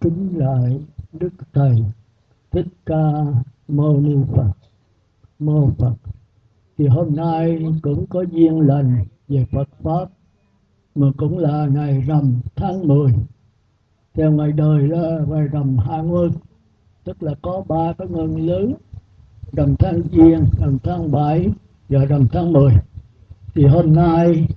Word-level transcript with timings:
kính 0.00 0.38
lại 0.38 0.80
đức 1.12 1.32
thầy 1.52 1.84
thích 2.50 2.66
ca 2.86 3.12
mâu 3.68 4.00
ni 4.00 4.16
phật. 4.34 4.52
Mô 5.38 5.70
phật, 5.78 5.94
thì 6.78 6.86
hôm 6.86 7.14
nay 7.14 7.66
cũng 7.82 8.06
có 8.06 8.22
duyên 8.22 8.60
lành 8.60 9.04
về 9.28 9.46
phật 9.52 9.68
pháp, 9.82 10.08
mà 10.94 11.06
cũng 11.16 11.38
là 11.38 11.66
ngày 11.66 12.00
rằm 12.00 12.40
tháng 12.56 12.88
10 12.88 13.12
theo 14.14 14.32
ngày 14.32 14.52
đời 14.52 14.88
là 14.88 15.20
ngày 15.28 15.48
rằm 15.48 15.76
hai 15.78 16.02
mươi, 16.02 16.30
tức 17.04 17.22
là 17.22 17.34
có 17.42 17.62
ba 17.68 17.92
cái 17.98 18.08
ngân 18.08 18.36
lớn, 18.46 18.74
rằm 19.52 19.76
tháng 19.78 20.00
giêng, 20.12 20.44
rằm 20.60 20.78
tháng 20.82 21.10
bảy 21.12 21.48
và 21.88 22.04
rằm 22.04 22.26
tháng 22.32 22.52
10 22.52 22.72
thì 23.54 23.64
hôm 23.64 23.92
nay 23.92 24.48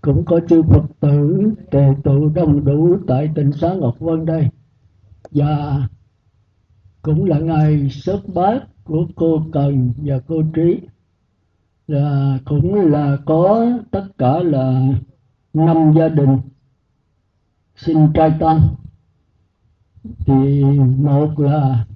cũng 0.00 0.24
có 0.24 0.40
chư 0.48 0.62
Phật 0.62 0.84
tử, 1.00 1.50
tề 1.70 1.88
tụ 2.04 2.28
đông 2.34 2.64
đủ 2.64 2.96
tại 3.06 3.30
tỉnh 3.34 3.52
xá 3.52 3.74
Ngọc 3.74 3.98
Vân 3.98 4.26
đây 4.26 4.48
và 5.34 5.82
cũng 7.02 7.24
là 7.24 7.38
ngày 7.38 7.90
xuất 7.90 8.20
bát 8.34 8.60
của 8.84 9.06
cô 9.16 9.42
Cần 9.52 9.92
và 9.96 10.20
cô 10.26 10.42
Trí. 10.54 10.80
Là 11.86 12.38
cũng 12.44 12.74
là 12.74 13.18
có 13.26 13.66
tất 13.90 14.04
cả 14.18 14.38
là 14.38 14.88
năm 15.54 15.92
gia 15.96 16.08
đình 16.08 16.38
xin 17.76 18.12
trai 18.12 18.32
tăng 18.40 18.60
thì 20.18 20.64
một 20.98 21.40
là 21.40 21.86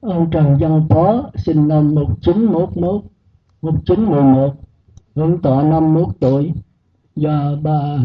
ông 0.00 0.30
Trần 0.30 0.56
Văn 0.60 0.86
Phó 0.90 1.30
sinh 1.34 1.68
năm 1.68 1.94
1911 1.94 3.02
1911 3.62 4.54
hưởng 5.14 5.42
thọ 5.42 5.62
51 5.62 6.08
tuổi. 6.20 6.52
Và 7.16 7.56
bà 7.62 7.98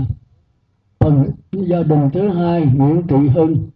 phần 0.99 1.25
gia 1.51 1.83
đình 1.83 2.09
thứ 2.13 2.29
hai, 2.29 2.65
Nguyễn 2.65 3.07
Thị 3.07 3.27
Hưng 3.35 3.69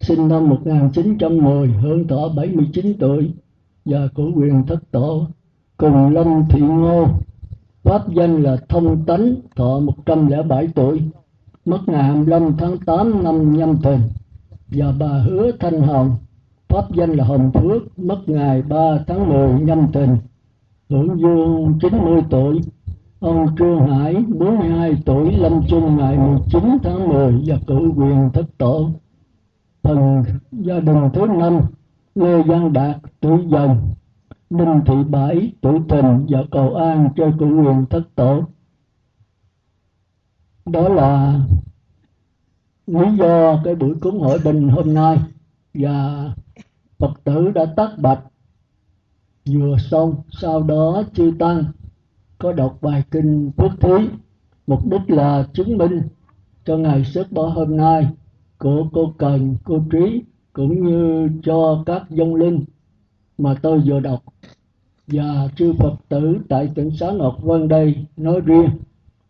sinh 0.00 0.28
năm 0.28 0.48
1910 0.48 1.68
hưởng 1.68 2.08
thọ 2.08 2.28
79 2.36 2.94
tuổi, 2.98 3.30
và 3.84 4.08
của 4.14 4.30
quyền 4.34 4.66
thất 4.66 4.90
tổ, 4.90 5.26
cùng 5.76 6.10
Lâm 6.14 6.44
Thị 6.50 6.60
Ngô. 6.60 7.06
Pháp 7.82 8.08
danh 8.08 8.42
là 8.42 8.56
Thông 8.68 9.04
Tánh, 9.04 9.34
thọ 9.56 9.80
107 9.80 10.68
tuổi, 10.74 11.02
mất 11.64 11.80
ngày 11.86 12.02
25 12.02 12.56
tháng 12.58 12.78
8 12.78 13.24
năm 13.24 13.56
nhâm 13.56 13.82
thìn. 13.82 13.98
Và 14.68 14.92
bà 14.98 15.06
Hứa 15.06 15.50
Thanh 15.60 15.80
Hồng, 15.80 16.16
pháp 16.68 16.84
danh 16.94 17.10
là 17.10 17.24
Hồng 17.24 17.50
Phước, 17.54 17.98
mất 17.98 18.18
ngày 18.26 18.62
3 18.62 18.98
tháng 19.06 19.28
10 19.28 19.60
nhâm 19.60 19.92
thìn. 19.92 20.08
Hưởng 20.90 21.20
dương 21.20 21.78
90 21.80 22.22
tuổi, 22.30 22.60
ông 23.20 23.46
Trương 23.58 23.86
Hải 23.86 24.14
42 24.14 24.96
tuổi, 25.04 25.32
lâm 25.32 25.60
chung 25.68 25.96
ngày 25.96 26.18
19 26.18 26.78
tháng 26.82 27.08
10 27.08 27.42
và 27.46 27.56
cử 27.66 27.92
quyền 27.96 28.30
thất 28.32 28.46
tổ 28.58 28.90
thần 29.82 30.24
gia 30.52 30.80
đình 30.80 31.10
thứ 31.14 31.26
năm, 31.26 31.60
Lê 32.14 32.42
Văn 32.42 32.72
Đạt 32.72 32.96
tuổi 33.20 33.46
dần 33.50 33.76
Đinh 34.50 34.80
Thị 34.86 34.94
Bảy 35.10 35.52
tuổi 35.60 35.80
tình 35.88 36.26
và 36.28 36.38
cầu 36.50 36.74
an 36.74 37.08
cho 37.16 37.32
cử 37.38 37.46
quyền 37.46 37.86
thất 37.90 38.02
tổ. 38.14 38.44
Đó 40.66 40.88
là 40.88 41.40
lý 42.86 43.16
do 43.16 43.60
cái 43.64 43.74
buổi 43.74 43.94
cúng 44.00 44.20
hội 44.20 44.38
bình 44.44 44.68
hôm 44.68 44.94
nay 44.94 45.18
và 45.74 46.24
Phật 46.98 47.12
tử 47.24 47.50
đã 47.50 47.64
tác 47.76 47.90
bạch. 47.98 48.20
Vừa 49.46 49.76
xong, 49.90 50.14
sau 50.30 50.62
đó 50.62 51.02
chư 51.14 51.32
tăng 51.38 51.64
có 52.38 52.52
đọc 52.52 52.78
bài 52.80 53.04
kinh 53.10 53.50
phước 53.56 53.80
thí, 53.80 54.08
mục 54.66 54.86
đích 54.86 55.10
là 55.10 55.46
chứng 55.52 55.78
minh 55.78 56.02
cho 56.64 56.76
ngày 56.76 57.04
xuất 57.04 57.32
bỏ 57.32 57.48
hôm 57.48 57.76
nay 57.76 58.08
của 58.60 58.88
cô 58.92 59.14
cần, 59.18 59.56
cô 59.64 59.82
trí, 59.90 60.22
cũng 60.52 60.86
như 60.86 61.28
cho 61.42 61.82
các 61.86 62.02
dông 62.10 62.34
linh 62.34 62.64
mà 63.38 63.54
tôi 63.62 63.80
vừa 63.86 64.00
đọc. 64.00 64.24
Và 65.06 65.48
chư 65.56 65.72
Phật 65.72 65.94
tử 66.08 66.38
tại 66.48 66.68
tỉnh 66.74 66.90
Xá 66.90 67.10
Ngọc 67.10 67.38
Vân 67.42 67.68
đây 67.68 68.06
nói 68.16 68.40
riêng, 68.44 68.70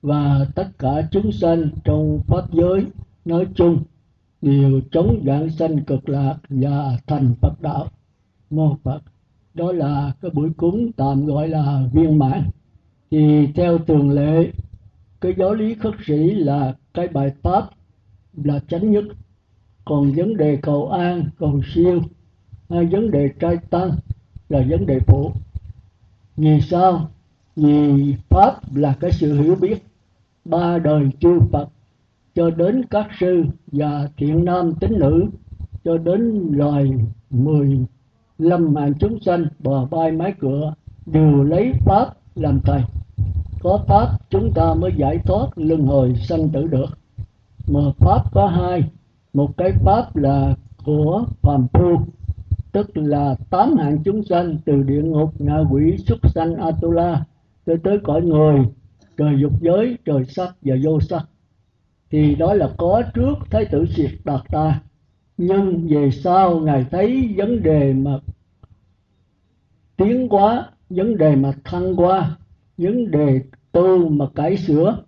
và 0.02 0.46
tất 0.54 0.68
cả 0.78 1.08
chúng 1.10 1.32
sanh 1.32 1.68
trong 1.84 2.20
pháp 2.26 2.52
giới 2.52 2.86
nói 3.24 3.46
chung 3.54 3.78
đều 4.42 4.80
chống 4.90 5.22
giảng 5.26 5.50
sanh 5.50 5.84
cực 5.84 6.08
lạc 6.08 6.36
và 6.48 6.98
thành 7.06 7.34
Phật 7.40 7.62
đạo. 7.62 7.86
Mô 8.50 8.76
Phật, 8.82 9.00
đó 9.54 9.72
là 9.72 10.12
cái 10.20 10.30
buổi 10.30 10.50
cúng 10.56 10.92
tạm 10.96 11.26
gọi 11.26 11.48
là 11.48 11.82
viên 11.92 12.18
mãn. 12.18 12.42
Thì 13.10 13.46
theo 13.54 13.78
thường 13.78 14.10
lệ, 14.10 14.50
cái 15.20 15.34
giáo 15.38 15.54
lý 15.54 15.74
khất 15.74 15.94
sĩ 16.06 16.30
là 16.30 16.74
cái 16.94 17.08
bài 17.08 17.32
pháp 17.42 17.70
là 18.44 18.60
chánh 18.68 18.90
nhất. 18.90 19.04
Còn 19.84 20.12
vấn 20.12 20.36
đề 20.36 20.56
cầu 20.56 20.88
an, 20.88 21.24
cầu 21.38 21.60
siêu, 21.74 22.00
hay 22.70 22.86
vấn 22.86 23.10
đề 23.10 23.28
trai 23.40 23.56
tăng 23.70 23.90
là 24.48 24.64
vấn 24.68 24.86
đề 24.86 25.00
phụ. 25.06 25.32
Vì 26.36 26.60
sao? 26.60 27.10
Vì 27.56 28.14
pháp 28.28 28.76
là 28.76 28.96
cái 29.00 29.12
sự 29.12 29.40
hiểu 29.42 29.54
biết 29.54 29.84
ba 30.44 30.78
đời 30.78 31.10
chư 31.20 31.40
phật, 31.52 31.68
cho 32.34 32.50
đến 32.50 32.84
các 32.90 33.08
sư 33.20 33.44
và 33.66 34.08
thiện 34.16 34.44
nam 34.44 34.72
tín 34.80 34.98
nữ, 34.98 35.26
cho 35.84 35.98
đến 35.98 36.48
loài 36.52 36.92
mười 37.30 37.78
lâm 38.38 38.74
mạng 38.74 38.92
chúng 39.00 39.20
sanh 39.20 39.46
bò 39.58 39.84
bay 39.90 40.12
mái 40.12 40.34
cửa, 40.38 40.74
đều 41.06 41.42
lấy 41.42 41.72
pháp 41.84 42.06
làm 42.34 42.60
thầy. 42.64 42.82
Có 43.62 43.84
pháp, 43.88 44.18
chúng 44.30 44.52
ta 44.54 44.74
mới 44.74 44.92
giải 44.96 45.18
thoát 45.18 45.46
luân 45.56 45.86
hồi 45.86 46.14
sanh 46.28 46.48
tử 46.48 46.66
được 46.66 46.99
mà 47.70 47.80
pháp 47.98 48.32
có 48.32 48.46
hai. 48.46 48.84
Một 49.32 49.56
cái 49.56 49.72
pháp 49.84 50.16
là 50.16 50.54
của 50.84 51.24
phàm 51.42 51.66
phu, 51.72 51.96
tức 52.72 52.96
là 52.96 53.34
tám 53.50 53.76
hạng 53.76 54.02
chúng 54.04 54.24
sanh 54.24 54.56
từ 54.64 54.82
địa 54.82 55.02
ngục, 55.02 55.40
ngạ 55.40 55.58
quỷ, 55.70 55.96
súc 55.96 56.18
sanh, 56.34 56.54
atula 56.54 57.24
tới 57.64 57.76
tới 57.84 57.98
cõi 58.02 58.22
người, 58.22 58.64
trời 59.16 59.40
dục 59.40 59.52
giới, 59.60 59.98
trời 60.04 60.24
sắc 60.24 60.56
và 60.62 60.76
vô 60.84 61.00
sắc. 61.00 61.22
Thì 62.10 62.34
đó 62.34 62.54
là 62.54 62.70
có 62.78 63.02
trước 63.14 63.34
thái 63.50 63.64
tử 63.64 63.86
Diệt 63.96 64.10
đạt 64.24 64.40
ta, 64.48 64.80
nhưng 65.36 65.88
về 65.88 66.10
sau 66.10 66.60
ngài 66.60 66.86
thấy 66.90 67.34
vấn 67.36 67.62
đề 67.62 67.92
mà 67.92 68.18
tiến 69.96 70.28
quá 70.28 70.70
vấn 70.90 71.16
đề 71.16 71.36
mà 71.36 71.52
thăng 71.64 71.96
qua 71.96 72.36
vấn 72.78 73.10
đề 73.10 73.40
tu 73.72 74.08
mà 74.08 74.26
cải 74.34 74.56
sửa 74.56 75.02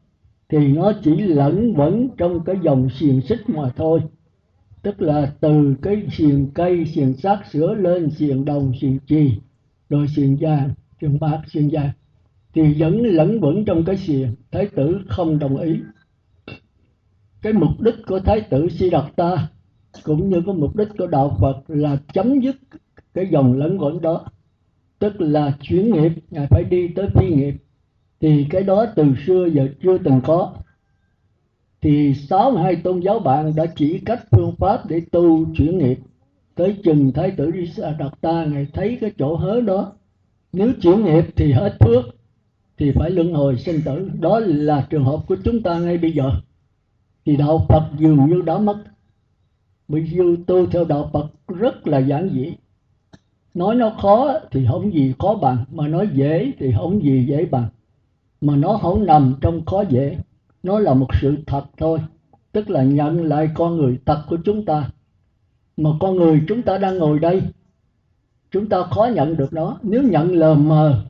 thì 0.53 0.69
nó 0.69 0.93
chỉ 1.05 1.17
lẫn 1.17 1.75
vẫn 1.75 2.09
trong 2.17 2.45
cái 2.45 2.57
dòng 2.63 2.89
xiềng 2.91 3.21
xích 3.21 3.49
mà 3.49 3.71
thôi. 3.77 4.01
Tức 4.83 5.03
là 5.03 5.33
từ 5.41 5.75
cái 5.83 6.07
xiềng 6.13 6.51
cây, 6.55 6.85
xiềng 6.85 7.15
sắt 7.15 7.39
sửa 7.53 7.75
lên, 7.75 8.11
xiềng 8.11 8.45
đồng, 8.45 8.73
xiềng 8.81 8.99
chì, 9.07 9.31
rồi 9.89 10.07
xiềng 10.17 10.37
vàng, 10.41 10.71
xiềng 11.01 11.21
bạc, 11.21 11.43
xiềng 11.53 11.69
vàng, 11.73 11.91
thì 12.55 12.75
vẫn 12.79 13.03
lẫn 13.03 13.41
vẫn 13.41 13.65
trong 13.65 13.85
cái 13.85 13.97
xiềng. 13.97 14.35
Thái 14.51 14.67
tử 14.67 15.01
không 15.09 15.39
đồng 15.39 15.57
ý. 15.57 15.73
Cái 17.43 17.53
mục 17.53 17.81
đích 17.81 17.95
của 18.07 18.21
thái 18.21 18.41
tử 18.41 18.69
si 18.69 18.91
đạt 18.91 19.05
ta, 19.17 19.49
cũng 20.03 20.29
như 20.29 20.43
cái 20.47 20.55
mục 20.55 20.77
đích 20.77 20.89
của 20.99 21.07
đạo 21.07 21.37
phật 21.41 21.63
là 21.69 21.97
chấm 22.13 22.41
dứt 22.41 22.57
cái 23.15 23.27
dòng 23.31 23.59
lẫn 23.59 23.79
quẩn 23.79 24.01
đó. 24.01 24.25
Tức 24.99 25.21
là 25.21 25.57
chuyển 25.61 25.93
nghiệp, 25.93 26.13
ngài 26.31 26.47
phải 26.51 26.65
đi 26.65 26.89
tới 26.89 27.09
phi 27.15 27.35
nghiệp 27.35 27.55
thì 28.23 28.47
cái 28.51 28.63
đó 28.63 28.87
từ 28.97 29.05
xưa 29.27 29.49
giờ 29.53 29.69
chưa 29.83 29.99
từng 29.99 30.21
có. 30.25 30.53
Thì 31.81 32.15
sáu 32.15 32.57
hai 32.57 32.77
tôn 32.77 33.01
giáo 33.01 33.19
bạn 33.19 33.53
đã 33.57 33.67
chỉ 33.77 33.99
cách 33.99 34.21
phương 34.31 34.55
pháp 34.59 34.87
để 34.89 35.01
tu 35.13 35.47
chuyển 35.57 35.79
nghiệp. 35.79 35.99
Tới 36.55 36.77
chừng 36.85 37.13
thái 37.13 37.31
tử 37.31 37.51
đi 37.51 37.73
đặt 37.99 38.15
ta 38.21 38.45
ngài 38.45 38.67
thấy 38.73 38.99
cái 39.01 39.13
chỗ 39.19 39.37
hớ 39.37 39.61
đó. 39.61 39.93
Nếu 40.53 40.73
chuyển 40.83 41.05
nghiệp 41.05 41.25
thì 41.37 41.53
hết 41.53 41.77
phước, 41.81 42.05
thì 42.79 42.93
phải 42.93 43.11
luân 43.11 43.33
hồi 43.33 43.59
sinh 43.59 43.81
tử. 43.85 44.11
Đó 44.21 44.39
là 44.39 44.87
trường 44.91 45.05
hợp 45.05 45.19
của 45.29 45.37
chúng 45.45 45.63
ta 45.63 45.79
ngay 45.79 45.99
bây 45.99 46.13
giờ. 46.13 46.31
Thì 47.27 47.37
đạo 47.37 47.67
phật 47.69 47.91
dường 47.99 48.27
như 48.27 48.43
đã 48.47 48.59
mất. 48.59 48.79
Bởi 49.89 50.01
vì 50.01 50.37
tu 50.47 50.67
theo 50.67 50.85
đạo 50.85 51.11
phật 51.13 51.27
rất 51.49 51.87
là 51.87 51.99
giản 51.99 52.31
dị. 52.33 52.53
Nói 53.55 53.75
nó 53.75 53.91
khó 53.91 54.33
thì 54.51 54.67
không 54.71 54.95
gì 54.95 55.15
khó 55.19 55.35
bằng, 55.35 55.65
mà 55.73 55.89
nói 55.89 56.09
dễ 56.15 56.53
thì 56.59 56.73
không 56.77 57.03
gì 57.03 57.25
dễ 57.29 57.45
bằng 57.45 57.69
mà 58.43 58.57
nó 58.57 58.79
không 58.83 59.07
nằm 59.07 59.35
trong 59.41 59.65
khó 59.65 59.85
dễ. 59.89 60.19
Nó 60.63 60.79
là 60.79 60.95
một 60.95 61.09
sự 61.21 61.37
thật 61.47 61.65
thôi, 61.77 61.99
tức 62.53 62.71
là 62.71 62.83
nhận 62.83 63.25
lại 63.25 63.49
con 63.55 63.77
người 63.77 63.99
thật 64.07 64.23
của 64.29 64.39
chúng 64.45 64.65
ta. 64.65 64.91
Mà 65.77 65.91
con 66.01 66.17
người 66.17 66.43
chúng 66.49 66.63
ta 66.63 66.79
đang 66.79 66.99
ngồi 66.99 67.19
đây, 67.19 67.43
chúng 68.51 68.69
ta 68.69 68.83
khó 68.83 69.09
nhận 69.15 69.37
được 69.37 69.53
nó. 69.53 69.79
Nếu 69.83 70.03
nhận 70.03 70.33
lờ 70.33 70.55
mờ, 70.55 71.05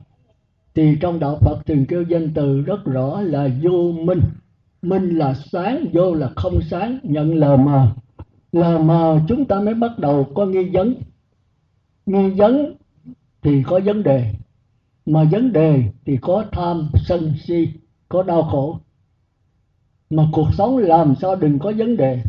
thì 0.75 0.97
trong 1.01 1.19
đạo 1.19 1.37
Phật 1.41 1.65
thường 1.65 1.85
kêu 1.85 2.03
danh 2.03 2.33
từ 2.33 2.61
rất 2.61 2.85
rõ 2.85 3.21
là 3.21 3.49
vô 3.63 3.91
minh. 3.91 4.21
Minh 4.81 5.17
là 5.17 5.33
sáng, 5.33 5.85
vô 5.93 6.13
là 6.13 6.29
không 6.35 6.61
sáng. 6.61 6.99
Nhận 7.03 7.35
lờ 7.35 7.57
mờ. 7.57 7.87
Lờ 8.51 8.77
mờ 8.77 9.19
chúng 9.27 9.45
ta 9.45 9.59
mới 9.59 9.73
bắt 9.73 9.99
đầu 9.99 10.27
có 10.35 10.45
nghi 10.45 10.69
vấn. 10.73 10.95
Nghi 12.05 12.29
vấn 12.29 12.75
thì 13.41 13.63
có 13.63 13.79
vấn 13.85 14.03
đề 14.03 14.33
mà 15.05 15.23
vấn 15.31 15.53
đề 15.53 15.83
thì 16.05 16.17
có 16.21 16.45
tham, 16.51 16.89
sân, 17.05 17.33
si, 17.47 17.67
có 18.09 18.23
đau 18.23 18.43
khổ. 18.43 18.79
Mà 20.09 20.23
cuộc 20.31 20.47
sống 20.53 20.77
làm 20.77 21.15
sao 21.21 21.35
đừng 21.35 21.59
có 21.59 21.73
vấn 21.77 21.97
đề. 21.97 22.21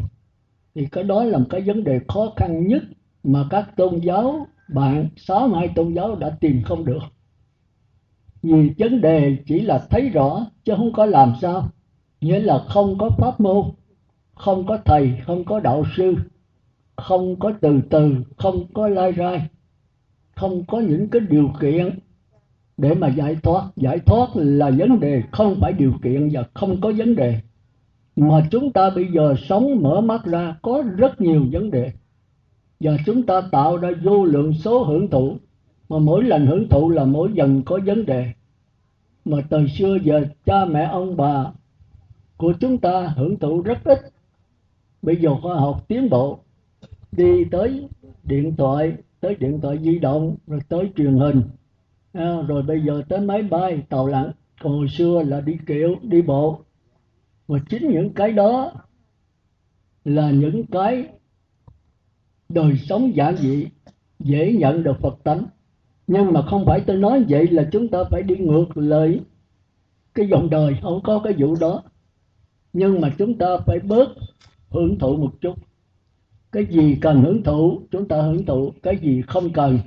Thì 0.75 0.87
cái 0.93 1.05
đó 1.05 1.25
là 1.25 1.39
một 1.39 1.45
cái 1.51 1.61
vấn 1.61 1.85
đề 1.85 2.01
khó 2.09 2.33
khăn 2.37 2.67
nhất 2.67 2.83
mà 3.23 3.47
các 3.51 3.77
tôn 3.77 4.01
giáo, 4.01 4.47
bạn, 4.69 5.09
sáu, 5.17 5.49
hai 5.49 5.69
tôn 5.75 5.95
giáo 5.95 6.17
đã 6.17 6.37
tìm 6.41 6.63
không 6.63 6.85
được. 6.85 7.03
Vì 8.43 8.71
vấn 8.79 9.01
đề 9.01 9.37
chỉ 9.47 9.61
là 9.61 9.87
thấy 9.91 10.09
rõ 10.09 10.47
chứ 10.65 10.75
không 10.77 10.93
có 10.93 11.07
làm 11.07 11.33
sao. 11.43 11.69
Nghĩa 12.21 12.41
là 12.41 12.65
không 12.69 12.99
có 12.99 13.11
pháp 13.19 13.41
môn, 13.41 13.65
không 14.35 14.67
có 14.67 14.79
thầy, 14.85 15.13
không 15.27 15.45
có 15.45 15.61
đạo 15.61 15.85
sư, 15.97 16.15
không 16.97 17.39
có 17.39 17.53
từ 17.61 17.81
từ, 17.91 18.15
không 18.37 18.67
có 18.75 18.89
lai 18.89 19.13
rai, 19.13 19.49
không 20.35 20.65
có 20.67 20.81
những 20.81 21.09
cái 21.09 21.21
điều 21.21 21.51
kiện 21.61 21.99
để 22.77 22.95
mà 22.95 23.09
giải 23.09 23.37
thoát. 23.43 23.71
Giải 23.77 23.99
thoát 23.99 24.29
là 24.35 24.71
vấn 24.71 25.01
đề, 25.01 25.23
không 25.33 25.57
phải 25.61 25.73
điều 25.73 25.93
kiện 26.03 26.29
và 26.33 26.45
không 26.55 26.81
có 26.81 26.93
vấn 26.97 27.17
đề. 27.17 27.41
Mà 28.17 28.47
chúng 28.51 28.73
ta 28.73 28.91
bây 28.91 29.07
giờ 29.13 29.35
sống 29.49 29.83
mở 29.83 30.01
mắt 30.01 30.25
ra, 30.25 30.57
có 30.63 30.83
rất 30.97 31.21
nhiều 31.21 31.47
vấn 31.53 31.71
đề. 31.71 31.93
Và 32.81 32.97
chúng 33.07 33.23
ta 33.23 33.41
tạo 33.53 33.77
ra 33.77 33.91
vô 34.03 34.25
lượng 34.25 34.53
số 34.53 34.85
hưởng 34.85 35.11
thụ. 35.11 35.37
Mà 35.89 35.99
mỗi 35.99 36.25
lần 36.25 36.47
hưởng 36.47 36.69
thụ 36.69 36.91
là 36.91 37.05
mỗi 37.05 37.33
dần 37.33 37.63
có 37.63 37.79
vấn 37.87 38.07
đề. 38.07 38.27
Mà 39.25 39.39
từ 39.51 39.67
xưa 39.67 39.99
giờ, 40.03 40.25
cha 40.47 40.65
mẹ, 40.65 40.85
ông 40.85 41.17
bà 41.17 41.45
của 42.37 42.53
chúng 42.61 42.79
ta 42.79 43.13
hưởng 43.17 43.39
thụ 43.39 43.63
rất 43.63 43.85
ít. 43.85 44.01
Bây 45.03 45.17
giờ 45.17 45.31
khoa 45.43 45.55
học 45.55 45.85
tiến 45.89 46.11
bộ. 46.11 46.39
Đi 47.13 47.45
tới 47.51 47.89
điện 48.25 48.57
thoại, 48.57 48.93
tới 49.21 49.35
điện 49.35 49.61
thoại 49.61 49.79
di 49.83 49.99
động, 49.99 50.37
rồi 50.47 50.61
tới 50.69 50.91
truyền 50.97 51.15
hình 51.15 51.43
à, 52.15 52.43
rồi 52.49 52.63
bây 52.63 52.81
giờ 52.81 53.03
tới 53.09 53.21
máy 53.21 53.43
bay 53.43 53.83
tàu 53.89 54.07
lặn. 54.07 54.31
Còn 54.61 54.73
hồi 54.73 54.89
xưa 54.89 55.23
là 55.23 55.41
đi 55.41 55.59
kiệu 55.67 55.97
đi 56.03 56.23
bộ. 56.23 56.61
Và 57.47 57.59
chính 57.69 57.91
những 57.91 58.15
cái 58.15 58.33
đó 58.33 58.73
là 60.05 60.31
những 60.31 60.67
cái 60.67 61.09
đời 62.49 62.77
sống 62.77 63.17
giản 63.17 63.37
dị 63.37 63.67
dễ 64.19 64.53
nhận 64.53 64.83
được 64.83 64.97
Phật 65.01 65.19
tánh. 65.25 65.45
Nhưng 66.07 66.33
mà 66.33 66.43
không 66.43 66.65
phải 66.67 66.81
tôi 66.87 66.97
nói 66.97 67.25
vậy 67.29 67.47
là 67.47 67.69
chúng 67.73 67.89
ta 67.89 67.99
phải 68.11 68.23
đi 68.23 68.37
ngược 68.37 68.77
lại 68.77 69.21
cái 70.15 70.27
dòng 70.29 70.51
đời 70.51 70.77
không 70.83 71.01
có 71.05 71.21
cái 71.25 71.33
vụ 71.39 71.55
đó. 71.61 71.83
Nhưng 72.73 73.01
mà 73.01 73.15
chúng 73.19 73.39
ta 73.39 73.47
phải 73.67 73.79
bớt 73.79 74.09
hưởng 74.69 74.99
thụ 74.99 75.17
một 75.17 75.33
chút. 75.41 75.55
Cái 76.53 76.67
gì 76.67 76.99
cần 77.01 77.23
hưởng 77.23 77.43
thụ 77.43 77.81
chúng 77.91 78.09
ta 78.09 78.23
hưởng 78.23 78.47
thụ. 78.47 78.73
Cái 78.83 78.97
gì 78.97 79.23
không 79.23 79.53
cần 79.53 79.79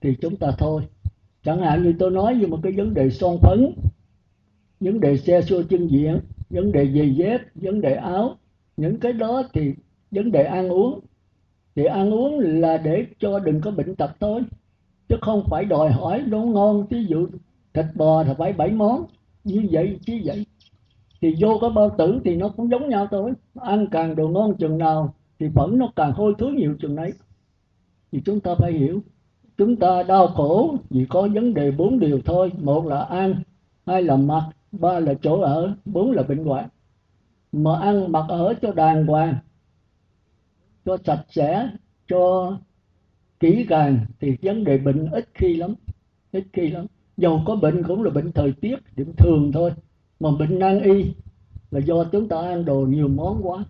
thì 0.00 0.16
chúng 0.20 0.36
ta 0.36 0.50
thôi 0.58 0.82
chẳng 1.42 1.60
hạn 1.60 1.82
như 1.82 1.94
tôi 1.98 2.10
nói 2.10 2.34
về 2.34 2.46
một 2.46 2.58
cái 2.62 2.72
vấn 2.72 2.94
đề 2.94 3.10
son 3.10 3.38
phấn, 3.42 3.72
vấn 4.80 5.00
đề 5.00 5.16
xe 5.16 5.42
xua 5.42 5.62
chân 5.62 5.86
diện, 5.86 6.20
vấn 6.50 6.72
đề 6.72 6.92
giày 6.94 7.14
dép, 7.14 7.40
vấn 7.54 7.80
đề 7.80 7.94
áo, 7.94 8.36
những 8.76 9.00
cái 9.00 9.12
đó 9.12 9.42
thì 9.52 9.74
vấn 10.10 10.32
đề 10.32 10.44
ăn 10.44 10.68
uống. 10.68 11.00
Thì 11.74 11.84
ăn 11.84 12.10
uống 12.10 12.38
là 12.38 12.76
để 12.76 13.06
cho 13.18 13.38
đừng 13.38 13.60
có 13.60 13.70
bệnh 13.70 13.94
tật 13.94 14.10
thôi, 14.20 14.42
chứ 15.08 15.16
không 15.20 15.44
phải 15.50 15.64
đòi 15.64 15.90
hỏi 15.90 16.24
nó 16.26 16.38
ngon 16.38 16.86
ví 16.90 17.04
dụ 17.04 17.26
thịt 17.74 17.86
bò 17.94 18.24
thì 18.24 18.32
phải 18.38 18.52
bảy 18.52 18.70
món, 18.70 19.04
như 19.44 19.68
vậy 19.70 19.98
chứ 20.06 20.20
vậy. 20.24 20.46
Thì 21.20 21.34
vô 21.40 21.58
cái 21.60 21.70
bao 21.74 21.94
tử 21.98 22.20
thì 22.24 22.36
nó 22.36 22.48
cũng 22.48 22.70
giống 22.70 22.88
nhau 22.88 23.06
thôi. 23.10 23.32
Ăn 23.54 23.86
càng 23.90 24.16
đồ 24.16 24.28
ngon 24.28 24.56
chừng 24.56 24.78
nào 24.78 25.14
thì 25.38 25.48
vẫn 25.48 25.78
nó 25.78 25.92
càng 25.96 26.12
hôi 26.12 26.34
thối 26.38 26.52
nhiều 26.52 26.76
chừng 26.80 26.96
đấy 26.96 27.12
thì 28.12 28.20
chúng 28.24 28.40
ta 28.40 28.54
phải 28.58 28.72
hiểu 28.72 29.00
chúng 29.58 29.76
ta 29.76 30.02
đau 30.02 30.26
khổ 30.26 30.76
chỉ 30.90 31.06
có 31.08 31.28
vấn 31.34 31.54
đề 31.54 31.70
bốn 31.70 31.98
điều 31.98 32.20
thôi. 32.24 32.52
Một 32.58 32.86
là 32.86 33.02
ăn, 33.02 33.42
hai 33.86 34.02
là 34.02 34.16
mặc, 34.16 34.48
ba 34.72 35.00
là 35.00 35.14
chỗ 35.22 35.40
ở, 35.40 35.74
bốn 35.84 36.10
là 36.10 36.22
bệnh 36.22 36.44
hoạn. 36.44 36.68
Mà 37.52 37.78
ăn 37.78 38.12
mặc 38.12 38.24
ở 38.28 38.54
cho 38.62 38.72
đàng 38.72 39.06
hoàng, 39.06 39.34
cho 40.84 40.96
sạch 41.04 41.24
sẽ, 41.30 41.70
cho 42.08 42.56
kỹ 43.40 43.66
càng 43.68 44.06
thì 44.20 44.36
vấn 44.42 44.64
đề 44.64 44.78
bệnh 44.78 45.10
ít 45.10 45.28
khi 45.34 45.56
lắm, 45.56 45.74
ít 46.32 46.44
khi 46.52 46.68
lắm. 46.68 46.86
Dầu 47.16 47.42
có 47.46 47.56
bệnh 47.56 47.82
cũng 47.82 48.02
là 48.02 48.10
bệnh 48.10 48.32
thời 48.32 48.52
tiết, 48.52 48.76
điểm 48.96 49.12
thường 49.16 49.50
thôi. 49.52 49.72
Mà 50.20 50.30
bệnh 50.38 50.58
nan 50.58 50.82
y 50.82 51.04
là 51.70 51.80
do 51.80 52.04
chúng 52.04 52.28
ta 52.28 52.40
ăn 52.40 52.64
đồ 52.64 52.80
nhiều 52.80 53.08
món 53.08 53.40
quá. 53.42 53.64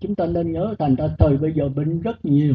Chúng 0.00 0.14
ta 0.14 0.26
nên 0.26 0.52
nhớ 0.52 0.74
thành 0.78 0.94
ra 0.94 1.08
thời 1.18 1.36
bây 1.36 1.52
giờ 1.52 1.68
bệnh 1.68 2.00
rất 2.00 2.24
nhiều 2.24 2.54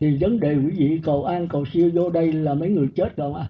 thì 0.00 0.16
vấn 0.20 0.40
đề 0.40 0.54
quý 0.54 0.70
vị 0.76 1.00
cầu 1.04 1.24
an 1.24 1.48
cầu 1.48 1.64
siêu 1.72 1.90
vô 1.94 2.10
đây 2.10 2.32
là 2.32 2.54
mấy 2.54 2.68
người 2.68 2.88
chết 2.96 3.16
rồi 3.16 3.32
mà 3.32 3.48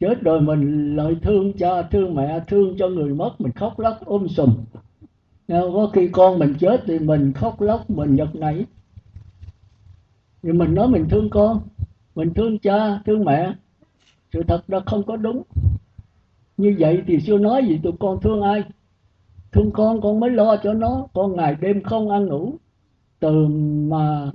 chết 0.00 0.22
rồi 0.22 0.40
mình 0.40 0.96
lại 0.96 1.16
thương 1.22 1.52
cha, 1.52 1.82
thương 1.82 2.14
mẹ, 2.14 2.40
thương 2.48 2.76
cho 2.78 2.88
người 2.88 3.14
mất, 3.14 3.40
mình 3.40 3.52
khóc 3.52 3.78
lóc 3.78 3.98
ôm 4.04 4.28
sùm. 4.28 4.54
Có 5.48 5.90
khi 5.92 6.08
con 6.12 6.38
mình 6.38 6.54
chết 6.60 6.82
thì 6.86 6.98
mình 6.98 7.32
khóc 7.32 7.60
lóc, 7.60 7.90
mình 7.90 8.16
giật 8.16 8.34
nảy. 8.34 8.64
Thì 10.42 10.52
mình 10.52 10.74
nói 10.74 10.88
mình 10.88 11.06
thương 11.10 11.30
con, 11.30 11.60
mình 12.14 12.34
thương 12.34 12.58
cha, 12.58 13.00
thương 13.06 13.24
mẹ, 13.24 13.52
sự 14.32 14.42
thật 14.48 14.68
đó 14.68 14.80
không 14.86 15.02
có 15.02 15.16
đúng. 15.16 15.42
Như 16.56 16.76
vậy 16.78 17.02
thì 17.06 17.20
xưa 17.20 17.38
nói 17.38 17.64
gì, 17.68 17.80
tụi 17.82 17.92
con 18.00 18.20
thương 18.20 18.42
ai? 18.42 18.62
Thương 19.52 19.70
con 19.72 20.00
con 20.00 20.20
mới 20.20 20.30
lo 20.30 20.56
cho 20.56 20.74
nó. 20.74 21.06
Con 21.12 21.36
ngày 21.36 21.56
đêm 21.60 21.82
không 21.82 22.10
ăn 22.10 22.26
ngủ, 22.26 22.54
từ 23.20 23.46
mà 23.88 24.30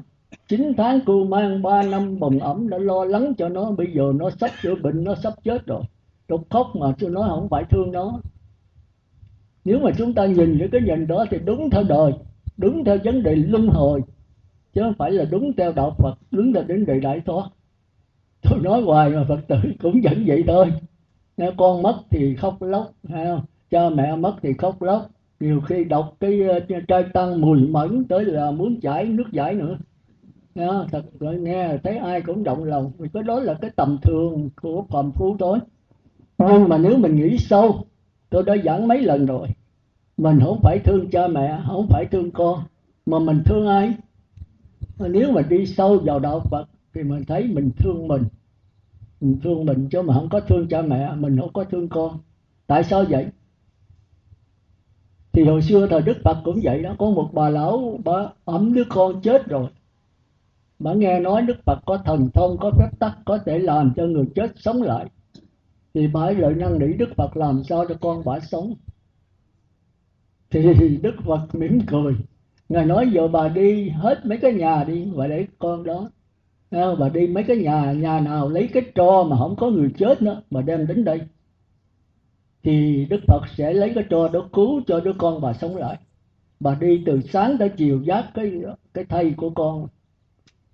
chín 0.47 0.73
tháng 0.77 0.99
cô 1.05 1.23
mang 1.23 1.61
ba 1.61 1.83
năm 1.83 2.19
bồng 2.19 2.39
ẩm 2.39 2.69
đã 2.69 2.77
lo 2.77 3.05
lắng 3.05 3.33
cho 3.37 3.49
nó. 3.49 3.71
Bây 3.71 3.87
giờ 3.95 4.11
nó 4.15 4.29
sắp 4.29 4.51
chữa 4.63 4.75
bệnh, 4.75 5.03
nó 5.03 5.15
sắp 5.15 5.33
chết 5.43 5.65
rồi. 5.65 5.83
Tôi 6.27 6.39
khóc 6.49 6.67
mà 6.75 6.87
tôi 6.99 7.09
nói 7.09 7.29
không 7.29 7.47
phải 7.49 7.63
thương 7.69 7.91
nó. 7.91 8.19
Nếu 9.65 9.79
mà 9.79 9.91
chúng 9.97 10.13
ta 10.13 10.25
nhìn 10.25 10.57
những 10.57 10.71
cái 10.71 10.81
nhìn 10.81 11.07
đó 11.07 11.25
thì 11.29 11.37
đúng 11.45 11.69
theo 11.69 11.83
đời, 11.83 12.13
đúng 12.57 12.83
theo 12.83 12.97
vấn 13.03 13.23
đề 13.23 13.35
luân 13.35 13.67
hồi, 13.67 14.01
chứ 14.73 14.81
không 14.81 14.93
phải 14.97 15.11
là 15.11 15.25
đúng 15.25 15.53
theo 15.57 15.71
đạo 15.71 15.95
Phật, 15.97 16.13
đúng 16.31 16.53
theo 16.53 16.63
vấn 16.67 16.85
đề 16.85 16.99
đại 16.99 17.21
thoát. 17.25 17.49
Tôi 18.41 18.59
nói 18.59 18.81
hoài 18.81 19.09
mà 19.09 19.25
Phật 19.27 19.39
tử 19.47 19.55
cũng 19.81 20.01
vẫn 20.03 20.23
vậy 20.27 20.43
thôi. 20.47 20.73
Nếu 21.37 21.51
con 21.57 21.81
mất 21.81 22.01
thì 22.09 22.35
khóc 22.35 22.61
lóc 22.61 22.91
hay 23.09 23.25
không? 23.25 23.41
cha 23.69 23.89
mẹ 23.89 24.15
mất 24.15 24.35
thì 24.41 24.53
khóc 24.53 24.81
lóc. 24.81 25.09
Nhiều 25.39 25.61
khi 25.61 25.83
đọc 25.83 26.15
cái 26.19 26.41
ờ, 26.41 26.59
trai 26.87 27.03
tăng 27.13 27.41
mùi 27.41 27.67
mẫn 27.67 28.05
tới 28.09 28.25
là 28.25 28.51
muốn 28.51 28.79
chảy 28.81 29.05
nước 29.05 29.31
giải 29.31 29.53
nữa 29.53 29.77
đó, 30.55 30.85
thật 30.91 31.05
rồi 31.19 31.39
nghe 31.39 31.77
thấy 31.83 31.97
ai 31.97 32.21
cũng 32.21 32.43
động 32.43 32.63
lòng 32.63 32.91
vì 32.97 33.09
cái 33.13 33.23
đó 33.23 33.39
là 33.39 33.53
cái 33.53 33.71
tầm 33.75 33.97
thường 34.03 34.49
của 34.61 34.85
phàm 34.89 35.11
phu 35.11 35.37
thôi. 35.37 35.59
Nhưng 36.37 36.69
mà 36.69 36.77
nếu 36.77 36.97
mình 36.97 37.15
nghĩ 37.15 37.37
sâu 37.37 37.85
tôi 38.29 38.43
đã 38.43 38.55
giảng 38.65 38.87
mấy 38.87 39.01
lần 39.01 39.25
rồi 39.25 39.47
mình 40.17 40.39
không 40.43 40.59
phải 40.63 40.79
thương 40.79 41.09
cha 41.11 41.27
mẹ 41.27 41.59
không 41.67 41.87
phải 41.89 42.05
thương 42.11 42.31
con 42.31 42.59
mà 43.05 43.19
mình 43.19 43.41
thương 43.45 43.67
ai? 43.67 43.93
Nếu 44.99 45.31
mà 45.31 45.41
đi 45.41 45.65
sâu 45.65 45.97
vào 45.97 46.19
đạo 46.19 46.39
phật 46.39 46.67
thì 46.93 47.03
mình 47.03 47.23
thấy 47.27 47.43
mình 47.43 47.71
thương 47.77 48.07
mình. 48.07 48.23
Mình 49.21 49.39
thương 49.43 49.65
mình 49.65 49.89
chứ 49.91 50.01
mà 50.01 50.13
không 50.13 50.29
có 50.29 50.39
thương 50.39 50.67
cha 50.67 50.81
mẹ 50.81 51.11
mình 51.15 51.37
không 51.39 51.53
có 51.53 51.63
thương 51.63 51.89
con. 51.89 52.19
Tại 52.67 52.83
sao 52.83 53.05
vậy? 53.09 53.27
Thì 55.31 55.43
hồi 55.43 55.61
xưa 55.61 55.87
thời 55.87 56.01
đức 56.01 56.17
phật 56.23 56.37
cũng 56.43 56.59
vậy 56.63 56.83
đó 56.83 56.95
có 56.99 57.09
một 57.09 57.29
bà 57.33 57.49
lão 57.49 57.99
bà 58.05 58.27
ấm 58.45 58.73
đứa 58.73 58.83
con 58.89 59.21
chết 59.21 59.47
rồi 59.47 59.67
bà 60.79 60.93
nghe 60.93 61.19
nói 61.19 61.41
đức 61.41 61.57
phật 61.65 61.79
có 61.85 61.97
thần 62.05 62.29
thông, 62.33 62.57
có 62.57 62.71
phép 62.79 62.89
tắc, 62.99 63.17
có 63.25 63.37
thể 63.45 63.59
làm 63.59 63.93
cho 63.95 64.05
người 64.05 64.25
chết 64.35 64.51
sống 64.55 64.81
lại. 64.81 65.05
Thì 65.93 66.07
bà 66.07 66.21
ấy 66.21 66.35
lợi 66.35 66.53
năng 66.53 66.79
nỉ 66.79 66.93
đức 66.93 67.09
phật 67.17 67.37
làm 67.37 67.63
sao 67.63 67.85
cho 67.89 67.95
con 68.01 68.21
bà 68.25 68.39
sống? 68.39 68.73
Thì 70.49 70.97
đức 71.01 71.15
phật 71.25 71.55
mỉm 71.55 71.79
cười. 71.87 72.15
Ngài 72.69 72.85
nói, 72.85 73.09
giờ 73.13 73.27
bà 73.27 73.47
đi 73.47 73.89
hết 73.89 74.25
mấy 74.25 74.37
cái 74.37 74.53
nhà 74.53 74.83
đi 74.83 75.05
và 75.13 75.27
để 75.27 75.47
con 75.59 75.83
đó. 75.83 76.09
Bà 76.71 77.09
đi 77.09 77.27
mấy 77.27 77.43
cái 77.43 77.57
nhà 77.57 77.91
nhà 77.91 78.19
nào 78.19 78.49
lấy 78.49 78.69
cái 78.73 78.83
tro 78.95 79.23
mà 79.23 79.37
không 79.37 79.55
có 79.55 79.69
người 79.69 79.89
chết 79.97 80.21
nữa 80.21 80.41
mà 80.49 80.61
đem 80.61 80.87
đến 80.87 81.03
đây. 81.03 81.21
Thì 82.63 83.05
đức 83.09 83.19
phật 83.27 83.41
sẽ 83.57 83.73
lấy 83.73 83.91
cái 83.95 84.03
tro 84.09 84.27
đó 84.27 84.49
cứu 84.53 84.81
cho 84.87 84.99
đứa 84.99 85.13
con 85.17 85.41
bà 85.41 85.53
sống 85.53 85.75
lại. 85.75 85.97
Bà 86.59 86.77
đi 86.81 87.03
từ 87.05 87.21
sáng 87.21 87.57
tới 87.57 87.69
chiều 87.69 88.01
giác 88.03 88.25
cái 88.33 88.51
cái 88.93 89.05
thây 89.05 89.33
của 89.37 89.49
con 89.49 89.87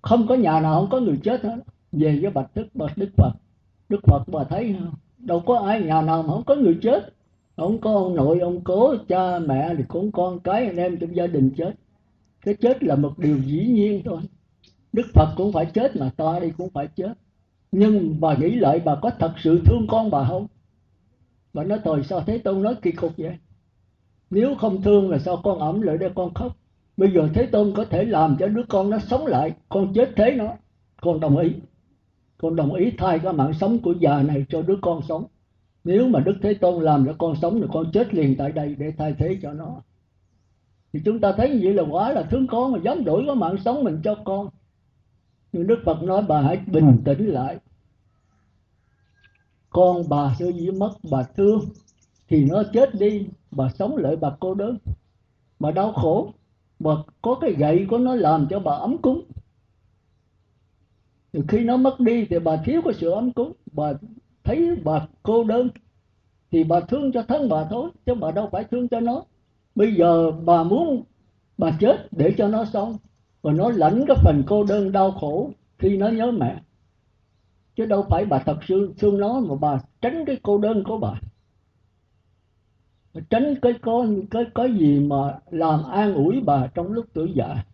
không 0.02 0.26
có 0.26 0.34
nhà 0.34 0.60
nào 0.60 0.80
không 0.80 0.90
có 0.90 1.00
người 1.00 1.18
chết 1.22 1.42
hết. 1.42 1.56
Về 1.92 2.18
với 2.22 2.30
bạch 2.30 2.50
đức 2.54 2.66
bạch 2.74 2.98
đức 2.98 3.10
phật. 3.16 3.32
Đức 3.88 4.00
phật 4.06 4.22
bà 4.28 4.44
thấy 4.44 4.76
không 4.78 4.94
đâu 5.18 5.40
có 5.40 5.58
ai 5.58 5.82
nhà 5.82 6.02
nào 6.02 6.22
mà 6.22 6.28
không 6.28 6.44
có 6.44 6.54
người 6.54 6.78
chết. 6.82 7.14
Không 7.56 7.80
có 7.80 7.94
ông 7.94 8.14
nội, 8.14 8.40
ông 8.40 8.60
cố, 8.64 8.94
cha, 9.08 9.38
mẹ 9.38 9.74
thì 9.78 9.84
cũng 9.88 10.12
con 10.12 10.40
cái 10.40 10.66
anh 10.66 10.76
em 10.76 10.98
trong 10.98 11.16
gia 11.16 11.26
đình 11.26 11.50
chết. 11.56 11.74
Cái 12.40 12.54
chết 12.54 12.84
là 12.84 12.96
một 12.96 13.18
điều 13.18 13.38
dĩ 13.38 13.66
nhiên 13.66 14.02
thôi. 14.04 14.20
Đức 14.92 15.06
phật 15.14 15.28
cũng 15.36 15.52
phải 15.52 15.66
chết 15.66 15.96
mà 15.96 16.10
ta 16.16 16.38
đi 16.40 16.50
cũng 16.50 16.70
phải 16.70 16.88
chết. 16.96 17.12
Nhưng 17.72 18.20
bà 18.20 18.36
nghĩ 18.36 18.50
lại 18.50 18.82
bà 18.84 18.94
có 19.02 19.10
thật 19.18 19.32
sự 19.38 19.62
thương 19.66 19.86
con 19.88 20.10
bà 20.10 20.24
không? 20.28 20.46
Bà 21.52 21.64
nói 21.64 21.78
thôi 21.84 22.02
sao 22.08 22.20
thế 22.26 22.38
tôn 22.38 22.62
nói 22.62 22.74
kỳ 22.82 22.92
cục 22.92 23.12
vậy? 23.16 23.36
Nếu 24.30 24.54
không 24.54 24.82
thương 24.82 25.10
là 25.10 25.18
sao 25.18 25.40
con 25.44 25.58
ẩm 25.58 25.80
lại 25.80 25.98
đây 25.98 26.10
con 26.14 26.34
khóc? 26.34 26.56
Bây 26.96 27.12
giờ 27.12 27.28
thế 27.34 27.46
tôn 27.46 27.72
có 27.76 27.84
thể 27.84 28.04
làm 28.04 28.36
cho 28.38 28.46
đứa 28.46 28.62
con 28.68 28.90
nó 28.90 28.98
sống 28.98 29.26
lại 29.26 29.52
con 29.68 29.92
chết 29.94 30.12
thế 30.16 30.34
nó. 30.36 30.54
Con 31.00 31.20
đồng 31.20 31.36
ý. 31.36 31.52
Con 32.38 32.56
đồng 32.56 32.74
ý 32.74 32.92
thay 32.98 33.18
cái 33.18 33.32
mạng 33.32 33.52
sống 33.60 33.78
của 33.78 33.94
già 34.00 34.22
này 34.22 34.46
cho 34.48 34.62
đứa 34.62 34.76
con 34.82 35.00
sống. 35.08 35.24
Nếu 35.84 36.08
mà 36.08 36.20
đức 36.20 36.34
thế 36.42 36.54
tôn 36.54 36.84
làm 36.84 37.06
cho 37.06 37.14
con 37.18 37.34
sống 37.42 37.60
thì 37.60 37.66
con 37.72 37.92
chết 37.92 38.14
liền 38.14 38.36
tại 38.36 38.52
đây 38.52 38.74
để 38.78 38.92
thay 38.98 39.14
thế 39.18 39.38
cho 39.42 39.52
nó. 39.52 39.82
Thì 40.92 41.00
chúng 41.04 41.20
ta 41.20 41.32
thấy 41.32 41.50
như 41.50 41.60
vậy 41.62 41.74
là 41.74 41.82
quả 41.90 42.12
là 42.12 42.22
thương 42.22 42.46
con 42.46 42.72
mà 42.72 42.78
dám 42.84 43.04
đổi 43.04 43.24
cái 43.26 43.34
mạng 43.34 43.56
sống 43.64 43.84
mình 43.84 44.00
cho 44.04 44.14
con. 44.24 44.48
Nhưng 45.52 45.66
đức 45.66 45.78
phật 45.84 46.02
nói 46.02 46.22
bà 46.28 46.42
hãy 46.42 46.60
bình 46.66 47.02
tĩnh 47.04 47.26
lại. 47.26 47.56
Con 49.70 50.08
bà 50.08 50.34
sơ 50.38 50.52
dĩ 50.52 50.70
mất 50.70 50.92
bà 51.10 51.22
thương. 51.22 51.60
Thì 52.28 52.44
nó 52.44 52.62
chết 52.72 52.94
đi 52.94 53.26
bà 53.50 53.68
sống 53.68 53.96
lại 53.96 54.16
bà 54.16 54.36
cô 54.40 54.54
đơn. 54.54 54.78
Bà 55.58 55.70
đau 55.70 55.92
khổ 55.92 56.32
bà 56.82 56.92
có 57.22 57.38
cái 57.40 57.52
gậy 57.52 57.86
của 57.90 57.98
nó 57.98 58.14
làm 58.14 58.46
cho 58.50 58.60
bà 58.60 58.72
ấm 58.72 58.98
cúng. 58.98 59.22
Thì 61.32 61.40
khi 61.48 61.64
nó 61.64 61.76
mất 61.76 62.00
đi 62.00 62.26
thì 62.30 62.38
bà 62.38 62.56
thiếu 62.56 62.82
cái 62.84 62.94
sự 62.94 63.10
ấm 63.10 63.32
cúng. 63.32 63.52
Bà 63.72 63.92
thấy 64.44 64.76
bà 64.84 65.06
cô 65.22 65.44
đơn 65.44 65.68
thì 66.50 66.64
bà 66.64 66.80
thương 66.80 67.12
cho 67.12 67.22
thân 67.22 67.48
bà 67.48 67.64
thôi, 67.70 67.90
chứ 68.06 68.14
bà 68.14 68.30
đâu 68.30 68.48
phải 68.52 68.64
thương 68.64 68.88
cho 68.88 69.00
nó. 69.00 69.24
Bây 69.74 69.94
giờ 69.94 70.30
bà 70.30 70.62
muốn 70.62 71.02
bà 71.58 71.76
chết 71.80 72.08
để 72.10 72.34
cho 72.38 72.48
nó 72.48 72.64
sống. 72.64 72.96
Và 73.42 73.52
nó 73.52 73.70
lãnh 73.70 74.04
cái 74.08 74.16
phần 74.24 74.42
cô 74.46 74.64
đơn 74.64 74.92
đau 74.92 75.10
khổ 75.10 75.50
khi 75.78 75.96
nó 75.96 76.08
nhớ 76.08 76.30
mẹ. 76.30 76.62
Chứ 77.76 77.86
đâu 77.86 78.06
phải 78.10 78.24
bà 78.24 78.38
thật 78.38 78.58
sự 78.68 78.94
thương 78.98 79.18
nó 79.18 79.40
mà 79.40 79.54
bà 79.60 79.80
tránh 80.00 80.24
cái 80.26 80.36
cô 80.42 80.58
đơn 80.58 80.84
của 80.84 80.98
bà 80.98 81.20
tránh 83.30 83.54
cái 83.62 83.72
có 83.82 84.06
cái 84.30 84.44
cái 84.54 84.74
gì 84.78 85.00
mà 85.00 85.38
làm 85.50 85.84
an 85.84 86.14
ủi 86.14 86.40
bà 86.40 86.66
trong 86.66 86.92
lúc 86.92 87.06
tuổi 87.12 87.32
già. 87.34 87.64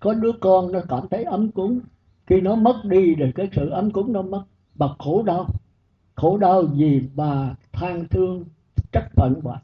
Có 0.00 0.14
đứa 0.14 0.32
con 0.40 0.72
nó 0.72 0.80
cảm 0.88 1.08
thấy 1.10 1.24
ấm 1.24 1.50
cúng. 1.50 1.80
Khi 2.26 2.40
nó 2.40 2.54
mất 2.54 2.80
đi 2.84 3.14
rồi 3.14 3.32
cái 3.34 3.48
sự 3.52 3.68
ấm 3.68 3.90
cúng 3.90 4.12
nó 4.12 4.22
mất. 4.22 4.44
Bà 4.74 4.86
khổ 4.98 5.22
đau. 5.22 5.46
Khổ 6.14 6.38
đau 6.38 6.62
vì 6.62 7.00
bà 7.14 7.54
than 7.72 8.08
thương, 8.08 8.44
trách 8.92 9.08
phận 9.16 9.40
bà. 9.42 9.62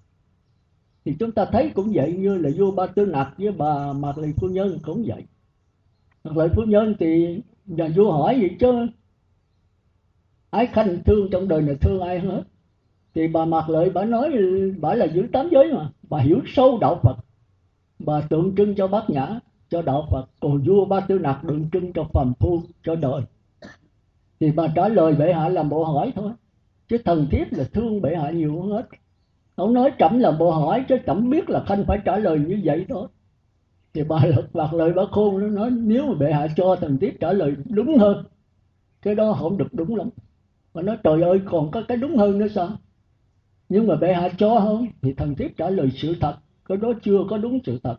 Thì 1.05 1.17
chúng 1.19 1.33
ta 1.33 1.45
thấy 1.45 1.71
cũng 1.75 1.91
vậy, 1.95 2.13
như 2.13 2.39
là 2.39 2.51
vua 2.57 2.71
ba 2.71 2.87
tư 2.87 3.07
nặc 3.07 3.35
với 3.39 3.53
bà 3.53 3.93
mạc 3.93 4.19
lì 4.19 4.33
phu 4.33 4.49
nhân 4.49 4.79
cũng 4.83 5.05
vậy. 5.07 5.25
Mạc 6.25 6.37
lì 6.37 6.49
phu 6.55 6.63
nhân 6.63 6.95
thì 6.99 7.41
nhà 7.67 7.89
vua 7.97 8.13
hỏi 8.13 8.41
gì 8.41 8.49
chứ, 8.61 8.87
ái 10.51 10.67
khanh 10.67 11.03
thương 11.05 11.29
trong 11.31 11.49
đời 11.49 11.63
này 11.63 11.77
thương 11.81 12.01
ai 12.01 12.21
hết? 12.21 12.43
Thì 13.15 13.29
bà 13.29 13.45
mặc 13.45 13.69
lợi 13.69 13.91
bà 13.91 14.05
nói, 14.05 14.33
bà 14.81 14.95
là 14.95 15.05
giữ 15.05 15.27
tám 15.33 15.49
giới 15.53 15.73
mà. 15.73 15.91
Bà 16.11 16.19
hiểu 16.19 16.41
sâu 16.47 16.79
đạo 16.81 17.01
phật. 17.03 17.17
Bà 17.99 18.21
tượng 18.21 18.55
trưng 18.57 18.75
cho 18.75 18.87
bát 18.87 19.11
nhã, 19.11 19.41
cho 19.69 19.83
đạo 19.83 20.07
phật. 20.11 20.25
Còn 20.41 20.63
vua 20.67 20.85
ba 20.85 21.01
tư 21.01 21.19
nặc 21.19 21.41
tượng 21.49 21.71
trưng 21.73 21.93
cho 21.93 22.05
phàm 22.13 22.33
phu, 22.41 22.61
cho 22.83 22.95
đời. 22.95 23.23
Thì 24.41 24.51
bà 24.51 24.67
trả 24.77 24.89
lời 24.89 25.15
bệ 25.15 25.33
hạ 25.33 25.49
làm 25.49 25.69
bộ 25.69 25.85
hỏi 25.85 26.13
thôi. 26.15 26.33
Chứ 26.89 26.99
thần 27.05 27.27
thiết 27.31 27.45
là 27.51 27.65
thương 27.73 28.03
bệ 28.03 28.17
hạ 28.17 28.31
nhiều 28.31 28.63
hơn 28.63 28.71
hết. 28.71 28.87
Ông 29.55 29.75
nói 29.75 29.91
trẫm 29.99 30.19
là 30.19 30.31
bộ 30.31 30.51
hỏi, 30.51 30.85
chứ 30.89 30.97
trẫm 31.07 31.31
biết 31.31 31.51
là 31.51 31.65
khanh 31.67 31.85
phải 31.87 31.99
trả 32.05 32.17
lời 32.19 32.39
như 32.39 32.61
vậy 32.65 32.87
thôi 32.89 33.09
thì 33.95 34.03
bà 34.05 34.25
lật 34.25 34.47
bạc 34.53 34.75
lời, 34.75 34.93
bà 34.93 35.03
khôn 35.11 35.41
nó 35.41 35.47
nói, 35.47 35.71
nếu 35.71 36.07
mà 36.07 36.15
bệ 36.15 36.33
hạ 36.33 36.47
cho 36.57 36.77
thần 36.77 36.99
thiết 36.99 37.21
trả 37.21 37.33
lời 37.33 37.55
đúng 37.65 37.99
hơn, 37.99 38.25
cái 39.03 39.15
đó 39.15 39.33
không 39.33 39.59
được 39.59 39.69
đúng 39.73 39.97
lắm. 39.97 40.09
Mà 40.75 40.83
nói, 40.83 40.97
trời 41.05 41.23
ơi, 41.23 41.41
còn 41.45 41.71
có 41.71 41.83
cái 41.89 41.97
đúng 41.97 42.17
hơn 42.17 42.39
nữa 42.39 42.49
sao? 42.55 42.69
Nhưng 43.69 43.87
mà 43.87 43.97
bệ 43.97 44.13
hạ 44.13 44.29
cho 44.39 44.61
không? 44.61 44.87
Thì 45.03 45.13
thần 45.13 45.35
thiếp 45.35 45.51
trả 45.57 45.71
lời 45.71 45.91
sự 45.95 46.15
thật. 46.21 46.37
Cái 46.69 46.77
đó 46.77 46.93
chưa 47.03 47.19
có 47.31 47.39
đúng 47.39 47.59
sự 47.65 47.79
thật. 47.83 47.97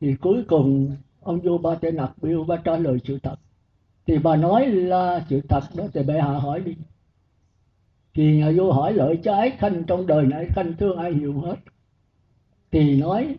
Thì 0.00 0.14
cuối 0.20 0.44
cùng, 0.48 0.96
ông 1.20 1.40
vua 1.40 1.58
ba 1.58 1.74
tê 1.74 1.90
nặc 1.90 2.12
biêu 2.22 2.44
ba 2.44 2.56
trả 2.56 2.76
lời 2.76 2.98
sự 3.04 3.18
thật. 3.22 3.36
Thì 4.06 4.18
bà 4.18 4.36
nói 4.36 4.66
là 4.66 5.24
sự 5.28 5.40
thật 5.48 5.60
đó, 5.76 5.84
thì 5.94 6.02
bệ 6.02 6.20
hạ 6.20 6.32
hỏi 6.32 6.60
đi. 6.60 6.74
Thì 8.14 8.36
nhà 8.36 8.52
vua 8.56 8.72
hỏi 8.72 8.92
lợi 8.92 9.18
cho 9.24 9.34
ái 9.34 9.50
khanh, 9.50 9.84
trong 9.84 10.06
đời 10.06 10.26
này 10.26 10.46
khanh 10.48 10.74
thương 10.78 10.96
ai 10.96 11.14
nhiều 11.14 11.40
hết? 11.40 11.56
Thì 12.70 13.00
nói, 13.00 13.36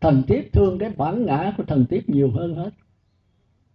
thần 0.00 0.22
tiếp 0.26 0.48
thương 0.52 0.78
cái 0.78 0.90
bản 0.96 1.26
ngã 1.26 1.54
của 1.56 1.64
thần 1.64 1.86
tiếp 1.88 2.02
nhiều 2.06 2.30
hơn 2.30 2.54
hết. 2.54 2.70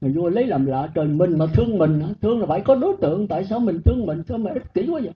Nhà 0.01 0.12
vua 0.16 0.30
lấy 0.30 0.48
làm 0.48 0.66
lạ 0.66 0.92
trời, 0.96 1.08
mình 1.08 1.38
mà 1.38 1.46
thương 1.54 1.78
mình 1.78 2.01
thương 2.22 2.40
là 2.40 2.46
phải 2.46 2.62
có 2.62 2.75
đối 2.75 2.96
tượng, 3.01 3.28
tại 3.28 3.46
sao 3.46 3.60
mình 3.60 3.82
thương 3.86 4.06
mình? 4.06 4.22
Sao 4.28 4.38
mà 4.38 4.51
ích 4.51 4.74
kỷ 4.74 4.88
quá 4.88 5.01
vậy? 5.04 5.13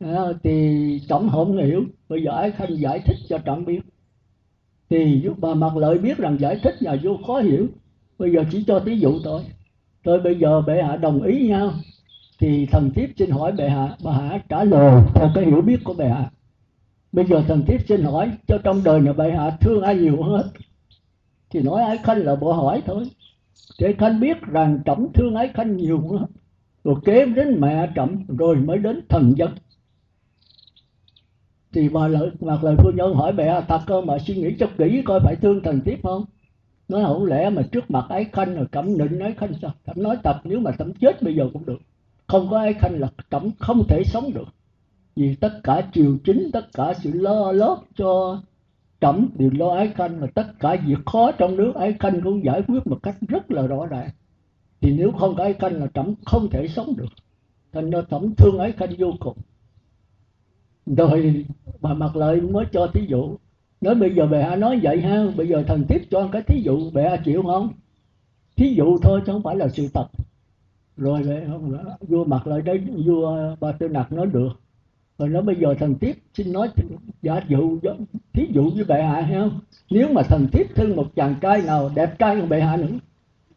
Ờ, 0.00 0.34
thì 0.42 1.00
trọng 1.08 1.30
không 1.30 1.56
hiểu 1.56 1.84
bây 2.08 2.22
giờ 2.22 2.30
ái 2.30 2.50
khanh 2.50 2.80
giải 2.80 3.00
thích 3.06 3.16
cho 3.28 3.38
trọng 3.38 3.64
biết. 3.64 3.80
Thì 4.90 5.28
bà 5.38 5.54
mặt 5.54 5.76
lợi 5.76 5.98
biết 5.98 6.18
rằng 6.18 6.36
giải 6.40 6.60
thích, 6.62 6.74
nhà 6.80 6.96
vua 7.02 7.16
khó 7.26 7.40
hiểu. 7.40 7.66
Bây 8.18 8.32
giờ 8.32 8.44
chỉ 8.50 8.64
cho 8.66 8.80
thí 8.80 8.96
dụ 8.96 9.18
thôi. 9.24 9.42
Tôi 10.04 10.20
bây 10.20 10.34
giờ 10.38 10.60
bệ 10.60 10.82
hạ 10.82 10.96
đồng 10.96 11.22
ý 11.22 11.48
nhau, 11.48 11.72
thì 12.38 12.66
thần 12.66 12.90
thiếp 12.94 13.10
xin 13.18 13.30
hỏi 13.30 13.52
bệ 13.52 13.68
hạ. 13.68 13.96
Bà 14.04 14.12
hạ 14.12 14.38
trả 14.48 14.64
lời 14.64 15.02
theo 15.14 15.30
cái 15.34 15.44
hiểu 15.44 15.60
biết 15.60 15.84
của 15.84 15.94
bệ 15.94 16.08
hạ. 16.08 16.30
Bây 17.12 17.24
giờ 17.24 17.42
thần 17.48 17.64
thiếp 17.66 17.80
xin 17.88 18.02
hỏi, 18.02 18.30
cho 18.48 18.58
trong 18.64 18.84
đời 18.84 19.00
này 19.00 19.14
bệ 19.14 19.30
hạ 19.30 19.50
thương 19.60 19.82
ai 19.82 19.96
nhiều 19.96 20.22
hết 20.22 20.44
thì 21.50 21.62
nói 21.62 21.82
ái 21.82 21.98
khanh 22.04 22.18
là 22.18 22.36
bộ 22.36 22.52
hỏi 22.52 22.82
thôi. 22.86 23.04
Để 23.80 23.94
khanh 23.98 24.20
biết 24.20 24.42
rằng 24.42 24.78
trọng 24.84 25.12
thương 25.12 25.34
ái 25.34 25.50
khanh 25.54 25.76
nhiều 25.76 26.08
hơn. 26.08 26.24
Rồi 26.84 26.94
kế 27.04 27.26
đến 27.26 27.60
mẹ 27.60 27.88
trọng, 27.94 28.24
rồi 28.38 28.56
mới 28.56 28.78
đến 28.78 29.00
thần 29.08 29.34
dân 29.36 29.50
thì 31.72 31.88
bà 31.88 32.08
lợi 32.08 32.30
mặt 32.40 32.64
lời 32.64 32.76
phu 32.78 32.90
nhân 32.90 33.14
hỏi 33.14 33.32
mẹ 33.32 33.52
hạ 33.52 33.60
thật 33.60 33.80
cơ 33.86 34.00
mà 34.00 34.18
suy 34.18 34.36
nghĩ 34.36 34.56
cho 34.58 34.66
kỹ 34.78 35.02
coi 35.04 35.20
phải 35.20 35.36
thương 35.36 35.62
thần 35.62 35.80
tiếp 35.84 35.98
không? 36.02 36.24
Nói, 36.88 37.04
không 37.04 37.24
lẽ 37.24 37.50
mà 37.50 37.62
trước 37.72 37.90
mặt 37.90 38.06
ái 38.08 38.24
khanh 38.32 38.54
rồi 38.54 38.66
cẩm 38.72 38.98
định 38.98 39.18
nói 39.18 39.34
khanh 39.38 39.52
sao? 39.62 39.70
Cẩm 39.86 40.02
nói 40.02 40.16
tập, 40.22 40.40
nếu 40.44 40.60
mà 40.60 40.70
cẩm 40.70 40.94
chết 40.94 41.22
bây 41.22 41.34
giờ 41.34 41.48
cũng 41.52 41.66
được. 41.66 41.78
Không 42.26 42.48
có 42.50 42.58
ái 42.58 42.74
khanh 42.74 43.00
là 43.00 43.08
cẩm 43.30 43.50
không 43.58 43.84
thể 43.88 44.02
sống 44.04 44.32
được. 44.34 44.48
Vì 45.16 45.34
tất 45.34 45.60
cả 45.64 45.82
triều 45.92 46.16
chính, 46.24 46.50
tất 46.52 46.66
cả 46.72 46.94
sự 47.02 47.12
lo 47.12 47.52
lót 47.52 47.78
cho 47.96 48.40
cẩm 49.00 49.28
đều 49.34 49.50
lo 49.50 49.74
ái 49.74 49.88
khanh 49.88 50.20
mà 50.20 50.26
tất 50.34 50.46
cả 50.60 50.76
việc 50.86 50.98
khó 51.06 51.32
trong 51.32 51.56
nước 51.56 51.72
ái 51.74 51.94
khanh 52.00 52.20
cũng 52.20 52.44
giải 52.44 52.62
quyết 52.68 52.86
một 52.86 52.98
cách 53.02 53.16
rất 53.28 53.50
là 53.50 53.66
rõ 53.66 53.86
ràng. 53.86 54.08
Thì 54.80 54.92
nếu 54.92 55.12
không 55.12 55.36
có 55.36 55.42
ái 55.44 55.52
khanh 55.52 55.72
là 55.80 55.86
cẩm 55.86 56.14
không 56.26 56.48
thể 56.50 56.68
sống 56.68 56.96
được. 56.96 57.12
Thành 57.72 57.90
ra 57.90 58.00
cẩm 58.10 58.34
thương 58.34 58.58
ái 58.58 58.72
khanh 58.72 58.90
vô 58.98 59.12
cùng 59.20 59.36
rồi 60.96 61.44
bà 61.80 61.94
mặt 61.94 62.16
lợi 62.16 62.40
mới 62.40 62.64
cho 62.72 62.86
thí 62.86 63.06
dụ. 63.08 63.36
Nói 63.80 63.94
bây 63.94 64.14
giờ 64.14 64.26
bệ 64.26 64.42
hạ 64.42 64.56
nói 64.56 64.80
vậy 64.82 65.00
ha, 65.00 65.26
bây 65.36 65.48
giờ 65.48 65.62
thần 65.66 65.84
tiếp 65.88 66.02
cho 66.10 66.28
cái 66.32 66.42
thí 66.42 66.60
dụ 66.62 66.90
bệ 66.90 67.02
hạ 67.02 67.16
chịu 67.24 67.42
không? 67.42 67.68
Thí 68.56 68.74
dụ 68.74 68.98
thôi 69.02 69.20
chứ 69.26 69.32
không 69.32 69.42
phải 69.42 69.56
là 69.56 69.68
sự 69.68 69.88
thật. 69.94 70.06
Rồi 70.96 71.22
vậy 71.22 71.42
không 71.46 71.78
vua 72.08 72.24
mặt 72.24 72.46
lại 72.46 72.62
đấy, 72.62 72.80
vua 73.06 73.56
ba 73.60 73.72
tư 73.72 73.88
nặc 73.88 74.12
nói 74.12 74.26
được. 74.26 74.48
Rồi 75.18 75.28
nói 75.28 75.42
bây 75.42 75.56
giờ 75.56 75.74
thần 75.78 75.94
tiếp 75.94 76.16
xin 76.34 76.52
nói 76.52 76.68
giả 77.22 77.40
dụ 77.48 77.78
thí 78.32 78.46
dụ 78.54 78.70
với 78.70 78.84
bệ 78.84 79.02
hạ 79.02 79.20
hay 79.20 79.34
không 79.34 79.60
nếu 79.90 80.08
mà 80.12 80.22
thần 80.22 80.46
tiếp 80.52 80.66
thương 80.74 80.96
một 80.96 81.06
chàng 81.16 81.34
trai 81.40 81.62
nào 81.62 81.90
đẹp 81.94 82.18
trai 82.18 82.36
hơn 82.36 82.48
bệ 82.48 82.60
hạ 82.60 82.76
nữa, 82.76 82.98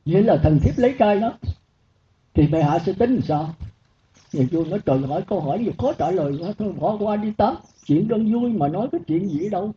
nghĩa 0.06 0.22
là 0.22 0.38
thần 0.38 0.60
tiếp 0.64 0.72
lấy 0.78 0.96
trai 1.00 1.20
đó, 1.20 1.34
thì 2.34 2.48
bệ 2.48 2.64
hạ 2.64 2.80
sẽ 2.80 2.94
tính 2.94 3.14
làm 3.14 3.22
sao? 3.22 3.50
Nhà 4.34 4.46
vua 4.52 4.66
nói 4.66 4.80
trời 4.86 5.00
hỏi 5.00 5.24
câu 5.28 5.40
hỏi 5.40 5.66
gì 5.66 5.72
khó 5.78 5.94
trả 5.94 6.12
lời 6.12 6.38
quá 6.42 6.54
thôi, 6.58 6.74
bỏ 6.80 6.98
qua 7.00 7.16
đi 7.16 7.34
tắm 7.38 7.56
chuyện 7.86 8.08
đơn 8.08 8.34
vui 8.34 8.52
mà 8.54 8.68
nói 8.68 8.88
cái 8.92 9.02
chuyện 9.08 9.30
gì 9.30 9.50
đâu. 9.50 9.72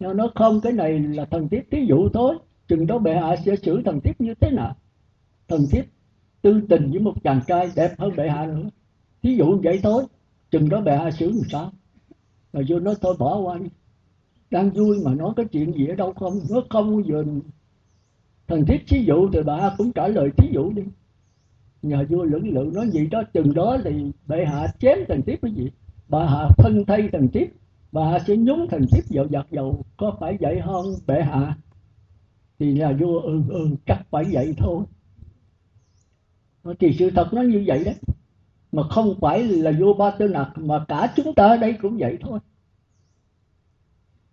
Nó 0.00 0.12
nói 0.12 0.28
không, 0.34 0.60
cái 0.60 0.72
này 0.72 0.98
là 0.98 1.24
thần 1.24 1.48
thiếp 1.48 1.62
thí 1.70 1.86
dụ 1.88 2.08
thôi. 2.08 2.34
Chừng 2.68 2.86
đó 2.86 2.98
bệ 2.98 3.14
hạ 3.14 3.36
sẽ 3.44 3.56
xử 3.56 3.82
thần 3.84 4.00
thiếp 4.00 4.20
như 4.20 4.34
thế 4.40 4.50
nào? 4.50 4.76
Thần 5.48 5.60
thiếp 5.70 5.84
tư 6.42 6.60
tình 6.68 6.90
với 6.90 7.00
một 7.00 7.14
chàng 7.24 7.40
trai 7.46 7.70
đẹp 7.76 7.94
hơn 7.98 8.16
bệ 8.16 8.28
hạ 8.28 8.46
nữa. 8.46 8.68
Thí 9.22 9.36
dụ 9.36 9.60
vậy 9.64 9.80
thôi. 9.82 10.04
Chừng 10.50 10.68
đó 10.68 10.80
bệ 10.80 10.96
hạ 10.96 11.10
xử 11.10 11.26
làm 11.30 11.48
sao? 11.50 11.72
Rồi 12.52 12.64
vua 12.68 12.78
nói 12.78 12.94
thôi, 13.00 13.16
bỏ 13.18 13.38
qua 13.38 13.58
đi. 13.58 13.68
Đang 14.50 14.70
vui 14.70 14.98
mà 15.04 15.14
nói 15.14 15.32
cái 15.36 15.46
chuyện 15.46 15.72
gì 15.72 15.86
ở 15.88 15.94
đâu 15.94 16.12
không? 16.12 16.40
Nó 16.50 16.62
không 16.70 17.02
vừa 17.02 17.24
thần 18.46 18.64
thiết 18.66 18.78
thí 18.88 19.04
dụ 19.06 19.28
thì 19.32 19.38
bà 19.46 19.74
cũng 19.78 19.92
trả 19.92 20.08
lời 20.08 20.30
thí 20.36 20.48
dụ 20.52 20.72
đi 20.72 20.82
nhà 21.84 22.02
vua 22.08 22.24
lưỡng 22.24 22.48
lự 22.48 22.70
nói 22.74 22.88
gì 22.90 23.06
đó 23.06 23.22
chừng 23.32 23.54
đó 23.54 23.78
thì 23.84 24.12
bệ 24.26 24.44
hạ 24.44 24.66
chém 24.80 24.98
thần 25.08 25.22
tiếp 25.22 25.38
cái 25.42 25.52
gì? 25.52 25.70
Bà 26.08 26.26
hạ 26.26 26.48
phân 26.56 26.84
thay 26.86 27.08
thần 27.12 27.28
tiếp 27.28 27.52
bà 27.92 28.10
hạ 28.10 28.18
sẽ 28.26 28.36
nhúng 28.36 28.68
thần 28.70 28.84
tiếp 28.92 29.02
vào 29.10 29.28
giặt 29.28 29.46
dầu 29.50 29.84
có 29.96 30.16
phải 30.20 30.36
vậy 30.40 30.60
không 30.64 30.86
bệ 31.06 31.22
hạ? 31.22 31.56
Thì 32.58 32.72
nhà 32.72 32.92
vua 33.00 33.20
ừ 33.20 33.42
ừ 33.48 33.68
chắc 33.86 34.02
phải 34.10 34.24
vậy 34.32 34.54
thôi. 34.58 34.84
Thì 36.78 36.96
sự 36.98 37.10
thật 37.10 37.28
nó 37.32 37.42
như 37.42 37.64
vậy 37.66 37.84
đấy 37.84 37.94
mà 38.72 38.82
không 38.90 39.14
phải 39.20 39.44
là 39.44 39.72
vua 39.80 39.94
ba 39.94 40.10
tư 40.10 40.28
nặc 40.28 40.48
mà 40.56 40.84
cả 40.88 41.12
chúng 41.16 41.34
ta 41.34 41.46
ở 41.46 41.56
đây 41.56 41.74
cũng 41.82 41.96
vậy 41.98 42.18
thôi. 42.20 42.38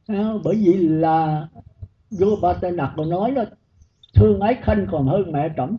À, 0.08 0.34
bởi 0.44 0.56
vì 0.56 0.74
là 0.74 1.48
vua 2.12 2.36
ba 2.42 2.54
tư 2.54 2.72
nặc 2.72 2.94
còn 2.98 3.10
nói 3.10 3.32
là 3.32 3.46
thương 4.14 4.40
ái 4.40 4.56
khanh 4.62 4.88
còn 4.92 5.08
hơn 5.08 5.32
mẹ 5.32 5.54
trẫm 5.58 5.78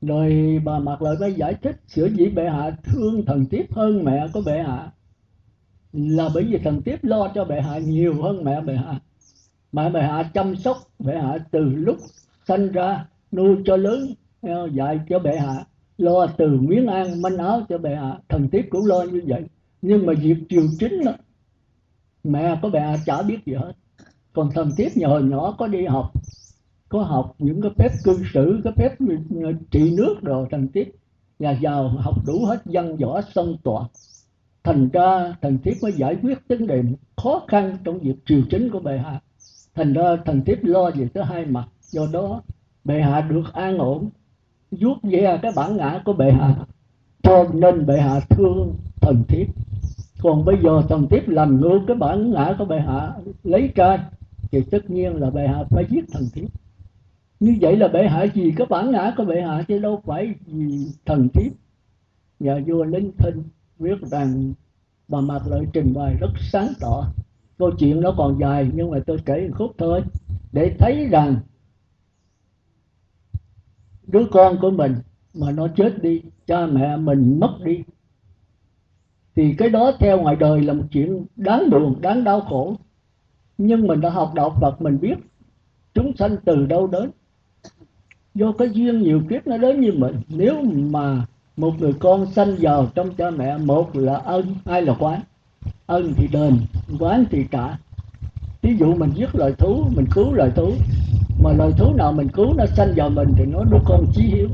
rồi 0.00 0.60
bà 0.64 0.78
mặc 0.78 1.02
lợi 1.02 1.16
mới 1.20 1.34
giải 1.34 1.54
thích, 1.62 1.76
sửa 1.88 2.06
dĩ 2.06 2.28
bệ 2.28 2.48
hạ 2.48 2.70
thương 2.84 3.26
thần 3.26 3.46
tiếp 3.46 3.66
hơn 3.70 4.04
mẹ 4.04 4.26
của 4.32 4.42
bệ 4.46 4.62
hạ. 4.62 4.90
Là 5.92 6.28
bởi 6.34 6.44
vì 6.44 6.58
thần 6.58 6.82
tiếp 6.82 6.98
lo 7.02 7.28
cho 7.34 7.44
bệ 7.44 7.60
hạ 7.60 7.78
nhiều 7.78 8.22
hơn 8.22 8.44
mẹ 8.44 8.60
bệ 8.60 8.74
hạ. 8.76 9.00
Mẹ 9.72 9.90
bệ 9.90 10.02
hạ 10.02 10.30
chăm 10.34 10.56
sóc 10.56 10.76
bệ 10.98 11.16
hạ 11.16 11.38
từ 11.50 11.60
lúc 11.60 11.96
sinh 12.48 12.72
ra, 12.72 13.06
nuôi 13.32 13.56
cho 13.64 13.76
lớn 13.76 14.14
dạy 14.72 15.00
cho 15.08 15.18
bệ 15.18 15.36
hạ, 15.36 15.64
lo 15.98 16.26
từ 16.26 16.60
miếng 16.60 16.86
ăn, 16.86 17.22
manh 17.22 17.36
áo 17.36 17.62
cho 17.68 17.78
bệ 17.78 17.94
hạ. 17.94 18.18
Thần 18.28 18.48
tiếp 18.48 18.66
cũng 18.70 18.86
lo 18.86 19.02
như 19.02 19.22
vậy. 19.26 19.44
Nhưng 19.82 20.06
mà 20.06 20.12
việc 20.20 20.36
triều 20.48 20.62
chính 20.78 21.04
đó 21.04 21.12
mẹ 22.24 22.58
của 22.62 22.70
bệ 22.70 22.80
hạ 22.80 22.96
chả 23.06 23.22
biết 23.22 23.38
gì 23.46 23.54
hết. 23.54 23.72
Còn 24.32 24.50
thần 24.54 24.70
tiếp 24.76 24.88
nhờ 24.94 25.20
nhỏ 25.24 25.54
có 25.58 25.66
đi 25.66 25.86
học 25.86 26.12
có 26.90 27.02
học 27.02 27.34
những 27.38 27.60
cái 27.60 27.70
phép 27.76 27.92
cư 28.04 28.24
xử, 28.34 28.60
cái 28.64 28.72
phép 28.76 28.96
ờ, 29.42 29.52
trị 29.70 29.94
nước 29.96 30.14
rồi 30.22 30.46
thần 30.50 30.68
tiết 30.68 30.96
nhà 31.38 31.50
giàu 31.50 31.88
học 31.88 32.14
đủ 32.26 32.44
hết 32.44 32.62
văn 32.64 32.96
võ 32.96 33.20
song 33.34 33.56
tọa 33.64 33.88
thành 34.64 34.88
ra 34.92 35.34
thần 35.42 35.58
thiếp 35.58 35.82
mới 35.82 35.92
giải 35.92 36.16
quyết 36.22 36.38
vấn 36.48 36.66
đề 36.66 36.82
khó 37.16 37.42
khăn 37.48 37.76
trong 37.84 37.98
việc 37.98 38.14
triều 38.26 38.40
chính 38.50 38.70
của 38.70 38.80
bệ 38.80 38.98
hạ. 38.98 39.20
Thành 39.74 39.92
ra 39.92 40.16
thần 40.24 40.44
thiếp 40.44 40.64
lo 40.64 40.90
về 40.90 41.08
tới 41.14 41.24
hai 41.24 41.46
mặt. 41.46 41.68
Do 41.90 42.06
đó, 42.12 42.42
bệ 42.84 43.00
hạ 43.00 43.20
được 43.20 43.52
an 43.52 43.78
ổn, 43.78 44.10
vuốt 44.70 44.96
ve 45.02 45.38
cái 45.42 45.52
bản 45.56 45.76
ngã 45.76 46.02
của 46.04 46.12
bệ 46.12 46.30
hạ. 46.30 46.54
Cho 47.22 47.44
nên 47.54 47.86
bệ 47.86 48.00
hạ 48.00 48.20
thương 48.20 48.74
thần 49.00 49.24
thiếp 49.28 49.46
còn 50.22 50.44
bây 50.44 50.56
giờ 50.62 50.82
thần 50.88 51.08
thiếp 51.08 51.28
làm 51.28 51.60
ngược 51.60 51.80
cái 51.86 51.96
bản 51.96 52.30
ngã 52.30 52.54
của 52.58 52.64
bệ 52.64 52.80
hạ, 52.80 53.12
lấy 53.44 53.72
trai, 53.74 53.98
thì 54.50 54.62
tất 54.70 54.90
nhiên 54.90 55.16
là 55.16 55.30
bệ 55.30 55.46
hạ 55.46 55.64
phải 55.70 55.84
giết 55.90 56.04
thần 56.12 56.22
thiếp 56.34 56.50
như 57.40 57.56
vậy 57.60 57.76
là 57.76 57.88
bệ 57.88 58.08
hạ 58.08 58.24
gì? 58.34 58.52
Có 58.58 58.64
bản 58.64 58.90
ngã 58.90 59.14
của 59.16 59.24
bệ 59.24 59.40
hạ 59.42 59.62
chứ 59.68 59.78
đâu 59.78 60.02
phải 60.04 60.34
vì 60.46 60.86
thần 61.04 61.28
thiếp 61.28 61.52
nhà 62.40 62.60
vua 62.66 62.84
linh 62.84 63.12
thinh 63.18 63.42
viết 63.78 64.00
rằng 64.02 64.52
bà 65.08 65.20
mạc 65.20 65.40
lợi 65.46 65.66
trình 65.72 65.94
bày 65.94 66.16
rất 66.20 66.30
sáng 66.52 66.72
tỏ. 66.80 67.12
Câu 67.58 67.70
chuyện 67.78 68.00
nó 68.00 68.14
còn 68.16 68.38
dài, 68.40 68.70
nhưng 68.74 68.90
mà 68.90 68.98
tôi 69.06 69.18
kể 69.24 69.48
một 69.48 69.54
khúc 69.58 69.72
thôi. 69.78 70.02
Để 70.52 70.76
thấy 70.78 71.06
rằng 71.10 71.36
đứa 74.06 74.24
con 74.30 74.56
của 74.60 74.70
mình 74.70 74.94
mà 75.34 75.50
nó 75.50 75.68
chết 75.76 76.02
đi, 76.02 76.22
cha 76.46 76.66
mẹ 76.66 76.96
mình 76.96 77.40
mất 77.40 77.58
đi, 77.64 77.82
thì 79.34 79.54
cái 79.58 79.68
đó 79.68 79.92
theo 80.00 80.20
ngoài 80.20 80.36
đời 80.36 80.62
là 80.62 80.72
một 80.72 80.84
chuyện 80.90 81.26
đáng 81.36 81.70
buồn, 81.70 82.00
đáng 82.00 82.24
đau 82.24 82.40
khổ. 82.40 82.76
Nhưng 83.58 83.86
mình 83.86 84.00
đã 84.00 84.10
học 84.10 84.32
đạo 84.34 84.56
Phật, 84.60 84.82
mình 84.82 84.98
biết 85.00 85.14
chúng 85.94 86.16
sanh 86.16 86.36
từ 86.44 86.66
đâu 86.66 86.86
đến 86.86 87.10
do 88.34 88.52
cái 88.52 88.70
duyên 88.72 89.02
nhiều 89.02 89.22
kiếp 89.30 89.46
nó 89.46 89.56
đến 89.56 89.80
như 89.80 89.92
mình. 89.92 90.20
Nếu 90.28 90.62
mà 90.90 91.26
một 91.56 91.72
người 91.80 91.92
con 91.92 92.26
sanh 92.26 92.56
vào 92.60 92.86
trong 92.94 93.14
cha 93.14 93.30
mẹ, 93.30 93.58
một 93.58 93.96
là 93.96 94.14
ân, 94.14 94.54
hai 94.64 94.82
là 94.82 94.94
quán. 94.98 95.20
Ân 95.86 96.12
thì 96.16 96.28
đền, 96.32 96.56
quán 96.98 97.24
thì 97.30 97.44
trả. 97.50 97.78
Ví 98.62 98.76
dụ 98.76 98.94
mình 98.94 99.10
giết 99.14 99.34
loài 99.34 99.52
thú, 99.52 99.84
mình 99.96 100.06
cứu 100.14 100.32
loài 100.32 100.50
thú. 100.56 100.72
Mà 101.42 101.52
loài 101.52 101.72
thú 101.78 101.94
nào 101.94 102.12
mình 102.12 102.28
cứu 102.28 102.54
nó 102.56 102.66
sanh 102.66 102.92
vào 102.96 103.10
mình 103.10 103.28
thì 103.36 103.44
nó 103.46 103.64
đứa 103.64 103.78
con 103.84 104.06
chí 104.14 104.22
hiếu. 104.22 104.48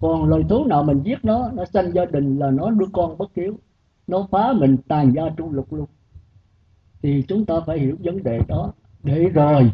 Còn 0.00 0.24
loài 0.24 0.42
thú 0.48 0.64
nào 0.64 0.82
mình 0.82 1.02
giết 1.02 1.24
nó 1.24 1.50
nó 1.54 1.64
sanh 1.64 1.92
gia 1.92 2.04
đình 2.04 2.38
là 2.38 2.50
nó 2.50 2.70
đứa 2.70 2.86
con 2.92 3.18
bất 3.18 3.30
hiếu. 3.36 3.54
Nó 4.06 4.26
phá 4.30 4.52
mình 4.52 4.76
tàn 4.88 5.12
gia 5.12 5.28
trung 5.36 5.52
lục 5.52 5.72
luôn. 5.72 5.86
Thì 7.02 7.24
chúng 7.28 7.46
ta 7.46 7.54
phải 7.66 7.78
hiểu 7.78 7.96
vấn 8.04 8.22
đề 8.22 8.40
đó. 8.48 8.72
Để 9.02 9.24
rồi 9.24 9.70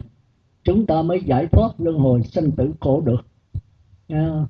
chúng 0.67 0.87
ta 0.87 1.03
mới 1.03 1.21
giải 1.27 1.47
thoát 1.47 1.71
luân 1.79 1.99
hồi 1.99 2.23
sinh 2.23 2.51
tử 2.57 2.73
khổ 2.81 3.01
được. 3.01 3.27
À, 4.09 4.47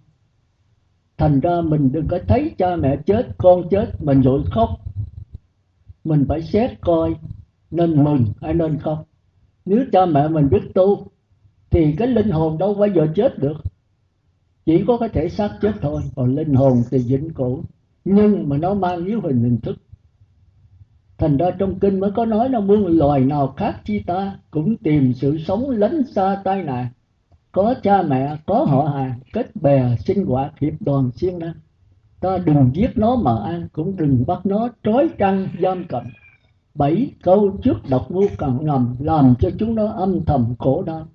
thành 1.18 1.40
ra 1.40 1.60
mình 1.60 1.92
đừng 1.92 2.08
có 2.08 2.18
thấy 2.28 2.54
cha 2.58 2.76
mẹ 2.76 2.96
chết 3.06 3.28
con 3.38 3.68
chết 3.70 4.02
mình 4.02 4.20
rồi 4.20 4.42
khóc. 4.50 4.70
Mình 6.04 6.24
phải 6.28 6.42
xét 6.42 6.80
coi 6.80 7.14
nên 7.70 8.04
mừng 8.04 8.24
hay 8.40 8.54
nên 8.54 8.78
khóc 8.78 9.06
nếu 9.66 9.84
cha 9.92 10.06
mẹ 10.06 10.28
mình 10.28 10.48
biết 10.50 10.74
tu 10.74 11.06
thì 11.70 11.94
cái 11.98 12.08
linh 12.08 12.30
hồn 12.30 12.58
đâu 12.58 12.74
bao 12.74 12.88
giờ 12.88 13.06
chết 13.14 13.38
được. 13.38 13.56
Chỉ 14.66 14.84
có 14.86 14.98
cái 14.98 15.08
thể 15.08 15.28
xác 15.28 15.58
chết 15.62 15.72
thôi 15.80 16.02
còn 16.16 16.34
linh 16.34 16.54
hồn 16.54 16.82
thì 16.90 16.98
vĩnh 16.98 17.30
cửu. 17.30 17.62
Nhưng 18.04 18.48
mà 18.48 18.56
nó 18.56 18.74
mang 18.74 19.04
yếu 19.04 19.20
hình 19.20 19.42
hình 19.42 19.60
thức 19.60 19.76
thành 21.18 21.36
ra 21.36 21.50
trong 21.58 21.78
kinh 21.78 22.00
mới 22.00 22.10
có 22.10 22.24
nói 22.24 22.48
là 22.48 22.60
muôn 22.60 22.86
loài 22.86 23.20
nào 23.20 23.54
khác 23.56 23.80
chi 23.84 24.02
ta 24.06 24.38
cũng 24.50 24.76
tìm 24.76 25.12
sự 25.14 25.38
sống 25.38 25.70
lánh 25.70 26.02
xa 26.14 26.40
tai 26.44 26.62
nạn. 26.62 26.86
Có 27.52 27.74
cha 27.82 28.02
mẹ, 28.02 28.36
có 28.46 28.64
họ 28.64 28.82
hàng 28.82 29.20
kết 29.32 29.56
bè 29.56 29.96
sinh 29.96 30.26
hoạt 30.26 30.58
hiệp 30.60 30.72
đoàn 30.80 31.10
siêng 31.10 31.38
năng. 31.38 31.54
Ta 32.20 32.38
đừng 32.38 32.70
giết 32.74 32.90
nó 32.96 33.16
mà 33.16 33.36
ăn, 33.44 33.68
cũng 33.72 33.96
đừng 33.96 34.24
bắt 34.26 34.46
nó 34.46 34.68
trói 34.82 35.08
trăng 35.18 35.48
giam 35.62 35.84
cầm. 35.88 36.04
Bảy 36.74 37.10
câu 37.22 37.58
trước 37.62 37.76
độc 37.90 38.06
vô 38.08 38.22
cần 38.38 38.58
ngầm 38.62 38.96
làm 38.98 39.34
cho 39.38 39.50
chúng 39.58 39.74
nó 39.74 39.86
âm 39.86 40.24
thầm 40.24 40.54
khổ 40.58 40.82
đau. 40.82 41.06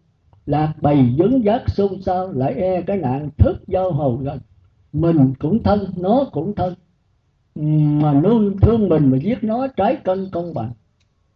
Lạc 0.46 0.74
bầy 0.82 1.16
dấn 1.20 1.42
giác 1.42 1.62
xôn 1.68 2.02
xao, 2.02 2.32
lại 2.32 2.54
e 2.54 2.82
cái 2.82 2.98
nạn 2.98 3.30
thức 3.38 3.58
giao 3.68 3.92
hầu 3.92 4.16
gần. 4.16 4.40
Mình 4.94 5.34
cũng 5.40 5.64
thân, 5.64 5.80
nó 5.98 6.26
cũng 6.32 6.56
thân 6.56 6.74
mà 7.56 8.14
nuôi 8.14 8.52
thương 8.62 8.90
mình 8.90 9.12
mà 9.12 9.18
giết 9.18 9.44
nó 9.44 9.68
trái 9.68 9.96
cân 9.96 10.30
công 10.32 10.54
bằng. 10.54 10.72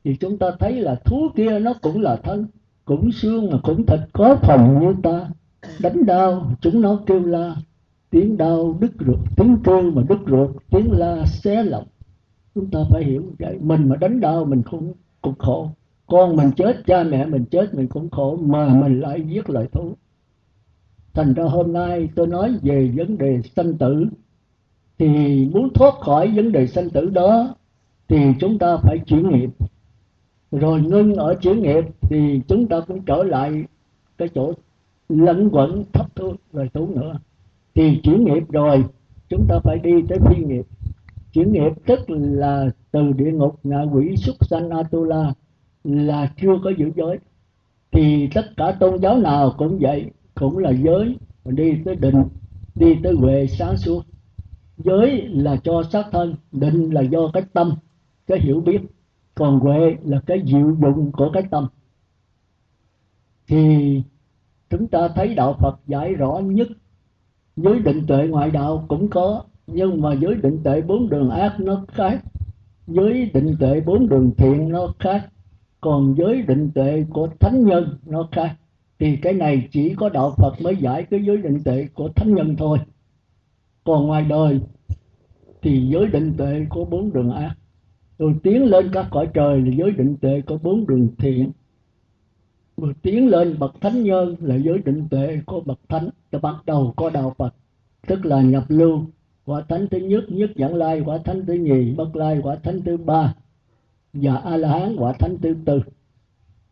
Thì 0.04 0.15
chúng 0.15 0.38
ta 0.38 0.47
thấy 0.60 0.73
là 0.73 0.95
thú 0.95 1.28
kia 1.36 1.60
nó 1.60 1.73
cũng 1.82 2.01
là 2.01 2.15
thân, 2.15 2.47
cũng 2.86 3.12
xương 3.12 3.51
mà 3.51 3.58
cũng 3.63 3.86
thịt 3.86 3.99
có 4.13 4.36
phần 4.36 4.80
như 4.80 4.95
ta. 5.04 5.30
Đánh 5.80 6.06
đau, 6.06 6.51
chúng 6.62 6.82
nó 6.82 6.99
kêu 7.06 7.19
la. 7.19 7.56
Tiếng 8.10 8.38
đau 8.38 8.78
đứt 8.80 8.91
ruột, 9.06 9.19
tiếng 9.38 9.58
kêu 9.63 9.82
mà 9.82 10.01
đứt 10.10 10.19
ruột, 10.28 10.49
tiếng 10.69 10.91
la 10.91 11.25
xé 11.25 11.63
lòng. 11.63 11.88
Chúng 12.56 12.71
ta 12.71 12.80
phải 12.89 13.04
hiểu 13.04 13.23
vậy. 13.39 13.58
Mình 13.62 13.89
mà 13.89 13.95
đánh 13.95 14.19
đau 14.19 14.45
mình 14.45 14.62
cũng 14.71 14.93
cũng 15.21 15.36
khổ. 15.38 15.69
Con 16.08 16.36
mình 16.36 16.51
chết, 16.58 16.86
cha 16.86 17.04
mẹ 17.04 17.25
mình 17.25 17.45
chết 17.45 17.73
mình 17.73 17.88
cũng 17.88 18.10
khổ, 18.10 18.38
mà 18.41 18.67
mình 18.67 18.99
lại 18.99 19.21
giết 19.28 19.49
lại 19.49 19.67
thú. 19.71 19.93
Thành 21.13 21.34
ra 21.34 21.43
hôm 21.43 21.73
nay 21.73 22.10
tôi 22.15 22.28
nói 22.28 22.58
về 22.62 22.91
vấn 22.95 23.17
đề 23.17 23.41
sanh 23.56 23.78
tử 23.78 24.06
thì 24.97 25.45
muốn 25.53 25.73
thoát 25.73 25.93
khỏi 25.99 26.27
vấn 26.36 26.51
đề 26.51 26.67
sanh 26.67 26.89
tử 26.89 27.10
đó, 27.10 27.55
thì 28.08 28.17
chúng 28.39 28.60
ta 28.60 28.77
phải 28.77 28.99
chuyển 28.99 29.29
nghiệp. 29.29 29.49
Rồi 30.51 30.81
ngưng 30.81 31.15
ở 31.15 31.36
chuyển 31.41 31.62
nghiệp 31.62 31.84
thì 32.01 32.41
chúng 32.47 32.67
ta 32.67 32.79
cũng 32.88 33.01
trở 33.05 33.23
lại 33.23 33.63
cái 34.17 34.29
chỗ 34.36 34.53
lẫn 35.10 35.49
quẩn 35.51 35.84
thấp 35.93 36.05
thôi 36.15 36.34
rồi 36.53 36.69
tu 36.73 36.88
nữa. 36.88 37.19
Thì 37.75 37.99
chuyển 38.03 38.23
nghiệp 38.23 38.43
rồi, 38.49 38.84
chúng 39.29 39.45
ta 39.49 39.60
phải 39.63 39.79
đi 39.79 39.91
tới 40.10 40.19
phi 40.27 40.43
nghiệp. 40.43 40.65
Chuyển 41.34 41.51
nghiệp 41.51 41.71
tức 41.86 41.99
là 42.08 42.69
từ 42.91 43.12
địa 43.12 43.31
ngục, 43.31 43.60
ngạ 43.63 43.81
quỷ 43.81 44.15
xuất 44.17 44.36
sanh, 44.49 44.69
atula 44.69 45.34
là 45.84 46.31
chưa 46.41 46.58
có 46.63 46.71
giữ 46.77 46.91
giới. 46.95 47.17
Thì 47.91 48.29
tất 48.34 48.45
cả 48.58 48.71
tôn 48.71 48.99
giáo 49.01 49.17
nào 49.17 49.53
cũng 49.58 49.77
vậy, 49.81 50.05
cũng 50.36 50.58
là 50.58 50.71
giới. 50.71 51.17
Đi 51.45 51.73
tới 51.86 51.95
định, 51.95 52.23
đi 52.75 52.95
tới 53.03 53.13
huệ, 53.13 53.47
sáng 53.47 53.77
suốt 53.77 54.01
giới 54.77 55.27
là 55.27 55.55
cho 55.63 55.83
xác 55.83 56.05
thân, 56.11 56.35
định 56.51 56.89
là 56.93 57.01
do 57.01 57.19
cái 57.33 57.43
tâm, 57.53 57.73
cái 58.27 58.39
hiểu 58.39 58.61
biết. 58.61 58.81
Còn 59.35 59.59
huệ 59.59 59.95
là 60.03 60.21
cái 60.25 60.43
diệu 60.45 60.75
dụng 60.81 61.11
của 61.11 61.29
cái 61.33 61.43
tâm. 61.51 61.67
Thì 63.47 64.01
chúng 64.69 64.88
ta 64.88 65.07
thấy 65.07 65.35
đạo 65.35 65.55
Phật 65.59 65.79
giải 65.88 66.13
rõ 66.13 66.39
nhất, 66.39 66.67
giới 67.55 67.79
định 67.79 68.07
tuệ 68.07 68.27
ngoại 68.27 68.51
đạo 68.51 68.85
cũng 68.88 69.09
có, 69.09 69.43
nhưng 69.67 70.01
mà 70.01 70.13
giới 70.13 70.35
định 70.35 70.59
tuệ 70.63 70.81
bốn 70.81 71.09
đường 71.09 71.29
ác 71.29 71.55
nó 71.59 71.85
khác. 71.88 72.23
Giới 72.88 73.31
định 73.33 73.55
tuệ 73.59 73.81
bốn 73.81 74.09
đường 74.09 74.31
thiện 74.38 74.69
nó 74.69 74.93
khác, 74.99 75.29
còn 75.81 76.15
giới 76.17 76.41
định 76.41 76.71
tuệ 76.75 77.05
của 77.09 77.29
thánh 77.39 77.65
nhân 77.65 77.97
nó 78.05 78.27
khác. 78.31 78.55
Thì 78.99 79.15
cái 79.15 79.33
này 79.33 79.67
chỉ 79.71 79.95
có 79.95 80.09
đạo 80.09 80.33
Phật 80.38 80.61
mới 80.61 80.75
giải 80.75 81.03
cái 81.03 81.23
giới 81.25 81.38
định 81.38 81.63
tuệ 81.63 81.88
của 81.93 82.09
thánh 82.15 82.35
nhân 82.35 82.55
thôi 82.57 82.79
còn 83.85 84.07
ngoài 84.07 84.25
đời 84.29 84.59
thì 85.61 85.87
giới 85.89 86.07
định 86.07 86.33
tuệ 86.37 86.65
có 86.69 86.85
bốn 86.85 87.13
đường 87.13 87.31
ác. 87.31 87.55
Rồi 88.17 88.35
tiến 88.43 88.63
lên 88.63 88.89
các 88.93 89.07
cõi 89.11 89.27
trời 89.33 89.61
là 89.61 89.71
giới 89.77 89.91
định 89.91 90.17
tuệ 90.21 90.41
có 90.45 90.57
bốn 90.63 90.87
đường 90.87 91.07
thiện. 91.17 91.51
Rồi 92.77 92.93
tiến 93.01 93.27
lên 93.27 93.59
bậc 93.59 93.81
thánh 93.81 94.03
nhân 94.03 94.35
là 94.41 94.55
giới 94.55 94.77
định 94.85 95.07
tuệ 95.09 95.39
có 95.45 95.59
bậc 95.65 95.79
thánh. 95.89 96.09
Từ 96.31 96.39
bắt 96.39 96.55
đầu 96.65 96.93
có 96.95 97.09
đạo 97.09 97.33
Phật, 97.37 97.55
tức 98.07 98.25
là 98.25 98.41
nhập 98.41 98.63
lưu. 98.67 99.01
Quả 99.45 99.61
thánh 99.69 99.87
thứ 99.91 99.97
nhất 99.97 100.23
nhất 100.29 100.49
dẫn 100.55 100.75
lai, 100.75 101.01
quả 101.05 101.17
thánh 101.17 101.45
thứ 101.45 101.53
nhì, 101.53 101.95
bất 101.95 102.15
lai, 102.15 102.39
quả 102.43 102.55
thánh 102.55 102.81
thứ 102.81 102.97
ba, 102.97 103.35
và 104.13 104.35
a 104.35 104.57
la 104.57 104.79
hán 104.79 104.95
quả 104.97 105.13
thánh 105.19 105.37
thứ 105.41 105.55
tư. 105.65 105.81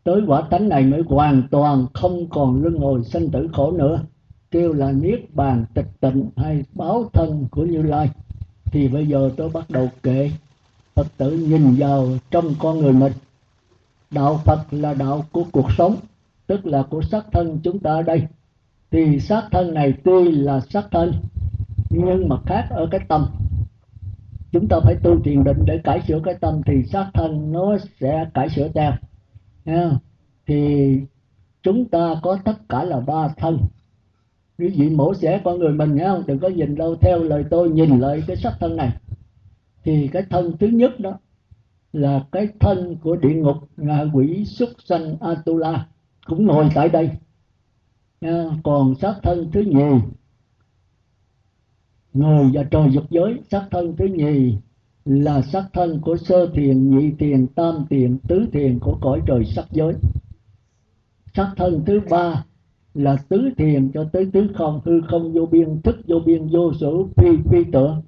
Tới 0.04 0.22
quả 0.26 0.42
thánh 0.50 0.68
này 0.68 0.86
mới 0.86 1.02
hoàn 1.06 1.42
toàn 1.50 1.86
không 1.94 2.28
còn 2.28 2.62
luân 2.62 2.76
hồi 2.76 3.04
sanh 3.04 3.30
tử 3.30 3.48
khổ 3.52 3.72
nữa 3.72 4.00
kêu 4.54 4.72
là 4.72 4.92
niết 4.92 5.34
bàn 5.34 5.64
tịch 5.74 5.86
tịnh 6.00 6.30
hay 6.36 6.64
báo 6.72 7.10
thân 7.12 7.46
của 7.50 7.64
như 7.64 7.82
lai. 7.82 8.10
Thì 8.64 8.88
bây 8.88 9.06
giờ 9.06 9.30
tôi 9.36 9.48
bắt 9.48 9.70
đầu 9.70 9.88
kể. 10.02 10.30
Phật 10.94 11.06
tử 11.16 11.30
nhìn 11.30 11.74
vào 11.78 12.08
trong 12.30 12.54
con 12.58 12.78
người 12.78 12.92
mình. 12.92 13.12
Đạo 14.10 14.40
phật 14.44 14.66
là 14.70 14.94
đạo 14.94 15.24
của 15.32 15.44
cuộc 15.52 15.66
sống, 15.78 15.96
tức 16.46 16.66
là 16.66 16.82
của 16.82 17.02
xác 17.02 17.24
thân 17.32 17.60
chúng 17.64 17.78
ta 17.78 17.90
ở 17.90 18.02
đây. 18.02 18.22
Thì 18.90 19.20
xác 19.20 19.48
thân 19.50 19.74
này 19.74 19.94
tuy 20.04 20.32
là 20.32 20.60
xác 20.60 20.84
thân, 20.90 21.12
nhưng 21.90 22.28
mà 22.28 22.36
khác 22.46 22.66
ở 22.70 22.88
cái 22.90 23.00
tâm. 23.08 23.26
Chúng 24.52 24.68
ta 24.68 24.76
phải 24.84 24.96
tu 25.02 25.20
thiền 25.20 25.44
định 25.44 25.64
để 25.64 25.80
cải 25.84 26.02
sửa 26.08 26.20
cái 26.24 26.34
tâm 26.34 26.60
thì 26.66 26.82
xác 26.82 27.10
thân 27.14 27.52
nó 27.52 27.76
sẽ 28.00 28.26
cải 28.34 28.48
sửa 28.48 28.68
theo. 28.68 28.92
Thì 30.46 31.00
chúng 31.62 31.84
ta 31.84 32.14
có 32.22 32.38
tất 32.44 32.68
cả 32.68 32.84
là 32.84 33.00
ba 33.00 33.28
thân 33.28 33.58
quý 34.58 34.68
vị 34.68 34.90
mổ 34.90 35.14
xẻ 35.14 35.40
con 35.44 35.58
người 35.58 35.72
mình 35.72 35.94
nhé 35.94 36.08
đừng 36.26 36.38
có 36.38 36.48
nhìn 36.48 36.74
đâu, 36.74 36.96
theo 37.00 37.18
lời 37.18 37.44
tôi, 37.50 37.70
nhìn 37.70 37.98
lại 37.98 38.22
cái 38.26 38.36
sắc 38.36 38.52
thân 38.60 38.76
này. 38.76 38.92
Thì 39.84 40.08
cái 40.12 40.22
thân 40.30 40.56
thứ 40.60 40.66
nhất 40.66 41.00
đó 41.00 41.18
là 41.92 42.24
cái 42.32 42.48
thân 42.60 42.96
của 43.02 43.16
địa 43.16 43.34
ngục, 43.34 43.56
ngạ 43.76 44.04
quỷ 44.12 44.44
xuất 44.44 44.68
sanh 44.84 45.16
atula, 45.20 45.86
cũng 46.26 46.46
ngồi 46.46 46.68
tại 46.74 46.88
đây. 46.88 47.10
Còn 48.64 48.94
xác 48.94 49.14
thân 49.22 49.50
thứ 49.52 49.60
nhì 49.60 50.00
người 52.12 52.50
và 52.52 52.62
trời 52.70 52.88
dục 52.92 53.04
giới. 53.10 53.40
Xác 53.50 53.66
thân 53.70 53.96
thứ 53.96 54.04
nhì 54.04 54.56
là 55.04 55.42
xác 55.42 55.64
thân 55.72 56.00
của 56.00 56.16
sơ 56.16 56.46
thiền, 56.54 56.98
nhị 56.98 57.10
thiền, 57.18 57.46
tam 57.46 57.86
thiền, 57.90 58.18
tứ 58.18 58.46
thiền 58.52 58.78
của 58.78 58.98
cõi 59.00 59.20
trời 59.26 59.44
sắc 59.44 59.64
giới. 59.70 59.94
Xác 61.34 61.52
thân 61.56 61.82
thứ 61.86 62.00
ba 62.10 62.44
là 62.94 63.16
tứ 63.28 63.50
thiền 63.56 63.90
cho 63.94 64.04
tới 64.12 64.30
tứ 64.32 64.46
không, 64.54 64.80
hư 64.84 65.00
không 65.00 65.32
vô 65.32 65.46
biên, 65.46 65.82
thức 65.82 65.96
vô 66.06 66.18
biên, 66.26 66.48
vô 66.48 66.72
sở 66.80 66.90
phi 67.16 67.28
phi 67.50 67.64
tưởng. 67.72 68.02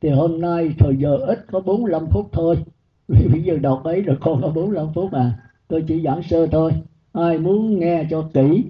Thì 0.00 0.08
hôm 0.08 0.40
nay 0.40 0.74
thời 0.78 0.96
giờ 0.96 1.16
ít 1.16 1.46
có 1.50 1.60
45 1.60 2.06
phút 2.10 2.28
thôi. 2.32 2.56
Vì 3.08 3.28
bây 3.28 3.42
giờ 3.42 3.58
đọc 3.58 3.84
ấy 3.84 4.00
rồi 4.00 4.16
còn 4.20 4.42
có 4.42 4.48
45 4.48 4.86
phút 4.94 5.12
à 5.12 5.46
tôi 5.68 5.84
chỉ 5.88 6.02
giảng 6.02 6.22
sơ 6.22 6.46
thôi. 6.46 6.72
Ai 7.12 7.38
muốn 7.38 7.80
nghe 7.80 8.06
cho 8.10 8.30
kỹ 8.34 8.64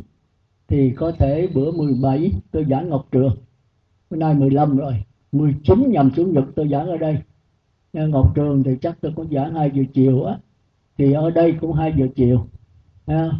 thì 0.69 0.91
có 0.91 1.13
thể 1.13 1.49
bữa 1.55 1.73
17 1.73 2.33
tôi 2.51 2.67
giảng 2.71 2.89
Ngọc 2.89 3.09
Trường. 3.13 3.37
Bữa 4.11 4.17
nay 4.17 4.35
15 4.35 4.77
rồi. 4.77 5.05
19 5.33 5.91
nhằm 5.91 6.11
xuống 6.17 6.33
nhật 6.33 6.45
tôi 6.57 6.69
giảng 6.69 6.89
ở 6.89 6.97
đây. 6.97 7.19
Nghe 7.93 8.07
Ngọc 8.07 8.33
Trường 8.35 8.63
thì 8.63 8.71
chắc 8.81 8.99
tôi 9.01 9.13
cũng 9.17 9.31
giảng 9.31 9.55
2 9.55 9.71
giờ 9.75 9.83
chiều 9.95 10.25
á. 10.25 10.39
Thì 10.99 11.13
ở 11.13 11.31
đây 11.31 11.55
cũng 11.61 11.73
2 11.73 11.95
giờ 11.99 12.07
chiều. 12.17 12.47
Ha. 13.07 13.31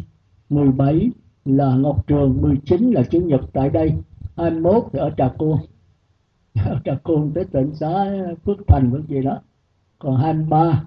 17 0.49 1.11
là 1.55 1.75
Ngọc 1.75 2.07
Trường 2.07 2.41
19 2.41 2.91
là 2.91 3.03
Chủ 3.03 3.19
nhật 3.19 3.41
tại 3.53 3.69
đây 3.69 3.93
21 4.37 4.83
thì 4.93 4.99
ở 4.99 5.11
Trà 5.17 5.29
Côn. 5.37 5.57
Ở 6.65 6.79
Trà 6.85 6.95
Côn 7.03 7.31
tới 7.35 7.45
tỉnh 7.45 7.75
xã 7.75 8.05
Phước 8.45 8.57
Thành 8.67 8.91
vẫn 8.91 9.03
gì 9.07 9.21
đó. 9.21 9.41
Còn 9.99 10.15
23 10.15 10.83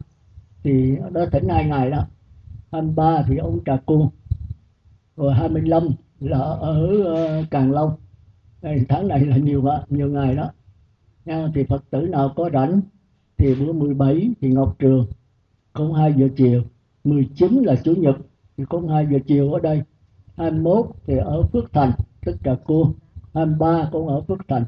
thì 0.62 0.96
đó 1.12 1.24
tỉnh 1.32 1.48
hai 1.48 1.64
ngày 1.64 1.90
đó. 1.90 2.06
23 2.72 3.22
thì 3.28 3.36
ông 3.36 3.58
Trà 3.66 3.76
Côn. 3.86 4.08
Rồi 5.16 5.34
25 5.34 5.88
là 6.20 6.38
ở 6.38 7.02
ờ, 7.04 7.44
Càng 7.50 7.72
Long. 7.72 7.96
Đây, 8.62 8.84
tháng 8.88 9.08
này 9.08 9.26
là 9.26 9.36
nhiều 9.36 9.64
nhiều 9.88 10.08
ngày 10.08 10.36
đó. 10.36 10.50
Nha, 11.24 11.48
thì 11.54 11.64
Phật 11.64 11.84
tử 11.90 12.00
nào 12.00 12.32
có 12.36 12.50
rảnh 12.52 12.80
thì 13.38 13.54
bữa 13.54 13.72
17 13.72 14.30
thì 14.40 14.48
Ngọc 14.48 14.76
Trường. 14.78 15.06
Cũng 15.72 15.92
2 15.92 16.14
giờ 16.16 16.28
chiều. 16.36 16.62
19 17.04 17.62
là 17.62 17.76
Chủ 17.84 17.94
nhật 17.94 18.16
thì 18.56 18.64
cũng 18.64 18.88
2 18.88 19.06
giờ 19.10 19.18
chiều 19.26 19.52
ở 19.52 19.60
đây. 19.60 19.82
21 20.40 20.86
thì 21.06 21.16
ở 21.16 21.42
Phước 21.42 21.72
Thành 21.72 21.92
tức 22.26 22.36
là 22.44 22.56
cô 22.64 22.94
23 23.34 23.88
cũng 23.92 24.08
ở 24.08 24.20
Phước 24.20 24.38
Thành. 24.48 24.64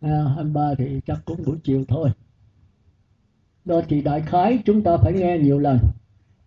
À, 0.00 0.24
23 0.36 0.74
thì 0.78 1.00
chắc 1.06 1.18
cũng 1.24 1.36
buổi 1.46 1.56
chiều 1.64 1.84
thôi. 1.88 2.10
Đó 3.64 3.80
thì 3.88 4.02
đại 4.02 4.20
khái 4.20 4.58
chúng 4.64 4.82
ta 4.82 4.96
phải 4.96 5.12
nghe 5.12 5.38
nhiều 5.38 5.58
lần. 5.58 5.78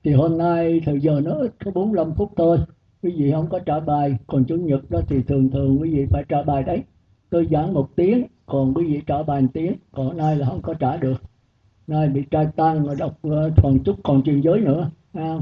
Thì 0.03 0.13
hôm 0.13 0.37
nay 0.37 0.81
thời 0.85 0.99
giờ 0.99 1.21
nó 1.23 1.31
ít 1.31 1.51
có 1.65 1.71
45 1.71 2.13
phút 2.13 2.31
thôi. 2.37 2.57
Quý 3.03 3.13
vị 3.17 3.31
không 3.31 3.49
có 3.49 3.59
trả 3.59 3.79
bài. 3.79 4.17
Còn 4.27 4.45
chủ 4.45 4.55
nhật 4.55 4.91
đó 4.91 5.01
thì 5.07 5.23
thường 5.23 5.49
thường 5.49 5.81
quý 5.81 5.95
vị 5.95 6.05
phải 6.09 6.23
trả 6.29 6.43
bài 6.43 6.63
đấy. 6.63 6.83
Tôi 7.29 7.47
giảng 7.51 7.73
một 7.73 7.89
tiếng 7.95 8.27
còn 8.45 8.73
quý 8.73 8.85
vị 8.85 9.01
trả 9.07 9.23
bài 9.23 9.41
một 9.41 9.47
tiếng. 9.53 9.73
Còn 9.91 10.17
nay 10.17 10.35
là 10.35 10.47
không 10.47 10.61
có 10.61 10.73
trả 10.73 10.97
được. 10.97 11.21
Nay 11.87 12.09
bị 12.09 12.23
trai 12.31 12.47
tăng 12.55 12.85
rồi 12.85 12.95
đọc 12.99 13.19
ờ, 13.21 13.51
còn 13.63 13.83
chút 13.83 13.95
còn 14.03 14.23
truyền 14.23 14.41
giới 14.41 14.59
nữa 14.59 14.89
à, 15.13 15.35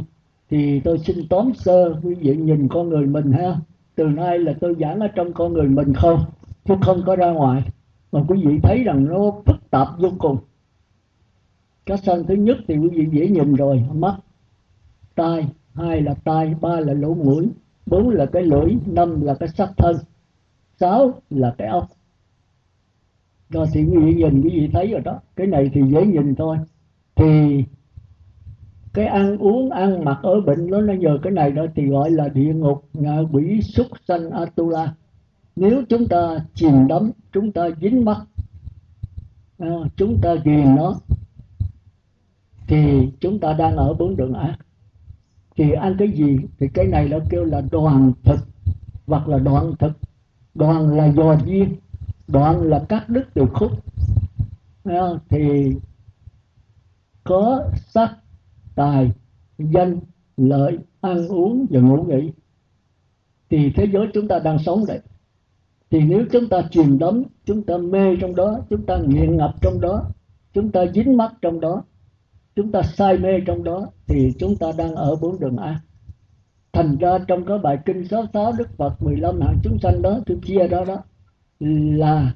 thì 0.54 0.80
tôi 0.80 1.00
xin 1.00 1.28
tóm 1.30 1.54
sơ 1.54 1.96
quý 2.04 2.16
vị 2.16 2.36
nhìn 2.36 2.68
con 2.68 2.90
người 2.90 3.06
mình 3.06 3.32
ha. 3.32 3.56
Từ 3.96 4.08
nay 4.08 4.40
là 4.40 4.54
tôi 4.62 4.76
giảng 4.80 5.00
ở 5.00 5.08
trong 5.08 5.34
con 5.34 5.54
người 5.54 5.68
mình 5.68 5.94
không, 5.94 6.20
chứ 6.66 6.74
không 6.82 7.02
có 7.06 7.16
ra 7.16 7.32
ngoài. 7.32 7.64
Mà 8.12 8.24
quý 8.28 8.44
vị 8.46 8.60
thấy 8.64 8.84
rằng 8.84 9.06
nó 9.06 9.32
phức 9.46 9.70
tạp 9.72 9.88
vô 10.00 10.10
cùng. 10.20 10.38
Cái 11.86 11.98
sân 11.98 12.26
thứ 12.28 12.34
nhất 12.34 12.58
thì 12.68 12.78
quý 12.78 12.90
vị 12.90 13.08
dễ 13.12 13.28
nhìn 13.28 13.54
rồi, 13.54 13.84
mắt, 13.94 14.16
tai, 15.16 15.48
hai 15.74 16.02
là 16.02 16.14
tai, 16.24 16.56
ba 16.62 16.80
là 16.80 16.94
lỗ 16.94 17.14
mũi, 17.14 17.50
bốn 17.86 18.10
là 18.10 18.26
cái 18.26 18.44
lưỡi, 18.44 18.78
năm 18.86 19.22
là 19.22 19.36
cái 19.36 19.50
sắc 19.50 19.72
thân, 19.78 19.96
sáu 20.80 21.22
là 21.30 21.56
cái 21.58 21.68
ốc 21.68 21.88
rồi 23.50 23.68
thì 23.74 23.84
quý 23.84 23.98
vị 23.98 24.14
nhìn, 24.14 24.42
quý 24.42 24.50
vị 24.50 24.70
thấy 24.74 24.88
rồi 24.88 25.02
đó. 25.02 25.20
Cái 25.36 25.48
này 25.48 25.72
thì 25.74 25.82
dễ 25.92 26.06
nhìn 26.06 26.36
thôi. 26.36 26.58
Thì 27.16 27.64
cái 28.94 29.06
ăn 29.06 29.38
uống 29.38 29.70
ăn 29.70 30.06
mặc 30.06 30.20
ở 30.24 30.42
bệnh 30.42 30.68
nó 30.68 30.82
nó 30.82 30.94
nhờ 30.94 31.20
cái 31.24 31.32
này 31.32 31.52
đó 31.52 31.66
thì 31.76 31.88
gọi 31.88 32.12
là 32.12 32.28
địa 32.28 32.54
ngục 32.54 32.86
ngạ 32.94 33.18
quỷ 33.32 33.62
súc 33.62 33.88
sanh 34.08 34.30
atula. 34.30 34.94
Nếu 35.56 35.84
chúng 35.90 36.08
ta 36.08 36.40
chìm 36.54 36.88
đắm 36.88 37.12
chúng 37.32 37.52
ta 37.52 37.70
dính 37.82 38.06
mắt 38.06 38.18
à, 39.58 39.68
chúng 39.96 40.20
ta 40.22 40.36
ghiền 40.44 40.76
nó 40.76 40.96
thì 42.68 43.12
chúng 43.20 43.40
ta 43.40 43.54
đang 43.54 43.76
ở 43.76 43.94
bốn 43.94 44.16
đường 44.16 44.34
ác. 44.34 44.58
Thì 45.56 45.72
ăn 45.72 45.96
cái 46.00 46.12
gì? 46.12 46.38
Thì 46.60 46.68
cái 46.74 46.88
này 46.88 47.10
nó 47.10 47.18
kêu 47.30 47.44
là 47.44 47.62
đoàn 47.72 48.12
thực 48.24 48.40
hoặc 49.08 49.28
là 49.28 49.38
đoạn 49.40 49.74
thực. 49.80 49.92
Đoàn 50.56 50.98
là 50.98 51.12
dò 51.12 51.36
duyên 51.46 51.76
đoạn 52.28 52.62
là 52.62 52.86
cắt 52.90 53.10
đứt 53.10 53.26
từ 53.34 53.46
khúc. 53.54 53.72
Thì 55.30 55.76
có 57.24 57.64
sắc 57.88 58.16
tài, 58.76 59.12
danh, 59.58 60.00
lợi, 60.38 60.78
ăn 61.02 61.28
uống 61.28 61.66
và 61.70 61.80
ngủ 61.80 62.04
nghỉ. 62.04 62.32
Thì 63.50 63.72
thế 63.76 63.88
giới 63.94 64.08
chúng 64.14 64.28
ta 64.28 64.40
đang 64.40 64.60
sống 64.60 64.86
đấy 64.88 65.00
thì 65.92 66.00
nếu 66.00 66.26
chúng 66.32 66.50
ta 66.50 66.62
chìm 66.72 67.00
đắm, 67.00 67.24
chúng 67.46 67.64
ta 67.64 67.78
mê 67.78 68.16
trong 68.22 68.36
đó, 68.36 68.60
chúng 68.70 68.86
ta 68.86 68.98
nghiện 69.08 69.38
ngập 69.38 69.56
trong 69.62 69.82
đó, 69.82 70.04
chúng 70.54 70.72
ta 70.72 70.86
dính 70.94 71.18
mắc 71.18 71.34
trong 71.42 71.60
đó, 71.60 71.84
chúng 72.56 72.72
ta 72.72 72.82
say 72.82 73.18
mê 73.18 73.30
trong 73.46 73.64
đó, 73.64 73.88
thì 74.08 74.32
chúng 74.40 74.56
ta 74.56 74.72
đang 74.78 74.96
ở 74.96 75.16
bốn 75.16 75.40
đường 75.40 75.58
ác 75.58 75.82
thành 76.74 76.98
ra 76.98 77.18
trong 77.28 77.46
cái 77.46 77.58
bài 77.58 77.78
kinh 77.86 78.08
sáu 78.08 78.26
sáu 78.34 78.52
đức 78.58 78.78
phật 78.78 79.04
15 79.04 79.42
hạng 79.42 79.58
chúng 79.64 79.80
sanh 79.80 80.02
đó, 80.02 80.20
tôi 80.26 80.38
chia 80.46 80.68
đó 80.68 80.86
đó, 80.86 80.98
là 82.00 82.34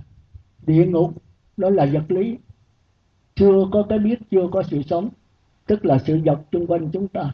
địa 0.65 0.85
ngục, 0.85 1.11
đó 1.57 1.69
là 1.69 1.85
vật 1.93 2.11
lý. 2.11 2.37
Chưa 3.35 3.65
có 3.71 3.85
cái 3.89 3.99
biết, 3.99 4.19
chưa 4.31 4.47
có 4.51 4.63
sự 4.63 4.81
sống 4.81 5.09
tức 5.67 5.85
là 5.85 5.99
sự 5.99 6.19
vật 6.25 6.39
xung 6.51 6.67
quanh 6.67 6.89
chúng 6.91 7.07
ta. 7.07 7.33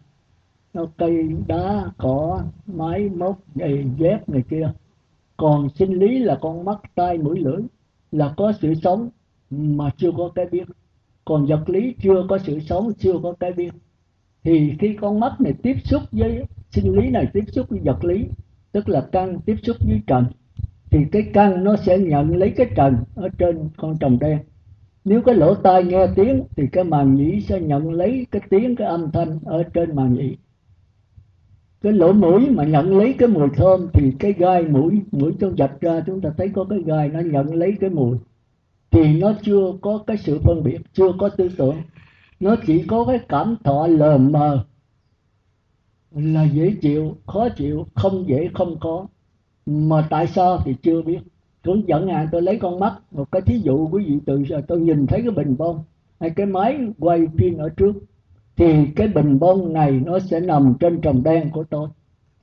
Nó 0.74 0.86
cây 0.98 1.28
đá, 1.48 1.92
cỏ 1.98 2.42
máy 2.66 3.10
móc 3.10 3.40
giày 3.56 3.86
dép 3.98 4.30
này 4.30 4.44
kia. 4.50 4.72
Còn 5.38 5.70
sinh 5.76 6.00
lý 6.00 6.20
là 6.20 6.38
con 6.42 6.66
mắt, 6.66 6.80
tai, 6.96 7.18
mũi, 7.18 7.40
lưỡi 7.40 7.62
là 8.12 8.34
có 8.38 8.54
sự 8.62 8.74
sống 8.74 9.10
mà 9.50 9.90
chưa 9.98 10.12
có 10.18 10.32
cái 10.36 10.46
biết. 10.52 10.68
Còn 11.26 11.46
vật 11.46 11.70
lý 11.70 11.96
chưa 12.02 12.26
có 12.30 12.38
sự 12.38 12.60
sống, 12.60 12.92
chưa 13.00 13.14
có 13.24 13.34
cái 13.40 13.54
biết. 13.54 13.74
Thì 14.44 14.76
khi 14.80 14.98
con 15.02 15.20
mắt 15.20 15.42
này 15.42 15.54
tiếp 15.64 15.78
xúc 15.84 16.02
với 16.12 16.44
sinh 16.72 16.96
lý 16.96 17.10
này, 17.10 17.28
tiếp 17.34 17.44
xúc 17.48 17.70
với 17.70 17.80
vật 17.80 18.04
lý, 18.04 18.26
tức 18.72 18.90
là 18.90 19.08
căn 19.12 19.40
tiếp 19.46 19.56
xúc 19.64 19.78
với 19.80 20.02
trần, 20.08 20.26
thì 20.90 21.00
cái 21.12 21.30
căn 21.34 21.64
nó 21.64 21.76
sẽ 21.76 21.98
nhận 21.98 22.36
lấy 22.36 22.54
cái 22.56 22.68
trần 22.76 22.98
ở 23.16 23.30
trên 23.38 23.70
con 23.78 23.98
trồng 24.00 24.20
đen 24.20 24.40
nếu 25.06 25.22
cái 25.22 25.36
lỗ 25.36 25.56
tai 25.56 25.84
nghe 25.84 26.08
tiếng 26.16 26.44
thì 26.56 26.64
cái 26.72 26.84
màng 26.84 27.16
nhĩ 27.16 27.42
sẽ 27.42 27.62
nhận 27.62 27.92
lấy 27.92 28.28
cái 28.32 28.42
tiếng, 28.50 28.76
cái 28.76 28.88
âm 28.88 29.12
thanh 29.12 29.40
ở 29.46 29.64
trên 29.64 29.96
màng 29.96 30.14
nhĩ. 30.14 30.36
Cái 31.82 31.94
lỗ 31.94 32.14
mũi 32.14 32.50
mà 32.50 32.64
nhận 32.64 32.98
lấy 32.98 33.16
cái 33.18 33.28
mùi 33.28 33.50
thơm 33.56 33.88
thì 33.94 34.12
cái 34.20 34.34
gai 34.34 34.64
mũi 34.64 35.02
mũi 35.12 35.34
chúng 35.40 35.58
dạch 35.58 35.82
ra, 35.82 36.04
chúng 36.06 36.22
ta 36.22 36.30
thấy 36.38 36.50
có 36.50 36.66
cái 36.70 36.80
gai 36.86 37.10
nó 37.10 37.20
nhận 37.20 37.54
lấy 37.56 37.78
cái 37.80 37.90
mùi. 37.90 38.18
Thì 38.92 39.20
nó 39.20 39.34
chưa 39.44 39.74
có 39.82 40.04
cái 40.08 40.18
sự 40.18 40.40
phân 40.44 40.64
biệt, 40.64 40.82
chưa 40.94 41.12
có 41.20 41.30
tư 41.30 41.50
tưởng. 41.58 41.76
Nó 42.40 42.56
chỉ 42.68 42.84
có 42.88 43.06
cái 43.06 43.20
cảm 43.30 43.56
thọ 43.64 43.88
lờ 43.88 44.18
mờ, 44.18 44.66
là 46.12 46.44
dễ 46.44 46.76
chịu, 46.82 47.18
khó 47.26 47.50
chịu, 47.50 47.88
không 47.96 48.28
dễ 48.28 48.50
không 48.54 48.78
có. 48.80 49.08
Mà 49.66 50.08
tại 50.10 50.28
sao 50.28 50.58
thì 50.66 50.76
chưa 50.82 51.02
biết 51.02 51.20
tôi 51.64 51.84
dẫn 51.88 52.08
à 52.08 52.28
tôi 52.32 52.42
lấy 52.42 52.58
con 52.58 52.80
mắt, 52.80 53.00
một 53.12 53.32
cái 53.32 53.42
thí 53.42 53.60
dụ 53.60 53.90
quý 53.92 54.06
vị 54.06 54.20
từ 54.26 54.44
giờ 54.50 54.62
tôi 54.68 54.80
nhìn 54.80 55.08
thấy 55.08 55.22
cái 55.22 55.32
bình 55.32 55.58
bông. 55.58 55.84
Hay 56.20 56.30
cái 56.30 56.46
máy 56.46 56.80
quay 57.00 57.28
phim 57.38 57.58
ở 57.58 57.70
trước, 57.70 57.94
thì 58.56 58.86
cái 58.96 59.08
bình 59.08 59.40
bông 59.40 59.74
này 59.74 59.92
nó 59.92 60.20
sẽ 60.20 60.40
nằm 60.40 60.74
trên 60.80 61.02
trồng 61.02 61.24
đen 61.24 61.50
của 61.52 61.64
tôi. 61.64 61.90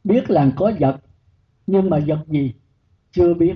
Biết 0.05 0.31
là 0.31 0.53
có 0.57 0.73
vật, 0.81 0.97
nhưng 1.67 1.91
mà 1.91 1.99
vật 2.07 2.19
gì? 2.29 2.55
Chưa 3.13 3.35
biết. 3.35 3.55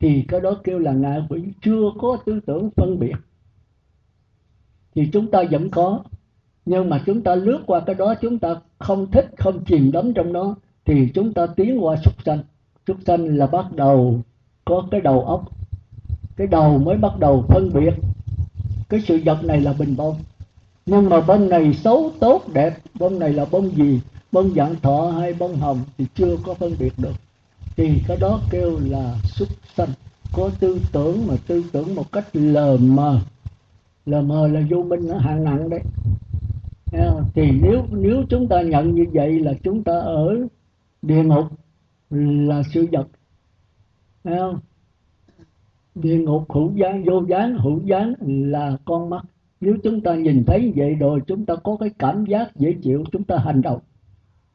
Thì 0.00 0.24
cái 0.28 0.40
đó 0.40 0.54
kêu 0.64 0.78
là 0.78 0.92
ngạ 0.92 1.26
quỷ, 1.28 1.42
chưa 1.62 1.90
có 2.00 2.18
tư 2.26 2.40
tưởng 2.46 2.70
phân 2.76 2.98
biệt. 2.98 3.16
Thì 4.94 5.08
chúng 5.12 5.30
ta 5.30 5.42
vẫn 5.50 5.70
có, 5.70 6.04
nhưng 6.66 6.90
mà 6.90 7.02
chúng 7.06 7.22
ta 7.22 7.34
lướt 7.34 7.60
qua 7.66 7.80
cái 7.80 7.94
đó, 7.94 8.14
chúng 8.20 8.38
ta 8.38 8.60
không 8.78 9.10
thích, 9.10 9.26
không 9.38 9.64
chìm 9.64 9.92
đắm 9.92 10.12
trong 10.14 10.32
nó, 10.32 10.54
thì 10.84 11.08
chúng 11.14 11.34
ta 11.34 11.46
tiến 11.46 11.84
qua 11.84 11.96
súc 12.04 12.22
sanh. 12.24 12.38
Súc 12.86 12.96
sanh 13.06 13.36
là 13.36 13.46
bắt 13.46 13.72
đầu 13.76 14.22
có 14.68 14.84
cái 14.90 15.00
đầu 15.00 15.24
óc, 15.24 15.44
cái 16.36 16.46
đầu 16.46 16.78
mới 16.78 16.96
bắt 16.96 17.18
đầu 17.18 17.44
phân 17.48 17.70
biệt. 17.74 17.94
Cái 18.88 19.00
sự 19.00 19.20
vật 19.24 19.44
này 19.44 19.60
là 19.60 19.72
bình 19.78 19.96
bông. 19.96 20.16
Nhưng 20.86 21.08
mà 21.08 21.20
bông 21.20 21.48
này 21.48 21.74
xấu, 21.74 22.10
tốt, 22.20 22.42
đẹp. 22.52 22.74
Bông 22.98 23.18
này 23.18 23.32
là 23.32 23.44
bông 23.50 23.76
gì? 23.76 24.00
Bông 24.32 24.54
dạng 24.54 24.74
thọ 24.82 25.10
hay 25.10 25.34
bông 25.34 25.56
hồng 25.56 25.80
thì 25.98 26.06
chưa 26.14 26.36
có 26.46 26.54
phân 26.54 26.72
biệt 26.78 26.92
được. 26.98 27.14
Thì 27.76 28.02
cái 28.08 28.16
đó 28.16 28.40
kêu 28.50 28.78
là 28.84 29.14
xuất 29.24 29.48
sanh. 29.76 29.88
Có 30.32 30.50
tư 30.60 30.80
tưởng 30.92 31.26
mà 31.26 31.34
tư 31.46 31.64
tưởng 31.72 31.94
một 31.94 32.12
cách 32.12 32.26
lờ 32.32 32.76
mờ. 32.76 33.20
Lờ 34.06 34.22
mờ 34.22 34.48
là 34.48 34.60
vô 34.70 34.82
minh 34.82 35.08
nó 35.08 35.18
hạng 35.18 35.44
nặng 35.44 35.70
đấy. 35.70 35.80
Thì 37.34 37.50
nếu 37.62 37.82
nếu 37.90 38.22
chúng 38.30 38.48
ta 38.48 38.62
nhận 38.62 38.94
như 38.94 39.04
vậy 39.12 39.40
là 39.40 39.52
chúng 39.62 39.84
ta 39.84 39.92
ở 39.92 40.36
địa 41.02 41.22
ngục 41.22 41.46
là 42.10 42.62
sự 42.74 42.86
vật 42.92 43.06
Thấy 44.24 44.38
không? 44.38 44.60
địa 46.02 46.18
ngục 46.18 46.52
hữu 46.52 46.72
gián 46.76 47.04
vô 47.04 47.24
gián, 47.28 47.58
hữu 47.58 47.80
gián 47.84 48.14
là 48.26 48.76
con 48.84 49.10
mắt. 49.10 49.24
Nếu 49.60 49.76
chúng 49.82 50.00
ta 50.00 50.14
nhìn 50.14 50.44
thấy 50.46 50.72
vậy 50.76 50.94
rồi, 50.94 51.20
chúng 51.26 51.46
ta 51.46 51.54
có 51.56 51.76
cái 51.80 51.90
cảm 51.98 52.24
giác 52.24 52.56
dễ 52.56 52.72
chịu, 52.82 53.04
chúng 53.12 53.24
ta 53.24 53.38
hành 53.38 53.62
động. 53.62 53.80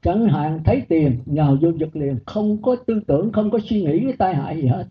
Chẳng 0.02 0.26
hạn 0.26 0.62
thấy 0.66 0.82
tiền 0.90 1.20
nhào 1.26 1.58
vô 1.62 1.70
giật 1.72 1.96
liền. 1.96 2.20
Không 2.26 2.62
có 2.62 2.76
tư 2.88 3.00
tưởng, 3.08 3.32
không 3.32 3.52
có 3.52 3.60
suy 3.70 3.84
nghĩ 3.84 4.00
cái 4.04 4.14
tai 4.18 4.36
hại 4.36 4.62
gì 4.62 4.68
hết. 4.68 4.86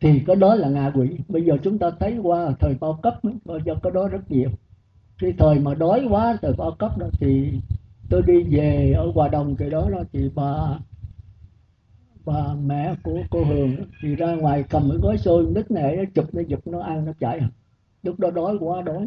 Thì 0.00 0.22
cái 0.26 0.36
đó 0.36 0.54
là 0.54 0.68
ngạ 0.68 0.92
quỷ. 0.94 1.10
Bây 1.28 1.42
giờ 1.42 1.56
chúng 1.62 1.78
ta 1.78 1.90
thấy 2.00 2.18
qua 2.22 2.52
thời 2.60 2.74
bao 2.80 2.98
cấp 3.02 3.20
bây 3.44 3.60
giờ 3.66 3.74
có 3.82 3.90
đó 3.90 4.08
rất 4.08 4.30
nhiều. 4.30 4.50
Cái 5.18 5.32
thời 5.38 5.58
mà 5.58 5.74
đói 5.74 6.06
quá, 6.10 6.36
thời 6.42 6.52
bao 6.52 6.76
cấp 6.78 6.98
đó, 6.98 7.06
thì 7.20 7.50
tôi 8.10 8.22
đi 8.26 8.42
về 8.42 8.92
ở 8.96 9.10
hòa 9.14 9.28
đồng, 9.28 9.56
cái 9.56 9.70
đó 9.70 9.88
đó, 9.90 10.02
thì 10.12 10.30
bà 10.34 10.78
bà 12.28 12.54
mẹ 12.54 12.94
của 13.02 13.22
cô 13.30 13.44
hường 13.44 13.76
thì 14.02 14.14
ra 14.14 14.34
ngoài 14.34 14.64
cầm 14.70 14.88
cái 14.90 14.98
gói 15.02 15.18
xôi 15.18 15.46
nít 15.54 15.70
này, 15.70 15.96
nó 15.96 16.02
chụp, 16.14 16.34
nó 16.34 16.42
giật 16.48 16.66
nó 16.66 16.80
ăn, 16.80 17.04
nó 17.04 17.12
chạy. 17.20 17.40
Lúc 18.02 18.20
đó 18.20 18.30
đói 18.30 18.56
quá, 18.60 18.82
đói. 18.82 19.06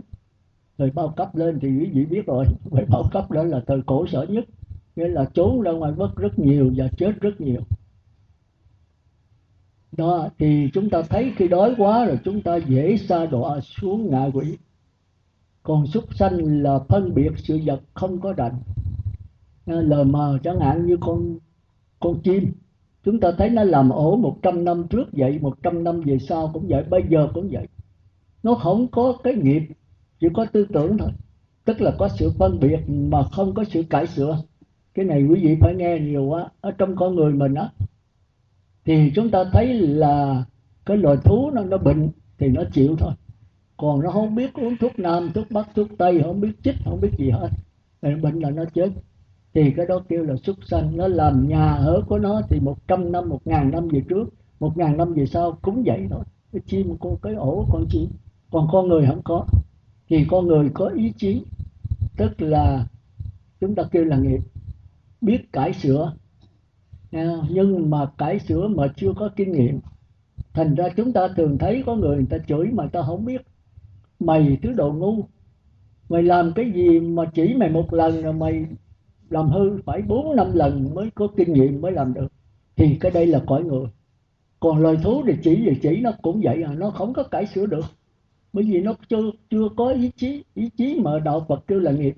Người 0.78 0.92
bao 0.92 1.14
cấp 1.18 1.36
lên 1.36 1.60
thì 1.62 1.68
quý 1.68 1.90
vị 1.94 2.06
biết 2.06 2.26
rồi. 2.26 2.46
Người 2.72 2.86
bao 2.86 3.04
cấp 3.12 3.32
đó 3.32 3.44
là 3.44 3.62
thời 3.68 3.82
cổ 3.86 4.08
sở 4.08 4.26
nhất. 4.30 4.46
Nghĩa 4.96 5.08
là 5.08 5.26
trốn 5.34 5.62
ra 5.62 5.72
ngoài 5.72 5.92
mất 5.98 6.16
rất 6.16 6.40
nhiều 6.40 6.72
và 6.76 6.88
chết 6.98 7.22
rất 7.22 7.42
nhiều. 7.42 7.62
Đó, 9.92 10.30
thì 10.40 10.70
chúng 10.74 10.90
ta 10.90 11.02
thấy 11.02 11.34
khi 11.38 11.48
đói 11.48 11.76
quá 11.78 12.06
rồi 12.06 12.20
chúng 12.24 12.42
ta 12.42 12.56
dễ 12.56 12.98
xa 12.98 13.26
đọa 13.26 13.60
xuống 13.60 14.12
ngạ 14.12 14.30
quỷ. 14.34 14.58
Còn 15.64 15.88
súc 15.88 16.16
sanh 16.16 16.64
là 16.64 16.80
phân 16.90 17.14
biệt 17.14 17.32
sự 17.38 17.60
vật 17.66 17.82
không 17.94 18.20
có 18.20 18.34
định 18.34 18.54
lờ 19.66 20.04
mờ 20.04 20.40
chẳng 20.44 20.60
hạn 20.60 20.86
như 20.86 20.98
con 21.02 21.38
con 22.00 22.22
chim 22.22 22.52
chúng 23.04 23.20
ta 23.20 23.32
thấy 23.38 23.50
nó 23.50 23.64
làm 23.64 23.90
ổ 23.90 24.16
100 24.16 24.64
năm 24.64 24.84
trước 24.90 25.10
vậy 25.12 25.40
100 25.42 25.84
năm 25.84 26.02
về 26.02 26.18
sau 26.20 26.50
cũng 26.54 26.66
vậy, 26.68 26.84
bây 26.90 27.04
giờ 27.10 27.28
cũng 27.34 27.50
vậy. 27.52 27.68
Nó 28.44 28.54
không 28.54 28.88
có 28.88 29.14
cái 29.24 29.34
nghiệp, 29.36 29.62
chỉ 30.20 30.28
có 30.34 30.46
tư 30.46 30.66
tưởng 30.74 30.98
thôi. 30.98 31.10
Tức 31.66 31.82
là 31.82 31.92
có 32.00 32.10
sự 32.20 32.32
phân 32.38 32.60
biệt 32.60 32.80
mà 32.88 33.24
không 33.32 33.54
có 33.54 33.64
sự 33.64 33.84
cải 33.90 34.08
sửa. 34.08 34.42
Cái 34.94 35.06
này 35.06 35.24
quý 35.24 35.40
vị 35.44 35.58
phải 35.62 35.76
nghe 35.76 36.00
nhiều 36.00 36.24
quá, 36.24 36.50
ở 36.62 36.72
trong 36.72 36.96
con 36.96 37.16
người 37.16 37.34
mình 37.34 37.54
á. 37.54 37.70
Thì 38.86 39.12
chúng 39.16 39.32
ta 39.32 39.44
thấy 39.44 39.74
là 39.74 40.44
cái 40.86 40.98
loài 40.98 41.18
thú 41.24 41.52
nó 41.52 41.64
nó 41.64 41.78
bệnh 41.78 42.10
thì 42.38 42.48
nó 42.48 42.64
chịu 42.74 42.96
thôi. 43.00 43.12
Còn 43.78 44.02
nó 44.02 44.12
không 44.12 44.36
biết 44.36 44.54
uống 44.54 44.78
thuốc 44.78 45.00
nam, 45.00 45.32
thuốc 45.34 45.52
bắc, 45.52 45.68
thuốc 45.76 45.88
tây, 45.98 46.22
không 46.24 46.42
biết 46.42 46.52
chích, 46.64 46.76
không 46.86 47.02
biết 47.02 47.12
gì 47.18 47.30
hết. 47.30 47.50
Bệnh 48.02 48.40
là 48.40 48.50
nó 48.50 48.64
chết 48.74 48.90
thì 49.54 49.72
cái 49.72 49.86
đó 49.86 50.04
kêu 50.10 50.24
là 50.24 50.36
xuất 50.44 50.58
sanh, 50.68 50.98
nó 50.98 51.08
làm 51.08 51.48
nhà 51.48 51.74
ở 51.74 52.02
của 52.08 52.18
nó 52.18 52.42
thì 52.50 52.60
một 52.60 52.88
trăm 52.88 53.12
năm, 53.12 53.30
một 53.30 53.40
ngàn 53.46 53.72
năm 53.72 53.88
về 53.88 54.02
trước, 54.10 54.30
một 54.60 54.78
ngàn 54.78 54.98
năm 54.98 55.14
về 55.14 55.26
sau 55.26 55.58
cũng 55.62 55.84
vậy 55.86 56.08
thôi. 56.10 56.24
Cái 56.54 56.62
chim 56.66 56.98
con 57.00 57.18
cái 57.22 57.34
ổ 57.34 57.68
con 57.72 57.86
chim 57.90 58.10
còn 58.52 58.68
con 58.72 58.88
người 58.88 59.06
không 59.08 59.22
có. 59.24 59.46
Thì 60.10 60.26
con 60.30 60.48
người 60.48 60.70
có 60.74 60.86
ý 60.88 61.14
chí, 61.18 61.44
tức 62.18 62.42
là 62.42 62.88
chúng 63.62 63.76
ta 63.76 63.84
kêu 63.92 64.06
là 64.06 64.18
nghiệp, 64.18 64.40
biết 65.22 65.54
cải 65.54 65.74
sửa. 65.74 66.14
À, 67.12 67.36
nhưng 67.50 67.90
mà 67.90 68.06
cải 68.18 68.40
sửa 68.40 68.68
mà 68.68 68.88
chưa 68.96 69.14
có 69.16 69.30
kinh 69.36 69.52
nghiệm, 69.52 69.80
thành 70.54 70.76
ra 70.76 70.90
chúng 70.98 71.14
ta 71.14 71.28
thường 71.38 71.58
thấy 71.58 71.84
có 71.86 71.96
người 71.96 72.16
người 72.16 72.28
ta 72.30 72.38
chửi 72.48 72.68
mà 72.72 72.88
ta 72.88 73.02
không 73.02 73.26
biết. 73.26 73.42
Mày 74.20 74.58
thứ 74.64 74.74
đồ 74.74 74.94
ngu, 74.94 75.26
mày 76.10 76.24
làm 76.24 76.54
cái 76.56 76.72
gì 76.72 77.00
mà 77.00 77.26
chỉ 77.34 77.54
mày 77.54 77.70
một 77.70 77.94
lần 77.94 78.22
rồi 78.22 78.34
mày 78.34 78.66
làm 79.32 79.50
hư 79.50 79.82
phải 79.86 80.02
bốn 80.02 80.36
năm 80.36 80.48
lần 80.54 80.90
mới 80.94 81.10
có 81.16 81.28
kinh 81.38 81.54
nghiệm 81.54 81.82
mới 81.82 81.92
làm 81.92 82.14
được. 82.14 82.28
Thì 82.76 82.98
cái 83.00 83.12
đây 83.12 83.28
là 83.28 83.42
cõi 83.48 83.64
người. 83.64 83.86
Còn 84.60 84.78
lời 84.78 84.98
thú 85.04 85.24
thì 85.28 85.34
chỉ 85.44 85.66
về 85.66 85.76
chỉ, 85.82 86.02
nó 86.02 86.12
cũng 86.22 86.42
vậy 86.44 86.64
à 86.64 86.74
nó 86.74 86.90
không 86.90 87.14
có 87.14 87.24
cải 87.24 87.46
sửa 87.46 87.66
được. 87.66 87.86
Bởi 88.54 88.64
vì 88.64 88.82
nó 88.82 88.94
chưa 89.10 89.32
chưa 89.50 89.70
có 89.78 89.90
ý 89.90 90.12
chí 90.16 90.44
ý 90.56 90.70
chí 90.78 91.00
mà 91.04 91.20
đạo 91.20 91.46
Phật 91.48 91.64
kêu 91.68 91.80
là 91.80 91.92
nghiệp. 91.92 92.16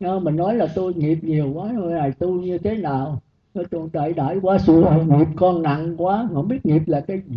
Mình 0.00 0.36
nói 0.36 0.54
là 0.54 0.66
tôi 0.74 0.94
nghiệp 0.94 1.18
nhiều 1.22 1.52
quá 1.54 1.72
rồi 1.72 1.92
này 1.92 2.12
tu 2.18 2.40
như 2.40 2.58
thế 2.58 2.76
nào? 2.76 3.20
Tôi 3.54 3.88
tại 3.92 4.12
đại 4.12 4.36
quá 4.42 4.58
sự 4.58 4.84
nghiệp 5.06 5.26
con 5.36 5.62
nặng 5.62 5.94
quá 5.96 6.28
không 6.32 6.48
biết 6.48 6.66
nghiệp 6.66 6.82
là 6.86 7.00
cái 7.00 7.20
gì. 7.26 7.36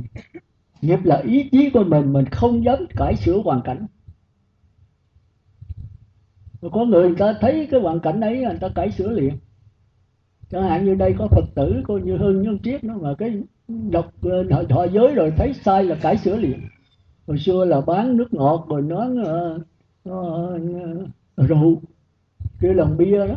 Nghiệp 0.81 0.99
là 1.03 1.21
ý 1.25 1.49
chí 1.51 1.69
của 1.69 1.83
mình 1.83 2.13
mình 2.13 2.25
không 2.25 2.63
dám 2.63 2.85
cải 2.97 3.15
sửa 3.15 3.41
hoàn 3.43 3.61
cảnh 3.61 3.85
có 6.61 6.85
người 6.85 7.07
người 7.07 7.17
ta 7.17 7.33
thấy 7.41 7.67
cái 7.71 7.79
hoàn 7.79 7.99
cảnh 7.99 8.21
ấy 8.21 8.37
người 8.37 8.57
ta 8.61 8.69
cải 8.75 8.91
sửa 8.91 9.09
liền. 9.09 9.33
Chẳng 10.49 10.63
hạn 10.63 10.85
như 10.85 10.95
đây 10.95 11.15
có 11.17 11.27
phật 11.27 11.45
tử 11.55 11.81
coi 11.87 12.01
như 12.01 12.17
hương 12.17 12.41
nhân 12.41 12.59
triết 12.63 12.83
nó 12.83 12.93
mà 13.01 13.13
cái 13.17 13.41
đọc 13.67 14.11
thọ, 14.21 14.29
ờ, 14.51 14.63
thọ 14.69 14.83
giới 14.83 15.15
rồi 15.15 15.33
thấy 15.37 15.53
sai 15.53 15.83
là 15.83 15.95
cải 16.01 16.17
sửa 16.17 16.35
liền. 16.35 16.59
Hồi 17.27 17.37
xưa 17.37 17.65
là 17.65 17.81
bán 17.81 18.17
nước 18.17 18.33
ngọt 18.33 18.65
rồi 18.69 18.81
nó 18.81 19.07
ờ, 19.25 19.59
ờ, 21.35 21.47
rượu 21.47 21.81
kia 22.61 22.73
làm 22.73 22.97
bia 22.97 23.27
đó. 23.27 23.35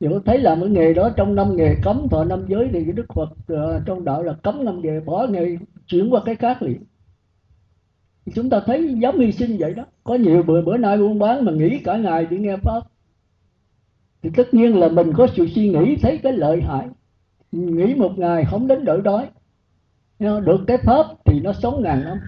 Thì 0.00 0.06
có 0.10 0.20
thấy 0.24 0.38
làm 0.38 0.60
cái 0.60 0.70
nghề 0.70 0.94
đó 0.94 1.10
trong 1.16 1.34
năm 1.34 1.56
nghề 1.56 1.74
cấm 1.82 2.08
thọ 2.10 2.24
năm 2.24 2.44
giới 2.48 2.68
thì 2.72 2.84
cái 2.84 2.92
đức 2.92 3.06
phật 3.14 3.30
uh, 3.52 3.82
trong 3.86 4.04
đạo 4.04 4.22
là 4.22 4.32
cấm 4.32 4.64
năm 4.64 4.80
nghề 4.80 5.00
bỏ 5.00 5.26
nghề 5.26 5.56
chuyển 5.86 6.10
qua 6.10 6.22
cái 6.24 6.34
khác 6.34 6.62
liền 6.62 6.82
chúng 8.34 8.50
ta 8.50 8.60
thấy 8.66 8.94
dám 8.98 9.18
hy 9.18 9.32
sinh 9.32 9.56
vậy 9.58 9.74
đó. 9.74 9.84
Có 10.04 10.14
nhiều 10.14 10.42
bữa 10.42 10.62
bữa 10.62 10.76
nay 10.76 10.98
buôn 10.98 11.18
bán 11.18 11.44
mà 11.44 11.52
nghỉ 11.52 11.78
cả 11.78 11.96
ngày 11.96 12.26
để 12.30 12.38
nghe 12.38 12.56
pháp. 12.56 12.80
Thì 14.22 14.30
tất 14.36 14.54
nhiên 14.54 14.76
là 14.76 14.88
mình 14.88 15.12
có 15.16 15.26
sự 15.36 15.46
suy 15.54 15.68
nghĩ, 15.68 15.96
thấy 16.02 16.18
cái 16.18 16.32
lợi 16.32 16.60
hại. 16.60 16.88
Nghĩ 17.52 17.94
một 17.94 18.18
ngày 18.18 18.44
không 18.50 18.66
đến 18.66 18.84
đỡ 18.84 19.00
đói. 19.00 19.26
Được 20.18 20.60
cái 20.66 20.78
pháp 20.78 21.06
thì 21.24 21.40
nó 21.40 21.52
sống 21.52 21.82
ngàn 21.82 22.04
năm. 22.04 22.18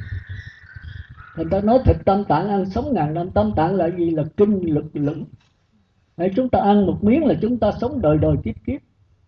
Người 1.36 1.46
ta 1.50 1.60
nói 1.60 1.78
thịt 1.84 1.96
tâm 2.04 2.24
tạng 2.24 2.48
ăn 2.48 2.70
sống 2.70 2.94
ngàn 2.94 3.14
năm. 3.14 3.30
Tâm 3.30 3.52
tạng 3.56 3.74
là 3.74 3.90
gì? 3.90 4.10
Là 4.10 4.24
kinh, 4.36 4.74
lực 4.74 4.84
lượng 4.92 5.24
Để 6.16 6.30
chúng 6.36 6.48
ta 6.48 6.60
ăn 6.60 6.86
một 6.86 7.04
miếng 7.04 7.24
là 7.24 7.34
chúng 7.42 7.58
ta 7.58 7.72
sống 7.80 8.00
đời 8.02 8.18
đời 8.18 8.36
kiếp 8.44 8.54
kiếp. 8.66 8.80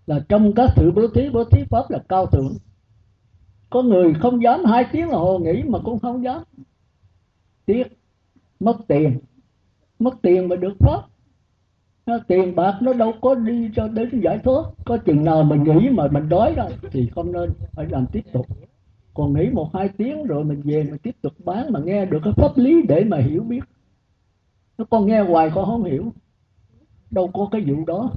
Là 0.06 0.20
trong 0.28 0.52
các 0.52 0.70
sự 0.76 0.90
bố 0.94 1.08
thí 1.14 1.30
bố 1.32 1.44
thí 1.44 1.64
pháp 1.70 1.90
là 1.90 1.98
cao 2.08 2.26
thượng 2.26 2.52
có 3.72 3.82
người 3.82 4.14
không 4.14 4.42
dám 4.42 4.64
hai 4.64 4.84
tiếng 4.92 5.08
là 5.08 5.16
hồ 5.16 5.38
nghỉ 5.38 5.62
mà 5.62 5.78
cũng 5.84 5.98
không 5.98 6.24
dám. 6.24 6.42
Tiếc 7.66 7.84
mất 8.60 8.76
tiền. 8.88 9.18
Mất 9.98 10.14
tiền 10.22 10.48
mà 10.48 10.56
được 10.56 10.74
pháp 10.78 11.02
nó, 12.06 12.18
tiền 12.28 12.56
bạc 12.56 12.78
nó 12.82 12.92
đâu 12.92 13.12
có 13.20 13.34
đi 13.34 13.70
cho 13.76 13.88
đến 13.88 14.20
giải 14.20 14.38
thoát. 14.44 14.62
Có 14.84 14.96
chừng 14.96 15.24
nào 15.24 15.42
mình 15.42 15.64
nghĩ 15.64 15.88
mà 15.90 16.08
mình 16.10 16.28
đói 16.28 16.54
rồi 16.56 16.70
thì 16.90 17.08
không 17.14 17.32
nên 17.32 17.50
phải 17.72 17.86
làm 17.90 18.06
tiếp 18.12 18.22
tục. 18.32 18.46
Còn 19.14 19.34
nghỉ 19.34 19.50
một 19.52 19.70
hai 19.74 19.88
tiếng 19.88 20.24
rồi 20.24 20.44
mình 20.44 20.60
về 20.64 20.82
mình 20.84 20.98
tiếp 20.98 21.16
tục 21.22 21.32
bán 21.44 21.72
mà 21.72 21.80
nghe 21.80 22.06
được 22.06 22.18
cái 22.24 22.32
pháp 22.36 22.58
lý 22.58 22.82
để 22.88 23.04
mà 23.04 23.18
hiểu 23.18 23.42
biết. 23.42 23.60
Nó 24.78 24.84
con 24.90 25.06
nghe 25.06 25.20
hoài 25.20 25.50
con 25.54 25.66
không 25.66 25.84
hiểu. 25.84 26.12
Đâu 27.10 27.30
có 27.34 27.48
cái 27.52 27.60
vụ 27.60 27.84
đó. 27.86 28.12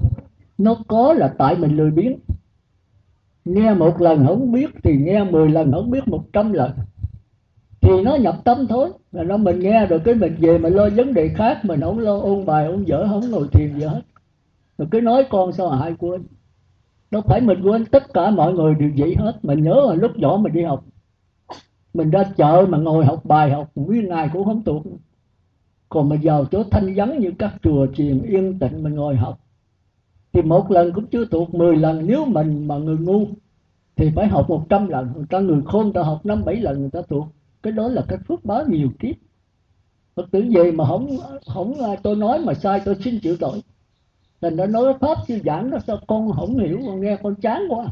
Nó 0.58 0.76
có 0.88 1.14
là 1.14 1.36
tại 1.38 1.58
mình 1.58 1.78
lười 1.78 1.92
biếng 1.92 2.20
nghe 3.46 3.74
một 3.74 4.02
lần 4.02 4.28
không 4.28 4.52
biết 4.52 4.70
thì 4.84 4.98
nghe 4.98 5.24
mười 5.24 5.50
lần 5.50 5.72
không 5.72 5.92
biết 5.92 6.08
một 6.08 6.24
trăm 6.34 6.54
lần. 6.54 6.72
Thì 7.82 8.02
nó 8.04 8.16
nhập 8.16 8.36
tâm 8.44 8.68
thôi. 8.68 8.90
Là 9.12 9.24
nó 9.24 9.38
mình 9.38 9.60
nghe 9.60 9.86
rồi 9.86 10.00
cái 10.00 10.16
mình 10.16 10.36
về 10.40 10.58
mình 10.58 10.74
lo 10.74 10.90
vấn 10.96 11.14
đề 11.14 11.28
khác, 11.28 11.66
mình 11.66 11.82
không 11.82 12.00
lo 12.00 12.20
ôn 12.20 12.46
bài 12.46 12.66
ôn 12.66 12.84
dở, 12.84 13.08
không 13.10 13.32
ngồi 13.32 13.48
thiền 13.52 13.80
gì 13.80 13.86
hết. 13.86 14.02
Rồi 14.78 14.88
cứ 14.92 15.02
nói 15.02 15.26
con 15.30 15.52
sao 15.52 15.70
hại 15.70 15.96
quên. 16.00 16.24
Đâu 17.12 17.22
phải 17.22 17.42
mình 17.42 17.62
quên, 17.64 17.86
tất 17.86 18.14
cả 18.14 18.30
mọi 18.30 18.54
người 18.54 18.76
đều 18.76 18.92
vậy 18.98 19.16
hết. 19.20 19.40
Mình 19.44 19.64
nhớ 19.64 19.86
là 19.88 19.94
lúc 19.94 20.18
nhỏ 20.18 20.38
mình 20.42 20.54
đi 20.54 20.64
học. 20.64 20.86
Mình 21.94 22.10
ra 22.10 22.24
chợ 22.38 22.66
mà 22.70 22.78
ngồi 22.78 23.06
học 23.06 23.26
bài 23.26 23.52
học 23.52 23.72
nguyên 23.76 24.10
ngày 24.10 24.30
cũng 24.34 24.46
không 24.46 24.64
thuộc 24.64 24.84
còn 25.90 26.10
mà 26.10 26.16
vào 26.24 26.46
chỗ 26.46 26.64
thanh 26.72 26.94
vắng 26.96 27.20
như 27.20 27.32
các 27.40 27.54
chùa 27.64 27.88
chiền 27.96 28.22
yên 28.22 28.60
tĩnh 28.60 28.84
mình 28.84 28.96
ngồi 28.96 29.16
học 29.16 29.40
thì 30.36 30.42
một 30.42 30.72
lần 30.72 30.94
cũng 30.94 31.08
chưa 31.08 31.26
thuộc 31.26 31.54
10 31.54 31.76
lần. 31.76 32.08
Nếu 32.08 32.26
mình 32.26 32.68
mà 32.68 32.78
người 32.78 32.98
ngu, 32.98 33.28
thì 33.96 34.12
phải 34.16 34.28
học 34.28 34.50
100 34.50 34.88
lần. 34.88 35.12
Người 35.16 35.26
ta 35.30 35.40
người 35.40 35.62
khôn, 35.66 35.94
ta 35.94 36.02
học 36.02 36.26
năm, 36.26 36.46
bảy 36.46 36.56
lần, 36.56 36.80
người 36.80 36.90
ta 36.90 37.02
thuộc. 37.10 37.28
Cái 37.64 37.74
đó 37.74 37.88
là 37.88 38.02
cái 38.08 38.20
phước 38.28 38.46
báo 38.46 38.64
nhiều 38.68 38.90
kiếp. 39.00 39.16
Phật 40.16 40.32
tử 40.32 40.44
về 40.56 40.72
mà 40.72 40.86
không 40.88 41.08
không 41.48 41.74
à, 41.74 41.96
tôi 42.04 42.16
nói 42.16 42.40
mà 42.40 42.54
sai, 42.54 42.82
tôi 42.86 42.96
xin 42.96 43.20
chịu 43.20 43.36
tội. 43.40 43.62
Thành 44.42 44.56
nó 44.56 44.66
nói 44.66 44.94
pháp 45.02 45.18
sư 45.28 45.40
giảng 45.46 45.70
đó 45.72 45.78
sao 45.88 45.98
con 46.08 46.32
không 46.32 46.58
hiểu, 46.58 46.80
con 46.86 47.02
nghe 47.02 47.18
con 47.24 47.36
chán 47.36 47.62
quá. 47.70 47.86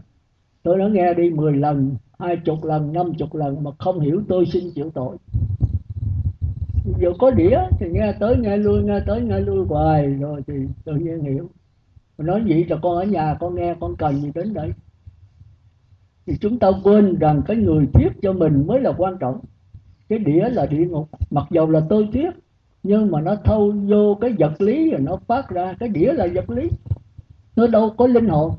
Tôi 0.63 0.79
đã 0.79 0.87
nghe 0.87 1.13
đi 1.13 1.29
10 1.29 1.53
lần, 1.53 1.95
hai 2.19 2.37
chục 2.45 2.63
lần, 2.63 2.93
năm 2.93 3.13
chục 3.17 3.35
lần 3.35 3.63
mà 3.63 3.71
không 3.79 3.99
hiểu, 3.99 4.21
tôi 4.27 4.45
xin 4.45 4.71
chịu 4.75 4.91
tội. 4.93 5.17
Giờ 7.01 7.09
có 7.19 7.31
đĩa 7.31 7.57
thì 7.79 7.85
nghe 7.91 8.13
tới, 8.19 8.35
nghe 8.37 8.57
lui, 8.57 8.83
nghe 8.83 8.99
tới, 9.07 9.21
nghe 9.21 9.39
lui 9.39 9.65
hoài, 9.65 10.07
rồi 10.07 10.41
thì 10.47 10.53
tự 10.85 10.95
nhiên 10.95 11.23
hiểu 11.23 11.49
mà 12.17 12.25
nói 12.25 12.43
vậy 12.47 12.65
cho 12.69 12.79
con 12.81 12.97
ở 12.97 13.03
nhà, 13.03 13.35
con 13.39 13.55
nghe, 13.55 13.75
con 13.79 13.95
cần 13.95 14.21
gì 14.21 14.31
đến 14.35 14.53
đây 14.53 14.71
thì 16.25 16.37
chúng 16.41 16.59
ta 16.59 16.71
quên 16.83 17.19
rằng 17.19 17.41
cái 17.45 17.57
người 17.57 17.85
thiết 17.93 18.09
cho 18.21 18.33
mình 18.33 18.67
mới 18.67 18.81
là 18.81 18.93
quan 18.97 19.17
trọng. 19.19 19.39
Cái 20.09 20.19
đĩa 20.19 20.49
là 20.49 20.65
địa 20.65 20.85
ngục. 20.85 21.09
Mặc 21.31 21.47
dầu 21.51 21.69
là 21.69 21.81
tôi 21.89 22.09
thiết 22.13 22.29
nhưng 22.83 23.11
mà 23.11 23.21
nó 23.21 23.35
thâu 23.35 23.73
vô 23.87 24.17
cái 24.21 24.33
vật 24.39 24.61
lý 24.61 24.91
rồi 24.91 24.99
nó 25.01 25.17
phát 25.27 25.49
ra. 25.49 25.75
Cái 25.79 25.89
đĩa 25.89 26.13
là 26.13 26.27
vật 26.33 26.49
lý. 26.49 26.69
Nó 27.55 27.67
đâu 27.67 27.89
có 27.97 28.07
linh 28.07 28.27
hồn. 28.27 28.51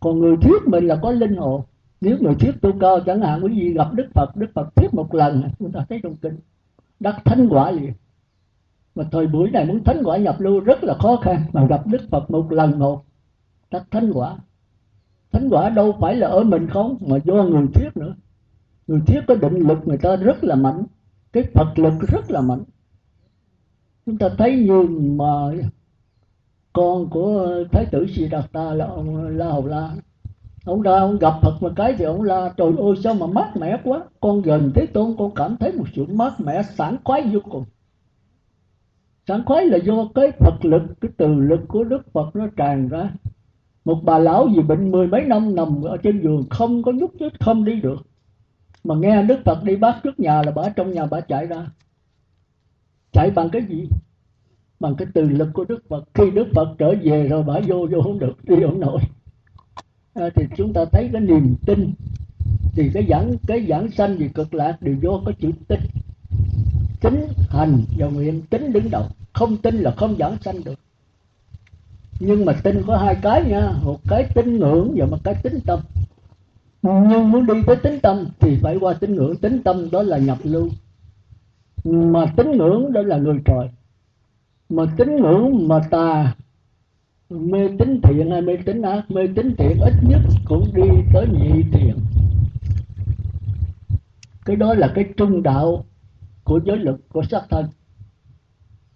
Còn 0.00 0.18
người 0.18 0.36
thuyết 0.42 0.62
mình 0.66 0.86
là 0.86 0.96
có 1.02 1.10
linh 1.10 1.36
hồn. 1.36 1.62
Nếu 2.00 2.16
người 2.20 2.34
thuyết 2.34 2.52
tu 2.60 2.72
cao, 2.80 3.00
chẳng 3.06 3.20
hạn, 3.20 3.40
quý 3.44 3.52
vị 3.60 3.72
gặp 3.72 3.92
đức 3.92 4.06
phật 4.14 4.36
đức 4.36 4.46
phật 4.54 4.76
thuyết 4.76 4.94
một 4.94 5.14
lần. 5.14 5.42
Chúng 5.58 5.72
ta 5.72 5.84
thấy 5.88 6.00
trong 6.02 6.16
kinh. 6.16 6.38
Đắc 7.00 7.16
thánh 7.24 7.48
quả 7.50 7.70
liền 7.70 7.92
mà 8.94 9.04
thời 9.12 9.26
buổi 9.26 9.50
này 9.50 9.64
muốn 9.64 9.84
thánh 9.84 10.02
quả 10.04 10.16
nhập 10.16 10.40
lưu 10.40 10.60
rất 10.60 10.84
là 10.84 10.94
khó 10.94 11.16
khăn. 11.16 11.42
Mà 11.52 11.66
gặp 11.66 11.86
đức 11.86 12.00
phật 12.10 12.30
một 12.30 12.52
lần 12.52 12.78
một 12.78 13.04
đắc 13.70 13.84
thánh 13.90 14.10
quả. 14.14 14.36
Thánh 15.32 15.48
quả 15.50 15.68
đâu 15.68 15.96
phải 16.00 16.16
là 16.16 16.28
ở 16.28 16.44
mình 16.44 16.66
không, 16.68 16.96
mà 17.00 17.16
do 17.24 17.34
người 17.34 17.66
thuyết 17.74 17.96
nữa. 17.96 18.14
Người 18.86 19.00
thuyết 19.06 19.20
có 19.28 19.34
định 19.34 19.58
lực 19.68 19.78
người 19.84 19.98
ta 19.98 20.16
rất 20.16 20.44
là 20.44 20.54
mạnh. 20.54 20.84
Cái 21.32 21.44
phật 21.54 21.78
lực 21.78 21.94
rất 22.08 22.30
là 22.30 22.40
mạnh. 22.40 22.62
Chúng 24.06 24.18
ta 24.18 24.28
thấy 24.38 24.56
như 24.56 24.82
mà 25.16 25.50
con 26.72 27.10
của 27.10 27.64
thái 27.72 27.86
tử 27.92 28.06
Siddhartha 28.14 28.74
là 28.74 28.86
ông 28.86 29.26
La 29.26 29.46
Hầu 29.46 29.66
La. 29.66 29.90
Ông 30.64 30.82
ra 30.82 30.98
ông 30.98 31.18
gặp 31.18 31.34
Phật 31.42 31.54
một 31.60 31.72
cái 31.76 31.94
thì 31.98 32.04
ông 32.04 32.22
la, 32.22 32.52
trời 32.56 32.72
ơi, 32.78 32.94
sao 33.04 33.14
mà 33.14 33.26
mát 33.26 33.56
mẻ 33.56 33.80
quá. 33.84 34.02
Con 34.20 34.42
gần 34.42 34.72
thế 34.74 34.86
tôn, 34.86 35.14
con 35.18 35.34
cảm 35.34 35.56
thấy 35.56 35.72
một 35.72 35.84
sự 35.94 36.06
mát 36.06 36.40
mẻ, 36.40 36.62
sảng 36.62 36.96
khoái 37.04 37.22
vô 37.32 37.40
cùng 37.50 37.64
sảng 39.30 39.44
khoái 39.44 39.66
là 39.66 39.78
do 39.78 40.08
cái 40.14 40.32
Phật 40.38 40.64
lực 40.64 40.82
cái 41.00 41.10
từ 41.16 41.34
lực 41.34 41.60
của 41.68 41.84
Đức 41.84 42.12
Phật 42.12 42.36
nó 42.36 42.46
tràn 42.56 42.88
ra. 42.88 43.10
Một 43.84 44.00
bà 44.04 44.18
lão 44.18 44.48
gì 44.48 44.62
bệnh 44.62 44.90
mười 44.90 45.06
mấy 45.06 45.24
năm 45.24 45.54
nằm 45.54 45.82
ở 45.82 45.96
trên 45.96 46.22
giường 46.22 46.44
không 46.50 46.82
có 46.82 46.92
nhúc 46.92 47.14
nhích 47.14 47.32
không 47.40 47.64
đi 47.64 47.80
được. 47.80 47.96
Mà 48.84 48.94
nghe 48.94 49.22
Đức 49.22 49.38
Phật 49.44 49.64
đi 49.64 49.76
bác 49.76 50.00
trước 50.02 50.20
nhà 50.20 50.42
là 50.42 50.52
bà 50.52 50.68
trong 50.68 50.92
nhà 50.92 51.06
bà 51.06 51.20
chạy 51.20 51.46
ra. 51.46 51.66
Chạy 53.12 53.30
bằng 53.30 53.48
cái 53.50 53.62
gì? 53.68 53.88
Bằng 54.80 54.94
cái 54.94 55.08
từ 55.14 55.28
lực 55.28 55.48
của 55.52 55.64
Đức 55.64 55.82
Phật. 55.88 56.04
Khi 56.14 56.30
Đức 56.30 56.48
Phật 56.54 56.74
trở 56.78 56.94
về 57.02 57.28
rồi 57.28 57.42
bà 57.42 57.54
vô 57.66 57.86
vô 57.90 58.02
không 58.02 58.18
được 58.18 58.44
đi 58.44 58.56
không 58.62 58.80
nổi. 58.80 59.00
À, 60.14 60.28
thì 60.34 60.44
chúng 60.56 60.72
ta 60.72 60.84
thấy 60.92 61.10
cái 61.12 61.20
niềm 61.20 61.54
tin. 61.66 61.92
Thì 62.72 62.90
cái 62.94 63.06
giảng 63.08 63.32
cái 63.46 63.66
giảng 63.68 63.90
sanh 63.90 64.18
gì 64.18 64.28
cực 64.34 64.54
lạc 64.54 64.82
đều 64.82 64.94
do 65.02 65.20
có 65.24 65.32
chữ 65.40 65.50
tin 65.68 65.80
tính 67.00 67.26
hành 67.48 67.84
và 67.98 68.06
nguyện 68.06 68.42
tính 68.50 68.72
đứng 68.72 68.90
đầu 68.90 69.04
không 69.32 69.56
tin 69.56 69.74
là 69.74 69.90
không 69.90 70.16
giảng 70.18 70.36
sanh 70.40 70.64
được. 70.64 70.78
Nhưng 72.20 72.44
mà 72.44 72.52
tin 72.62 72.82
có 72.86 72.96
hai 72.96 73.16
cái 73.22 73.44
nha. 73.44 73.72
Một 73.84 74.00
cái 74.08 74.26
tín 74.34 74.58
ngưỡng 74.58 74.92
và 74.96 75.06
một 75.06 75.18
cái 75.24 75.34
tính 75.42 75.60
tâm. 75.66 75.80
Nhưng 76.82 77.30
muốn 77.30 77.46
đi 77.46 77.54
tới 77.66 77.76
tính 77.76 78.00
tâm 78.00 78.26
thì 78.40 78.58
phải 78.62 78.76
qua 78.76 78.94
tín 78.94 79.14
ngưỡng. 79.14 79.36
Tính 79.36 79.62
tâm 79.62 79.90
đó 79.90 80.02
là 80.02 80.18
nhập 80.18 80.38
lưu. 80.42 80.68
Mà 81.84 82.26
tín 82.36 82.50
ngưỡng 82.50 82.92
đó 82.92 83.02
là 83.02 83.16
người 83.16 83.38
trời. 83.44 83.68
Mà 84.68 84.84
tín 84.96 85.16
ngưỡng 85.16 85.68
mà 85.68 85.80
tà, 85.90 86.34
mê 87.30 87.68
tín 87.78 88.00
thiện 88.02 88.30
hay 88.30 88.40
mê 88.40 88.56
tín 88.66 88.82
ác, 88.82 89.10
mê 89.10 89.22
tín 89.36 89.54
thiện 89.58 89.80
ít 89.80 89.92
nhất 90.02 90.20
cũng 90.44 90.70
đi 90.74 90.88
tới 91.14 91.26
nhị 91.32 91.62
thiện. 91.72 91.96
Cái 94.44 94.56
đó 94.56 94.74
là 94.74 94.92
cái 94.94 95.04
trung 95.16 95.42
đạo 95.42 95.84
của 96.44 96.60
giới 96.64 96.76
lực 96.76 97.08
của 97.08 97.22
sắc 97.30 97.42
thân 97.50 97.68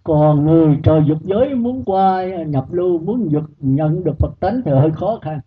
còn 0.05 0.45
người 0.45 0.77
trời 0.83 1.01
dục 1.07 1.17
giới 1.23 1.55
muốn 1.55 1.83
qua, 1.85 2.25
nhập 2.25 2.73
lưu, 2.73 2.99
muốn 2.99 3.31
dục 3.31 3.43
nhận 3.59 4.03
được 4.03 4.19
phật 4.19 4.39
tánh 4.39 4.61
thì 4.65 4.71
hơi 4.71 4.91
khó 4.91 5.19
khăn. 5.21 5.39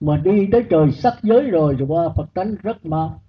Mà 0.00 0.20
đi 0.24 0.48
tới 0.52 0.64
trời 0.70 0.90
sắc 0.90 1.14
giới 1.22 1.42
rồi 1.42 1.74
rồi 1.74 1.88
qua 1.88 2.08
phật 2.16 2.34
tánh 2.34 2.54
rất 2.62 2.86
mau. 2.86 3.22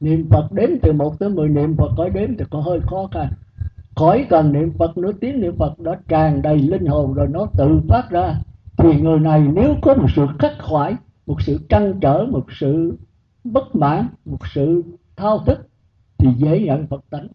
Niệm 0.00 0.28
phật 0.30 0.52
đếm 0.52 0.68
từ 0.82 0.92
một 0.92 1.18
tới 1.18 1.28
mười, 1.28 1.48
niệm 1.48 1.76
phật 1.76 1.90
có 1.96 2.08
đếm 2.08 2.36
thì 2.38 2.44
có 2.50 2.60
hơi 2.60 2.80
khó 2.80 3.08
khăn. 3.12 3.28
Khỏi 3.96 4.26
cần 4.30 4.52
niệm 4.52 4.72
phật 4.78 4.98
nữa, 4.98 5.12
tiếng 5.20 5.40
niệm 5.40 5.56
phật 5.58 5.80
đã 5.80 5.98
tràn 6.08 6.42
đầy 6.42 6.58
linh 6.58 6.86
hồn 6.86 7.14
rồi 7.14 7.28
nó 7.30 7.46
tự 7.58 7.80
phát 7.88 8.10
ra. 8.10 8.34
Thì 8.76 9.00
người 9.00 9.18
này 9.18 9.48
nếu 9.54 9.74
có 9.82 9.94
một 9.94 10.08
sự 10.16 10.26
khắc 10.38 10.52
khoải, 10.58 10.96
một 11.26 11.42
sự 11.42 11.58
trăn 11.68 12.00
trở, 12.00 12.26
một 12.30 12.44
sự 12.60 12.98
bất 13.44 13.76
mãn, 13.76 14.06
một 14.24 14.46
sự 14.54 14.82
thao 15.16 15.38
thức, 15.38 15.68
thì 16.18 16.28
dễ 16.36 16.60
nhận 16.60 16.86
phật 16.86 17.04
tánh 17.10 17.26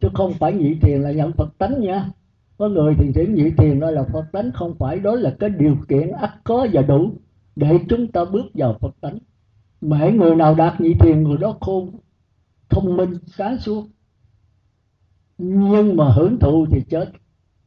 chứ 0.00 0.08
không 0.14 0.32
phải 0.32 0.52
nhị 0.52 0.74
thiền 0.74 1.02
là 1.02 1.12
nhận 1.12 1.32
phật 1.32 1.58
tánh 1.58 1.80
nha. 1.80 2.10
Có 2.58 2.68
người 2.68 2.94
thì 2.98 3.12
thiện 3.14 3.34
nhị 3.34 3.50
thiền 3.50 3.80
đó 3.80 3.90
là 3.90 4.02
phật 4.12 4.24
tánh 4.32 4.50
không 4.54 4.74
phải 4.78 5.00
đó 5.00 5.14
là 5.14 5.36
cái 5.38 5.50
điều 5.50 5.76
kiện 5.88 6.10
ắt 6.10 6.30
có 6.44 6.66
và 6.72 6.82
đủ 6.82 7.10
để 7.56 7.78
chúng 7.88 8.12
ta 8.12 8.24
bước 8.24 8.46
vào 8.54 8.78
phật 8.80 8.94
tánh. 9.00 9.18
Mà 9.80 10.10
người 10.10 10.36
nào 10.36 10.54
đạt 10.54 10.80
nhị 10.80 10.94
thiền 10.94 11.22
người 11.22 11.36
đó 11.36 11.56
khôn 11.60 11.90
thông 12.68 12.96
minh 12.96 13.14
sáng 13.26 13.58
suốt. 13.58 13.86
Nhưng 15.38 15.96
mà 15.96 16.08
hưởng 16.08 16.38
thụ 16.38 16.66
thì 16.70 16.80
chết 16.88 17.12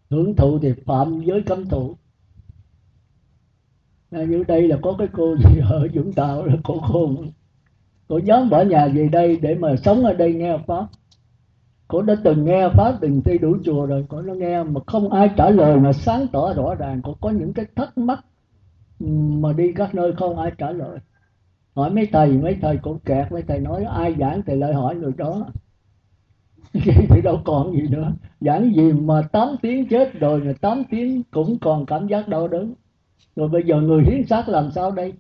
hưởng 0.10 0.36
thụ 0.36 0.60
thì 0.60 0.74
phạm 0.86 1.22
giới 1.22 1.42
cấm 1.42 1.66
thủ. 1.66 1.96
À, 4.12 4.24
như 4.24 4.44
đây 4.48 4.68
là 4.68 4.78
có 4.82 4.96
cái 4.98 5.08
cô 5.14 5.36
gì 5.38 5.60
ở 5.70 5.88
Vũng 5.94 6.14
Tàu 6.14 6.46
là 6.46 6.56
cô 6.64 6.80
khôn. 6.80 7.32
Cô 8.08 8.18
dám 8.18 8.50
bỏ 8.50 8.62
nhà 8.62 8.88
về 8.88 9.10
đây 9.10 9.38
để 9.42 9.56
mà 9.56 9.76
sống 9.76 10.06
ở 10.06 10.14
đây 10.14 10.34
nghe 10.34 10.58
pháp 10.68 10.88
cô 11.90 12.02
đã 12.02 12.16
từng 12.24 12.46
nghe 12.46 12.70
pháp 12.78 12.98
từng 13.02 13.22
thi 13.22 13.38
đủ 13.38 13.58
chùa 13.64 13.86
rồi. 13.86 14.06
Cô 14.10 14.22
nó 14.22 14.34
nghe 14.34 14.64
mà 14.64 14.82
không 14.88 15.10
ai 15.12 15.30
trả 15.38 15.50
lời 15.50 15.80
mà 15.80 15.94
sáng 15.94 16.28
tỏ 16.32 16.54
rõ 16.54 16.76
ràng. 16.76 17.02
Cô 17.04 17.16
có 17.22 17.30
những 17.30 17.54
cái 17.54 17.66
thắc 17.76 17.98
mắc 17.98 18.20
mà 19.00 19.54
đi 19.54 19.74
các 19.76 19.96
nơi 19.96 20.14
không 20.18 20.40
ai 20.40 20.52
trả 20.58 20.72
lời. 20.72 21.00
Hỏi 21.76 21.90
mấy 21.90 22.08
thầy 22.12 22.38
mấy 22.38 22.58
thầy 22.62 22.78
cũng 22.78 23.00
kẹt. 23.00 23.32
Mấy 23.32 23.42
thầy 23.42 23.60
nói 23.60 23.84
ai 23.84 24.16
giảng 24.20 24.42
thì 24.46 24.56
lại 24.56 24.74
hỏi 24.74 24.96
người 24.96 25.12
đó. 25.18 25.50
Thì 27.10 27.22
đâu 27.24 27.42
còn 27.46 27.72
gì 27.72 27.88
nữa. 27.90 28.12
Giảng 28.42 28.74
gì 28.76 28.92
mà 28.92 29.22
8 29.32 29.48
tiếng 29.62 29.88
chết 29.88 30.14
rồi 30.14 30.40
mà 30.40 30.54
8 30.62 30.84
tiếng 30.92 31.24
cũng 31.32 31.58
còn 31.62 31.86
cảm 31.86 32.08
giác 32.08 32.28
đau 32.28 32.48
đớn. 32.48 32.74
Rồi 33.36 33.50
bây 33.50 33.64
giờ 33.64 33.82
người 33.82 34.04
hiến 34.04 34.28
xác 34.28 34.50
làm 34.50 34.72
sao 34.72 34.92
đây? 34.92 35.14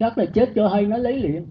Xác 0.00 0.18
là 0.18 0.24
chết 0.24 0.52
cho 0.54 0.68
hay 0.68 0.86
nó 0.86 0.96
lấy 0.96 1.16
liền. 1.16 1.46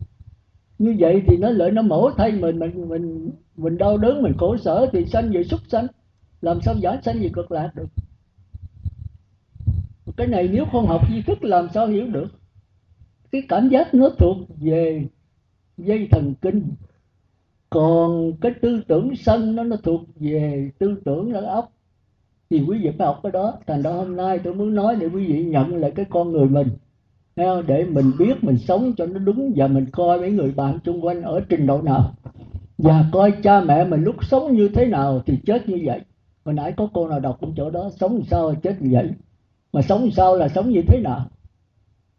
Như 0.80 0.96
vậy 1.00 1.24
thì 1.28 1.38
nó 1.38 1.50
lợi 1.50 1.72
nó 1.72 1.82
mổ 1.82 2.10
thay 2.18 2.32
mình 2.32 2.60
mình 2.60 2.90
mình 2.90 3.32
mình 3.58 3.78
đau 3.78 3.98
đớn, 3.98 4.22
mình 4.22 4.34
khổ 4.38 4.58
sở 4.58 4.90
thì 4.92 5.06
sanh 5.06 5.32
về 5.32 5.44
súc 5.44 5.60
sanh. 5.68 5.88
Làm 6.42 6.62
sao 6.62 6.76
giải 6.76 6.98
sanh 7.04 7.20
về 7.20 7.30
cực 7.34 7.52
lạc 7.52 7.72
được? 7.76 7.88
Cái 10.18 10.28
này 10.28 10.50
nếu 10.52 10.66
không 10.72 10.88
học 10.88 11.02
di 11.10 11.22
thức 11.22 11.44
làm 11.44 11.68
sao 11.74 11.88
hiểu 11.88 12.08
được? 12.08 12.28
Cái 13.32 13.42
cảm 13.50 13.70
giác 13.70 13.94
nó 13.94 14.10
thuộc 14.10 14.38
về 14.62 15.06
dây 15.78 16.08
thần 16.12 16.34
kinh. 16.42 16.64
Còn 17.70 18.32
cái 18.42 18.52
tư 18.62 18.82
tưởng 18.88 19.16
sân 19.16 19.56
nó 19.56 19.64
nó 19.64 19.76
thuộc 19.84 20.02
về 20.16 20.72
tư 20.80 20.96
tưởng 21.06 21.32
nó 21.32 21.40
óc. 21.42 21.72
Thì 22.50 22.64
quý 22.68 22.78
vị 22.84 22.90
phải 22.98 23.08
học 23.08 23.20
cái 23.24 23.32
đó. 23.32 23.54
Thành 23.68 23.82
ra 23.82 23.92
hôm 23.92 24.16
nay 24.16 24.40
tôi 24.40 24.54
muốn 24.54 24.76
nói 24.76 24.96
để 24.96 25.08
quý 25.08 25.26
vị 25.26 25.46
nhận 25.46 25.76
lại 25.76 25.92
cái 25.96 26.06
con 26.10 26.32
người 26.32 26.50
mình. 26.50 26.68
Để 27.68 27.86
mình 27.86 28.12
biết 28.20 28.44
mình 28.44 28.58
sống 28.58 28.94
cho 28.98 29.06
nó 29.06 29.20
đúng 29.20 29.54
và 29.56 29.68
mình 29.68 29.86
coi 29.92 30.20
mấy 30.20 30.32
người 30.32 30.52
bạn 30.52 30.80
xung 30.86 31.06
quanh 31.06 31.22
ở 31.22 31.42
trình 31.50 31.68
độ 31.68 31.82
nào 31.82 32.14
và 32.78 33.06
coi 33.12 33.32
cha 33.44 33.62
mẹ 33.62 33.86
mình 33.86 34.04
lúc 34.04 34.26
sống 34.26 34.54
như 34.54 34.70
thế 34.74 34.86
nào 34.86 35.22
thì 35.26 35.38
chết 35.46 35.70
như 35.70 35.82
vậy. 35.86 36.02
Hồi 36.46 36.54
nãy 36.54 36.74
có 36.78 36.90
cô 36.94 37.08
nào 37.08 37.20
đọc 37.20 37.38
cũng 37.40 37.54
chỗ 37.58 37.70
đó, 37.70 37.90
sống 38.00 38.22
sao 38.30 38.56
chết 38.64 38.82
như 38.82 38.90
vậy? 38.92 39.10
Mà 39.74 39.82
sống 39.82 40.12
sao 40.12 40.36
là 40.36 40.50
sống 40.50 40.70
như 40.70 40.82
thế 40.88 41.00
nào? 41.00 41.26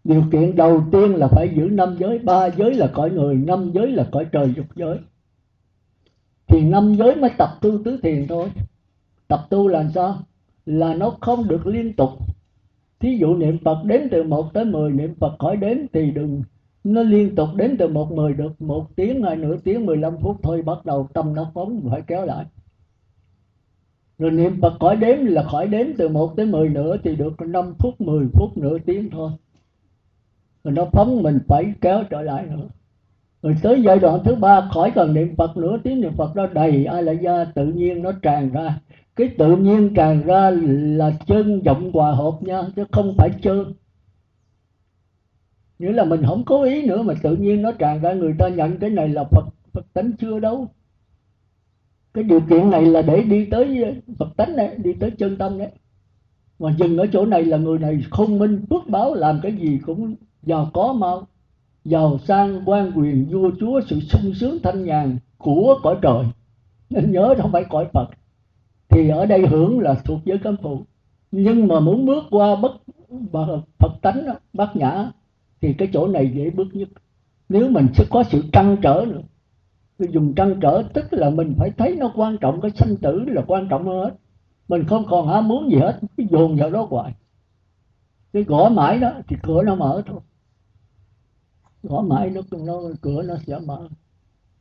Điều 0.05 0.25
kiện 0.33 0.57
đầu 0.57 0.85
tiên 0.93 1.15
là 1.15 1.29
phải 1.29 1.49
giữ 1.57 1.63
năm 1.63 1.97
giới. 1.99 2.19
Ba 2.19 2.47
giới 2.47 2.75
là 2.75 2.91
cõi 2.95 3.11
người, 3.11 3.35
năm 3.35 3.71
giới 3.75 3.93
là 3.93 4.09
cõi 4.13 4.27
trời 4.33 4.53
dục 4.57 4.67
giới. 4.77 4.99
Thì 6.47 6.61
năm 6.61 6.95
giới 6.95 7.15
mới 7.15 7.31
tập 7.39 7.51
tu 7.61 7.83
tứ 7.85 7.99
thiền 8.03 8.27
thôi. 8.27 8.51
Tập 9.29 9.47
tu 9.51 9.69
là 9.69 9.91
sao? 9.95 10.19
Là 10.67 10.95
nó 10.95 11.17
không 11.21 11.49
được 11.49 11.67
liên 11.67 11.93
tục. 11.93 12.11
Thí 13.01 13.17
dụ 13.21 13.37
niệm 13.37 13.59
phật 13.65 13.85
đếm 13.85 14.01
từ 14.11 14.23
một 14.23 14.55
tới 14.55 14.65
mười, 14.65 14.93
niệm 14.93 15.15
phật 15.15 15.33
khỏi 15.39 15.57
đếm 15.57 15.77
thì 15.93 16.11
đừng 16.11 16.43
nó 16.95 17.03
liên 17.03 17.35
tục 17.35 17.49
đến 17.57 17.77
từ 17.79 17.89
một 17.89 18.13
mười 18.13 18.35
được 18.35 18.63
một 18.63 18.97
tiếng 18.97 19.23
hay 19.23 19.37
nửa 19.37 19.57
tiếng, 19.57 19.87
mười 19.87 19.97
lăm 19.97 20.17
phút 20.21 20.37
thôi, 20.43 20.63
bắt 20.63 20.87
đầu 20.87 21.09
tâm 21.15 21.35
nó 21.35 21.51
phóng, 21.55 21.81
phải 21.91 22.03
kéo 22.07 22.27
lại. 22.27 22.45
Rồi 24.19 24.31
niệm 24.31 24.61
phật 24.61 24.73
khỏi 24.81 24.97
đếm 24.97 25.25
là 25.25 25.43
khỏi 25.43 25.67
đếm 25.67 25.87
từ 25.99 26.09
một 26.09 26.37
tới 26.37 26.47
mười 26.47 26.69
nữa, 26.69 26.97
thì 27.05 27.17
được 27.17 27.41
năm 27.41 27.75
phút, 27.79 28.01
mười 28.01 28.27
phút, 28.33 28.59
nửa 28.59 28.79
tiếng 28.79 29.11
thôi. 29.11 29.31
Rồi 30.65 30.75
nó 30.75 30.85
phóng 30.93 31.23
mình 31.23 31.39
phải 31.49 31.73
kéo 31.81 32.05
trở 32.11 32.23
lại 32.23 32.47
nữa. 32.51 32.69
Rồi 33.43 33.57
tới 33.63 33.83
giai 33.83 33.99
đoạn 33.99 34.21
thứ 34.25 34.35
ba, 34.35 34.69
khỏi 34.73 34.93
cần 34.95 35.15
niệm 35.15 35.37
phật 35.37 35.57
nữa 35.57 35.79
tiếng 35.83 36.01
niệm 36.01 36.13
phật 36.17 36.37
nó 36.37 36.47
đầy 36.47 36.85
ai 36.85 37.03
la 37.03 37.13
gia 37.13 37.45
tự 37.45 37.67
nhiên 37.67 38.03
nó 38.03 38.13
tràn 38.23 38.51
ra. 38.53 38.81
Cái 39.17 39.29
tự 39.39 39.57
nhiên 39.57 39.95
tràn 39.95 40.23
ra 40.23 40.51
là 40.97 41.11
chân, 41.27 41.61
giọng 41.65 41.93
hòa 41.93 42.13
hợp 42.13 42.35
nha, 42.41 42.63
chứ 42.77 42.85
không 42.93 43.15
phải 43.19 43.31
chân 43.43 43.73
nghĩa 45.79 45.93
là 45.93 46.05
mình 46.05 46.23
không 46.27 46.45
cố 46.45 46.63
ý 46.63 46.87
nữa 46.87 47.03
mà 47.03 47.15
tự 47.23 47.37
nhiên 47.37 47.63
nó 47.63 47.73
tràn 47.73 48.01
ra 48.01 48.13
người 48.13 48.35
ta 48.39 48.49
nhận 48.49 48.79
cái 48.79 48.91
này 48.91 49.09
là 49.09 49.25
phật 49.25 49.45
phật 49.73 49.87
tánh 49.93 50.13
chưa 50.19 50.39
đâu. 50.39 50.69
Cái 52.15 52.25
điều 52.25 52.41
kiện 52.41 52.71
này 52.71 52.87
là 52.87 53.03
để 53.03 53.23
đi 53.23 53.45
tới 53.45 53.85
phật 54.19 54.37
tánh 54.37 54.57
này, 54.57 54.77
đi 54.77 54.93
tới 54.93 55.11
chân 55.11 55.37
tâm 55.37 55.59
đấy. 55.59 55.71
Mà 56.59 56.75
dừng 56.79 56.99
ở 56.99 57.07
chỗ 57.13 57.27
này 57.27 57.45
là 57.45 57.57
người 57.57 57.79
này 57.79 58.01
không 58.11 58.39
minh 58.39 58.67
phước 58.71 58.89
báo 58.89 59.15
làm 59.15 59.41
cái 59.43 59.53
gì 59.53 59.79
cũng 59.87 60.15
giàu 60.43 60.71
có 60.75 60.93
mau. 60.93 61.27
Giàu 61.85 62.19
sang, 62.19 62.63
quan 62.65 62.93
quyền, 62.95 63.29
vua 63.31 63.51
chúa, 63.61 63.81
sự 63.87 64.01
sung 64.01 64.35
sướng, 64.35 64.59
thanh 64.63 64.85
nhàn 64.85 65.19
của 65.39 65.79
cõi 65.83 65.97
trời. 66.03 66.25
Nên 66.91 67.13
nhớ 67.13 67.35
không 67.39 67.53
phải 67.53 67.65
cõi 67.71 67.87
phật. 67.93 68.09
Thì 68.89 69.09
ở 69.09 69.27
đây 69.27 69.47
hưởng 69.47 69.81
là 69.81 69.95
thuộc 70.05 70.21
giới 70.25 70.39
cấm 70.39 70.57
phụ. 70.63 70.83
Nhưng 71.31 71.69
mà 71.69 71.81
muốn 71.81 72.07
bước 72.07 72.25
qua 72.31 72.57
bất, 72.57 72.73
Phật 73.79 73.93
tánh 74.03 74.27
bát 74.53 74.77
nhã 74.77 75.11
thì 75.61 75.75
cái 75.79 75.89
chỗ 75.93 76.07
này 76.07 76.33
dễ 76.35 76.51
bước 76.51 76.69
nhất. 76.73 76.89
Nếu 77.49 77.71
mình 77.71 77.87
sẽ 77.95 78.05
có 78.11 78.25
sự 78.31 78.43
trăn 78.53 78.77
trở 78.83 79.05
nữa 79.09 79.23
mình 79.99 80.11
dùng 80.11 80.35
trăn 80.35 80.59
trở 80.61 80.83
tức 80.95 81.05
là 81.11 81.31
mình 81.31 81.55
phải 81.59 81.71
thấy 81.79 81.97
nó 81.97 82.13
quan 82.15 82.39
trọng 82.39 82.61
cái 82.61 82.71
sanh 82.71 82.97
tử 82.97 83.25
là 83.27 83.43
quan 83.47 83.69
trọng 83.69 83.87
hơn 83.87 84.05
hết. 84.05 84.17
Mình 84.69 84.85
không 84.89 85.05
còn 85.11 85.29
ham 85.29 85.49
muốn 85.49 85.71
gì 85.71 85.77
hết 85.79 86.01
cái 86.17 86.27
dồn 86.31 86.57
vào 86.57 86.71
đó 86.71 86.87
hoài. 86.91 87.15
Cái 88.33 88.43
gõ 88.43 88.69
mãi 88.69 88.99
đó 89.01 89.13
thì 89.29 89.37
cửa 89.43 89.63
nó 89.63 89.75
mở 89.75 90.03
thôi. 90.07 90.21
Gõ 91.83 92.03
mãi 92.03 92.31
nó, 92.31 92.41
nó 92.67 92.81
cửa 93.03 93.23
nó 93.23 93.35
sẽ 93.47 93.59
mở 93.67 93.89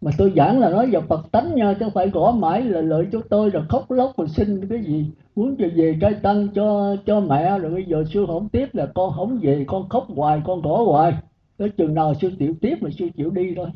mà 0.01 0.11
tôi 0.17 0.33
giảng 0.35 0.59
là 0.59 0.69
nói 0.69 0.89
vào 0.91 1.01
Phật 1.01 1.31
tánh 1.31 1.55
nha, 1.55 1.73
chứ 1.73 1.79
không 1.85 1.93
phải 1.93 2.09
gõ 2.09 2.31
mãi 2.31 2.61
là 2.61 2.81
lợi 2.81 3.07
cho 3.11 3.21
tôi, 3.29 3.49
rồi 3.49 3.63
khóc 3.69 3.91
lóc 3.91 4.11
rồi 4.17 4.27
xin 4.27 4.67
cái 4.67 4.83
gì. 4.83 5.05
Muốn 5.35 5.55
cho 5.59 5.65
về 5.75 5.97
trai 6.01 6.13
tăng 6.13 6.47
cho 6.55 6.95
cho 7.05 7.19
mẹ, 7.19 7.59
rồi 7.59 7.71
bây 7.71 7.85
giờ 7.85 8.03
sư 8.13 8.25
không 8.27 8.49
tiếp 8.49 8.69
là 8.73 8.85
con 8.95 9.13
không 9.15 9.39
về, 9.41 9.63
con 9.67 9.89
khóc 9.89 10.05
hoài, 10.07 10.41
con 10.45 10.61
gõ 10.61 10.83
hoài. 10.83 11.13
Tới 11.57 11.69
chừng 11.69 11.93
nào 11.93 12.13
sư 12.13 12.31
chịu 12.39 12.53
tiếp 12.61 12.75
mà 12.81 12.89
sư 12.89 13.09
chịu 13.17 13.29
đi 13.29 13.53
thôi. 13.55 13.67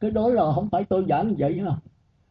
Cái 0.00 0.10
đó 0.10 0.28
là 0.28 0.52
không 0.54 0.68
phải 0.70 0.84
tôi 0.84 1.04
giảng 1.08 1.34
vậy 1.38 1.60
ha 1.64 1.72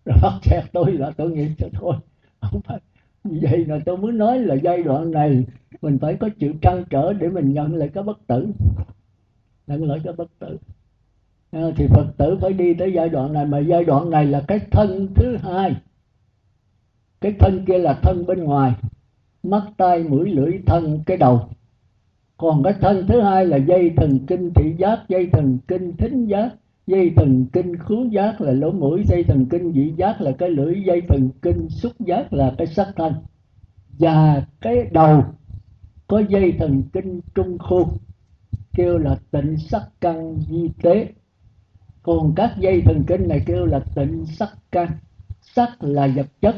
rồi 0.06 0.18
bắt 0.22 0.34
chẹt 0.44 0.64
tôi 0.74 0.92
là 0.92 1.12
tội 1.12 1.32
nghiệp 1.32 1.50
cho 1.58 1.68
thôi 1.74 1.94
không 2.42 2.62
phải. 2.62 2.80
Vậy 3.24 3.66
là 3.66 3.80
tôi 3.86 3.98
muốn 3.98 4.18
nói 4.18 4.40
là 4.40 4.56
giai 4.56 4.84
đoạn 4.84 5.12
này 5.12 5.46
mình 5.82 5.98
phải 6.00 6.16
có 6.16 6.30
chịu 6.40 6.54
trăn 6.62 6.84
trở 6.90 7.14
để 7.14 7.30
mình 7.30 7.54
nhận 7.54 7.76
lại 7.76 7.90
cái 7.94 8.04
bất 8.04 8.28
tử. 8.28 8.48
Nhận 9.68 9.90
lại 9.90 10.00
cái 10.04 10.14
bất 10.14 10.40
tử. 10.40 10.58
Ờ, 11.52 11.72
thì 11.76 11.88
phật 11.88 12.08
tử 12.18 12.38
phải 12.41 12.54
đi 12.54 12.74
tới 12.74 12.93
giai 12.95 13.10
đoạn 13.10 13.34
này, 13.34 13.45
mà 13.45 13.60
giai 13.60 13.84
đoạn 13.84 14.10
này 14.10 14.26
là 14.26 14.41
cái 14.47 14.60
thân 14.72 15.08
thứ 15.16 15.38
hai. 15.38 15.76
Cái 17.22 17.34
thân 17.39 17.66
kia 17.66 17.78
là 17.78 18.00
thân 18.02 18.26
bên 18.26 18.43
ngoài, 18.43 18.74
mắt, 19.43 19.64
tai, 19.78 20.04
mũi, 20.04 20.30
lưỡi, 20.30 20.60
thân, 20.66 21.00
cái 21.06 21.18
đầu. 21.18 21.41
Còn 22.38 22.64
cái 22.64 22.74
thân 22.82 23.08
thứ 23.08 23.22
hai 23.22 23.45
là 23.45 23.58
dây 23.58 23.93
thần 23.97 24.20
kinh 24.28 24.54
thị 24.54 24.76
giác, 24.78 25.00
dây 25.08 25.30
thần 25.32 25.58
kinh 25.68 25.97
thính 25.97 26.26
giác, 26.26 26.50
dây 26.88 27.12
thần 27.16 27.45
kinh 27.54 27.78
khứu 27.78 28.06
giác 28.06 28.41
là 28.41 28.52
lỗ 28.52 28.72
mũi, 28.72 29.04
dây 29.08 29.24
thần 29.24 29.45
kinh 29.45 29.72
vị 29.72 29.93
giác 29.97 30.22
là 30.22 30.32
cái 30.32 30.50
lưỡi, 30.50 30.82
dây 30.86 31.02
thần 31.02 31.30
kinh 31.41 31.70
xúc 31.70 31.91
giác 32.00 32.34
là 32.34 32.54
cái 32.58 32.68
sắc 32.68 32.88
thân. 32.95 33.14
Và 34.00 34.45
cái 34.62 34.88
đầu, 34.91 35.24
có 36.08 36.20
dây 36.30 36.54
thần 36.60 36.84
kinh 36.93 37.22
trung 37.36 37.58
khu, 37.58 37.88
kêu 38.74 38.97
là 38.97 39.18
tịnh 39.32 39.58
sắc 39.58 39.84
căn 40.02 40.38
di 40.50 40.70
tế 40.82 41.08
còn 42.04 42.34
các 42.36 42.52
dây 42.58 42.82
thần 42.86 43.04
kinh 43.08 43.28
này 43.28 43.43
kêu 43.45 43.66
là 43.66 43.80
tịnh 43.95 44.26
sắc 44.26 44.50
căn 44.72 44.88
sắc 45.41 45.84
là 45.84 46.08
vật 46.16 46.28
chất, 46.41 46.56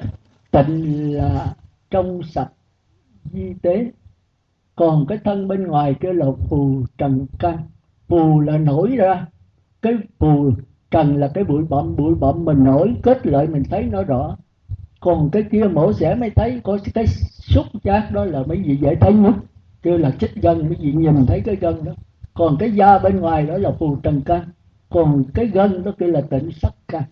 tịnh 0.51 1.15
là 1.15 1.55
trong 1.89 2.23
sạch, 2.23 2.49
di 3.33 3.53
tế. 3.61 3.91
Còn 4.75 5.05
cái 5.07 5.17
thân 5.23 5.47
bên 5.47 5.67
ngoài 5.67 5.95
kêu 5.99 6.13
là 6.13 6.25
phù 6.49 6.83
trần 6.97 7.25
căn 7.39 7.57
phù 8.07 8.39
là 8.39 8.57
nổi 8.57 8.95
ra. 8.95 9.25
Cái 9.81 9.93
phù 10.19 10.51
trần 10.91 11.15
là 11.15 11.27
cái 11.33 11.43
bụi 11.43 11.63
bặm 11.69 11.95
bụi 11.95 12.15
bặm 12.15 12.45
mình 12.45 12.63
nổi, 12.63 12.95
kết 13.03 13.27
lại 13.27 13.47
mình 13.47 13.63
thấy 13.69 13.83
nó 13.83 14.03
rõ. 14.03 14.37
Còn 14.99 15.29
cái 15.31 15.43
kia 15.51 15.63
mổ 15.73 15.93
xẻ 15.93 16.15
mới 16.15 16.29
thấy, 16.29 16.61
có 16.63 16.77
cái 16.93 17.05
xúc 17.31 17.65
giác 17.83 18.11
đó 18.11 18.25
là 18.25 18.43
mấy 18.47 18.57
vị 18.57 18.77
dễ 18.81 18.95
thấy 18.95 19.13
nhất. 19.13 19.35
Kêu 19.81 19.97
là 19.97 20.11
chích 20.11 20.35
gân, 20.35 20.59
mấy 20.59 20.77
vị 20.79 20.91
nhìn 20.91 21.25
thấy 21.27 21.41
cái 21.45 21.55
gân 21.55 21.83
đó. 21.83 21.91
Còn 22.33 22.57
cái 22.59 22.71
da 22.71 22.97
bên 22.99 23.19
ngoài 23.19 23.45
đó 23.45 23.57
là 23.57 23.71
phù 23.79 23.95
trần 23.95 24.21
căn 24.25 24.43
còn 24.91 25.23
cái 25.33 25.45
gân 25.47 25.83
đó 25.83 25.91
kia 25.99 26.07
là 26.07 26.21
tịnh 26.21 26.51
sắc 26.51 26.73
căn 26.87 27.03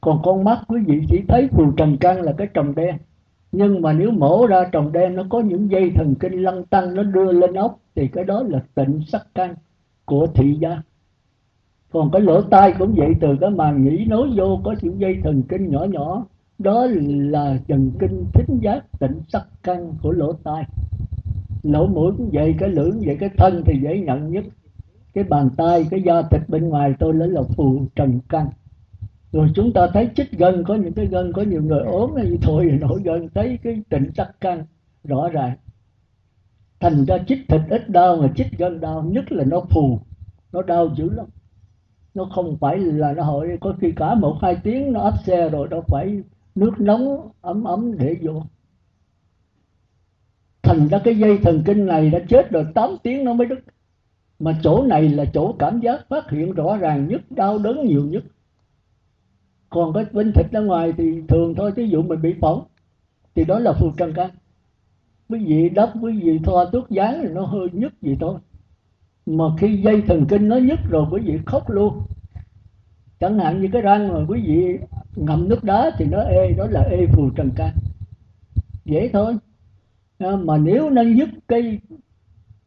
còn 0.00 0.22
con 0.22 0.44
mắt 0.44 0.58
quý 0.68 0.80
vị 0.86 1.02
chỉ 1.08 1.22
thấy 1.28 1.48
phù 1.52 1.72
trần 1.76 1.96
căn 2.00 2.22
là 2.22 2.32
cái 2.32 2.46
trồng 2.54 2.74
đen. 2.74 2.96
Nhưng 3.52 3.82
mà 3.82 3.92
nếu 3.92 4.10
mổ 4.10 4.46
ra 4.46 4.68
trồng 4.72 4.92
đen, 4.92 5.16
nó 5.16 5.22
có 5.28 5.40
những 5.40 5.70
dây 5.70 5.92
thần 5.94 6.14
kinh 6.20 6.42
lăn 6.42 6.64
tăng, 6.64 6.94
nó 6.94 7.02
đưa 7.02 7.32
lên 7.32 7.54
ốc, 7.54 7.78
thì 7.94 8.08
cái 8.08 8.24
đó 8.24 8.42
là 8.48 8.62
tịnh 8.74 9.00
sắc 9.06 9.26
căn 9.34 9.54
của 10.04 10.26
thị 10.34 10.56
giác 10.60 10.80
còn 11.92 12.10
cái 12.10 12.22
lỗ 12.22 12.42
tai 12.42 12.74
cũng 12.78 12.94
vậy, 12.96 13.14
từ 13.20 13.28
cái 13.40 13.50
màng 13.50 13.84
nhĩ 13.84 14.04
nối 14.04 14.28
vô, 14.36 14.60
có 14.64 14.74
những 14.82 15.00
dây 15.00 15.20
thần 15.24 15.42
kinh 15.42 15.70
nhỏ 15.70 15.84
nhỏ. 15.84 16.26
Đó 16.58 16.86
là 17.30 17.58
thần 17.68 17.90
kinh 17.98 18.24
thính 18.34 18.58
giác 18.60 18.80
tịnh 19.00 19.20
sắc 19.28 19.46
căn 19.62 19.94
của 20.02 20.12
lỗ 20.12 20.32
tai. 20.32 20.64
Lỗ 21.62 21.86
mũi 21.86 22.12
cũng 22.18 22.30
vậy, 22.32 22.54
cái 22.58 22.68
lưỡi 22.68 22.90
cũng 22.90 23.02
vậy, 23.06 23.16
cái 23.20 23.28
thân 23.36 23.62
thì 23.66 23.80
dễ 23.82 24.00
nhận 24.00 24.30
nhất 24.30 24.44
cái 25.14 25.24
bàn 25.24 25.50
tay, 25.56 25.86
cái 25.90 26.02
da 26.02 26.22
thịt 26.22 26.48
bên 26.48 26.68
ngoài 26.68 26.94
tôi 26.98 27.14
lấy 27.14 27.28
là 27.28 27.42
phù 27.56 27.86
trần 27.94 28.20
căn 28.28 28.46
rồi 29.32 29.48
chúng 29.54 29.72
ta 29.72 29.86
thấy 29.94 30.10
chích 30.16 30.32
gân, 30.32 30.64
có 30.64 30.74
những 30.74 30.92
cái 30.92 31.06
gân, 31.06 31.32
có 31.32 31.42
nhiều 31.42 31.62
người 31.62 31.82
ốm 31.82 32.14
như 32.16 32.38
thôi 32.42 32.68
thì 32.70 32.78
nổi 32.78 33.00
gân, 33.04 33.28
thấy 33.34 33.58
cái 33.62 33.82
tịnh 33.88 34.10
sắc 34.14 34.30
căn 34.40 34.64
rõ 35.04 35.28
ràng. 35.28 35.56
Thành 36.80 37.04
ra 37.04 37.18
chích 37.26 37.48
thịt 37.48 37.60
ít 37.70 37.88
đau, 37.88 38.16
mà 38.16 38.28
chích 38.36 38.58
gân 38.58 38.80
đau 38.80 39.02
nhất 39.02 39.32
là 39.32 39.44
nó 39.44 39.60
phù, 39.70 39.98
nó 40.52 40.62
đau 40.62 40.94
dữ 40.96 41.10
lắm. 41.10 41.26
Nó 42.14 42.24
không 42.34 42.56
phải 42.60 42.78
là 42.78 43.12
nó 43.12 43.22
hội 43.22 43.58
có 43.60 43.74
khi 43.80 43.92
cả 43.96 44.14
một 44.14 44.36
hai 44.42 44.56
tiếng 44.62 44.92
nó 44.92 45.00
áp 45.00 45.14
xe 45.24 45.48
rồi 45.48 45.68
đâu 45.68 45.84
phải 45.86 46.22
nước 46.54 46.80
nóng 46.80 47.30
ấm 47.40 47.64
ấm 47.64 47.98
để 47.98 48.16
vô. 48.22 48.42
Thành 50.62 50.88
ra 50.88 50.98
cái 51.04 51.18
dây 51.18 51.38
thần 51.42 51.62
kinh 51.66 51.86
này 51.86 52.10
đã 52.10 52.18
chết 52.28 52.50
rồi 52.50 52.66
8 52.74 52.90
tiếng 53.02 53.24
nó 53.24 53.34
mới 53.34 53.46
đứt 53.46 53.60
mà 54.40 54.58
chỗ 54.62 54.82
này 54.82 55.08
là 55.08 55.24
chỗ 55.24 55.54
cảm 55.58 55.80
giác 55.80 56.08
phát 56.08 56.30
hiện 56.30 56.52
rõ 56.52 56.76
ràng 56.76 57.08
nhất 57.08 57.20
đau 57.30 57.58
đớn 57.58 57.86
nhiều 57.86 58.04
nhất. 58.04 58.24
Còn 59.70 59.92
cái 59.92 60.04
bên 60.12 60.32
thịt 60.32 60.46
ra 60.52 60.60
ngoài 60.60 60.92
thì 60.96 61.22
thường 61.28 61.54
thôi 61.54 61.72
ví 61.76 61.88
dụ 61.88 62.02
mình 62.02 62.22
bị 62.22 62.34
phỏng 62.40 62.64
thì 63.34 63.44
đó 63.44 63.58
là 63.58 63.72
phù 63.72 63.90
trần 63.96 64.12
căn 64.12 64.30
quý 65.28 65.44
vị 65.44 65.68
đắp 65.68 65.92
quý 66.02 66.20
vị 66.22 66.38
thoa 66.44 66.64
thuốc 66.72 66.90
dán 66.90 67.18
thì 67.22 67.28
nó 67.28 67.44
hơi 67.44 67.68
nhức 67.72 68.02
gì 68.02 68.16
thôi. 68.20 68.38
Mà 69.26 69.44
khi 69.58 69.76
dây 69.76 70.02
thần 70.06 70.26
kinh 70.28 70.48
nó 70.48 70.56
nhức 70.56 70.78
rồi 70.90 71.06
quý 71.10 71.20
vị 71.24 71.38
khóc 71.46 71.70
luôn. 71.70 72.02
Chẳng 73.20 73.38
hạn 73.38 73.60
như 73.60 73.68
cái 73.72 73.82
răng 73.82 74.08
mà 74.08 74.20
quý 74.28 74.42
vị 74.46 74.78
ngậm 75.16 75.48
nước 75.48 75.64
đá 75.64 75.90
thì 75.98 76.04
nó 76.04 76.20
ê 76.20 76.52
đó 76.52 76.66
là 76.70 76.80
ê 76.80 77.06
phù 77.06 77.30
trần 77.30 77.50
can 77.56 77.74
dễ 78.84 79.10
thôi. 79.12 79.36
À, 80.18 80.36
mà 80.36 80.58
nếu 80.58 80.90
nó 80.90 81.02
nhức 81.02 81.28
cái 81.48 81.78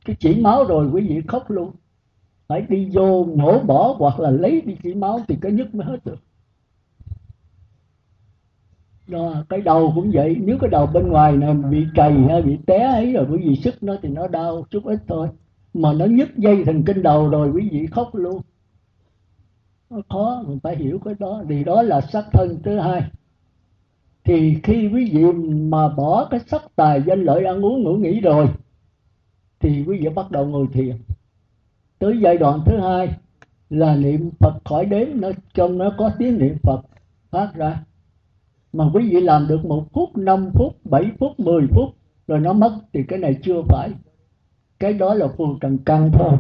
cái 0.06 0.16
chỉ 0.20 0.42
máu 0.42 0.64
rồi 0.64 0.90
quý 0.94 1.08
vị 1.08 1.22
khóc 1.28 1.52
luôn. 1.52 1.72
Phải 2.48 2.62
đi 2.70 2.90
vô 2.94 3.26
nhổ 3.26 3.60
bỏ 3.60 3.96
hoặc 3.98 4.20
là 4.20 4.30
lấy 4.30 4.62
đi 4.62 4.76
chỉ 4.84 4.94
máu 4.94 5.20
thì 5.28 5.38
cái 5.42 5.52
nhức 5.52 5.76
mới 5.76 5.88
hết 5.88 6.06
được. 6.06 6.20
Đó, 9.08 9.34
cái 9.50 9.62
đầu 9.62 9.92
cũng 9.96 10.12
vậy. 10.14 10.36
Nếu 10.42 10.58
cái 10.62 10.70
đầu 10.70 10.86
bên 10.86 11.08
ngoài 11.08 11.38
này 11.38 11.54
bị 11.54 11.86
trầy 11.96 12.14
hay 12.30 12.42
bị 12.42 12.58
té 12.66 12.80
ấy 12.80 13.14
rồi 13.14 13.28
quý 13.32 13.38
vị 13.38 13.56
sức 13.56 13.84
nó 13.84 13.96
thì 14.02 14.10
nó 14.10 14.28
đau 14.28 14.66
chút 14.70 14.86
ít 14.86 15.00
thôi. 15.08 15.28
Mà 15.74 15.94
nó 15.94 16.06
nhức 16.06 16.38
dây 16.38 16.64
thần 16.66 16.84
kinh 16.84 17.04
đầu 17.04 17.30
rồi 17.30 17.52
quý 17.52 17.70
vị 17.72 17.86
khóc 17.86 18.16
luôn. 18.16 18.42
Nó 19.90 19.98
khó 20.10 20.44
mình 20.48 20.60
phải 20.60 20.76
hiểu 20.76 21.00
cái 21.06 21.14
đó. 21.20 21.44
Thì 21.50 21.64
đó 21.64 21.82
là 21.82 22.02
sắc 22.02 22.26
thân 22.34 22.60
thứ 22.64 22.80
hai. 22.80 23.04
Thì 24.24 24.60
khi 24.64 24.90
quý 24.94 25.12
vị 25.14 25.24
mà 25.52 25.90
bỏ 25.90 26.26
cái 26.26 26.40
sắc 26.48 26.62
tài 26.76 27.02
danh 27.08 27.24
lợi 27.24 27.46
ăn 27.46 27.66
uống 27.66 27.84
ngủ 27.84 27.94
nghỉ 27.94 28.20
rồi 28.20 28.48
thì 29.64 29.84
quý 29.88 30.00
vị 30.00 30.10
bắt 30.16 30.32
đầu 30.32 30.46
ngồi 30.46 30.68
thiền. 30.74 30.98
Tới 32.00 32.20
giai 32.24 32.38
đoạn 32.38 32.60
thứ 32.66 32.80
hai 32.80 33.10
là 33.70 33.96
niệm 33.96 34.30
Phật 34.40 34.54
khỏi 34.66 34.86
đếm 34.86 35.08
nó 35.14 35.32
trong 35.54 35.78
nó 35.78 35.94
có 35.98 36.12
tiếng 36.20 36.38
niệm 36.40 36.58
Phật 36.64 36.82
phát 37.32 37.52
ra. 37.56 37.84
Mà 38.74 38.90
quý 38.94 39.10
vị 39.10 39.22
làm 39.22 39.48
được 39.48 39.66
một 39.66 39.86
phút, 39.94 40.18
năm 40.18 40.50
phút, 40.54 40.86
bảy 40.86 41.12
phút, 41.20 41.40
mười 41.40 41.68
phút 41.72 41.90
rồi 42.28 42.40
nó 42.40 42.54
mất 42.54 42.80
thì 42.94 43.04
cái 43.04 43.20
này 43.20 43.38
chưa 43.44 43.62
phải. 43.68 43.90
Cái 44.80 44.94
đó 44.94 45.14
là 45.14 45.28
phù 45.28 45.58
trần 45.62 45.78
căn 45.86 46.12
thôi. 46.14 46.38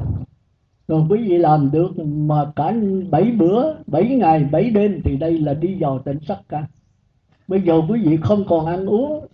Rồi 0.88 1.04
quý 1.10 1.30
vị 1.30 1.38
làm 1.38 1.72
được 1.72 2.00
mà 2.00 2.52
cả 2.56 2.74
bảy 3.10 3.32
bữa 3.32 3.74
bảy 3.88 4.16
ngày 4.16 4.44
bảy 4.52 4.70
đêm 4.70 5.02
thì 5.04 5.18
đây 5.18 5.40
là 5.40 5.54
đi 5.54 5.78
vào 5.80 6.00
tỉnh 6.00 6.20
sắc 6.28 6.40
căn 6.50 6.66
bây 7.48 7.62
giờ 7.62 7.82
quý 7.90 8.02
vị 8.06 8.18
không 8.22 8.44
còn 8.48 8.66
ăn 8.66 8.86
uống 8.86 9.28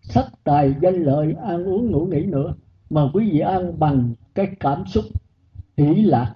sắc 0.00 0.24
tài 0.44 0.74
danh 0.82 1.02
lợi 1.02 1.34
ăn 1.42 1.64
uống 1.64 1.90
ngủ 1.90 2.06
nghỉ 2.06 2.24
nữa 2.24 2.54
mà 2.90 3.02
quý 3.14 3.30
vị 3.30 3.38
ăn 3.38 3.78
bằng 3.78 4.14
cái 4.34 4.46
cảm 4.60 4.86
xúc 4.86 5.04
hỷ 5.76 6.02
lạc. 6.02 6.34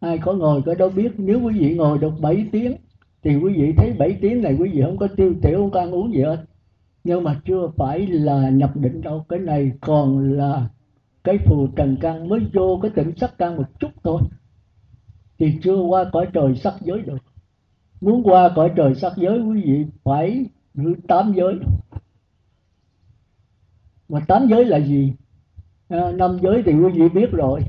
Ai 0.00 0.18
có 0.18 0.32
ngồi 0.32 0.62
cái 0.66 0.74
đó 0.74 0.88
biết, 0.88 1.12
nếu 1.18 1.40
quý 1.42 1.58
vị 1.58 1.74
ngồi 1.74 1.98
được 1.98 2.12
7 2.20 2.46
tiếng, 2.52 2.76
thì 3.22 3.36
quý 3.36 3.54
vị 3.56 3.74
thấy 3.76 3.92
7 3.98 4.18
tiếng 4.20 4.42
này 4.42 4.56
quý 4.60 4.70
vị 4.72 4.82
không 4.82 4.96
có 4.96 5.08
tiêu 5.16 5.34
tiểu 5.42 5.58
không 5.58 5.70
có 5.70 5.80
ăn 5.80 5.90
uống 5.90 6.14
gì 6.14 6.22
hết. 6.22 6.44
Nhưng 7.04 7.24
mà 7.24 7.40
chưa 7.44 7.70
phải 7.76 8.06
là 8.06 8.50
nhập 8.50 8.76
định 8.76 9.00
đâu, 9.00 9.24
cái 9.28 9.38
này 9.38 9.72
còn 9.80 10.32
là 10.32 10.68
cái 11.24 11.38
phù 11.38 11.66
trần 11.76 11.96
căn 12.00 12.28
mới 12.28 12.40
vô 12.52 12.78
cái 12.82 12.90
tỉnh 12.94 13.12
sắc 13.16 13.38
căn 13.38 13.56
một 13.56 13.80
chút 13.80 13.90
thôi. 14.04 14.22
Thì 15.38 15.58
chưa 15.62 15.76
qua 15.76 16.04
cõi 16.12 16.26
trời 16.32 16.56
sắc 16.56 16.74
giới 16.80 17.02
được. 17.02 17.18
Muốn 18.00 18.22
qua 18.22 18.50
cõi 18.56 18.72
trời 18.76 18.94
sắc 18.94 19.12
giới, 19.16 19.40
quý 19.40 19.62
vị 19.64 19.86
phải 20.04 20.46
giữ 20.74 20.94
tám 21.08 21.32
giới. 21.36 21.54
Mà 24.08 24.20
tám 24.28 24.46
giới 24.48 24.64
là 24.64 24.80
gì? 24.80 25.12
À, 25.88 26.12
năm 26.12 26.38
giới 26.42 26.62
thì 26.66 26.72
quý 26.72 26.92
vị 26.92 27.08
biết 27.08 27.30
rồi. 27.32 27.60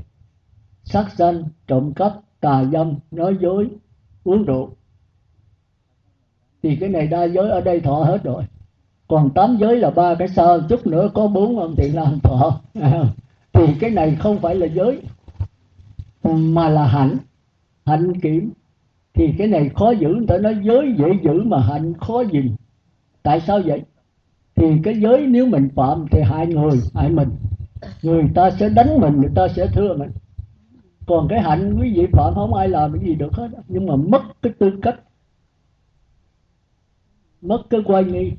Sát 0.84 1.06
sanh 1.16 1.42
trộm 1.66 1.92
cắp 1.96 2.12
tà 2.40 2.64
dâm 2.64 2.94
nói 3.10 3.36
dối 3.40 3.68
uống 4.24 4.44
rượu. 4.44 4.70
Thì 6.62 6.76
cái 6.76 6.88
này 6.88 7.06
đa 7.06 7.24
giới 7.24 7.50
ở 7.50 7.60
đây 7.60 7.80
thọ 7.80 7.94
hết 7.94 8.24
rồi. 8.24 8.44
Còn 9.08 9.30
tám 9.34 9.56
giới 9.60 9.76
là 9.76 9.90
ba 9.90 10.14
cái 10.14 10.28
sơ 10.28 10.66
chút 10.68 10.86
nữa 10.86 11.10
có 11.14 11.26
bốn 11.26 11.58
ông 11.58 11.74
thì 11.76 11.88
làm 11.88 12.18
thọ. 12.20 12.60
Thì 13.52 13.66
cái 13.80 13.90
này 13.90 14.16
không 14.20 14.38
phải 14.38 14.54
là 14.54 14.66
giới 14.66 15.00
mà 16.24 16.68
là 16.68 16.86
hạnh 16.86 17.16
hạnh 17.86 18.20
kiểm. 18.20 18.50
Thì 19.14 19.34
cái 19.38 19.48
này 19.48 19.70
khó 19.74 19.90
giữ 19.90 20.08
người 20.08 20.26
ta 20.26 20.38
nói 20.38 20.56
giới 20.62 20.94
dễ 20.98 21.06
giữ 21.22 21.42
mà 21.42 21.60
hạnh 21.60 21.94
khó 21.94 22.20
gìn. 22.20 22.56
Tại 23.22 23.40
sao 23.40 23.60
vậy? 23.64 23.82
Thì 24.56 24.66
cái 24.84 25.00
giới 25.00 25.26
nếu 25.26 25.46
mình 25.46 25.68
phạm 25.74 26.06
thì 26.10 26.20
hại 26.22 26.46
người 26.46 26.80
hại 26.94 27.10
mình 27.10 27.28
người 28.02 28.24
ta 28.34 28.50
sẽ 28.50 28.68
đánh 28.68 29.00
mình, 29.00 29.20
người 29.20 29.30
ta 29.34 29.48
sẽ 29.48 29.66
thưa 29.66 29.96
mình. 29.96 30.10
Còn 31.06 31.26
cái 31.28 31.40
hạnh 31.40 31.78
quý 31.80 31.92
vị 31.96 32.06
phạm 32.12 32.34
không 32.34 32.54
ai 32.54 32.68
làm 32.68 32.92
cái 32.92 33.08
gì 33.08 33.14
được 33.14 33.32
hết. 33.32 33.48
Nhưng 33.68 33.86
mà 33.86 33.96
mất 33.96 34.22
cái 34.42 34.52
tư 34.58 34.70
cách, 34.82 35.00
mất 37.42 37.62
cái 37.70 37.80
quay 37.84 38.04
nghi, 38.04 38.32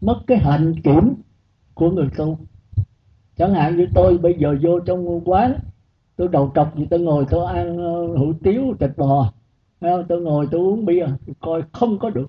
mất 0.00 0.20
cái 0.26 0.38
hạnh 0.38 0.74
kiểm 0.84 1.14
của 1.74 1.90
người 1.90 2.08
tu. 2.16 2.38
Chẳng 3.36 3.54
hạn 3.54 3.76
như 3.76 3.86
tôi 3.94 4.18
bây 4.18 4.34
giờ 4.38 4.56
vô 4.62 4.80
trong 4.80 5.20
quán, 5.24 5.54
tôi 6.16 6.28
đầu 6.28 6.52
trọc 6.54 6.76
gì, 6.76 6.86
tôi 6.90 7.00
ngồi 7.00 7.24
tôi 7.30 7.46
ăn 7.54 7.76
ờ, 7.78 8.06
hủ 8.06 8.32
tiếu, 8.42 8.74
thịt 8.80 8.90
bò. 8.96 9.32
Tôi 9.80 10.20
ngồi 10.20 10.48
tôi 10.50 10.60
uống 10.60 10.84
bia, 10.84 11.06
tôi 11.26 11.34
coi 11.40 11.62
không 11.72 11.98
có 11.98 12.10
được. 12.10 12.26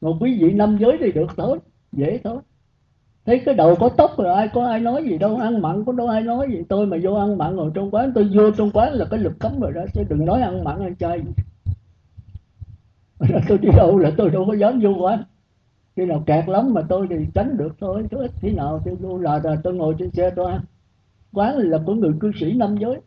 Mà 0.00 0.10
quý 0.20 0.38
vị 0.40 0.52
năm 0.52 0.78
giới 0.80 0.96
thì 1.00 1.12
được 1.12 1.30
thôi, 1.36 1.58
dễ 1.92 2.20
thôi 2.24 2.38
thấy 3.26 3.42
cái 3.44 3.54
đầu 3.54 3.74
có 3.74 3.88
tóc 3.88 4.10
rồi 4.18 4.34
ai 4.34 4.48
có 4.48 4.66
ai 4.66 4.80
nói 4.80 5.04
gì 5.04 5.18
đâu 5.18 5.36
ăn 5.36 5.62
mặn 5.62 5.84
có 5.84 5.92
đâu 5.92 6.08
ai 6.08 6.22
nói 6.22 6.48
gì. 6.50 6.62
Tôi 6.68 6.86
mà 6.86 6.96
vô 7.02 7.14
ăn 7.14 7.38
mặn 7.38 7.56
rồi 7.56 7.70
trong 7.74 7.90
quán 7.90 8.12
tôi 8.14 8.30
vô 8.34 8.50
trong 8.50 8.70
quán 8.70 8.92
là 8.92 9.04
cái 9.10 9.20
lực 9.20 9.32
cấm 9.38 9.60
rồi 9.60 9.72
đó 9.72 9.82
chứ 9.94 10.02
đừng 10.08 10.26
nói 10.26 10.42
ăn 10.42 10.64
mặn 10.64 10.80
ăn 10.80 10.96
chay. 10.96 11.20
Tôi 13.48 13.58
đi 13.58 13.68
đâu 13.76 13.98
là 13.98 14.10
tôi 14.16 14.30
đâu 14.30 14.44
có 14.46 14.54
dám 14.54 14.80
vô 14.80 14.90
quán. 15.00 15.22
Khi 15.96 16.06
nào 16.06 16.22
kẹt 16.26 16.48
lắm 16.48 16.74
mà 16.74 16.82
tôi 16.88 17.06
thì 17.10 17.16
tránh 17.34 17.56
được 17.56 17.74
thôi 17.80 18.04
chứ 18.10 18.16
ít 18.16 18.30
khi 18.40 18.50
nào 18.50 18.80
tôi 18.84 18.94
vô 18.94 19.18
là, 19.18 19.40
là 19.44 19.56
tôi 19.64 19.74
ngồi 19.74 19.94
trên 19.98 20.10
xe 20.10 20.30
tôi 20.30 20.50
ăn. 20.50 20.60
Quán 21.32 21.56
là 21.56 21.78
của 21.86 21.94
người 21.94 22.12
cư 22.20 22.32
sĩ 22.40 22.52
năm 22.52 22.76
giới. 22.78 23.00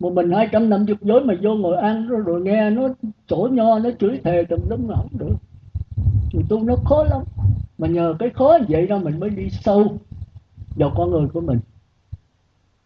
Một 0.00 0.12
mình 0.12 0.30
hai 0.30 0.48
trăm 0.52 0.70
năm 0.70 0.86
chục 0.86 0.98
giới 1.00 1.20
mà 1.20 1.34
vô 1.42 1.54
ngồi 1.54 1.76
ăn 1.76 2.08
rồi, 2.08 2.20
rồi 2.26 2.40
nghe 2.40 2.70
nó 2.70 2.88
sổ 3.28 3.48
nho 3.52 3.78
nó 3.78 3.90
chửi 4.00 4.20
thề 4.24 4.44
tùm 4.48 4.60
lum 4.70 4.88
là 4.88 4.96
không 4.96 5.18
được. 5.18 5.36
Thì 6.32 6.38
tu 6.48 6.62
nó 6.64 6.76
khó 6.84 7.04
lắm 7.04 7.22
mà 7.78 7.88
nhờ 7.88 8.14
cái 8.18 8.30
khó 8.30 8.58
vậy 8.68 8.86
đó 8.86 8.98
mình 8.98 9.20
mới 9.20 9.30
đi 9.30 9.50
sâu 9.50 9.98
vào 10.76 10.92
con 10.96 11.10
người 11.10 11.28
của 11.32 11.40
mình. 11.40 11.58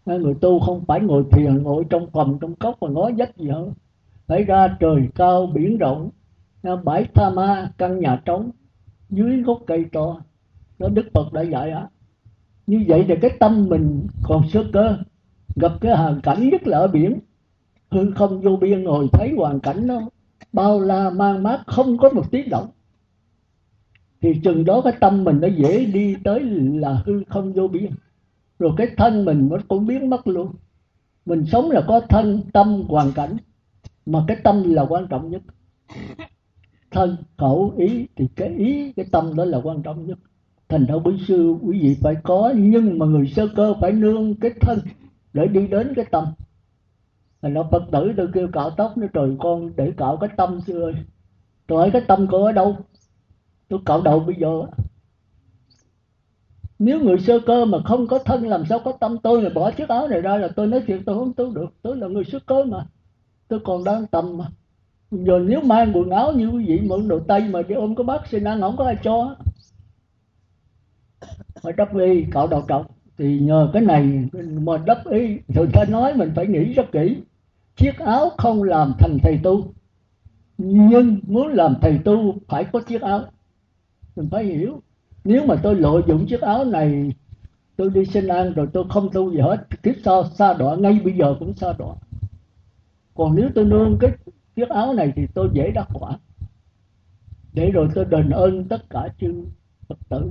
Người 0.07 0.35
tu 0.35 0.61
không 0.61 0.85
phải 0.85 1.01
ngồi 1.01 1.25
thiền, 1.33 1.63
ngồi 1.63 1.85
trong 1.91 2.11
phòng, 2.11 2.39
trong 2.41 2.55
cốc 2.55 2.77
mà 2.81 2.89
ngó 2.89 3.11
dách 3.19 3.37
gì 3.37 3.49
hết. 3.49 3.71
Phải 4.27 4.45
ra 4.45 4.77
trời 4.81 5.09
cao, 5.15 5.47
biển 5.47 5.79
rộng 5.79 6.11
bãi 6.85 7.05
tha 7.15 7.31
ma, 7.31 7.73
căn 7.79 8.01
nhà 8.01 8.23
trống, 8.25 8.51
dưới 9.11 9.43
gốc 9.43 9.59
cây 9.67 9.85
to. 9.93 10.21
Đó 10.79 10.89
đức 10.89 11.07
phật 11.15 11.33
đã 11.33 11.43
dạy 11.43 11.71
á. 11.71 11.89
Như 12.67 12.85
vậy 12.89 13.05
thì 13.09 13.15
cái 13.23 13.31
tâm 13.41 13.67
mình 13.69 14.07
còn 14.23 14.49
sơ 14.49 14.65
cơ, 14.73 14.99
gặp 15.57 15.73
cái 15.81 15.97
hoàn 15.97 16.21
cảnh 16.21 16.49
nhất 16.51 16.67
là 16.67 16.79
ở 16.79 16.89
biển. 16.89 17.19
Hư 17.91 18.11
không 18.11 18.41
vô 18.41 18.57
biên 18.57 18.85
ngồi 18.85 19.09
thấy 19.13 19.35
hoàn 19.37 19.61
cảnh 19.61 19.87
nó 19.87 20.01
bao 20.53 20.81
la 20.81 21.11
mang 21.11 21.43
mát, 21.43 21.61
không 21.67 21.99
có 21.99 22.11
một 22.11 22.31
tiếng 22.31 22.49
động 22.51 22.67
thì 24.21 24.41
chừng 24.45 24.65
đó 24.65 24.81
cái 24.85 24.93
tâm 25.01 25.25
mình 25.25 25.39
nó 25.41 25.49
dễ 25.49 25.85
đi 25.85 26.17
tới 26.25 26.41
là 26.75 27.03
hư 27.07 27.23
không 27.29 27.53
vô 27.53 27.69
biên. 27.69 27.91
Rồi 28.59 28.73
cái 28.77 28.87
thân 28.97 29.25
mình 29.25 29.49
nó 29.51 29.57
cũng 29.69 29.87
biến 29.87 30.11
mất 30.11 30.27
luôn. 30.27 30.53
Mình 31.27 31.45
sống 31.47 31.71
là 31.71 31.85
có 31.89 32.01
thân, 32.01 32.43
tâm, 32.53 32.83
hoàn 32.89 33.13
cảnh. 33.13 33.37
Mà 34.07 34.25
cái 34.29 34.37
tâm 34.45 34.75
là 34.75 34.87
quan 34.89 35.07
trọng 35.11 35.31
nhất. 35.31 35.43
Thân, 36.91 37.17
khẩu, 37.37 37.75
ý, 37.77 38.07
thì 38.17 38.29
cái 38.37 38.49
ý, 38.49 38.93
cái 38.93 39.07
tâm 39.13 39.37
đó 39.37 39.45
là 39.45 39.61
quan 39.63 39.83
trọng 39.83 40.07
nhất. 40.07 40.19
Thành 40.69 40.87
ra 40.87 40.95
quý 41.05 41.13
sư, 41.29 41.55
quý 41.63 41.79
vị 41.83 41.97
phải 42.01 42.15
có, 42.23 42.53
nhưng 42.57 42.99
mà 42.99 43.07
người 43.07 43.27
sơ 43.27 43.49
cơ 43.57 43.75
phải 43.81 43.93
nương 43.93 44.35
cái 44.35 44.51
thân 44.61 44.79
để 45.33 45.47
đi 45.47 45.67
đến 45.67 45.93
cái 45.97 46.05
tâm. 46.11 46.25
Thành 47.43 47.55
ra 47.55 47.63
phật 47.71 47.83
tử 47.93 48.13
tôi 48.17 48.29
kêu 48.33 48.49
cạo 48.53 48.71
tóc 48.71 48.99
nó 48.99 49.07
trời 49.13 49.37
con 49.39 49.71
để 49.77 49.93
cạo 49.97 50.17
cái 50.17 50.31
tâm 50.37 50.61
xưa 50.61 50.83
ơi. 50.83 50.95
Tôi 51.67 51.79
hỏi 51.79 51.91
cái 51.91 52.03
tâm 52.09 52.27
cô 52.31 52.45
ở 52.45 52.53
đâu? 52.53 52.77
Tôi 53.69 53.81
cạo 53.87 54.03
đầu 54.03 54.21
bây 54.21 54.37
giờ. 54.41 54.63
Nếu 56.79 57.01
người 57.01 57.19
sơ 57.19 57.41
cơ 57.47 57.65
mà 57.65 57.79
không 57.85 58.07
có 58.07 58.19
thân, 58.19 58.47
làm 58.47 58.67
sao 58.67 58.79
có 58.79 58.93
tâm 58.93 59.19
tôi 59.19 59.43
là 59.43 59.51
bỏ 59.55 59.71
chiếc 59.71 59.89
áo 59.89 60.09
này 60.09 60.21
ra 60.21 60.37
là 60.37 60.49
tôi 60.57 60.67
nói 60.67 60.83
chuyện 60.87 61.05
tôi 61.05 61.19
không 61.19 61.33
tu 61.33 61.51
được. 61.51 61.75
Tôi 61.83 61.97
là 61.97 62.07
người 62.07 62.25
sơ 62.25 62.39
cơ 62.47 62.65
mà. 62.65 62.87
Tôi 63.49 63.61
còn 63.65 63.85
đang 63.85 64.07
tầm 64.07 64.39
mà. 64.39 64.45
Giờ 65.11 65.39
nếu 65.39 65.61
mang 65.61 65.93
quần 65.95 66.11
áo 66.11 66.33
như 66.33 66.49
quý 66.49 66.65
vị 66.67 66.81
mượn 66.81 67.09
đồ 67.09 67.21
tây 67.21 67.41
mà 67.51 67.63
đi 67.63 67.75
ôm 67.75 67.95
có 67.95 68.05
bác 68.05 68.27
xin 68.27 68.45
ăn 68.45 68.61
không 68.61 68.77
có 68.77 68.85
ai 68.85 68.97
cho 69.03 69.37
phải 71.63 71.73
đắp 71.73 71.97
y, 71.97 72.25
cạo 72.31 72.47
đầu 72.47 72.65
trọc 72.69 72.87
thì 73.19 73.39
nhờ 73.39 73.71
cái 73.73 73.83
này 73.83 74.29
mà 74.33 74.73
đắp 74.87 75.07
y, 75.11 75.39
người 75.49 75.67
ta 75.73 75.85
nói 75.89 76.15
mình 76.15 76.33
phải 76.35 76.47
nghĩ 76.47 76.73
rất 76.73 76.93
kỹ. 76.93 77.17
Chiếc 77.77 77.99
áo 77.99 78.31
không 78.39 78.63
làm 78.63 78.93
thành 78.99 79.19
thầy 79.23 79.39
tu, 79.43 79.73
nhưng 80.59 81.21
muốn 81.27 81.49
làm 81.49 81.75
thầy 81.81 81.99
tu 82.05 82.35
phải 82.49 82.65
có 82.65 82.81
chiếc 82.81 83.03
áo 83.03 83.25
mình 84.19 84.29
phải 84.31 84.45
hiểu. 84.45 84.81
Nếu 85.25 85.47
mà 85.47 85.55
tôi 85.63 85.75
lợi 85.75 86.03
dụng 86.07 86.27
chiếc 86.27 86.41
áo 86.41 86.65
này, 86.65 87.13
tôi 87.77 87.91
đi 87.91 88.05
xin 88.05 88.29
ăn 88.29 88.53
rồi 88.53 88.69
tôi 88.73 88.85
không 88.89 89.09
tu 89.13 89.33
gì 89.33 89.41
hết, 89.41 89.67
kiếp 89.83 89.95
sau 90.05 90.25
xa 90.25 90.55
đọa, 90.55 90.77
ngay 90.77 91.01
bây 91.05 91.13
giờ 91.13 91.37
cũng 91.39 91.55
xa 91.55 91.73
đọa. 91.79 91.95
Còn 93.15 93.35
nếu 93.35 93.49
tôi 93.55 93.65
nương 93.65 93.99
cái 94.01 94.11
chiếc 94.57 94.69
áo 94.69 94.95
này 94.95 95.13
thì 95.17 95.27
tôi 95.35 95.51
dễ 95.53 95.71
đắc 95.71 95.89
quả. 95.93 96.19
Để 97.53 97.71
rồi 97.71 97.89
tôi 97.95 98.05
đền 98.05 98.31
ơn 98.31 98.65
tất 98.65 98.91
cả 98.91 99.09
chư 99.21 99.45
phật 99.89 99.99
tử. 100.09 100.31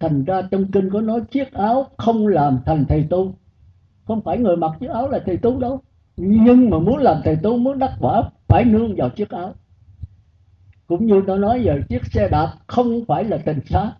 Thành 0.00 0.24
ra 0.24 0.42
trong 0.50 0.70
kinh 0.70 0.90
có 0.90 1.00
nói 1.00 1.20
chiếc 1.30 1.52
áo 1.52 1.86
không 1.96 2.26
làm 2.26 2.58
thành 2.66 2.84
thầy 2.88 3.06
tu. 3.10 3.34
Không 4.04 4.20
phải 4.20 4.38
người 4.38 4.56
mặc 4.56 4.72
chiếc 4.80 4.90
áo 4.90 5.08
là 5.08 5.18
thầy 5.26 5.36
tu 5.36 5.60
đâu. 5.60 5.80
Nhưng 6.16 6.70
mà 6.70 6.78
muốn 6.78 6.96
làm 6.96 7.20
thầy 7.24 7.36
tu, 7.42 7.56
muốn 7.56 7.78
đắc 7.78 7.96
quả, 8.00 8.30
phải 8.48 8.64
nương 8.64 8.96
vào 8.96 9.10
chiếc 9.10 9.30
áo 9.30 9.54
cũng 10.88 11.06
như 11.06 11.22
tôi 11.26 11.38
nói 11.38 11.62
giờ, 11.64 11.80
chiếc 11.88 12.04
xe 12.04 12.28
đạp 12.28 12.54
không 12.66 13.04
phải 13.08 13.24
là 13.24 13.38
tịnh 13.38 13.60
xá. 13.66 13.92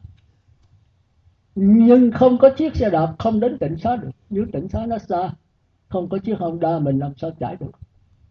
Nhưng 1.55 2.11
không 2.11 2.39
có 2.39 2.51
chiếc 2.51 2.77
xe 2.77 2.91
đạp 2.91 3.15
không 3.19 3.41
đến 3.41 3.59
tịnh 3.59 3.79
xá 3.79 3.97
được. 3.97 4.11
Nếu 4.31 4.47
tịnh 4.53 4.69
xá 4.69 4.87
nó 4.87 4.99
xa, 4.99 5.31
không 5.89 6.09
có 6.09 6.19
chiếc 6.19 6.39
Honda 6.39 6.79
mình 6.79 6.99
làm 6.99 7.13
sao 7.17 7.31
chạy 7.41 7.57
được? 7.61 7.71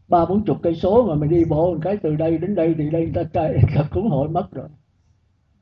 Ba 0.08 0.26
bốn 0.26 0.45
chục 0.45 0.58
cây 0.64 0.76
số 0.76 1.08
mà 1.08 1.16
mình 1.16 1.30
đi 1.30 1.45
bộ, 1.45 1.74
một 1.74 1.80
cái 1.82 1.97
từ 1.97 2.16
đây 2.16 2.38
đến 2.38 2.55
đây 2.55 2.76
thì 2.78 2.89
đây 2.89 3.12
ta 3.14 3.24
chạy 3.24 3.62
cũng 3.91 4.10
hội 4.10 4.30
mất 4.30 4.51
rồi. 4.51 4.68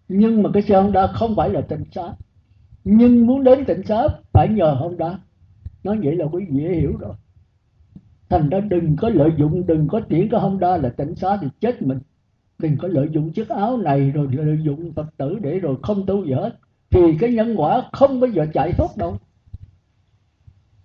Nhưng 0.07 0.43
mà 0.43 0.49
cái 0.53 0.63
xe 0.63 0.81
Honda 0.81 1.07
không 1.07 1.35
phải 1.35 1.49
là 1.49 1.61
tịnh 1.61 1.85
xá. 1.91 2.13
Nhưng 2.83 3.27
muốn 3.27 3.43
đến 3.43 3.65
tịnh 3.65 3.83
xá 3.83 4.07
phải 4.33 4.49
nhờ 4.49 4.71
Honda. 4.79 5.19
Nói 5.83 5.99
vậy 6.03 6.15
là 6.15 6.25
quý 6.25 6.45
vị 6.49 6.63
hiểu 6.63 6.93
rồi. 6.99 7.13
Thành 8.29 8.49
ra 8.49 8.59
đừng 8.59 8.95
có 8.95 9.09
lợi 9.09 9.29
dụng, 9.37 9.67
đừng 9.67 9.87
có 9.87 10.01
tiễn 10.09 10.29
cái 10.29 10.39
Honda 10.39 10.77
là 10.77 10.89
tịnh 10.89 11.15
xá 11.15 11.37
thì 11.41 11.47
chết 11.59 11.81
mình 11.81 11.99
đừng 12.59 12.77
có 12.77 12.87
lợi 12.87 13.09
dụng 13.11 13.31
chiếc 13.31 13.49
áo 13.49 13.77
này 13.77 14.11
rồi 14.11 14.27
lợi 14.31 14.59
dụng 14.63 14.93
phật 14.93 15.07
tử 15.17 15.39
để 15.41 15.59
rồi 15.59 15.75
không 15.81 16.05
tu 16.05 16.25
gì 16.25 16.31
hết. 16.31 16.57
Thì 16.89 17.17
cái 17.19 17.33
nhân 17.33 17.55
quả 17.57 17.83
không 17.91 18.19
bao 18.19 18.29
giờ 18.29 18.45
chạy 18.53 18.73
thoát 18.73 18.97
đâu. 18.97 19.17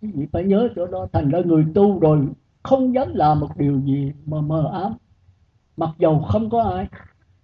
Quý 0.02 0.10
vị 0.14 0.26
phải 0.32 0.44
nhớ 0.44 0.68
chỗ 0.76 0.86
đó, 0.86 1.06
thành 1.12 1.30
ra 1.30 1.40
người 1.44 1.64
tu 1.74 2.00
rồi 2.00 2.26
không 2.62 2.94
dám 2.94 3.14
làm 3.14 3.40
một 3.40 3.56
điều 3.56 3.80
gì 3.80 4.12
mà 4.26 4.40
mờ 4.40 4.70
ám. 4.72 4.92
Mặc 5.76 5.90
dầu 5.98 6.18
không 6.18 6.50
có 6.50 6.62
ai, 6.62 6.86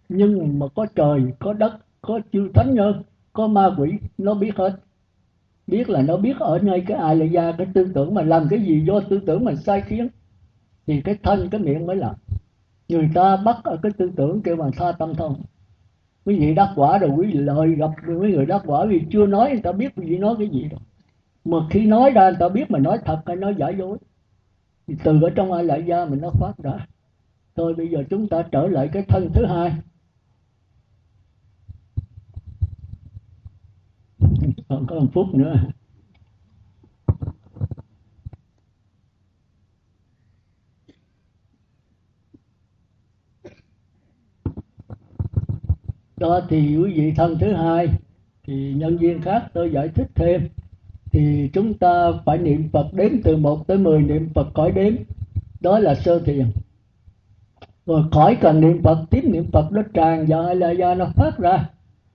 nhưng 0.08 0.58
mà 0.58 0.66
có 0.74 0.86
trời, 0.94 1.20
có 1.38 1.52
đất, 1.52 1.72
có 2.00 2.20
chư 2.32 2.48
thánh 2.54 2.74
nhân, 2.74 3.02
có 3.32 3.46
ma 3.46 3.70
quỷ, 3.78 3.92
nó 4.18 4.34
biết 4.34 4.56
hết. 4.56 4.80
Biết 5.66 5.90
là 5.90 6.02
nó 6.02 6.16
biết 6.16 6.38
ở 6.38 6.58
nơi 6.62 6.84
cái 6.86 6.98
ai 6.98 7.16
là 7.16 7.24
da 7.24 7.52
cái 7.52 7.66
tư 7.74 7.90
tưởng 7.94 8.14
mà 8.14 8.22
làm 8.22 8.46
cái 8.50 8.60
gì 8.60 8.84
do 8.86 9.00
tư 9.00 9.20
tưởng 9.26 9.44
mình 9.44 9.56
sai 9.56 9.80
khiến. 9.80 10.08
Thì 10.86 11.00
cái 11.00 11.18
thân, 11.22 11.48
cái 11.50 11.60
miệng 11.60 11.86
mới 11.86 11.96
làm 11.96 12.14
người 12.88 13.10
ta 13.14 13.36
bắt 13.36 13.56
ở 13.64 13.78
cái 13.82 13.92
tư 13.98 14.10
tưởng 14.16 14.42
kêu 14.42 14.56
bằng 14.56 14.70
tha 14.76 14.92
tâm 14.92 15.14
thông. 15.14 15.42
Quý 16.24 16.38
vị 16.38 16.54
đắc 16.54 16.72
quả 16.76 16.98
rồi 16.98 17.10
quý 17.10 17.26
vị 17.26 17.38
lời 17.38 17.74
gặp 17.74 17.90
mấy 18.06 18.32
người 18.32 18.46
đắc 18.46 18.62
quả, 18.66 18.86
vì 18.86 19.02
chưa 19.10 19.26
nói 19.26 19.50
người 19.50 19.62
ta 19.62 19.72
biết 19.72 19.92
quý 19.96 20.06
vị 20.06 20.18
nói 20.18 20.34
cái 20.38 20.48
gì 20.48 20.62
đâu. 20.70 20.80
Mà 21.44 21.58
khi 21.70 21.86
nói 21.86 22.10
ra 22.10 22.30
người 22.30 22.38
ta 22.40 22.48
biết 22.48 22.70
mà 22.70 22.78
nói 22.78 22.98
thật 23.04 23.22
hay 23.26 23.36
nói 23.36 23.54
giả 23.58 23.68
dối, 23.68 23.98
thì 24.86 24.94
từ 25.04 25.22
ở 25.22 25.30
trong 25.30 25.52
ai 25.52 25.64
lại 25.64 25.82
ra 25.82 26.04
mình 26.04 26.20
nó 26.20 26.30
phát 26.30 26.52
ra. 26.58 26.86
Thôi 27.56 27.74
bây 27.74 27.88
giờ 27.88 28.04
chúng 28.10 28.28
ta 28.28 28.42
trở 28.52 28.66
lại 28.66 28.90
cái 28.92 29.04
thân 29.08 29.30
thứ 29.34 29.46
hai. 29.46 29.72
Còn 34.68 34.86
có 34.86 34.94
một 35.00 35.06
phút 35.12 35.34
nữa. 35.34 35.54
Đó 46.16 46.40
thì 46.48 46.76
quý 46.76 46.92
vị 46.94 47.12
thân 47.16 47.38
thứ 47.38 47.52
hai, 47.52 47.88
thì 48.46 48.74
nhân 48.74 48.96
viên 48.96 49.22
khác 49.22 49.44
tôi 49.54 49.70
giải 49.70 49.88
thích 49.88 50.08
thêm. 50.14 50.48
Thì 51.12 51.50
chúng 51.52 51.74
ta 51.74 52.12
phải 52.24 52.38
niệm 52.38 52.68
Phật 52.72 52.86
đếm 52.92 53.10
từ 53.24 53.36
1 53.36 53.66
tới 53.66 53.78
10 53.78 54.02
niệm 54.02 54.28
Phật 54.34 54.46
cõi 54.54 54.72
đếm. 54.72 54.94
Đó 55.60 55.78
là 55.78 55.94
sơ 55.94 56.18
thiền. 56.18 56.46
Rồi 57.86 58.02
khỏi 58.12 58.36
cần 58.40 58.60
niệm 58.60 58.82
phật, 58.82 58.98
tiếp 59.10 59.24
niệm 59.24 59.50
phật 59.52 59.72
nó 59.72 59.82
tràn 59.94 60.26
vào 60.28 60.42
hay 60.42 60.56
là 60.56 60.70
do 60.70 60.94
nó 60.94 61.06
phát 61.14 61.38
ra. 61.38 61.68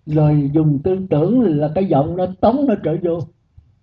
Rồi 0.06 0.49
dùng 0.54 0.80
tư 0.84 0.97
tưởng 1.10 1.41
là 1.41 1.72
cái 1.76 1.86
giọng 1.86 2.18
nó 2.18 2.26
tống 2.41 2.66
nó 2.68 2.76
trở 2.84 2.97
vô. 3.02 3.20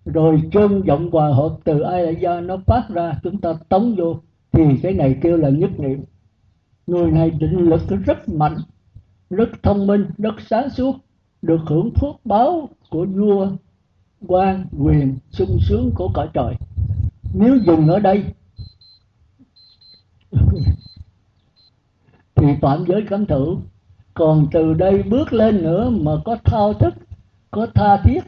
Rồi 0.04 0.42
trơn 0.52 0.82
giọng 0.86 1.10
hòa 1.10 1.28
hợp 1.28 1.56
từ 1.64 1.80
ai 1.80 2.02
là 2.02 2.10
do 2.10 2.40
nó 2.40 2.56
phát 2.66 2.88
ra, 2.88 3.12
chúng 3.22 3.40
ta 3.40 3.52
tống 3.68 3.94
vô. 3.96 4.20
Thì 4.52 4.64
cái 4.82 4.92
này 4.92 5.16
kêu 5.22 5.36
là 5.36 5.48
nhất 5.48 5.70
niệm. 5.78 6.00
Người 6.86 7.10
này 7.10 7.30
định 7.30 7.58
lực 7.58 7.82
rất 8.06 8.28
mạnh 8.28 8.56
rất 9.30 9.48
thông 9.62 9.86
minh, 9.86 10.06
rất 10.18 10.34
sáng 10.50 10.70
suốt, 10.70 10.96
được 11.42 11.60
hưởng 11.66 11.90
phước 12.00 12.14
báo 12.24 12.68
của 12.90 13.06
vua 13.06 13.50
quan 14.26 14.66
quyền 14.78 15.18
sung 15.30 15.58
sướng 15.60 15.90
của 15.94 16.10
cõi 16.14 16.28
trời. 16.34 16.54
Nếu 17.34 17.56
dừng 17.56 17.88
ở 17.88 17.98
đây, 17.98 18.24
thì 22.34 22.46
phạm 22.60 22.84
giới 22.88 23.02
cấm 23.08 23.26
thủ 23.26 23.60
còn 24.18 24.46
từ 24.52 24.74
đây 24.74 25.02
bước 25.02 25.32
lên 25.32 25.62
nữa 25.62 25.90
mà 25.90 26.12
có 26.24 26.36
thao 26.44 26.74
thức, 26.74 26.94
có 27.50 27.66
tha 27.74 27.96
thiết, 28.04 28.20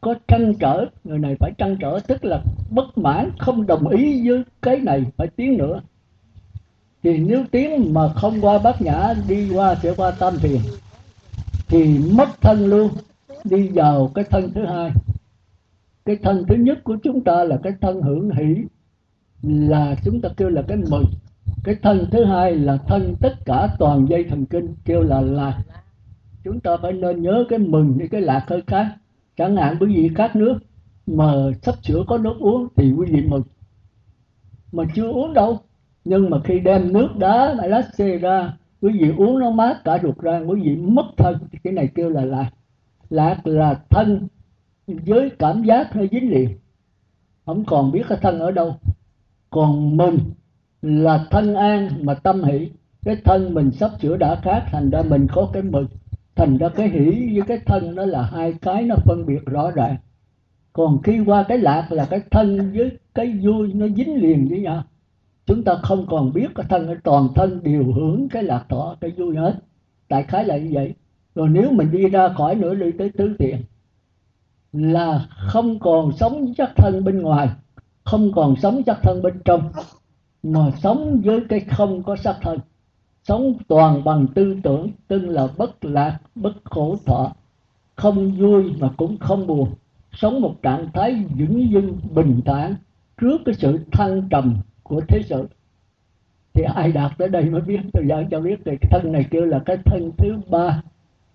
có 0.00 0.14
trăn 0.28 0.54
trở. 0.60 0.86
Người 1.04 1.18
này 1.18 1.36
phải 1.40 1.52
trăn 1.58 1.76
trở, 1.80 2.00
tức 2.06 2.24
là 2.24 2.42
bất 2.70 2.98
mãn, 2.98 3.30
không 3.38 3.66
đồng 3.66 3.88
ý 3.88 4.28
với 4.28 4.42
cái 4.62 4.78
này, 4.78 5.04
phải 5.16 5.28
tiến 5.36 5.56
nữa 5.56 5.80
thì 7.02 7.18
nếu 7.18 7.44
tiếng 7.50 7.94
mà 7.94 8.08
không 8.08 8.40
qua 8.40 8.58
bát 8.58 8.82
nhã, 8.82 9.14
đi 9.28 9.50
qua 9.54 9.74
sẽ 9.74 9.94
qua 9.96 10.10
tam 10.10 10.38
thiền, 10.38 10.60
thì 11.68 11.98
mất 11.98 12.28
thân 12.40 12.66
luôn, 12.66 12.90
đi 13.44 13.68
vào 13.68 14.10
cái 14.14 14.24
thân 14.30 14.52
thứ 14.54 14.66
hai. 14.66 14.90
Cái 16.04 16.16
thân 16.22 16.44
thứ 16.48 16.54
nhất 16.54 16.84
của 16.84 16.96
chúng 17.02 17.24
ta 17.24 17.44
là 17.44 17.56
cái 17.62 17.72
thân 17.80 18.02
hưởng 18.02 18.30
hỷ, 18.30 18.56
là 19.42 19.96
chúng 20.04 20.20
ta 20.20 20.28
kêu 20.36 20.48
là 20.48 20.62
cái 20.62 20.76
mừng. 20.90 21.04
Cái 21.64 21.76
thân 21.82 22.08
thứ 22.10 22.24
hai 22.24 22.54
là 22.54 22.76
thân 22.76 23.14
tất 23.20 23.34
cả 23.44 23.68
toàn 23.78 24.06
dây 24.08 24.24
thần 24.24 24.46
kinh, 24.46 24.74
kêu 24.84 25.02
là 25.02 25.20
lạc. 25.20 25.62
Chúng 26.44 26.60
ta 26.60 26.76
phải 26.82 26.92
nên 26.92 27.22
nhớ 27.22 27.44
cái 27.48 27.58
mừng 27.58 27.98
với 27.98 28.08
cái 28.08 28.20
lạc 28.20 28.44
hơi 28.46 28.62
khác. 28.66 28.86
Chẳng 29.36 29.56
hạn 29.56 29.76
quý 29.80 29.96
vị 29.96 30.10
khát 30.14 30.36
nước 30.36 30.58
mà 31.06 31.32
sắp 31.62 31.74
sửa 31.82 32.04
có 32.06 32.18
nước 32.18 32.34
uống 32.40 32.68
thì 32.76 32.92
quý 32.92 33.06
vị 33.10 33.22
mừng. 33.22 33.42
Mà 34.72 34.84
chưa 34.94 35.10
uống 35.10 35.34
đâu 35.34 35.60
nhưng 36.08 36.30
mà 36.30 36.38
khi 36.44 36.60
đem 36.60 36.92
nước 36.92 37.08
đá 37.18 37.54
lại 37.54 37.68
lá 37.68 37.82
xê 37.98 38.18
ra, 38.18 38.52
quý 38.82 38.98
vị 39.00 39.12
uống 39.16 39.38
nó 39.38 39.50
mát 39.50 39.84
cả 39.84 39.98
ruột 40.02 40.18
ra, 40.18 40.38
quý 40.38 40.60
vị 40.60 40.76
mất 40.76 41.06
thân. 41.16 41.36
Cái 41.64 41.72
này 41.72 41.88
kêu 41.94 42.10
là 42.10 42.24
lạc 42.24 42.50
lạc 43.10 43.46
là 43.46 43.80
thân 43.90 44.28
với 44.86 45.30
cảm 45.38 45.62
giác 45.62 45.96
nó 45.96 46.02
dính 46.10 46.30
liền 46.30 46.48
không 47.46 47.64
còn 47.64 47.92
biết 47.92 48.02
cái 48.08 48.18
thân 48.22 48.38
ở 48.38 48.50
đâu. 48.50 48.76
Còn 49.50 49.96
mình 49.96 50.18
là 50.82 51.26
thân 51.30 51.54
an 51.54 51.88
mà 52.02 52.14
tâm 52.14 52.44
hỷ. 52.44 52.70
Cái 53.04 53.16
thân 53.24 53.54
mình 53.54 53.70
sắp 53.70 53.90
sửa 54.02 54.16
đã 54.16 54.40
khác, 54.42 54.64
thành 54.72 54.90
ra 54.90 55.02
mình 55.02 55.26
có 55.32 55.50
cái 55.52 55.62
mừng 55.62 55.86
thành 56.36 56.58
ra 56.58 56.68
cái 56.68 56.88
hỷ 56.88 57.30
với 57.34 57.42
cái 57.46 57.58
thân 57.66 57.94
nó 57.94 58.04
là 58.04 58.22
hai 58.22 58.52
cái 58.52 58.82
nó 58.82 58.96
phân 59.04 59.26
biệt 59.26 59.46
rõ 59.46 59.70
ràng. 59.70 59.96
Còn 60.72 61.02
khi 61.02 61.20
qua 61.26 61.44
cái 61.48 61.58
lạc 61.58 61.92
là 61.92 62.06
cái 62.10 62.20
thân 62.30 62.72
với 62.72 62.90
cái 63.14 63.38
vui 63.42 63.72
nó 63.72 63.86
dính 63.88 64.16
liền 64.22 64.48
với 64.48 64.60
nhau 64.60 64.84
chúng 65.48 65.64
ta 65.64 65.74
không 65.82 66.06
còn 66.06 66.32
biết 66.32 66.46
cái 66.54 66.66
thân, 66.68 66.96
toàn 67.04 67.28
thân 67.34 67.60
đều 67.62 67.92
hưởng 67.92 68.28
cái 68.28 68.42
lạc 68.42 68.64
thọ, 68.68 68.96
cái 69.00 69.10
vui 69.10 69.36
hết. 69.36 69.54
Đại 70.08 70.22
khái 70.22 70.44
là 70.44 70.56
như 70.56 70.70
vậy. 70.72 70.94
Rồi 71.34 71.48
nếu 71.48 71.70
mình 71.70 71.90
đi 71.90 72.08
ra 72.08 72.28
khỏi 72.28 72.54
nửa 72.54 72.74
đi 72.74 72.92
tới 72.98 73.10
tứ 73.18 73.36
thiện, 73.38 73.56
là 74.72 75.26
không 75.30 75.78
còn 75.78 76.12
sống 76.12 76.54
chất 76.54 76.70
thân 76.76 77.04
bên 77.04 77.22
ngoài, 77.22 77.48
không 78.04 78.32
còn 78.32 78.56
sống 78.56 78.82
chất 78.82 78.98
thân 79.02 79.22
bên 79.22 79.40
trong, 79.44 79.72
mà 80.42 80.70
sống 80.82 81.20
với 81.24 81.40
cái 81.48 81.60
không 81.60 82.02
có 82.02 82.16
sắc 82.16 82.36
thân. 82.42 82.58
Sống 83.24 83.54
toàn 83.68 84.04
bằng 84.04 84.26
tư 84.34 84.56
tưởng, 84.62 84.90
tức 85.08 85.18
là 85.18 85.48
bất 85.56 85.84
lạc, 85.84 86.18
bất 86.34 86.52
khổ 86.64 86.96
thọ. 87.06 87.32
Không 87.96 88.32
vui 88.32 88.72
mà 88.80 88.90
cũng 88.96 89.16
không 89.18 89.46
buồn. 89.46 89.68
Sống 90.12 90.40
một 90.40 90.54
trạng 90.62 90.88
thái 90.94 91.24
vững 91.38 91.70
dưng 91.70 91.98
bình 92.14 92.40
thản, 92.44 92.74
trước 93.20 93.38
cái 93.44 93.54
sự 93.54 93.78
thăng 93.92 94.28
trầm 94.30 94.56
của 94.88 95.00
thế 95.08 95.22
sự, 95.22 95.48
thì 96.54 96.62
ai 96.74 96.92
đạt 96.92 97.12
tới 97.18 97.28
đây 97.28 97.44
mới 97.44 97.60
biết. 97.60 97.80
Tôi 97.92 98.04
giảng 98.08 98.28
cho 98.30 98.40
biết 98.40 98.60
thì 98.64 98.76
cái 98.80 98.90
thân 98.90 99.12
này 99.12 99.24
kêu 99.30 99.44
là 99.44 99.58
cái 99.58 99.76
thân 99.84 100.10
thứ 100.18 100.40
ba. 100.50 100.82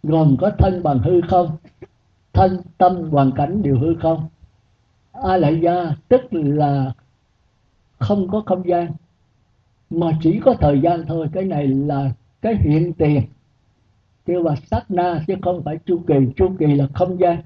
Gồm 0.04 0.38
có 0.40 0.52
thân 0.58 0.84
bằng 0.84 1.00
hư 1.00 1.22
không, 1.22 1.58
thân 2.34 2.62
tâm 2.78 3.10
hoàn 3.10 3.32
cảnh 3.32 3.64
đều 3.64 3.78
hư 3.80 3.96
không. 3.96 4.28
A 5.12 5.38
lại 5.38 5.60
gia 5.62 5.96
tức 6.08 6.22
là 6.32 6.94
không 8.00 8.28
có 8.28 8.44
không 8.46 8.68
gian, 8.68 8.92
mà 9.90 10.12
chỉ 10.22 10.40
có 10.40 10.54
thời 10.60 10.82
gian 10.82 11.06
thôi. 11.08 11.28
Cái 11.34 11.44
này 11.44 11.68
là 11.68 12.12
cái 12.42 12.56
hiện 12.56 12.94
tiền. 12.94 13.22
Kêu 14.26 14.44
là 14.44 14.56
sát 14.56 14.92
na 14.92 15.24
chứ 15.28 15.36
không 15.42 15.64
phải 15.64 15.78
chu 15.86 16.02
kỳ. 16.08 16.16
Chu 16.36 16.56
kỳ 16.60 16.66
là 16.66 16.88
không 16.94 17.20
gian. 17.20 17.42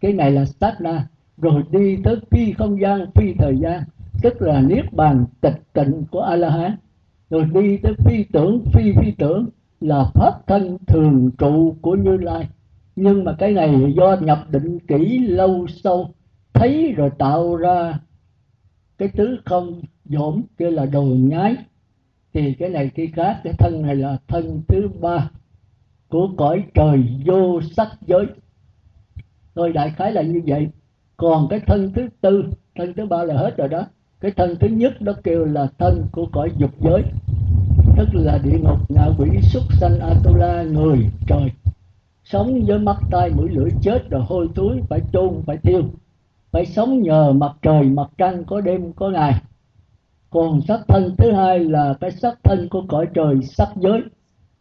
Cái 0.00 0.12
này 0.12 0.30
là 0.30 0.44
sát 0.44 0.80
na 0.80 1.06
rồi 1.36 1.62
đi 1.70 1.98
tới 2.04 2.16
phi 2.30 2.52
không 2.52 2.80
gian, 2.80 3.06
phi 3.14 3.34
thời 3.38 3.58
gian 3.58 3.82
tức 4.22 4.42
là 4.42 4.60
niết 4.60 4.92
bàn 4.92 5.24
tịch 5.40 5.62
tịnh 5.72 6.04
của 6.10 6.20
a 6.20 6.36
la 6.36 6.50
hán 6.50 6.76
rồi 7.30 7.44
đi 7.54 7.76
tới 7.82 7.94
phi 8.04 8.24
tưởng, 8.32 8.64
phi 8.72 8.92
phi 8.92 9.10
tưởng 9.18 9.48
là 9.80 10.10
pháp 10.14 10.46
thân 10.46 10.78
thường 10.86 11.30
trụ 11.38 11.76
của 11.80 11.94
như 11.94 12.16
lai. 12.16 12.48
Nhưng 12.96 13.24
mà 13.24 13.34
cái 13.38 13.52
này 13.52 13.94
do 13.96 14.16
nhập 14.20 14.38
định 14.50 14.78
kỹ 14.78 15.18
lâu 15.18 15.66
sâu, 15.66 16.10
thấy 16.52 16.92
rồi 16.96 17.10
tạo 17.18 17.56
ra 17.56 17.98
cái 18.98 19.08
tứ 19.08 19.38
không 19.44 19.80
dỗm 20.04 20.42
kia 20.58 20.70
là 20.70 20.86
đồ 20.86 21.02
nhái. 21.02 21.56
Thì 22.32 22.54
cái 22.54 22.68
này 22.68 22.90
khi 22.94 23.06
khác, 23.06 23.40
cái 23.44 23.52
thân 23.58 23.82
này 23.82 23.96
là 23.96 24.18
thân 24.28 24.62
thứ 24.68 24.88
ba 25.00 25.30
của 26.08 26.28
cõi 26.36 26.64
trời 26.74 27.04
vô 27.26 27.60
sắc 27.60 27.88
giới. 28.06 28.26
Thôi 29.54 29.72
đại 29.72 29.90
khái 29.96 30.12
là 30.12 30.22
như 30.22 30.42
vậy. 30.46 30.68
Còn 31.16 31.46
cái 31.50 31.60
thân 31.66 31.92
thứ 31.94 32.08
tư, 32.20 32.44
thân 32.74 32.94
thứ 32.96 33.06
ba 33.06 33.24
là 33.24 33.34
hết 33.34 33.56
rồi 33.56 33.68
đó 33.68 33.86
cái 34.20 34.30
thân 34.36 34.56
thứ 34.60 34.68
nhất 34.68 35.00
đó 35.00 35.12
kêu 35.24 35.44
là 35.44 35.66
thân 35.78 36.06
của 36.12 36.26
cõi 36.32 36.50
dục 36.56 36.70
giới, 36.80 37.02
tức 37.96 38.08
là 38.12 38.38
địa 38.44 38.58
ngục, 38.58 38.78
ngạ 38.88 39.06
quỷ, 39.18 39.28
súc 39.42 39.62
sanh, 39.80 40.00
atula, 40.00 40.62
người, 40.62 40.98
trời. 41.26 41.52
Sống 42.24 42.60
với 42.66 42.78
mắt, 42.78 42.96
tai, 43.10 43.30
mũi, 43.30 43.48
lưỡi, 43.48 43.70
chết, 43.82 44.10
rồi 44.10 44.22
hôi, 44.28 44.48
thối, 44.54 44.80
phải 44.88 45.00
chôn, 45.12 45.42
phải 45.46 45.56
thiêu. 45.56 45.82
Phải 46.52 46.66
sống 46.66 47.02
nhờ 47.02 47.32
mặt 47.32 47.52
trời, 47.62 47.82
mặt 47.82 48.10
trăng, 48.18 48.44
có 48.44 48.60
đêm, 48.60 48.92
có 48.92 49.10
ngày. 49.10 49.34
Còn 50.30 50.60
sắc 50.60 50.80
thân 50.88 51.14
thứ 51.18 51.32
hai 51.32 51.58
là 51.58 51.94
cái 52.00 52.10
sắc 52.10 52.38
thân 52.42 52.68
của 52.68 52.82
cõi 52.88 53.06
trời, 53.14 53.42
sắc 53.42 53.68
giới. 53.76 54.02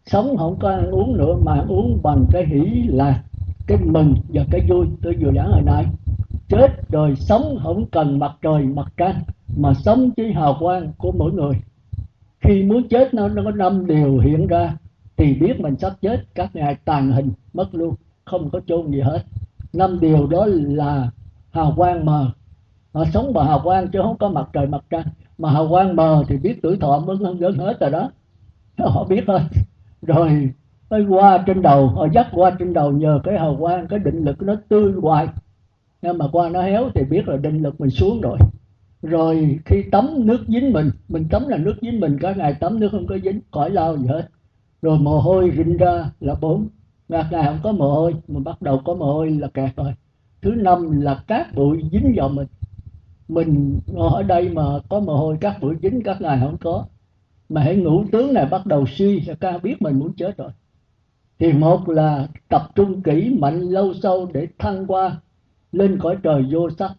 Sống 0.06 0.38
không 0.38 0.60
có 0.60 0.70
ăn 0.70 0.92
uống 0.92 1.18
nữa, 1.18 1.36
mà 1.46 1.66
uống 1.68 2.00
bằng 2.04 2.26
cái 2.32 2.46
hỷ 2.46 2.84
là 2.88 3.24
cái 3.68 3.78
mừng 3.86 4.16
và 4.30 4.46
cái 4.52 4.62
vui. 4.70 4.86
Tôi 5.02 5.16
vừa 5.20 5.32
giảng 5.36 5.52
hồi 5.52 5.62
nãy. 5.66 5.86
Chết 6.48 6.90
rồi 6.90 7.16
sống 7.16 7.60
không 7.64 7.86
cần 7.92 8.20
mặt 8.20 8.32
trời, 8.42 8.64
mặt 8.64 8.88
trăng 8.98 9.22
mà 9.56 9.74
sống 9.74 10.10
với 10.18 10.34
hào 10.34 10.58
quang 10.60 10.92
của 10.98 11.12
mỗi 11.12 11.32
người. 11.32 11.54
Khi 12.40 12.64
muốn 12.64 12.88
chết 12.88 13.14
nó 13.14 13.28
nó 13.28 13.44
có 13.46 13.52
năm 13.52 13.88
điều 13.88 14.20
hiện 14.20 14.48
ra, 14.48 14.78
thì 15.18 15.34
biết 15.34 15.60
mình 15.60 15.76
sắp 15.76 15.94
chết, 16.02 16.26
các 16.36 16.56
ngài 16.56 16.76
tàn 16.86 17.12
hình, 17.12 17.32
mất 17.54 17.68
luôn, 17.72 17.96
không 18.26 18.50
có 18.50 18.60
chôn 18.68 18.92
gì 18.92 19.02
hết. 19.02 19.24
Năm 19.74 20.00
điều 20.00 20.28
đó 20.28 20.46
là 20.50 21.12
hào 21.52 21.74
quang 21.78 22.06
mờ. 22.06 22.32
Họ 22.94 23.06
sống 23.14 23.34
bằng 23.34 23.48
hào 23.48 23.62
quang 23.64 23.88
chứ 23.88 24.00
không 24.02 24.18
có 24.18 24.30
mặt 24.30 24.50
trời 24.54 24.68
mặt 24.68 24.86
trăng. 24.90 25.06
Mà 25.38 25.52
hào 25.52 25.70
quang 25.70 25.96
mờ 25.96 26.24
thì 26.28 26.38
biết 26.38 26.60
tuổi 26.62 26.78
thọ 26.78 27.00
mới 27.00 27.18
gần 27.40 27.58
hết 27.58 27.80
rồi 27.80 27.92
đó. 27.92 28.12
Họ 28.78 29.04
biết 29.04 29.24
thôi. 29.28 29.40
Rồi 30.02 30.52
mới 30.90 31.06
qua 31.06 31.44
trên 31.48 31.62
đầu, 31.62 31.88
họ 31.88 32.08
dắt 32.14 32.28
qua 32.32 32.52
trên 32.60 32.74
đầu 32.74 32.92
nhờ 32.92 33.20
cái 33.24 33.40
hào 33.40 33.56
quang, 33.60 33.88
cái 33.88 34.00
định 34.00 34.24
lực 34.24 34.42
nó 34.42 34.56
tươi 34.70 34.94
hoài. 35.02 35.28
Nhưng 36.02 36.18
mà 36.18 36.26
qua 36.32 36.50
nó 36.50 36.62
héo 36.62 36.90
thì 36.96 37.04
biết 37.04 37.28
là 37.28 37.38
định 37.38 37.64
lực 37.64 37.82
mình 37.82 37.90
xuống 37.90 38.22
rồi 38.22 38.38
rồi 39.02 39.60
khi 39.66 39.84
tắm 39.92 40.06
nước 40.26 40.46
dính 40.48 40.74
mình 40.74 40.92
mình 41.10 41.28
tắm 41.30 41.48
là 41.48 41.58
nước 41.58 41.76
dính 41.82 42.00
mình 42.00 42.18
cả 42.22 42.34
ngày 42.34 42.54
tắm 42.54 42.80
nước 42.80 42.90
không 42.92 43.08
có 43.08 43.18
dính 43.24 43.40
cõi 43.52 43.70
lao 43.70 43.98
gì 43.98 44.08
hết. 44.08 44.30
Rồi 44.82 45.00
mồ 45.00 45.20
hôi 45.20 45.52
rinh 45.58 45.78
ra 45.78 46.12
là 46.20 46.36
bốn, 46.42 46.68
ngày 47.10 47.24
ngày 47.32 47.44
không 47.46 47.60
có 47.64 47.72
mồ 47.72 47.94
hôi, 47.94 48.16
mà 48.28 48.40
bắt 48.40 48.62
đầu 48.62 48.82
có 48.86 48.94
mồ 48.94 49.14
hôi 49.14 49.32
là 49.32 49.48
kẹt 49.48 49.76
rồi. 49.76 49.94
Thứ 50.42 50.52
năm 50.52 51.02
là 51.02 51.24
cát 51.28 51.56
bụi 51.56 51.84
dính 51.92 52.14
vào 52.16 52.30
mình. 52.30 52.48
Mình 53.28 53.80
ở 53.96 54.24
đây 54.24 54.50
mà 54.50 54.64
có 54.90 55.00
mồ 55.00 55.16
hôi 55.16 55.38
cát 55.42 55.62
bụi 55.62 55.76
dính, 55.82 56.02
các 56.04 56.22
ngày 56.22 56.40
không 56.42 56.58
có. 56.58 56.86
Mà 57.50 57.62
hãy 57.62 57.76
ngủ 57.76 58.04
tướng 58.12 58.34
này 58.34 58.46
bắt 58.46 58.66
đầu 58.66 58.86
suy 58.88 59.22
là 59.22 59.36
ca 59.36 59.58
biết 59.58 59.82
mình 59.82 60.00
muốn 60.00 60.14
chết 60.14 60.38
rồi. 60.38 60.52
Thì 61.40 61.54
một 61.54 61.90
là 61.90 62.28
tập 62.50 62.62
trung 62.76 63.02
kỹ 63.02 63.38
mạnh 63.40 63.60
lâu 63.62 63.94
sâu 64.04 64.30
để 64.34 64.48
thăng 64.60 64.88
qua 64.88 65.22
lên 65.72 66.00
cõi 66.00 66.18
trời 66.24 66.46
vô 66.52 66.70
sắc 66.70 66.92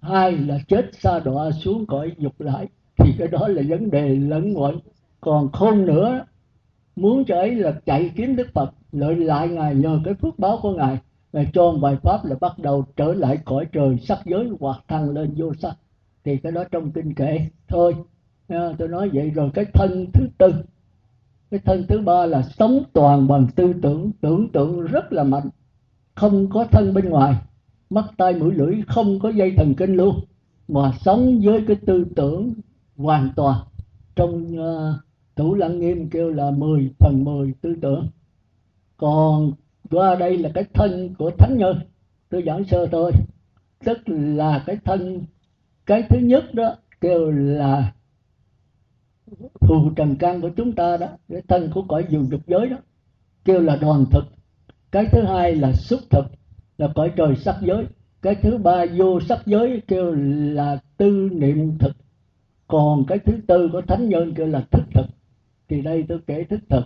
hai 0.00 0.32
là 0.32 0.58
chết 0.68 0.90
xa 0.92 1.18
đọa 1.18 1.50
xuống 1.50 1.86
cõi 1.86 2.12
dục 2.18 2.40
lại, 2.40 2.68
thì 2.96 3.12
cái 3.18 3.28
đó 3.28 3.48
là 3.48 3.62
vấn 3.68 3.90
đề 3.90 4.08
lẫn 4.08 4.54
quẩn. 4.54 4.78
Còn 5.20 5.52
khôn 5.52 5.86
nữa, 5.86 6.24
muốn 6.96 7.24
cho 7.24 7.36
ấy 7.36 7.54
là 7.54 7.72
chạy 7.86 8.10
kiếm 8.16 8.36
đức 8.36 8.48
phật, 8.54 8.70
lợi 8.92 9.16
lại 9.16 9.48
ngài 9.48 9.74
nhờ 9.74 10.00
cái 10.04 10.14
phước 10.14 10.38
báo 10.38 10.58
của 10.62 10.72
ngài 10.72 10.98
ngài 11.32 11.46
cho 11.52 11.72
bài 11.72 11.96
pháp 12.02 12.24
là 12.24 12.36
bắt 12.40 12.58
đầu 12.58 12.84
trở 12.96 13.12
lại 13.12 13.38
cõi 13.44 13.66
trời 13.72 13.98
sắc 13.98 14.18
giới 14.24 14.48
hoặc 14.60 14.84
thăng 14.88 15.10
lên 15.10 15.34
vô 15.36 15.54
sắc. 15.54 15.74
Thì 16.24 16.36
cái 16.36 16.52
đó 16.52 16.64
trong 16.70 16.90
kinh 16.90 17.14
kệ 17.14 17.40
thôi. 17.68 17.94
Tôi 18.48 18.88
nói 18.88 19.10
vậy 19.12 19.30
rồi, 19.30 19.50
cái 19.54 19.64
thân 19.74 20.06
thứ 20.14 20.28
tư. 20.38 20.54
Cái 21.50 21.60
thân 21.64 21.84
thứ 21.88 21.98
ba 21.98 22.26
là 22.26 22.42
sống 22.42 22.82
toàn 22.92 23.28
bằng 23.28 23.46
tư 23.56 23.74
tưởng 23.82 24.12
tưởng 24.20 24.48
tượng 24.52 24.86
rất 24.86 25.12
là 25.12 25.24
mạnh, 25.24 25.48
không 26.14 26.50
có 26.50 26.64
thân 26.64 26.94
bên 26.94 27.08
ngoài 27.08 27.34
mắt 27.90 28.04
tai 28.16 28.34
mũi 28.34 28.54
lưỡi 28.54 28.82
không 28.86 29.18
có 29.18 29.28
dây 29.28 29.52
thần 29.56 29.74
kinh 29.74 29.94
luôn. 29.94 30.20
Mà 30.68 30.92
sống 31.00 31.40
với 31.44 31.64
cái 31.66 31.76
tư 31.86 32.06
tưởng 32.16 32.54
hoàn 32.96 33.30
toàn 33.36 33.64
trong 34.16 34.60
uh, 34.60 34.94
thủ 35.36 35.54
lăng 35.54 35.78
nghiêm 35.78 36.10
kêu 36.10 36.30
là 36.30 36.50
10 36.50 36.90
phần 36.98 37.24
10 37.24 37.54
tư 37.60 37.76
tưởng. 37.82 38.08
Còn 38.96 39.52
qua 39.90 40.14
đây 40.14 40.38
là 40.38 40.50
cái 40.54 40.64
thân 40.74 41.14
của 41.18 41.30
thánh 41.38 41.58
nhân 41.58 41.80
tôi 42.28 42.42
giảng 42.46 42.64
sơ 42.64 42.86
thôi. 42.86 43.12
Tức 43.84 43.98
là 44.06 44.62
cái 44.66 44.76
thân 44.84 45.24
cái 45.86 46.02
thứ 46.08 46.18
nhất 46.18 46.44
đó 46.54 46.76
kêu 47.00 47.30
là 47.30 47.92
phù 49.60 49.90
trần 49.96 50.16
căn 50.16 50.40
của 50.40 50.50
chúng 50.56 50.72
ta 50.72 50.96
đó 50.96 51.06
cái 51.28 51.42
thân 51.48 51.70
của 51.74 51.82
cõi 51.88 52.06
dục 52.10 52.22
dục 52.30 52.40
giới 52.46 52.68
đó 52.68 52.76
kêu 53.44 53.60
là 53.60 53.76
đoàn 53.76 54.04
thực. 54.12 54.24
Cái 54.90 55.06
thứ 55.12 55.22
hai 55.22 55.56
là 55.56 55.72
xúc 55.72 56.00
thực 56.10 56.24
là 56.78 56.88
cõi 56.94 57.12
trời 57.16 57.36
sắc 57.36 57.56
giới. 57.62 57.86
Cái 58.22 58.34
thứ 58.34 58.58
ba 58.58 58.84
vô 58.96 59.20
sắc 59.20 59.38
giới 59.46 59.82
kêu 59.88 60.14
là 60.54 60.78
tư 60.96 61.30
niệm 61.32 61.78
thực. 61.78 61.96
Còn 62.66 63.04
cái 63.08 63.18
thứ 63.18 63.32
tư 63.46 63.68
của 63.72 63.80
thánh 63.80 64.08
nhân 64.08 64.34
kêu 64.34 64.46
là 64.46 64.60
thức 64.70 64.84
thực. 64.94 65.06
Thì 65.68 65.82
đây 65.82 66.04
tôi 66.08 66.18
kể 66.26 66.44
thức 66.44 66.60
thực. 66.68 66.84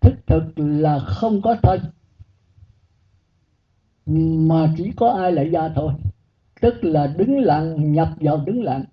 Thức 0.00 0.14
thực 0.26 0.42
là 0.56 0.98
không 0.98 1.42
có 1.42 1.56
thân, 1.62 1.80
mà 4.48 4.74
chỉ 4.76 4.92
có 4.96 5.10
ai 5.10 5.32
lại 5.32 5.48
ra 5.48 5.68
thôi. 5.74 5.92
Tức 6.60 6.84
là 6.84 7.06
đứng 7.06 7.38
lặng, 7.38 7.92
nhập 7.92 8.08
vào 8.20 8.36
đứng 8.46 8.62
lặng. 8.62 8.84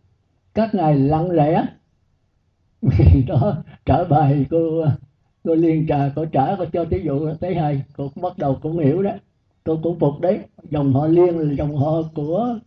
Các 0.53 0.75
ngài 0.75 0.95
lặng 0.95 1.31
lẽ. 1.31 1.65
Thì 2.97 3.23
đó 3.23 3.63
trả 3.85 4.03
bài 4.03 4.45
cô 4.49 4.85
cô 5.43 5.55
liên 5.55 5.87
trà 5.87 6.11
cô 6.15 6.25
trả 6.25 6.55
cô 6.57 6.65
cho 6.73 6.85
thí 6.85 7.01
dụ, 7.05 7.33
thấy 7.41 7.55
hay 7.55 7.83
cô 7.97 8.11
cũng 8.15 8.23
bắt 8.23 8.37
đầu 8.37 8.59
cũng 8.61 8.79
hiểu 8.79 9.01
đó 9.03 9.11
tôi 9.67 9.77
cũng 9.83 9.99
phục 9.99 10.21
đấy. 10.21 10.39
Dòng 10.69 10.93
họ 10.93 11.07
liên 11.07 11.39
là 11.39 11.53
dòng 11.53 11.75
họ 11.75 12.01
của 12.15 12.57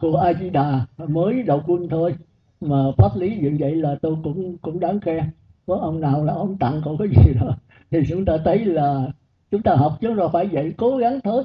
của 0.00 0.16
a 0.16 0.32
di 0.32 0.50
đà 0.50 0.86
mới 1.08 1.42
đầu 1.42 1.62
quân 1.66 1.88
thôi. 1.88 2.14
Mà 2.60 2.76
pháp 2.98 3.16
lý 3.16 3.36
như 3.36 3.56
vậy 3.60 3.74
là 3.74 3.96
tôi 4.02 4.16
cũng 4.24 4.56
cũng 4.58 4.80
đáng 4.80 5.00
khen. 5.00 5.24
Có 5.66 5.76
ông 5.76 6.00
nào 6.00 6.24
là 6.24 6.32
ông 6.32 6.58
tặng 6.58 6.80
cậu 6.84 6.96
cái 6.98 7.08
gì 7.08 7.32
đó 7.40 7.56
thì 7.90 7.98
chúng 8.08 8.24
ta 8.24 8.38
thấy 8.44 8.64
là 8.64 9.08
chúng 9.50 9.62
ta 9.62 9.74
học 9.74 9.98
chứ 10.00 10.14
rồi 10.14 10.28
phải 10.32 10.46
vậy. 10.46 10.74
Cố 10.76 10.96
gắng 10.96 11.20
thôi. 11.24 11.44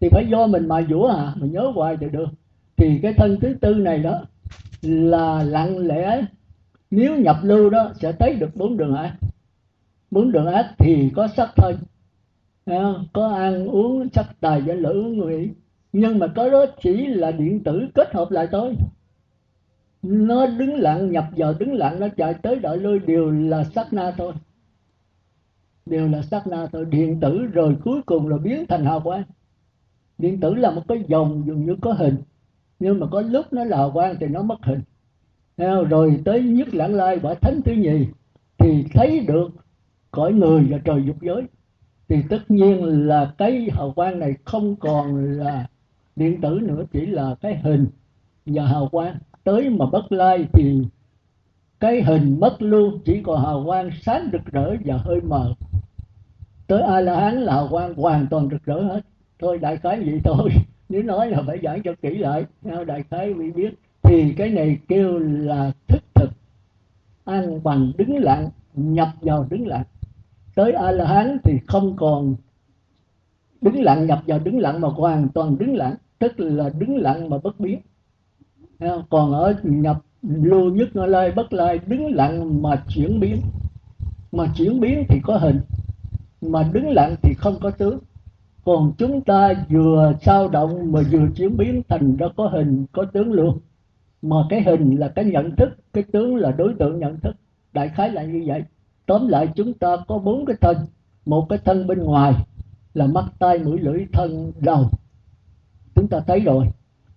Thì 0.00 0.08
phải 0.10 0.26
do 0.30 0.46
mình 0.46 0.68
mà 0.68 0.82
dũa 0.90 1.06
à. 1.06 1.34
Mình 1.36 1.52
nhớ 1.52 1.72
hoài 1.74 1.96
thì 2.00 2.06
được. 2.12 2.28
Thì 2.76 2.98
cái 3.02 3.12
thân 3.12 3.40
thứ 3.40 3.54
tư 3.60 3.74
này 3.74 3.98
đó 3.98 4.20
là 4.82 5.42
lặng 5.42 5.78
lẽ. 5.78 6.24
Nếu 6.90 7.16
nhập 7.16 7.36
lưu 7.42 7.70
đó 7.70 7.92
sẽ 7.94 8.12
thấy 8.12 8.34
được 8.34 8.56
bốn 8.56 8.76
đường 8.76 8.94
ác. 8.94 9.16
Bốn 10.10 10.32
đường 10.32 10.46
ác 10.46 10.74
thì 10.78 11.10
có 11.16 11.28
sắc 11.28 11.50
thân 11.56 11.76
có 13.12 13.28
ăn 13.34 13.66
uống 13.66 14.08
sắc 14.14 14.26
tài 14.40 14.60
và 14.60 14.74
lữ 14.74 14.92
người 14.92 15.54
nhưng 15.96 16.18
mà 16.18 16.26
có 16.36 16.50
đó 16.50 16.64
chỉ 16.82 17.06
là 17.06 17.30
điện 17.30 17.64
tử 17.64 17.86
kết 17.94 18.14
hợp 18.14 18.30
lại 18.30 18.48
thôi. 18.52 18.76
Nó 20.02 20.46
đứng 20.46 20.74
lặng, 20.74 21.12
nhập 21.12 21.24
vào 21.36 21.54
đứng 21.58 21.74
lặng, 21.74 22.00
nó 22.00 22.08
chạy 22.16 22.34
tới 22.34 22.56
đợi 22.56 22.78
lui, 22.78 22.98
đều 22.98 23.30
là 23.30 23.64
sát 23.64 23.92
na 23.92 24.14
thôi. 24.16 24.32
Đều 25.86 26.08
là 26.08 26.22
sát 26.22 26.46
na 26.46 26.66
thôi. 26.72 26.84
Điện 26.84 27.20
tử 27.20 27.46
rồi 27.52 27.76
cuối 27.84 28.02
cùng 28.06 28.28
là 28.28 28.36
biến 28.36 28.66
thành 28.68 28.84
hào 28.84 29.00
quang. 29.00 29.22
Điện 30.18 30.40
tử 30.40 30.54
là 30.54 30.70
một 30.70 30.82
cái 30.88 31.04
dòng 31.08 31.42
dường 31.46 31.66
như 31.66 31.76
có 31.80 31.92
hình. 31.92 32.16
Nhưng 32.78 33.00
mà 33.00 33.06
có 33.10 33.20
lúc 33.20 33.52
nó 33.52 33.64
là 33.64 33.76
hào 33.76 33.90
quang 33.90 34.16
thì 34.20 34.26
nó 34.26 34.42
mất 34.42 34.58
hình. 34.62 34.80
Rồi 35.90 36.20
tới 36.24 36.42
nhất 36.42 36.74
lãng 36.74 36.94
lai, 36.94 37.18
quả 37.22 37.34
thánh 37.34 37.60
thứ 37.64 37.72
nhì, 37.72 38.06
thì 38.58 38.84
thấy 38.94 39.20
được 39.28 39.48
cõi 40.10 40.32
người 40.32 40.66
và 40.70 40.78
trời 40.84 41.02
dục 41.06 41.16
giới 41.22 41.42
thì 42.08 42.16
tất 42.30 42.50
nhiên 42.50 43.06
là 43.08 43.32
cái 43.38 43.68
hào 43.72 43.92
quang 43.92 44.18
này 44.18 44.34
không 44.44 44.76
còn 44.76 45.24
là 45.38 45.66
điện 46.16 46.40
tử 46.40 46.60
nữa, 46.62 46.84
chỉ 46.92 47.06
là 47.06 47.34
cái 47.40 47.56
hình 47.56 47.86
và 48.46 48.66
hào 48.66 48.88
quang. 48.88 49.18
Tới 49.44 49.70
mà 49.70 49.86
bất 49.86 50.12
lai 50.12 50.46
thì 50.52 50.82
cái 51.80 52.02
hình 52.02 52.40
mất 52.40 52.56
luôn, 52.58 53.00
chỉ 53.04 53.22
còn 53.22 53.44
hào 53.44 53.64
quang 53.66 53.90
sáng 54.02 54.28
rực 54.32 54.44
rỡ 54.44 54.76
và 54.84 54.96
hơi 54.96 55.20
mờ. 55.20 55.54
Tới 56.66 56.82
a 56.82 57.00
la 57.00 57.20
hán 57.20 57.40
là 57.40 57.52
hào 57.52 57.68
quang 57.68 57.94
hoàn 57.94 58.26
toàn 58.26 58.48
rực 58.50 58.64
rỡ 58.64 58.82
hết. 58.82 59.00
Thôi, 59.38 59.58
đại 59.58 59.76
khái 59.76 60.00
vậy 60.00 60.20
thôi. 60.24 60.50
Nếu 60.88 61.02
nói 61.02 61.30
là 61.30 61.42
phải 61.46 61.58
giảng 61.62 61.82
cho 61.82 61.94
kỹ 62.02 62.18
lại 62.18 62.44
đại 62.86 63.04
khái 63.10 63.34
vị 63.34 63.50
biết. 63.50 63.74
Thì 64.02 64.32
cái 64.36 64.50
này 64.50 64.78
kêu 64.88 65.18
là 65.18 65.72
thức 65.88 66.02
thực. 66.14 66.30
An 67.24 67.62
bằng 67.62 67.92
đứng 67.98 68.16
lặng, 68.16 68.48
nhập 68.74 69.08
vào 69.20 69.46
đứng 69.50 69.66
lặng 69.66 69.84
tới 70.54 70.72
a 70.72 70.90
la 70.90 71.04
hán 71.04 71.38
thì 71.44 71.58
không 71.66 71.96
còn 71.96 72.34
đứng 73.60 73.82
lặng, 73.82 74.06
nhập 74.06 74.22
vào 74.26 74.38
đứng 74.38 74.58
lặng 74.58 74.80
mà 74.80 74.88
hoàn 74.88 75.28
toàn 75.28 75.58
đứng 75.58 75.76
lặng, 75.76 75.94
tức 76.18 76.32
là 76.40 76.70
đứng 76.78 76.96
lặng 76.96 77.30
mà 77.30 77.38
bất 77.38 77.60
biến. 77.60 77.80
Còn 79.10 79.32
ở 79.32 79.54
nhập 79.62 80.02
lưu 80.22 80.70
nhất 80.70 80.88
ngôi 80.94 81.08
lai, 81.08 81.32
bất 81.32 81.52
lai, 81.52 81.80
đứng 81.86 82.14
lặng 82.14 82.62
mà 82.62 82.82
chuyển 82.88 83.20
biến. 83.20 83.40
Mà 84.32 84.44
chuyển 84.56 84.80
biến 84.80 85.04
thì 85.08 85.20
có 85.22 85.36
hình, 85.36 85.60
mà 86.40 86.70
đứng 86.72 86.88
lặng 86.88 87.14
thì 87.22 87.34
không 87.34 87.56
có 87.60 87.70
tướng. 87.70 87.98
Còn 88.64 88.92
chúng 88.98 89.20
ta 89.20 89.54
vừa 89.68 90.12
sao 90.22 90.48
động 90.48 90.92
mà 90.92 91.00
vừa 91.10 91.26
chuyển 91.36 91.56
biến, 91.56 91.82
thành 91.88 92.16
ra 92.16 92.26
có 92.36 92.48
hình, 92.48 92.86
có 92.92 93.04
tướng 93.04 93.32
luôn. 93.32 93.58
Mà 94.22 94.36
cái 94.50 94.62
hình 94.62 94.96
là 94.98 95.08
cái 95.08 95.24
nhận 95.24 95.56
thức, 95.56 95.68
cái 95.92 96.04
tướng 96.12 96.36
là 96.36 96.50
đối 96.50 96.74
tượng 96.74 96.98
nhận 96.98 97.20
thức. 97.20 97.36
Đại 97.72 97.88
khái 97.88 98.10
là 98.10 98.22
như 98.24 98.44
vậy 98.46 98.64
tóm 99.06 99.28
lại 99.28 99.48
chúng 99.54 99.72
ta 99.72 99.96
có 100.08 100.18
bốn 100.18 100.46
cái 100.46 100.56
thân. 100.60 100.76
Một 101.26 101.46
cái 101.48 101.58
thân 101.64 101.86
bên 101.86 101.98
ngoài 101.98 102.34
là 102.94 103.06
mắt, 103.06 103.24
tai, 103.38 103.58
mũi, 103.58 103.78
lưỡi, 103.78 104.06
thân, 104.12 104.52
đầu. 104.60 104.90
Chúng 105.94 106.08
ta 106.08 106.20
thấy 106.26 106.40
rồi. 106.40 106.66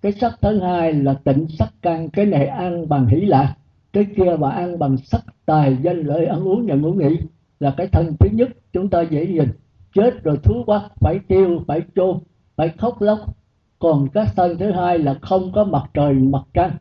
Cái 0.02 0.12
sắc 0.12 0.34
thứ 0.42 0.60
hai 0.60 0.94
là 0.94 1.14
tịnh 1.14 1.48
sắc 1.48 1.74
căn 1.82 2.10
cái 2.10 2.26
này 2.26 2.48
ăn 2.48 2.90
bằng 2.90 3.08
hỷ 3.08 3.22
lạc. 3.22 3.56
Cái 3.94 4.06
kia 4.18 4.36
và 4.40 4.52
ăn 4.52 4.80
bằng 4.80 4.98
sắc, 4.98 5.26
tài, 5.46 5.78
danh, 5.82 6.02
lợi, 6.02 6.26
ăn 6.26 6.48
uống 6.48 6.66
và 6.68 6.76
ngủ 6.76 6.94
nghỉ 6.94 7.18
là 7.60 7.74
cái 7.78 7.88
thân 7.88 8.16
thứ 8.20 8.30
nhất. 8.34 8.50
Chúng 8.74 8.90
ta 8.90 9.02
dễ 9.02 9.28
nhìn. 9.28 9.50
Chết 9.94 10.24
rồi 10.24 10.38
thú 10.44 10.64
quá 10.66 10.90
phải 11.00 11.20
tiêu 11.28 11.64
phải 11.68 11.82
chôn, 11.96 12.18
phải 12.56 12.70
khóc 12.78 13.02
lóc. 13.02 13.20
Còn 13.80 14.08
cái 14.14 14.26
thân 14.36 14.58
thứ 14.58 14.72
hai 14.72 15.00
là 15.00 15.14
không 15.22 15.52
có 15.52 15.64
mặt 15.64 15.84
trời, 15.94 16.14
mặt 16.14 16.44
trăng. 16.54 16.72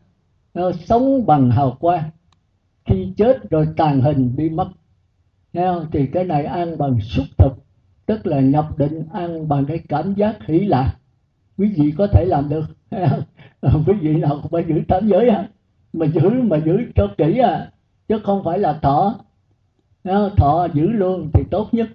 Nó 0.55 0.73
sống 0.73 1.27
bằng 1.27 1.51
hào 1.51 1.77
quang. 1.81 2.11
Khi 2.85 3.13
chết 3.17 3.51
rồi 3.51 3.69
tàn 3.77 4.01
hình 4.01 4.37
đi 4.37 4.49
mất 4.49 4.69
không? 5.65 5.87
thì 5.93 6.07
cái 6.07 6.25
này 6.25 6.45
ăn 6.45 6.79
bằng 6.79 7.01
xúc 7.01 7.27
thực 7.39 7.53
tức 8.07 8.27
là 8.27 8.41
nhập 8.41 8.79
định 8.79 9.03
ăn 9.13 9.49
bằng 9.49 9.65
cái 9.67 9.81
cảm 9.89 10.15
giác 10.15 10.47
hỷ 10.47 10.59
lạc. 10.59 10.95
Quý 11.59 11.73
vị 11.77 11.95
có 11.99 12.07
thể 12.07 12.25
làm 12.25 12.49
được. 12.49 12.65
Quý 13.87 13.95
vị 14.01 14.17
nào 14.17 14.39
cũng 14.43 14.51
phải 14.51 14.65
giữ 14.69 14.75
tám 14.89 15.09
giới 15.09 15.29
á. 15.29 15.49
Mà 15.93 16.07
giữ 16.07 16.31
mà 16.31 16.57
giữ 16.57 16.79
cho 16.95 17.09
kỹ 17.19 17.39
à 17.39 17.71
chứ 18.09 18.19
không 18.25 18.45
phải 18.45 18.59
là 18.59 18.79
thọ. 18.83 19.15
Thọ 20.37 20.69
giữ 20.75 20.87
luôn 20.87 21.31
thì 21.35 21.43
tốt 21.51 21.69
nhất. 21.73 21.89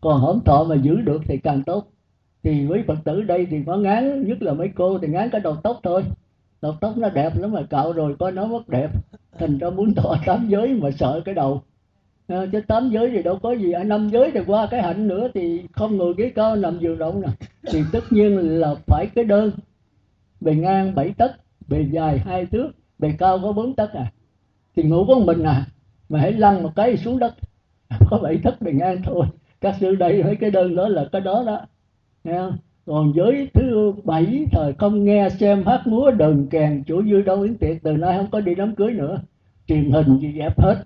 Còn 0.00 0.20
hổng 0.20 0.44
thọ 0.44 0.64
mà 0.64 0.74
giữ 0.74 0.96
được 1.00 1.22
thì 1.26 1.38
càng 1.38 1.62
tốt. 1.62 1.88
Thì 2.42 2.66
với 2.66 2.84
phật 2.86 2.98
tử 3.04 3.22
đây 3.22 3.46
thì 3.50 3.62
có 3.66 3.76
ngán, 3.76 4.26
nhất 4.26 4.42
là 4.42 4.52
mấy 4.52 4.70
cô 4.74 4.98
thì 4.98 5.08
ngán 5.08 5.30
cái 5.30 5.40
đầu 5.40 5.56
tóc 5.56 5.80
thôi. 5.82 6.04
Đầu 6.62 6.74
tóc 6.80 6.96
nó 6.96 7.08
đẹp 7.08 7.38
lắm 7.38 7.52
mà 7.52 7.62
cạo 7.70 7.92
rồi, 7.92 8.16
coi 8.18 8.32
nó 8.32 8.46
mất 8.46 8.68
đẹp. 8.68 8.90
Thành 9.38 9.58
ra 9.58 9.70
muốn 9.70 9.94
thọ 9.94 10.16
tám 10.26 10.48
giới 10.48 10.74
mà 10.74 10.90
sợ 10.90 11.20
cái 11.24 11.34
đầu 11.34 11.62
à, 12.32 12.46
chứ 12.52 12.60
tám 12.60 12.90
giới 12.90 13.10
thì 13.10 13.22
đâu 13.22 13.38
có 13.42 13.52
gì. 13.52 13.72
Ở 13.72 13.84
năm 13.84 14.08
giới 14.08 14.30
thì 14.30 14.40
qua 14.46 14.66
cái 14.70 14.82
hạnh 14.82 15.08
nữa 15.08 15.28
thì 15.34 15.62
không 15.72 15.96
ngồi 15.96 16.14
ghế 16.16 16.32
cao 16.34 16.56
nằm 16.56 16.78
giường 16.78 16.98
rộng 16.98 17.20
nè. 17.20 17.28
Thì 17.72 17.82
tất 17.92 18.04
nhiên 18.10 18.38
là 18.60 18.74
phải 18.86 19.06
cái 19.14 19.24
đơn. 19.24 19.52
Bề 20.40 20.54
ngang 20.54 20.94
bảy 20.94 21.14
tấc 21.18 21.32
bề 21.68 21.82
dài 21.90 22.18
hai 22.18 22.46
thước 22.46 22.70
bề 22.98 23.14
cao 23.18 23.38
có 23.42 23.52
bốn 23.52 23.74
tấc 23.74 23.92
à. 23.92 24.12
Thì 24.76 24.82
ngủ 24.82 25.04
có 25.08 25.14
mình 25.18 25.42
à 25.42 25.66
mà 26.08 26.20
hãy 26.20 26.32
lăn 26.32 26.62
một 26.62 26.70
cái 26.76 26.96
xuống 26.96 27.18
đất. 27.18 27.34
À, 27.88 27.98
có 28.10 28.18
bảy 28.18 28.38
tấc 28.42 28.62
bề 28.62 28.72
ngang 28.72 29.02
thôi. 29.04 29.26
Các 29.60 29.76
sư 29.80 29.94
đây 29.94 30.22
mấy 30.22 30.36
cái 30.36 30.50
đơn 30.50 30.76
đó 30.76 30.88
là 30.88 31.08
cái 31.12 31.20
đó 31.20 31.44
đó. 31.46 31.66
Nghe 32.24 32.38
không? 32.38 32.58
còn 32.86 33.12
giới 33.16 33.48
thứ 33.54 33.92
bảy 34.04 34.46
thời 34.52 34.72
không 34.72 35.04
nghe 35.04 35.28
xem 35.28 35.62
hát 35.66 35.86
múa 35.86 36.10
đờn 36.10 36.46
kèn 36.50 36.84
chủ 36.86 37.02
dư 37.02 37.22
đâu 37.22 37.42
yến 37.42 37.56
tiệc 37.56 37.82
từ 37.82 37.96
nay 37.96 38.18
không 38.18 38.30
có 38.30 38.40
đi 38.40 38.54
đám 38.54 38.74
cưới 38.74 38.92
nữa. 38.92 39.20
Truyền 39.66 39.90
hình 39.90 40.18
gì 40.18 40.34
dẹp 40.38 40.60
hết 40.60 40.84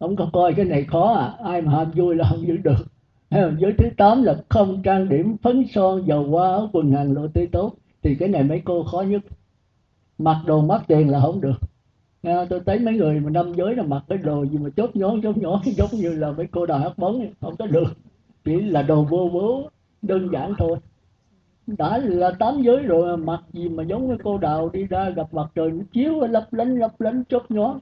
không 0.00 0.16
có 0.16 0.30
coi 0.32 0.54
cái 0.54 0.64
này 0.64 0.84
khó 0.84 1.12
à? 1.12 1.34
Ai 1.44 1.62
mà 1.62 1.72
ham 1.72 1.90
vui 1.90 2.14
là 2.14 2.24
không 2.30 2.46
giữ 2.46 2.56
được. 2.56 2.86
Giới 3.30 3.72
thứ 3.78 3.86
tám 3.96 4.22
là 4.22 4.36
không 4.48 4.82
trang 4.82 5.08
điểm 5.08 5.36
phấn 5.42 5.64
son 5.74 6.02
dầu 6.06 6.24
hoa 6.24 6.48
áo 6.48 6.70
quần 6.72 6.92
hàng 6.92 7.12
lộ 7.12 7.26
tươi 7.34 7.48
tốt. 7.52 7.72
Thì 8.02 8.14
cái 8.14 8.28
này 8.28 8.42
mấy 8.42 8.62
cô 8.64 8.84
khó 8.84 9.02
nhất. 9.02 9.22
Mặc 10.18 10.36
đồ 10.46 10.60
mắc 10.60 10.82
tiền 10.88 11.10
là 11.10 11.20
không 11.20 11.40
được. 11.40 11.60
À, 12.22 12.44
tôi 12.50 12.60
thấy 12.66 12.78
mấy 12.78 12.94
người 12.94 13.20
mà 13.20 13.30
năm 13.30 13.52
giới 13.54 13.76
là 13.76 13.82
mặc 13.82 14.02
cái 14.08 14.18
đồ 14.18 14.46
gì 14.46 14.58
mà 14.58 14.70
chốt 14.76 14.90
nhón 14.94 15.22
chốt 15.22 15.36
nhón 15.36 15.60
giống 15.76 15.90
như 15.92 16.10
là 16.10 16.32
mấy 16.32 16.46
cô 16.50 16.66
đòi 16.66 16.80
hát 16.80 16.98
bóng 16.98 17.26
không 17.40 17.56
có 17.56 17.66
được. 17.66 17.96
Chỉ 18.44 18.60
là 18.60 18.82
đồ 18.82 19.04
vô 19.04 19.28
vố 19.32 19.62
đơn 20.02 20.28
giản 20.32 20.54
thôi. 20.58 20.78
Đã 21.66 21.98
là 21.98 22.30
tám 22.38 22.62
giới 22.62 22.82
rồi 22.82 23.16
mặc 23.16 23.40
gì 23.52 23.68
mà 23.68 23.82
giống 23.82 24.08
như 24.08 24.16
cô 24.24 24.38
đào 24.38 24.68
đi 24.68 24.84
ra 24.84 25.10
gặp 25.10 25.34
mặt 25.34 25.46
trời 25.54 25.70
nó 25.70 25.84
chiếu 25.92 26.20
lấp 26.20 26.52
lánh 26.52 26.76
lấp 26.76 27.00
lánh 27.00 27.24
chốt 27.28 27.42
nhó 27.48 27.80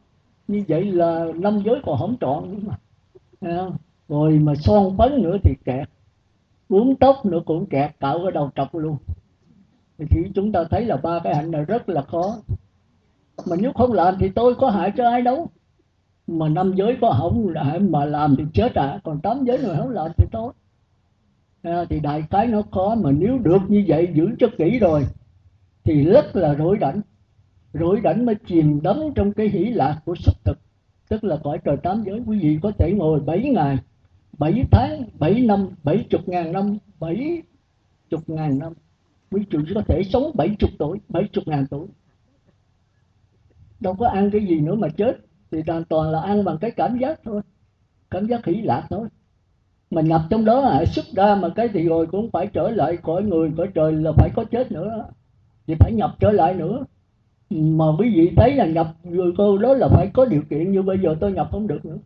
như 0.49 0.65
vậy 0.69 0.85
là 0.85 1.27
năm 1.35 1.63
giới 1.65 1.81
còn 1.85 1.99
không 1.99 2.17
trọn 2.21 2.45
đúng 2.51 2.65
mà. 2.67 2.77
Rồi 4.09 4.39
mà 4.39 4.55
son 4.55 4.97
phấn 4.97 5.23
nữa 5.23 5.37
thì 5.45 5.55
kẹt 5.65 5.89
uống 6.69 6.97
tóc 6.97 7.27
nữa 7.27 7.41
cũng 7.47 7.67
kẹt 7.67 7.91
cạo 8.01 8.19
cái 8.23 8.33
đầu 8.33 8.51
trọc 8.57 8.75
luôn. 8.75 8.97
Thì 9.99 10.23
chúng 10.35 10.53
ta 10.53 10.65
thấy 10.71 10.85
là 10.85 10.97
ba 10.97 11.19
cái 11.25 11.35
hạnh 11.35 11.51
này 11.51 11.65
rất 11.65 11.89
là 11.89 12.03
khó. 12.03 12.37
Mà 13.47 13.57
nếu 13.61 13.73
không 13.73 13.93
làm 13.93 14.15
thì 14.21 14.29
tôi 14.29 14.55
có 14.55 14.71
hại 14.71 14.93
cho 14.97 15.11
ai 15.11 15.23
đâu. 15.23 15.49
Mà 16.27 16.49
năm 16.49 16.73
giới 16.77 16.97
có 17.01 17.17
không 17.19 17.55
hại 17.55 17.81
mà 17.81 18.05
làm 18.05 18.37
thì 18.37 18.45
chết 18.55 18.75
à. 18.75 19.01
Còn 19.05 19.21
tám 19.21 19.45
giới 19.45 19.59
người 19.59 19.77
không 19.77 19.91
làm 19.91 20.11
thì 20.17 20.25
tốt. 20.33 20.53
À, 21.63 21.85
thì 21.91 22.01
đại 22.01 22.25
cái 22.31 22.47
nó 22.47 22.63
khó. 22.71 22.95
Mà 22.95 23.11
nếu 23.11 23.39
được 23.39 23.63
như 23.69 23.85
vậy 23.89 24.09
giữ 24.15 24.29
cho 24.39 24.47
kỹ 24.59 24.79
rồi 24.79 25.07
thì 25.85 26.05
rất 26.05 26.37
là 26.37 26.55
rối 26.55 26.79
rảnh 26.81 27.01
rủi 27.81 28.01
rảnh 28.05 28.27
mới 28.27 28.35
chìm 28.35 28.81
đắm 28.83 28.97
trong 29.15 29.33
cái 29.33 29.49
hỷ 29.49 29.65
lạc 29.65 30.01
của 30.05 30.15
xuất 30.15 30.35
thực 30.45 30.59
tức 31.09 31.25
là 31.25 31.37
cõi 31.45 31.59
trời 31.65 31.77
tám 31.77 32.03
giới. 32.07 32.23
Quý 32.27 32.39
vị 32.39 32.59
có 32.63 32.73
thể 32.79 32.93
ngồi 32.93 33.21
bảy 33.21 33.43
ngày 33.43 33.77
bảy 34.39 34.65
tháng 34.71 35.05
bảy 35.19 35.41
năm 35.41 35.69
bảy 35.85 36.07
chục 36.11 36.29
ngàn 36.29 36.53
năm 36.53 36.79
bảy 37.01 37.43
chục 38.11 38.21
ngàn 38.27 38.59
năm. 38.59 38.73
Quý 39.31 39.45
vị 39.51 39.59
có 39.75 39.83
thể 39.89 40.03
sống 40.13 40.31
bảy 40.35 40.57
chục 40.59 40.71
tuổi 40.79 40.99
bảy 41.09 41.29
chục 41.33 41.45
ngàn 41.49 41.67
tuổi. 41.71 41.87
Đâu 43.81 43.95
có 43.95 44.09
ăn 44.09 44.31
cái 44.31 44.47
gì 44.47 44.61
nữa 44.61 44.75
mà 44.75 44.89
chết 44.89 45.17
thì 45.51 45.63
hoàn 45.67 45.85
toàn 45.85 46.11
là 46.11 46.21
ăn 46.21 46.45
bằng 46.45 46.59
cái 46.61 46.71
cảm 46.71 46.99
giác 46.99 47.21
thôi 47.25 47.43
cảm 48.11 48.27
giác 48.27 48.47
hỷ 48.47 48.55
lạc 48.55 48.87
thôi. 48.91 49.09
Mà 49.91 50.03
nhập 50.03 50.21
trong 50.31 50.45
đó 50.45 50.61
à, 50.61 50.85
xuất 50.85 51.05
ra 51.15 51.35
mà 51.35 51.49
cái 51.49 51.69
gì 51.69 51.83
rồi 51.83 52.07
cũng 52.07 52.31
phải 52.31 52.47
trở 52.47 52.71
lại 52.71 52.97
cõi 53.03 53.23
người 53.23 53.53
cõi 53.57 53.69
trời 53.75 53.93
là 53.93 54.13
phải 54.17 54.31
có 54.35 54.45
chết 54.45 54.73
nữa 54.73 55.05
thì 55.67 55.75
phải 55.81 55.93
nhập 55.93 56.17
trở 56.21 56.33
lại 56.33 56.55
nữa 56.55 56.85
mà 57.51 57.85
quý 57.99 58.11
vị 58.15 58.33
thấy 58.37 58.55
là 58.55 58.67
nhập 58.67 58.87
người 59.03 59.33
cô 59.39 59.59
đó 59.59 59.75
là 59.75 59.89
phải 59.89 60.11
có 60.15 60.25
điều 60.25 60.43
kiện 60.51 60.73
như 60.73 60.83
bây 60.83 60.99
giờ 60.99 61.17
tôi 61.21 61.33
nhập 61.33 61.49
không 61.51 61.67
được 61.67 61.85
nữa. 61.85 61.99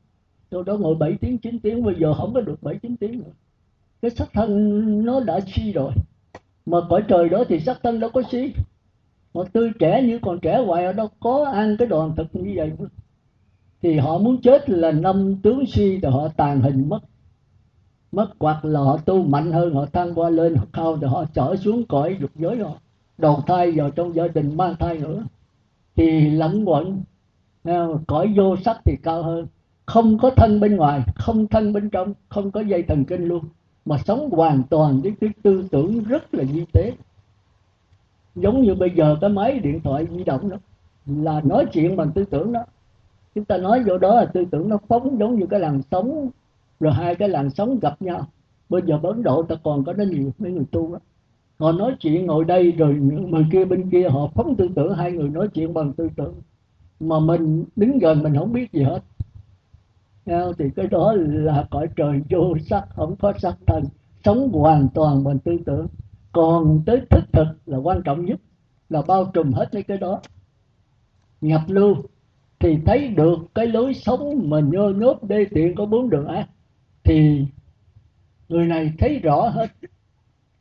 Tôi 0.50 0.64
đó 0.66 0.76
ngồi 0.76 0.94
7 0.94 1.12
tiếng 1.20 1.38
9 1.38 1.58
tiếng, 1.58 1.84
bây 1.84 1.94
giờ 1.94 2.14
không 2.14 2.34
có 2.34 2.40
được 2.40 2.62
7 2.62 2.78
9 2.82 2.96
tiếng 2.96 3.18
nữa. 3.18 3.30
Cái 4.02 4.10
sắc 4.10 4.28
thân 4.32 5.04
nó 5.04 5.20
đã 5.20 5.40
suy 5.46 5.72
rồi. 5.72 5.92
Mà 6.66 6.78
cõi 6.88 7.02
trời 7.08 7.28
đó 7.28 7.44
thì 7.48 7.60
sắc 7.60 7.78
thân 7.82 8.00
đâu 8.00 8.10
có 8.10 8.22
suy. 8.30 8.52
Mà 9.34 9.42
tươi 9.52 9.70
trẻ 9.78 10.02
như 10.02 10.18
còn 10.22 10.38
trẻ 10.40 10.62
hoài 10.66 10.84
ở 10.84 10.92
đâu 10.92 11.08
có 11.20 11.44
ăn 11.44 11.76
cái 11.76 11.88
đoàn 11.88 12.12
thực 12.16 12.26
như 12.32 12.52
vậy 12.56 12.72
thì 13.82 13.98
họ 13.98 14.18
muốn 14.18 14.40
chết 14.42 14.70
là 14.70 14.92
năm 14.92 15.36
tướng 15.42 15.66
suy 15.66 15.98
thì 16.02 16.08
họ 16.08 16.28
tàn 16.28 16.60
hình 16.60 16.88
mất. 16.88 17.00
Mất 18.12 18.28
hoặc 18.38 18.64
là 18.64 18.80
họ 18.80 18.96
tu 18.96 19.22
mạnh 19.22 19.52
hơn, 19.52 19.74
họ 19.74 19.86
thăng 19.86 20.14
qua 20.14 20.30
lên, 20.30 20.54
họ 20.54 20.64
cao 20.72 20.98
thì 21.00 21.06
họ 21.06 21.24
trở 21.34 21.56
xuống 21.56 21.86
cõi 21.86 22.16
dục 22.20 22.30
giới 22.34 22.56
rồi 22.56 22.72
đầu 23.22 23.40
thai 23.46 23.70
vào 23.70 23.90
trong 23.90 24.14
gia 24.14 24.28
đình 24.28 24.56
mang 24.56 24.74
thai 24.78 24.98
nữa, 24.98 25.24
thì 25.96 26.30
lẫn 26.30 26.64
quẩn. 26.68 27.02
Cõi 28.06 28.32
vô 28.36 28.56
sắc 28.64 28.76
thì 28.84 28.96
cao 29.02 29.22
hơn. 29.22 29.46
Không 29.86 30.18
có 30.18 30.30
thân 30.30 30.60
bên 30.60 30.76
ngoài, 30.76 31.02
không 31.14 31.46
thân 31.46 31.72
bên 31.72 31.90
trong, 31.90 32.14
không 32.28 32.50
có 32.50 32.60
dây 32.60 32.82
thần 32.82 33.04
kinh 33.04 33.24
luôn. 33.24 33.44
Mà 33.84 33.98
sống 34.06 34.30
hoàn 34.30 34.62
toàn 34.70 35.00
với 35.02 35.12
cái 35.20 35.30
tư 35.42 35.64
tưởng 35.70 36.04
rất 36.04 36.34
là 36.34 36.44
di 36.44 36.64
tế 36.72 36.92
giống 38.34 38.62
như 38.62 38.74
bây 38.74 38.90
giờ 38.90 39.16
cái 39.20 39.30
máy 39.30 39.58
điện 39.58 39.80
thoại 39.84 40.06
di 40.10 40.24
động 40.24 40.50
đó, 40.50 40.56
là 41.06 41.40
nói 41.44 41.66
chuyện 41.72 41.96
bằng 41.96 42.12
tư 42.12 42.24
tưởng 42.24 42.52
đó. 42.52 42.64
Chúng 43.34 43.44
ta 43.44 43.56
nói 43.56 43.82
vô 43.86 43.98
đó 43.98 44.14
là 44.14 44.24
tư 44.24 44.44
tưởng 44.50 44.68
nó 44.68 44.78
phóng 44.88 45.18
giống 45.18 45.38
như 45.38 45.46
cái 45.46 45.60
làn 45.60 45.80
sóng, 45.90 46.30
rồi 46.80 46.92
hai 46.92 47.14
cái 47.14 47.28
làn 47.28 47.50
sóng 47.50 47.78
gặp 47.80 48.02
nhau. 48.02 48.26
Bây 48.68 48.82
giờ 48.86 48.98
ấn 49.02 49.22
độ 49.22 49.42
ta 49.42 49.54
còn 49.62 49.84
có 49.84 49.92
nó 49.92 50.04
nhiều 50.04 50.30
mấy 50.38 50.52
người 50.52 50.64
tu 50.70 50.92
đó 50.92 50.98
họ 51.58 51.72
nói 51.72 51.96
chuyện 52.00 52.26
ngồi 52.26 52.44
đây 52.44 52.72
rồi 52.72 52.94
người 52.94 53.46
kia 53.52 53.64
bên 53.64 53.90
kia 53.90 54.08
họ 54.08 54.30
phóng 54.34 54.56
tư 54.56 54.68
tưởng, 54.76 54.94
hai 54.94 55.12
người 55.12 55.28
nói 55.28 55.48
chuyện 55.48 55.74
bằng 55.74 55.92
tư 55.92 56.08
tưởng. 56.16 56.34
Mà 57.00 57.20
mình 57.20 57.64
đứng 57.76 57.98
gần 57.98 58.22
mình 58.22 58.34
không 58.34 58.52
biết 58.52 58.72
gì 58.72 58.82
hết. 58.82 59.02
Thì 60.58 60.64
cái 60.76 60.86
đó 60.86 61.14
là 61.16 61.66
cõi 61.70 61.86
trời 61.96 62.22
vô 62.30 62.54
sắc, 62.66 62.84
không 62.94 63.16
có 63.16 63.32
sắc 63.38 63.56
thân. 63.66 63.84
Sống 64.24 64.52
hoàn 64.52 64.88
toàn 64.94 65.24
bằng 65.24 65.38
tư 65.38 65.58
tưởng. 65.66 65.86
Còn 66.32 66.82
tới 66.86 67.00
thức 67.10 67.24
thực 67.32 67.46
là 67.66 67.78
quan 67.78 68.02
trọng 68.02 68.24
nhất, 68.24 68.40
là 68.88 69.02
bao 69.08 69.30
trùm 69.34 69.52
hết 69.52 69.74
mấy 69.74 69.82
cái 69.82 69.98
đó. 69.98 70.20
Nhập 71.40 71.60
lưu 71.66 71.96
thì 72.58 72.78
thấy 72.86 73.08
được 73.08 73.38
cái 73.54 73.66
lối 73.66 73.94
sống 73.94 74.50
mà 74.50 74.60
nhơ 74.60 74.92
nhốt 74.96 75.22
đê 75.22 75.46
tiện 75.50 75.74
có 75.74 75.86
bốn 75.86 76.10
đường 76.10 76.26
ác. 76.26 76.48
Thì 77.04 77.46
người 78.48 78.66
này 78.66 78.92
thấy 78.98 79.18
rõ 79.18 79.48
hết 79.48 79.66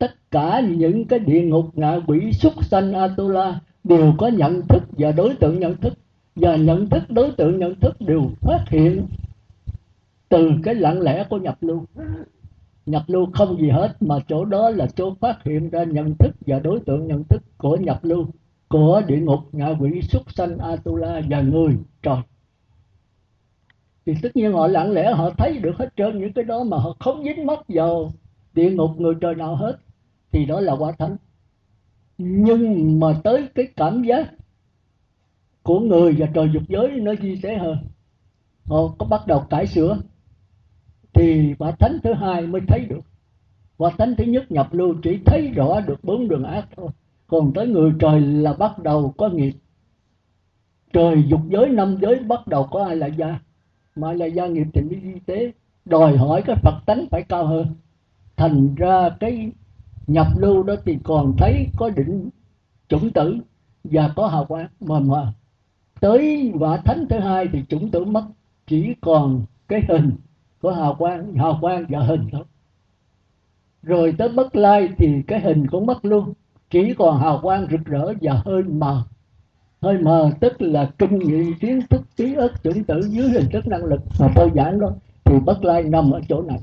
tất 0.01 0.31
cả 0.31 0.61
những 0.77 1.05
cái 1.05 1.19
địa 1.19 1.41
ngục 1.41 1.65
ngạ 1.73 1.99
quỷ 2.07 2.31
súc 2.33 2.65
sanh 2.65 2.93
atula 2.93 3.59
đều 3.83 4.13
có 4.17 4.27
nhận 4.27 4.67
thức 4.67 4.83
và 4.91 5.11
đối 5.11 5.35
tượng 5.35 5.59
nhận 5.59 5.77
thức. 5.77 5.93
Và 6.35 6.55
nhận 6.55 6.89
thức, 6.89 7.03
đối 7.09 7.31
tượng 7.31 7.59
nhận 7.59 7.75
thức 7.75 7.95
đều 7.99 8.21
phát 8.41 8.65
hiện 8.69 9.05
từ 10.29 10.51
cái 10.63 10.75
lặng 10.75 11.01
lẽ 11.01 11.25
của 11.29 11.37
nhập 11.37 11.57
lưu. 11.61 11.85
Nhập 12.85 13.03
lưu 13.07 13.25
không 13.33 13.57
gì 13.61 13.69
hết, 13.69 13.95
mà 13.99 14.15
chỗ 14.27 14.45
đó 14.45 14.69
là 14.69 14.87
chỗ 14.95 15.13
phát 15.19 15.43
hiện 15.43 15.69
ra 15.69 15.83
nhận 15.83 16.15
thức 16.17 16.35
và 16.47 16.59
đối 16.59 16.79
tượng 16.79 17.07
nhận 17.07 17.23
thức 17.23 17.43
của 17.57 17.77
nhập 17.77 17.99
lưu, 18.03 18.25
của 18.67 19.01
địa 19.07 19.19
ngục 19.19 19.39
ngạ 19.51 19.69
quỷ 19.79 20.01
súc 20.01 20.31
sanh 20.31 20.57
atula 20.57 21.21
và 21.29 21.41
người 21.41 21.77
trời. 22.03 22.17
Thì 24.05 24.13
tất 24.21 24.35
nhiên 24.35 24.53
họ 24.53 24.67
lặng 24.67 24.91
lẽ 24.91 25.13
họ 25.13 25.29
thấy 25.37 25.57
được 25.57 25.77
hết 25.77 25.89
trơn 25.97 26.19
những 26.19 26.33
cái 26.33 26.43
đó 26.43 26.63
mà 26.63 26.77
họ 26.77 26.95
không 26.99 27.23
dính 27.23 27.45
mắt 27.45 27.59
vào 27.67 28.11
địa 28.53 28.71
ngục 28.71 28.91
người 28.97 29.13
trời 29.21 29.35
nào 29.35 29.55
hết 29.55 29.77
thì 30.31 30.45
đó 30.45 30.59
là 30.59 30.73
quả 30.73 30.91
thánh. 30.91 31.17
Nhưng 32.17 32.99
mà 32.99 33.07
tới 33.23 33.49
cái 33.55 33.67
cảm 33.75 34.03
giác 34.03 34.33
của 35.63 35.79
người 35.79 36.15
và 36.17 36.27
trời 36.33 36.49
dục 36.53 36.63
giới 36.67 36.89
nó 36.89 37.13
di 37.21 37.39
tế 37.41 37.57
hơn. 37.57 37.77
Họ 38.65 38.77
có 38.97 39.05
bắt 39.05 39.27
đầu 39.27 39.39
cải 39.49 39.67
sửa. 39.67 39.97
Thì 41.13 41.53
quả 41.59 41.71
thánh 41.71 41.97
thứ 42.03 42.13
hai 42.13 42.41
mới 42.41 42.61
thấy 42.67 42.85
được. 42.89 43.01
Quả 43.77 43.91
thánh 43.97 44.15
thứ 44.17 44.23
nhất 44.23 44.51
nhập 44.51 44.73
lưu 44.73 44.95
chỉ 45.03 45.19
thấy 45.25 45.51
rõ 45.55 45.81
được 45.81 46.03
bốn 46.03 46.27
đường 46.27 46.43
ác 46.43 46.67
thôi. 46.75 46.89
Còn 47.27 47.53
tới 47.53 47.67
người 47.67 47.91
trời 47.99 48.21
là 48.21 48.53
bắt 48.53 48.79
đầu 48.79 49.13
có 49.17 49.29
nghiệp. 49.29 49.53
Trời 50.93 51.23
dục 51.27 51.41
giới, 51.49 51.69
năm 51.69 51.97
giới 52.01 52.19
bắt 52.19 52.47
đầu 52.47 52.67
có 52.71 52.85
ai 52.85 52.95
là 52.95 53.07
gia. 53.07 53.39
Mà 53.95 54.13
là 54.13 54.25
gia 54.25 54.47
nghiệp 54.47 54.67
thì 54.73 54.81
mới 54.81 54.99
di 55.03 55.19
tế. 55.25 55.51
Đòi 55.85 56.17
hỏi 56.17 56.41
cái 56.41 56.55
phật 56.55 56.79
tánh 56.85 57.05
phải 57.11 57.23
cao 57.23 57.45
hơn. 57.45 57.67
Thành 58.35 58.75
ra 58.75 59.09
cái 59.19 59.51
nhập 60.11 60.27
lưu 60.37 60.63
đó 60.63 60.75
thì 60.85 60.97
còn 61.03 61.33
thấy 61.37 61.67
có 61.77 61.89
định 61.89 62.29
chủng 62.87 63.11
tử 63.13 63.37
và 63.83 64.13
có 64.15 64.27
hào 64.27 64.45
quang 64.45 64.67
mà 64.79 64.99
mà 64.99 65.33
tới 66.01 66.53
quả 66.59 66.77
thánh 66.77 67.05
thứ 67.09 67.19
hai 67.19 67.47
thì 67.53 67.63
chủng 67.69 67.91
tử 67.91 68.05
mất, 68.05 68.23
chỉ 68.67 68.93
còn 69.01 69.45
cái 69.67 69.81
hình 69.89 70.11
của 70.61 70.71
hào 70.71 70.95
quang 70.95 71.33
hào 71.33 71.57
quang 71.61 71.85
và 71.89 71.99
hình 71.99 72.27
thôi. 72.31 72.43
Rồi 73.83 74.15
tới 74.17 74.29
bất 74.29 74.55
lai 74.55 74.89
thì 74.97 75.21
cái 75.27 75.39
hình 75.39 75.67
cũng 75.67 75.85
mất 75.85 76.05
luôn, 76.05 76.33
chỉ 76.69 76.93
còn 76.97 77.19
hào 77.19 77.39
quang 77.41 77.67
rực 77.71 77.85
rỡ 77.85 78.13
và 78.21 78.41
hơi 78.45 78.63
mờ. 78.63 79.03
Hơi 79.81 79.97
mờ 79.97 80.31
tức 80.39 80.61
là 80.61 80.91
kinh 80.97 81.19
nghiệm 81.19 81.53
kiến 81.59 81.79
thức 81.89 82.01
trí 82.15 82.33
ức 82.33 82.51
chủng 82.63 82.83
tử 82.83 83.01
dưới 83.09 83.29
hình 83.29 83.49
thức 83.51 83.67
năng 83.67 83.85
lực 83.85 84.01
mà 84.19 84.27
tôi 84.35 84.51
giảng 84.55 84.79
đó, 84.79 84.91
thì 85.23 85.39
bất 85.45 85.63
lai 85.63 85.83
nằm 85.83 86.11
ở 86.11 86.21
chỗ 86.29 86.41
này 86.41 86.59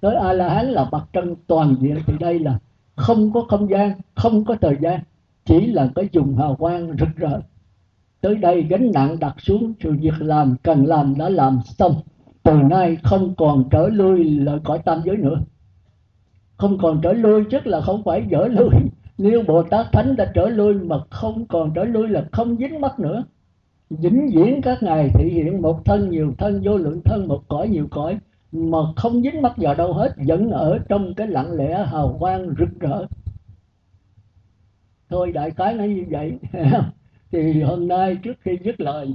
tới 0.00 0.16
a 0.16 0.32
la 0.32 0.54
hán 0.54 0.66
là 0.66 0.86
mặt 0.92 1.04
trăng 1.12 1.34
toàn 1.46 1.76
diện 1.80 1.96
thì 2.06 2.14
đây 2.20 2.38
là 2.38 2.58
không 2.96 3.32
có 3.32 3.44
không 3.48 3.70
gian, 3.70 3.92
không 4.14 4.44
có 4.44 4.56
thời 4.60 4.76
gian, 4.80 5.00
chỉ 5.44 5.66
là 5.66 5.88
cái 5.94 6.08
dùng 6.12 6.36
hào 6.36 6.56
quang 6.56 6.96
rực 6.98 7.08
rỡ. 7.16 7.40
Tới 8.20 8.34
đây 8.34 8.62
gánh 8.62 8.90
nặng 8.94 9.16
đặt 9.20 9.34
xuống, 9.38 9.72
sự 9.80 9.92
việc 10.00 10.14
làm 10.18 10.56
cần 10.62 10.86
làm 10.86 11.14
đã 11.18 11.28
làm 11.28 11.60
xong. 11.64 11.94
Từ 12.42 12.52
nay 12.52 12.96
không 13.02 13.34
còn 13.34 13.64
trở 13.70 13.88
lui 13.88 14.24
lại 14.24 14.58
cõi 14.64 14.78
tam 14.84 15.00
giới 15.04 15.16
nữa. 15.16 15.40
Không 16.56 16.78
còn 16.78 17.00
trở 17.02 17.12
lui 17.12 17.44
chắc 17.50 17.66
là 17.66 17.80
không 17.80 18.02
phải 18.04 18.26
dở 18.30 18.48
lui. 18.50 18.68
Nếu 19.18 19.42
bồ 19.46 19.62
tát 19.62 19.86
thánh 19.92 20.16
đã 20.16 20.32
trở 20.34 20.48
lui 20.48 20.74
mà 20.74 20.96
không 21.10 21.46
còn 21.46 21.72
trở 21.74 21.84
lui 21.84 22.08
là 22.08 22.24
không 22.32 22.56
dính 22.56 22.80
mắt 22.80 22.98
nữa. 22.98 23.24
Vĩnh 23.90 24.30
viễn 24.34 24.62
các 24.62 24.82
ngài 24.82 25.10
thể 25.14 25.28
hiện 25.28 25.62
một 25.62 25.84
thân 25.84 26.10
nhiều 26.10 26.34
thân, 26.38 26.60
vô 26.64 26.76
lượng 26.76 27.00
thân, 27.04 27.28
một 27.28 27.42
cõi 27.48 27.68
nhiều 27.68 27.86
cõi 27.90 28.18
mà 28.52 28.78
không 28.96 29.22
dính 29.22 29.42
mắt 29.42 29.52
vào 29.56 29.74
đâu 29.74 29.92
hết, 29.92 30.14
vẫn 30.26 30.50
ở 30.50 30.78
trong 30.88 31.14
cái 31.14 31.26
lặng 31.26 31.52
lẽ 31.52 31.86
hào 31.86 32.16
quang 32.18 32.54
rực 32.58 32.80
rỡ. 32.80 33.06
Thôi, 35.08 35.32
đại 35.32 35.50
cái 35.50 35.74
nói 35.74 35.88
như 35.88 36.04
vậy. 36.10 36.38
Thì 37.32 37.62
hôm 37.62 37.88
nay 37.88 38.16
trước 38.22 38.36
khi 38.40 38.58
dứt 38.64 38.80
lời, 38.80 39.14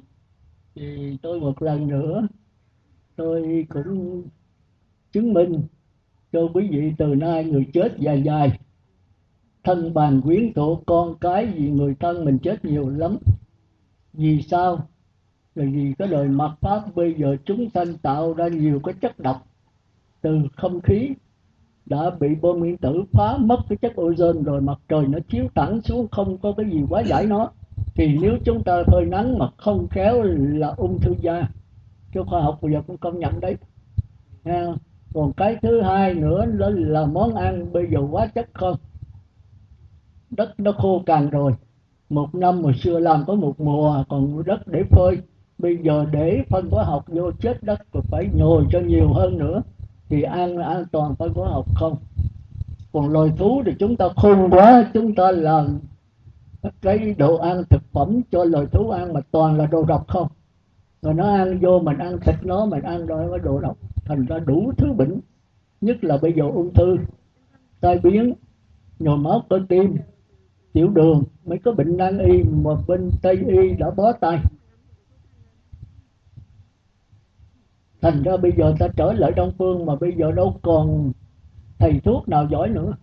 thì 0.76 1.18
tôi 1.22 1.40
một 1.40 1.62
lần 1.62 1.88
nữa, 1.88 2.28
tôi 3.16 3.66
cũng 3.70 4.24
chứng 5.12 5.34
minh 5.34 5.62
cho 6.32 6.50
quý 6.54 6.68
vị 6.72 6.94
từ 6.98 7.16
nay 7.16 7.46
người 7.46 7.66
chết 7.74 7.96
dài 8.00 8.22
dài. 8.22 8.60
Thân 9.64 9.94
bàn 9.94 10.22
quyến 10.22 10.54
thuộc 10.54 10.84
con 10.86 11.16
cái 11.22 11.46
vì 11.46 11.70
người 11.70 11.96
thân 12.00 12.26
mình 12.26 12.38
chết 12.44 12.66
nhiều 12.66 12.90
lắm. 12.90 13.18
Vì 14.14 14.42
sao? 14.42 14.88
Là 15.56 15.66
vì 15.74 15.94
cái 16.00 16.08
đời 16.08 16.28
mặt 16.28 16.52
pháp 16.62 16.96
bây 16.96 17.14
giờ 17.14 17.38
chúng 17.46 17.70
sanh 17.74 17.98
tạo 17.98 18.34
ra 18.34 18.48
nhiều 18.48 18.80
cái 18.84 18.94
chất 19.02 19.20
độc 19.20 19.48
từ 20.22 20.40
không 20.56 20.82
khí 20.82 21.10
đã 21.86 22.10
bị 22.20 22.36
bom 22.42 22.60
nguyên 22.60 22.78
tử 22.78 23.04
phá 23.12 23.38
mất 23.38 23.60
cái 23.70 23.78
chất 23.78 23.94
ozone 23.96 24.44
rồi 24.44 24.62
mặt 24.62 24.80
trời 24.90 25.08
nó 25.08 25.20
chiếu 25.30 25.48
thẳng 25.56 25.82
xuống 25.82 26.08
không 26.12 26.38
có 26.38 26.52
cái 26.58 26.70
gì 26.70 26.84
quá 26.90 27.02
giải 27.02 27.26
nó. 27.26 27.52
Thì 27.96 28.18
nếu 28.22 28.38
chúng 28.46 28.64
ta 28.64 28.84
phơi 28.88 29.06
nắng 29.06 29.40
mà 29.40 29.50
không 29.58 29.88
khéo 29.88 30.24
là 30.24 30.68
ung 30.68 31.00
thư 31.00 31.16
da. 31.22 31.48
Cho 32.14 32.24
khoa 32.24 32.42
học 32.42 32.60
bây 32.62 32.72
giờ 32.72 32.82
cũng 32.88 32.98
công 32.98 33.20
nhận 33.20 33.40
đấy. 33.40 33.56
À, 34.44 34.66
còn 35.14 35.34
cái 35.34 35.56
thứ 35.62 35.82
hai 35.82 36.14
nữa 36.14 36.46
đó 36.46 36.70
là 36.74 37.06
món 37.06 37.36
ăn 37.36 37.74
bây 37.74 37.88
giờ 37.92 38.00
quá 38.12 38.28
chất 38.28 38.50
không? 38.54 38.76
Đất 40.30 40.60
nó 40.60 40.72
khô 40.72 41.04
cằn 41.06 41.30
rồi. 41.30 41.52
Một 42.10 42.36
năm 42.36 42.64
hồi 42.64 42.74
xưa 42.74 43.00
làm 43.00 43.24
có 43.28 43.36
một 43.36 43.60
mùa 43.60 44.04
còn 44.10 44.44
đất 44.46 44.68
để 44.68 44.84
phơi 44.90 45.18
bây 45.66 45.78
giờ 45.78 46.06
để 46.12 46.44
phân 46.50 46.70
hóa 46.72 46.84
học 46.84 47.06
vô 47.08 47.32
chết 47.32 47.64
đất 47.64 47.82
còn 47.94 48.04
phải 48.04 48.30
nhồi 48.34 48.66
cho 48.72 48.80
nhiều 48.80 49.08
hơn 49.14 49.38
nữa, 49.38 49.62
thì 50.10 50.22
ăn 50.22 50.58
an 50.58 50.86
toàn 50.92 51.16
phân 51.16 51.34
hóa 51.34 51.50
học 51.50 51.66
không? 51.76 51.98
Còn 52.94 53.10
loài 53.10 53.32
thú 53.38 53.64
thì 53.66 53.72
chúng 53.80 53.96
ta 53.96 54.06
khôn 54.16 54.50
quá, 54.52 54.92
chúng 54.94 55.16
ta 55.16 55.32
làm 55.32 55.80
cái 56.82 57.16
đồ 57.18 57.38
ăn 57.38 57.64
thực 57.70 57.84
phẩm 57.92 58.22
cho 58.32 58.44
loài 58.44 58.66
thú 58.66 58.90
ăn 58.90 59.14
mà 59.14 59.22
toàn 59.32 59.58
là 59.58 59.66
đồ 59.66 59.84
độc 59.84 60.08
không? 60.08 60.28
Rồi 61.02 61.14
nó 61.14 61.36
ăn 61.36 61.60
vô 61.62 61.80
mình 61.80 61.98
ăn 61.98 62.20
thịt 62.20 62.36
nó, 62.44 62.66
mình 62.66 62.84
ăn 62.84 63.06
rồi 63.06 63.30
có 63.30 63.38
đồ 63.38 63.60
độc. 63.60 63.78
Thành 64.06 64.26
ra 64.26 64.40
đủ 64.40 64.72
thứ 64.78 64.94
bệnh 64.94 65.20
nhất 65.82 66.04
là 66.04 66.18
bây 66.22 66.34
giờ 66.34 66.44
ung 66.44 66.74
thư. 66.74 66.98
Tai 67.82 68.00
biến, 68.04 68.34
nhồi 69.00 69.18
máu 69.18 69.44
cơ 69.50 69.60
tim, 69.70 69.98
tiểu 70.74 70.88
đường 70.88 71.24
mấy 71.46 71.58
có 71.58 71.72
bệnh 71.72 71.98
nan 71.98 72.18
y 72.18 72.44
mà 72.44 72.72
bên 72.88 73.10
tây 73.22 73.36
y 73.48 73.70
đã 73.80 73.90
bó 73.92 74.12
tay. 74.12 74.40
Thành 78.06 78.24
ra 78.24 78.38
bây 78.38 78.52
giờ 78.58 78.74
ta 78.80 78.88
trở 78.98 79.14
lại 79.14 79.32
đông 79.36 79.52
phương 79.58 79.86
mà 79.86 79.96
bây 79.96 80.14
giờ 80.18 80.32
đâu 80.32 80.60
còn 80.62 81.12
thầy 81.80 82.00
thuốc 82.04 82.30
nào 82.30 82.48
giỏi 82.52 82.70
nữa. 82.70 82.94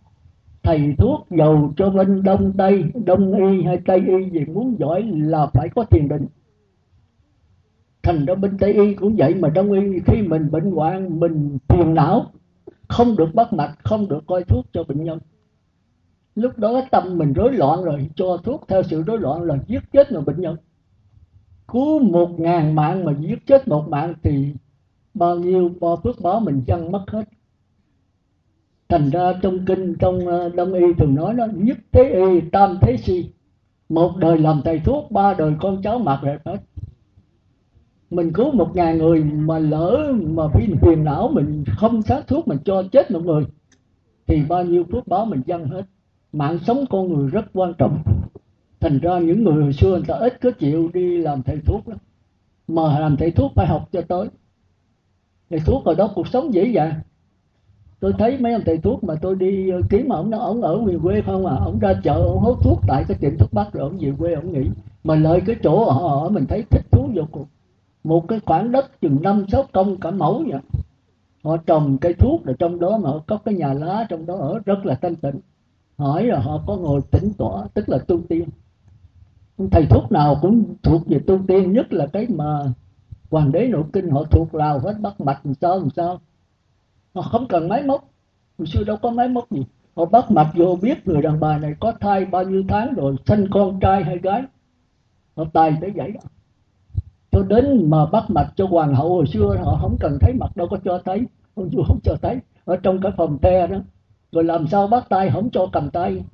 Thầy 0.62 0.94
thuốc 0.98 1.26
giàu 1.30 1.72
cho 1.76 1.90
bên 1.90 2.22
đông 2.22 2.52
tây, 2.56 2.84
đông 3.04 3.32
y 3.32 3.62
hay 3.62 3.80
tây 3.86 4.02
y 4.06 4.30
gì 4.30 4.44
muốn 4.44 4.76
giỏi 4.78 5.02
là 5.02 5.46
phải 5.46 5.68
có 5.68 5.84
thiền 5.84 6.08
định. 6.08 6.26
Thành 8.02 8.26
ra 8.26 8.34
bên 8.34 8.58
tây 8.58 8.72
y 8.72 8.94
cũng 8.94 9.16
vậy 9.16 9.34
mà 9.34 9.48
đông 9.48 9.72
y 9.72 10.00
khi 10.06 10.22
mình 10.22 10.50
bệnh 10.50 10.70
hoạn, 10.70 11.20
mình 11.20 11.58
phiền 11.68 11.94
não, 11.94 12.26
không 12.88 13.16
được 13.16 13.34
bắt 13.34 13.52
mạch, 13.52 13.74
không 13.84 14.08
được 14.08 14.26
coi 14.26 14.44
thuốc 14.44 14.66
cho 14.72 14.84
bệnh 14.84 15.04
nhân. 15.04 15.18
Lúc 16.34 16.58
đó 16.58 16.82
tâm 16.90 17.18
mình 17.18 17.32
rối 17.32 17.52
loạn 17.52 17.84
rồi, 17.84 18.10
cho 18.14 18.36
thuốc 18.36 18.64
theo 18.68 18.82
sự 18.82 19.02
rối 19.02 19.18
loạn 19.18 19.42
là 19.42 19.58
giết 19.66 19.82
chết 19.92 20.12
người 20.12 20.22
bệnh 20.22 20.40
nhân. 20.40 20.56
Cứu 21.68 21.98
một 21.98 22.40
ngàn 22.40 22.74
mạng 22.74 23.04
mà 23.04 23.12
giết 23.20 23.46
chết 23.46 23.68
một 23.68 23.88
mạng 23.88 24.14
thì 24.22 24.54
bao 25.14 25.36
nhiêu 25.36 25.70
bao 25.80 25.96
phước 25.96 26.20
báo 26.20 26.40
mình 26.40 26.62
chăng 26.66 26.92
mất 26.92 27.04
hết. 27.08 27.24
Thành 28.88 29.10
ra 29.10 29.32
trong 29.42 29.66
kinh, 29.66 29.94
trong 29.98 30.26
ờ, 30.26 30.48
đông 30.48 30.72
y 30.72 30.84
thường 30.98 31.14
nói 31.14 31.34
đó, 31.34 31.46
nhất 31.54 31.78
thế 31.92 32.02
y, 32.02 32.40
tam 32.40 32.78
thế 32.80 32.96
si. 32.96 33.30
Một 33.88 34.16
đời 34.16 34.38
làm 34.38 34.60
thầy 34.64 34.78
thuốc, 34.78 35.10
ba 35.10 35.34
đời 35.34 35.54
con 35.60 35.82
cháu 35.82 35.98
mặc 35.98 36.20
rệt 36.22 36.40
hết. 36.44 36.58
Mình 38.10 38.32
cứu 38.32 38.50
một 38.50 38.70
ngàn 38.74 38.98
người 38.98 39.24
mà 39.24 39.58
lỡ 39.58 40.14
mà 40.20 40.42
vì 40.54 40.74
phiền 40.82 41.04
não 41.04 41.28
mình 41.28 41.64
không 41.76 42.02
sát 42.02 42.26
thuốc 42.26 42.48
mình 42.48 42.58
cho 42.64 42.82
chết 42.92 43.10
một 43.10 43.22
người, 43.24 43.44
thì 44.26 44.42
bao 44.48 44.64
nhiêu 44.64 44.84
phước 44.92 45.06
báo 45.06 45.24
mình 45.24 45.42
dâng 45.46 45.64
hết. 45.64 45.82
Mạng 46.32 46.58
sống 46.66 46.84
con 46.90 47.12
người 47.12 47.30
rất 47.30 47.44
quan 47.52 47.72
trọng. 47.78 48.02
Thành 48.80 48.98
ra 48.98 49.18
những 49.18 49.44
người 49.44 49.62
hồi 49.62 49.72
xưa 49.72 49.90
người 49.90 50.04
ta 50.06 50.14
ít 50.14 50.40
có 50.40 50.50
chịu 50.50 50.90
đi 50.94 51.18
làm 51.18 51.42
thầy 51.42 51.58
thuốc 51.66 51.88
lắm. 51.88 51.98
Mà 52.68 52.98
làm 52.98 53.16
thầy 53.16 53.30
thuốc 53.30 53.52
phải 53.54 53.66
học 53.66 53.88
cho 53.92 54.02
tới 54.02 54.28
thầy 55.52 55.60
thuốc 55.60 55.84
ở 55.84 55.94
đó 55.94 56.10
cuộc 56.14 56.28
sống 56.28 56.54
dễ 56.54 56.64
dàng. 56.64 56.94
Tôi 58.00 58.12
thấy 58.18 58.38
mấy 58.38 58.52
ông 58.52 58.62
thầy 58.66 58.78
thuốc 58.78 59.04
mà 59.04 59.14
tôi 59.22 59.34
đi 59.34 59.70
kiếm 59.90 60.08
mà 60.08 60.16
ông 60.16 60.30
nó 60.30 60.38
ông 60.38 60.62
ở 60.62 60.80
miền 60.80 61.00
quê 61.00 61.22
không 61.26 61.46
à? 61.46 61.54
Ông 61.54 61.78
ra 61.78 61.94
chợ, 62.04 62.14
ông 62.14 62.38
hút 62.38 62.58
thuốc 62.62 62.80
tại 62.88 63.04
cái 63.08 63.16
tiệm 63.20 63.38
thuốc 63.38 63.52
bắc 63.52 63.72
rồi 63.72 63.82
ông 63.82 63.98
về 63.98 64.12
quê 64.18 64.34
ông 64.34 64.52
nghỉ. 64.52 64.68
Mà 65.04 65.14
lợi 65.14 65.40
cái 65.46 65.56
chỗ 65.62 65.90
họ 65.90 66.20
ở 66.22 66.28
mình 66.28 66.46
thấy 66.46 66.64
thích 66.70 66.84
thú 66.90 67.08
vô 67.14 67.22
cùng. 67.32 67.46
Một 68.04 68.28
cái 68.28 68.40
khoảng 68.46 68.72
đất 68.72 69.00
chừng 69.00 69.22
năm, 69.22 69.44
sáu 69.48 69.64
công 69.72 69.96
cả 69.96 70.10
mẫu 70.10 70.44
vậy. 70.48 70.60
Họ 71.44 71.56
trồng 71.56 71.98
cây 71.98 72.14
thuốc 72.14 72.44
rồi 72.44 72.56
trong 72.58 72.80
đó 72.80 72.98
mà 72.98 73.10
họ 73.10 73.18
có 73.26 73.38
cái 73.44 73.54
nhà 73.54 73.72
lá 73.72 74.06
trong 74.08 74.26
đó 74.26 74.36
ở 74.36 74.60
rất 74.64 74.86
là 74.86 74.94
thanh 74.94 75.16
tịnh. 75.16 75.40
Hỏi 75.96 76.24
là 76.24 76.38
họ 76.38 76.62
có 76.66 76.76
ngồi 76.76 77.00
tĩnh 77.10 77.32
tọa, 77.38 77.64
tức 77.74 77.88
là 77.88 77.98
tu 77.98 78.20
tiên. 78.28 78.48
Thầy 79.70 79.86
thuốc 79.90 80.12
nào 80.12 80.38
cũng 80.42 80.64
thuộc 80.82 81.06
về 81.06 81.18
tu 81.18 81.38
tiên, 81.46 81.72
nhất 81.72 81.92
là 81.92 82.06
cái 82.06 82.26
mà 82.28 82.72
hoàng 83.32 83.52
đế 83.52 83.66
nội 83.66 83.82
kinh 83.92 84.10
họ 84.10 84.24
thuộc 84.24 84.54
lào 84.54 84.78
hết 84.78 84.94
bắt 85.00 85.20
mạch 85.20 85.40
làm 85.44 85.54
sao 85.54 85.78
làm 85.78 85.90
sao? 85.90 86.20
Họ 87.14 87.22
không 87.22 87.48
cần 87.48 87.68
máy 87.68 87.82
móc. 87.82 88.04
Hồi 88.58 88.66
xưa 88.66 88.84
đâu 88.84 88.96
có 89.02 89.10
máy 89.10 89.28
móc 89.28 89.50
gì. 89.50 89.66
Họ 89.96 90.04
bắt 90.04 90.30
mạch 90.30 90.50
vô 90.54 90.78
biết 90.82 91.08
người 91.08 91.22
đàn 91.22 91.40
bà 91.40 91.58
này 91.58 91.74
có 91.80 91.92
thai 92.00 92.24
bao 92.24 92.42
nhiêu 92.44 92.62
tháng 92.68 92.94
rồi 92.94 93.16
sinh 93.26 93.48
con 93.50 93.80
trai 93.80 94.04
hay 94.04 94.18
gái. 94.18 94.42
Họ 95.36 95.44
tài 95.52 95.76
tới 95.80 95.90
vậy 95.90 96.10
đó. 96.10 96.20
Cho 97.30 97.42
đến 97.42 97.90
mà 97.90 98.06
bắt 98.06 98.24
mạch 98.30 98.52
cho 98.56 98.66
hoàng 98.66 98.94
hậu 98.94 99.08
hồi 99.08 99.26
xưa, 99.26 99.56
họ 99.64 99.78
không 99.82 99.96
cần 100.00 100.18
thấy 100.20 100.32
mặt, 100.32 100.56
đâu 100.56 100.68
có 100.70 100.78
cho 100.84 100.98
thấy. 101.04 101.26
Ông 101.54 101.68
vua 101.68 101.84
không 101.84 101.98
cho 102.02 102.16
thấy. 102.22 102.38
Ở 102.64 102.76
trong 102.76 103.00
cái 103.00 103.12
phòng 103.16 103.38
the 103.42 103.66
đó. 103.66 103.76
Rồi 104.32 104.44
làm 104.44 104.66
sao 104.66 104.86
bắt 104.86 105.06
tay, 105.08 105.30
không 105.32 105.50
cho 105.50 105.66
cầm 105.72 105.90
tay. 105.90 106.24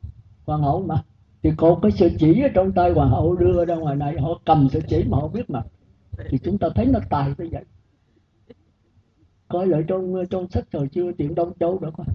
Hoàng 0.46 0.62
hậu 0.62 0.82
mà. 0.82 1.02
Thì 1.42 1.50
cột 1.56 1.78
cái 1.82 1.90
sợi 1.90 2.16
chỉ 2.18 2.42
ở 2.42 2.48
trong 2.54 2.72
tay 2.72 2.92
hoàng 2.92 3.10
hậu 3.10 3.36
đưa 3.36 3.64
ra 3.64 3.74
ngoài 3.74 3.96
này, 3.96 4.20
họ 4.20 4.40
cầm 4.44 4.68
sợi 4.72 4.82
chỉ 4.88 5.04
mà 5.08 5.18
họ 5.18 5.28
biết 5.28 5.50
mặt 5.50 5.66
thì 6.28 6.38
chúng 6.38 6.58
ta 6.58 6.68
thấy 6.74 6.86
nó 6.86 7.00
tài 7.10 7.28
như 7.38 7.48
vậy. 7.52 7.64
Coi 9.48 9.66
lại 9.66 9.84
trong 9.88 10.14
trong 10.30 10.50
sách 10.50 10.64
thời 10.72 10.88
xưa 10.94 11.12
chuyện 11.18 11.34
đông 11.34 11.52
châu 11.58 11.78
đó 11.78 11.90
coi 11.96 12.06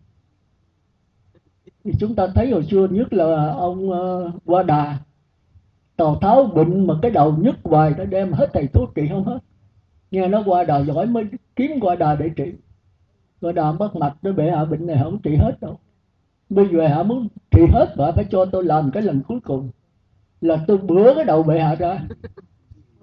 thì 1.84 1.92
chúng 2.00 2.16
ta 2.16 2.28
thấy 2.36 2.52
hồi 2.52 2.64
xưa 2.64 2.88
nhất 2.92 3.14
là 3.14 3.52
ông 3.52 3.92
ờ, 3.92 4.32
uh, 4.36 4.42
qua 4.46 4.64
đà. 4.64 5.00
Tào 5.96 6.18
tháo 6.22 6.44
bệnh 6.44 6.88
mà 6.88 6.94
cái 7.02 7.12
đầu 7.12 7.36
nhức 7.38 7.56
hoài 7.64 7.94
nó 7.98 8.06
đem 8.06 8.34
hết 8.34 8.50
thầy 8.54 8.68
thuốc 8.68 8.96
trị 8.96 9.08
không 9.12 9.24
hết. 9.24 9.40
Nghe 10.12 10.28
nó 10.28 10.44
qua 10.46 10.64
đà 10.64 10.78
giỏi 10.78 11.06
mới 11.06 11.26
kiếm 11.56 11.72
qua 11.82 11.96
đà 11.96 12.16
để 12.16 12.30
trị. 12.36 12.54
Qua 13.42 13.52
đà 13.52 13.72
mất 13.72 13.96
mạch 13.96 14.16
nó 14.22 14.32
bệ 14.32 14.52
hạ 14.52 14.66
bệnh 14.66 14.88
này 14.88 14.98
không 15.04 15.20
trị 15.24 15.36
hết 15.36 15.58
đâu. 15.62 15.80
Bây 16.50 16.68
giờ 16.68 16.88
hạ 16.88 17.04
muốn 17.04 17.28
trị 17.52 17.62
hết 17.72 17.94
và 17.96 18.12
phải 18.12 18.26
cho 18.32 18.46
tôi 18.46 18.64
làm 18.64 18.92
cái 18.92 19.04
lần 19.04 19.22
cuối 19.28 19.40
cùng. 19.44 19.70
Là 20.42 20.64
tôi 20.68 20.78
bữa 20.78 21.16
cái 21.16 21.26
đầu 21.26 21.44
bệ 21.44 21.60
hạ 21.60 21.76
ra 21.76 22.00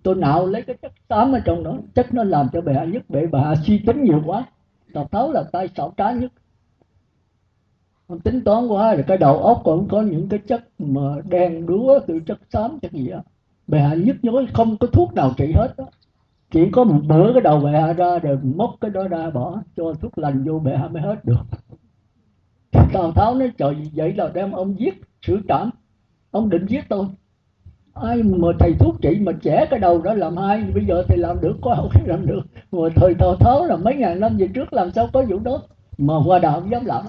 tôi 0.02 0.14
nạo 0.14 0.46
lấy 0.46 0.62
cái 0.62 0.76
chất 0.82 0.92
tám 1.08 1.32
ở 1.32 1.40
trong 1.44 1.62
đó. 1.64 1.76
Chất 1.94 2.14
nó 2.14 2.24
làm 2.24 2.46
cho 2.52 2.60
bệ 2.60 2.72
hạ 2.72 2.84
nhất, 2.84 3.10
bệ 3.10 3.26
bạ 3.26 3.54
suy 3.66 3.78
tính 3.78 4.04
nhiều 4.04 4.22
quá. 4.26 4.44
Tào 4.92 5.08
tháo 5.12 5.32
là 5.32 5.42
tay 5.52 5.68
xảo 5.76 5.94
trá 5.96 6.12
nhất. 6.12 6.32
Ông 8.06 8.20
tính 8.20 8.44
toán 8.44 8.66
quá, 8.66 8.94
rồi 8.94 9.04
cái 9.06 9.18
đầu 9.18 9.38
óc 9.38 9.62
còn 9.64 9.88
có 9.88 10.02
những 10.02 10.28
cái 10.28 10.38
chất 10.38 10.64
mà 10.78 11.16
đen 11.28 11.66
đúa 11.66 12.00
từ 12.06 12.20
chất 12.20 12.38
xám, 12.52 12.78
chất 12.82 12.92
gì 12.92 13.08
đó. 13.08 13.22
Bệ 13.66 13.78
hạ 13.78 13.94
nhức 13.94 14.16
nhối, 14.22 14.46
không 14.54 14.76
có 14.76 14.86
thuốc 14.86 15.14
nào 15.14 15.32
trị 15.36 15.52
hết 15.52 15.74
đó. 15.76 15.84
Chỉ 16.50 16.70
có 16.72 16.84
một 16.84 17.00
bữa 17.06 17.32
cái 17.32 17.42
đầu 17.42 17.60
bệ 17.60 17.70
hạ 17.70 17.92
ra, 17.92 18.18
rồi 18.18 18.38
móc 18.42 18.70
cái 18.80 18.90
đó 18.90 19.08
ra 19.08 19.30
bỏ, 19.30 19.62
cho 19.76 19.94
thuốc 20.00 20.18
lành 20.18 20.44
vô 20.44 20.58
bệ 20.58 20.76
hạ 20.76 20.88
mới 20.88 21.02
hết 21.02 21.24
được. 21.24 21.40
Tào 22.92 23.12
tháo 23.12 23.34
nói, 23.34 23.52
trời, 23.58 23.76
vậy 23.94 24.14
là 24.14 24.30
đem 24.34 24.52
ông 24.52 24.80
giết 24.80 25.00
xử 25.22 25.40
trảm. 25.48 25.70
Ông 26.30 26.50
định 26.50 26.66
giết 26.66 26.84
tôi 26.88 27.06
ai 27.94 28.22
mà 28.22 28.48
thầy 28.58 28.74
thuốc 28.74 29.02
trị 29.02 29.18
mà 29.20 29.32
trẻ 29.32 29.66
cái 29.70 29.78
đầu 29.80 30.02
đó 30.02 30.14
làm 30.14 30.36
hai 30.36 30.62
bây 30.74 30.86
giờ 30.86 31.02
thì 31.08 31.16
làm 31.16 31.40
được 31.40 31.56
có 31.62 31.74
không 31.76 32.06
làm 32.06 32.26
được. 32.26 32.40
Mà 32.72 32.78
thời 32.96 33.14
tào 33.14 33.36
tháo 33.36 33.64
là 33.64 33.76
mấy 33.76 33.94
ngàn 33.96 34.20
năm 34.20 34.36
về 34.36 34.48
trước 34.54 34.72
làm 34.72 34.90
sao 34.90 35.08
có 35.12 35.22
vụ 35.28 35.38
đó? 35.38 35.62
Mà 35.98 36.14
hoa 36.14 36.38
đạo 36.38 36.62
dám 36.70 36.84
làm. 36.84 37.04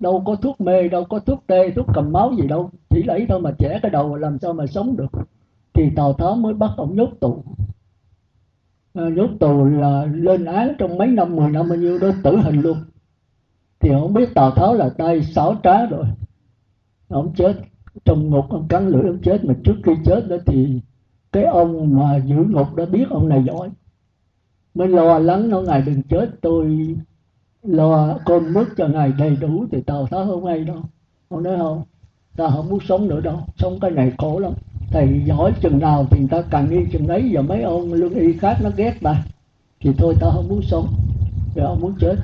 Đâu 0.00 0.22
có 0.26 0.36
thuốc 0.36 0.60
mê 0.60 0.88
đâu 0.88 1.04
có 1.04 1.18
thuốc 1.18 1.44
tê 1.46 1.70
thuốc 1.70 1.86
cầm 1.94 2.12
máu 2.12 2.32
gì 2.32 2.46
đâu. 2.46 2.70
Chỉ 2.90 3.02
lấy 3.02 3.26
thôi 3.28 3.40
mà 3.40 3.52
trẻ 3.58 3.78
cái 3.82 3.90
đầu 3.90 4.16
làm 4.16 4.38
sao 4.38 4.52
mà 4.52 4.66
sống 4.66 4.96
được. 4.96 5.12
Thì 5.74 5.90
tào 5.96 6.12
tháo 6.12 6.34
mới 6.34 6.54
bắt 6.54 6.70
ông 6.76 6.96
nhốt 6.96 7.10
tù. 7.20 7.44
À, 8.94 9.08
nhốt 9.08 9.30
tù 9.40 9.64
là 9.64 10.06
lên 10.12 10.44
án 10.44 10.74
trong 10.78 10.98
mấy 10.98 11.08
năm 11.08 11.36
mười 11.36 11.50
năm 11.50 11.68
bao 11.68 11.78
nhiêu 11.78 11.98
đó 11.98 12.08
tử 12.24 12.36
hình 12.36 12.60
luôn. 12.60 12.78
Thì 13.80 13.90
không 14.00 14.14
biết 14.14 14.34
tào 14.34 14.50
tháo 14.50 14.74
là 14.74 14.88
tay 14.88 15.22
xảo 15.22 15.56
trá 15.62 15.86
rồi. 15.86 16.04
Ông 17.08 17.32
chết 17.36 17.56
trong 18.04 18.30
ngục 18.30 18.50
ông 18.50 18.68
cắn 18.68 18.88
lưỡi 18.88 19.02
ông 19.02 19.18
chết, 19.22 19.44
mà 19.44 19.54
trước 19.64 19.76
khi 19.84 19.92
chết 20.04 20.28
đó 20.28 20.36
thì 20.46 20.80
cái 21.32 21.44
ông 21.44 21.96
mà 21.98 22.16
giữ 22.16 22.36
ngục 22.36 22.74
đã 22.76 22.84
biết 22.84 23.10
ông 23.10 23.28
này 23.28 23.44
giỏi. 23.46 23.68
Mới 24.74 24.88
lo 24.88 25.18
lắng 25.18 25.50
nó 25.50 25.60
ngài 25.60 25.82
đừng 25.82 26.02
chết, 26.02 26.30
tôi 26.40 26.96
lo 27.62 28.18
cơm 28.26 28.52
nước 28.52 28.68
cho 28.76 28.88
ngài 28.88 29.12
đầy 29.18 29.36
đủ, 29.36 29.66
thì 29.72 29.80
tào 29.80 30.06
tháo 30.06 30.26
không 30.26 30.46
hay 30.46 30.64
đâu. 30.64 30.76
Ông 31.28 31.42
nói, 31.42 31.58
không 31.58 31.82
ta 32.36 32.50
không 32.50 32.68
muốn 32.68 32.78
sống 32.88 33.08
nữa 33.08 33.20
đâu, 33.20 33.38
sống 33.56 33.78
cái 33.80 33.90
này 33.90 34.12
khổ 34.18 34.38
lắm. 34.38 34.52
Thầy 34.90 35.22
giỏi 35.26 35.52
chừng 35.60 35.78
nào 35.78 36.06
thì 36.10 36.26
ta 36.30 36.42
càng 36.50 36.70
đi 36.70 36.76
chừng 36.92 37.06
ấy 37.06 37.30
giờ 37.30 37.42
mấy 37.42 37.62
ông 37.62 37.92
lương 37.92 38.14
y 38.14 38.32
khác 38.32 38.56
nó 38.62 38.70
ghét 38.76 38.94
ta 39.02 39.24
thì 39.80 39.90
thôi 39.98 40.14
ta 40.20 40.30
không 40.34 40.48
muốn 40.48 40.62
sống, 40.62 40.86
rồi 41.54 41.66
ông 41.66 41.80
muốn 41.80 41.94
chết. 42.00 42.16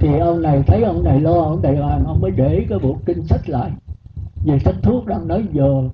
Thì 0.00 0.18
ông 0.18 0.42
này 0.42 0.62
thấy 0.66 0.82
ông 0.82 1.04
này 1.04 1.20
lo, 1.20 1.32
ông 1.32 1.62
này 1.62 1.76
hoàng 1.76 2.04
ông 2.06 2.20
mới 2.20 2.30
để 2.30 2.66
cái 2.68 2.78
bộ 2.78 2.96
kinh 3.06 3.26
sách 3.26 3.48
lại 3.48 3.70
về 4.44 4.58
sách 4.58 4.74
thuốc 4.82 5.06
đang 5.06 5.28
nói 5.28 5.44
giờ, 5.52 5.88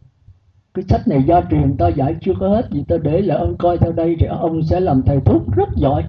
cái 0.74 0.84
sách 0.88 1.09
này 1.09 1.22
do 1.22 1.42
truyền 1.51 1.76
ta 1.76 1.88
giải 1.88 2.16
chưa 2.20 2.32
có 2.40 2.49
hết 2.49 2.68
gì 2.72 2.84
ta 2.88 2.97
để 3.03 3.20
lại 3.20 3.38
ông 3.38 3.57
coi 3.59 3.78
theo 3.78 3.92
đây 3.92 4.16
thì 4.20 4.26
ông 4.26 4.62
sẽ 4.62 4.80
làm 4.80 5.03
thầy 5.03 5.20
thuốc 5.20 5.42
rất 5.57 5.68
giỏi. 5.76 6.05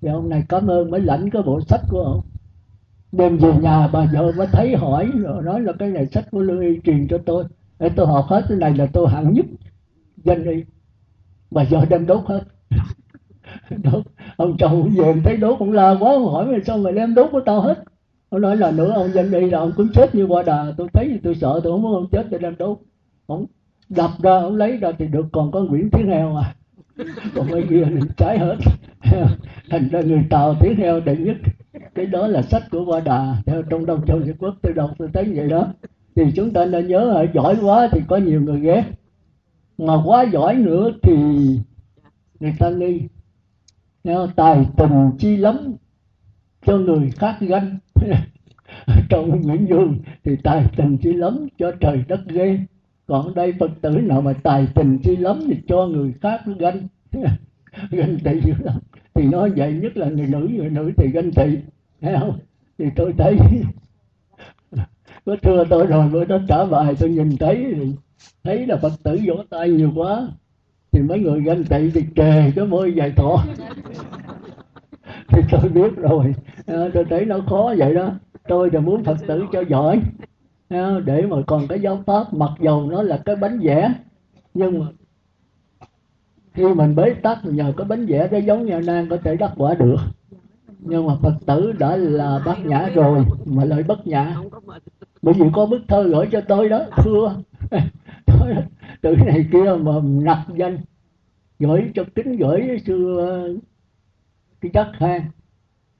Thì 0.00 0.08
ông 0.08 0.28
này 0.28 0.44
cảm 0.48 0.66
ơn 0.66 0.90
mới 0.90 1.00
lãnh 1.00 1.30
cái 1.30 1.42
bộ 1.42 1.60
sách 1.60 1.80
của 1.90 2.00
ông. 2.00 2.20
Đem 3.12 3.36
về 3.38 3.52
nhà, 3.60 3.88
bà 3.88 4.06
vợ 4.12 4.32
mới 4.36 4.46
thấy 4.52 4.76
hỏi, 4.76 5.10
rồi 5.14 5.42
nói 5.42 5.60
là 5.60 5.72
cái 5.78 5.88
này 5.88 6.06
sách 6.06 6.30
của 6.30 6.40
lưu 6.40 6.60
y 6.60 6.80
truyền 6.84 7.08
cho 7.08 7.18
tôi. 7.26 7.44
Để 7.78 7.88
tôi 7.96 8.06
học 8.06 8.24
hết, 8.28 8.44
cái 8.48 8.58
này 8.58 8.74
là 8.74 8.86
tôi 8.92 9.08
hạng 9.08 9.32
nhất 9.32 9.46
danh 10.24 10.44
y. 10.44 10.64
Bà 11.50 11.64
vợ 11.70 11.84
đem 11.84 12.06
đốt 12.06 12.24
hết. 12.26 12.40
Đốt. 13.82 14.02
Ông 14.36 14.56
chồng 14.58 14.90
về 14.96 15.14
thấy 15.24 15.36
đốt 15.36 15.58
cũng 15.58 15.72
la 15.72 15.96
quá 16.00 16.12
hỏi 16.18 16.46
mày 16.46 16.60
sao 16.66 16.78
mày 16.78 16.92
đem 16.92 17.14
đốt 17.14 17.28
của 17.32 17.40
tao 17.46 17.60
hết? 17.60 17.84
Ông 18.34 18.40
nói 18.40 18.56
là 18.56 18.70
nữa 18.70 18.92
ông 18.94 19.12
dân 19.12 19.30
đi 19.30 19.50
là 19.50 19.58
ông 19.58 19.72
cũng 19.76 19.88
chết 19.94 20.14
như 20.14 20.24
qua 20.24 20.42
đà. 20.42 20.72
Tôi 20.76 20.88
thấy 20.92 21.20
tôi 21.22 21.34
sợ, 21.34 21.60
tôi 21.64 21.72
không 21.72 21.82
muốn 21.82 21.94
ông 21.94 22.06
chết 22.12 22.26
tôi 22.30 22.40
đem 22.40 22.54
đốt 22.58 22.78
ông 23.26 23.46
đập 23.88 24.10
ra, 24.22 24.30
ông 24.30 24.56
lấy 24.56 24.76
ra 24.76 24.92
thì 24.98 25.06
được, 25.06 25.26
còn 25.32 25.52
có 25.52 25.60
nguyễn 25.60 25.90
tiếng 25.90 26.08
heo 26.08 26.36
à. 26.36 26.54
Còn 27.34 27.50
mấy 27.50 27.66
kia 27.70 27.84
mình 27.84 28.04
trái 28.16 28.38
hết. 28.38 28.56
Thành 29.70 29.88
ra 29.88 30.00
người 30.00 30.24
tàu 30.30 30.54
tiếng 30.60 30.76
heo 30.76 31.00
đệ 31.00 31.16
nhất. 31.16 31.36
Cái 31.94 32.06
đó 32.06 32.26
là 32.26 32.42
sách 32.42 32.62
của 32.70 32.84
qua 32.84 33.00
đà. 33.00 33.36
Theo 33.46 33.62
trong 33.62 33.86
đông 33.86 34.06
châu 34.06 34.18
Việt 34.18 34.34
quốc, 34.38 34.54
tôi 34.62 34.72
đọc, 34.72 34.90
tôi 34.98 35.08
thấy 35.12 35.32
vậy 35.36 35.48
đó. 35.48 35.66
Thì 36.14 36.22
chúng 36.36 36.52
ta 36.52 36.64
nên 36.64 36.88
nhớ 36.88 37.00
là 37.00 37.22
giỏi 37.34 37.56
quá 37.62 37.88
thì 37.92 38.00
có 38.08 38.16
nhiều 38.16 38.40
người 38.40 38.60
ghét. 38.60 38.84
Mà 39.78 39.94
quá 40.04 40.22
giỏi 40.22 40.54
nữa 40.54 40.90
thì 41.02 41.14
người 42.40 42.54
ta 42.58 42.70
nghi. 42.70 43.00
Tài 44.36 44.66
tình 44.76 45.10
chi 45.18 45.36
lắm 45.36 45.74
cho 46.66 46.76
người 46.78 47.10
khác 47.10 47.36
ganh. 47.40 47.78
trong 49.08 49.40
nguyễn 49.40 49.66
du 49.70 49.92
thì 50.24 50.36
tài 50.42 50.64
tình 50.76 50.98
chi 50.98 51.12
lắm 51.12 51.46
cho 51.58 51.72
trời 51.80 52.04
đất 52.08 52.20
ghê. 52.26 52.58
Còn 53.06 53.34
đây 53.34 53.54
phật 53.58 53.70
tử 53.80 53.90
nào 53.90 54.20
mà 54.20 54.32
tài 54.32 54.66
tình 54.74 54.98
chi 55.04 55.16
lắm 55.16 55.40
thì 55.46 55.56
cho 55.68 55.86
người 55.86 56.12
khác 56.22 56.40
nó 56.46 56.54
ganh. 56.58 56.88
Ganh 57.90 58.18
tị 58.24 58.40
dữ 58.40 58.52
lắm. 58.58 58.78
Thì 59.14 59.24
nói 59.24 59.50
vậy 59.56 59.72
nhất 59.72 59.96
là 59.96 60.06
người 60.06 60.26
nữ 60.26 60.48
người 60.56 60.70
nữ 60.70 60.92
thì 60.96 61.08
ganh 61.10 61.32
tị. 61.32 61.56
Thấy 62.00 62.14
không? 62.20 62.38
Thì 62.78 62.84
tôi 62.96 63.14
thấy 63.18 63.38
có 65.24 65.36
thưa 65.42 65.64
tôi 65.70 65.86
rồi, 65.86 66.08
bữa 66.08 66.24
đó 66.24 66.38
trả 66.48 66.64
bài, 66.64 66.94
tôi 67.00 67.10
nhìn 67.10 67.36
thấy 67.36 67.74
thấy 68.44 68.66
là 68.66 68.76
phật 68.76 68.92
tử 69.02 69.18
vỗ 69.26 69.34
tay 69.50 69.70
nhiều 69.70 69.92
quá. 69.94 70.28
Thì 70.92 71.00
mấy 71.00 71.18
người 71.18 71.40
ganh 71.40 71.64
tị 71.64 71.90
thì 71.90 72.04
kề 72.14 72.52
cái 72.56 72.66
môi 72.66 72.94
dài 72.94 73.12
thọ 73.16 73.44
thì 75.34 75.42
tôi 75.50 75.68
biết 75.68 75.96
rồi. 75.96 76.34
Ờ, 76.66 76.90
tôi 76.94 77.04
thấy 77.10 77.24
nó 77.24 77.38
khó 77.46 77.74
vậy 77.78 77.94
đó. 77.94 78.10
Tôi 78.48 78.70
là 78.72 78.80
muốn 78.80 79.04
phật 79.04 79.16
tử 79.26 79.44
cho 79.52 79.60
giỏi. 79.68 80.00
Ờ, 80.68 81.00
để 81.00 81.22
mà 81.22 81.36
còn 81.46 81.68
cái 81.68 81.80
giáo 81.80 82.02
pháp, 82.06 82.34
mặc 82.34 82.50
dầu 82.60 82.86
nó 82.90 83.02
là 83.02 83.22
cái 83.24 83.36
bánh 83.36 83.58
vẽ. 83.58 83.92
Nhưng 84.54 84.78
mà 84.78 84.86
khi 86.54 86.64
mình 86.74 86.96
bế 86.96 87.14
tắc, 87.22 87.44
nhờ 87.44 87.72
cái 87.76 87.84
bánh 87.84 88.06
vẽ 88.06 88.28
cái 88.30 88.42
giống 88.42 88.66
nhà 88.66 88.80
nan 88.80 89.08
có 89.08 89.16
thể 89.16 89.36
đắc 89.36 89.52
quả 89.56 89.74
được. 89.74 89.96
Nhưng 90.78 91.06
mà 91.06 91.14
phật 91.22 91.34
tử 91.46 91.72
đã 91.72 91.96
là 91.96 92.40
bát 92.46 92.66
nhã 92.66 92.88
rồi, 92.94 93.24
mà 93.44 93.64
lại 93.64 93.82
bất 93.82 94.06
nhã. 94.06 94.36
Bởi 95.22 95.34
vì 95.34 95.46
có 95.52 95.66
bức 95.66 95.80
thơ 95.88 96.02
gửi 96.02 96.26
cho 96.32 96.40
tôi 96.40 96.68
đó, 96.68 96.80
thưa. 97.04 97.36
Từ 99.00 99.16
này 99.16 99.46
kia 99.52 99.76
mà 99.80 99.92
nặc 100.04 100.38
danh. 100.56 100.78
Gửi 101.58 101.90
cho 101.94 102.04
kính 102.14 102.36
gửi 102.36 102.80
sư 102.86 103.18
cái 104.64 104.70
đất 104.84 104.92
ha. 105.00 105.20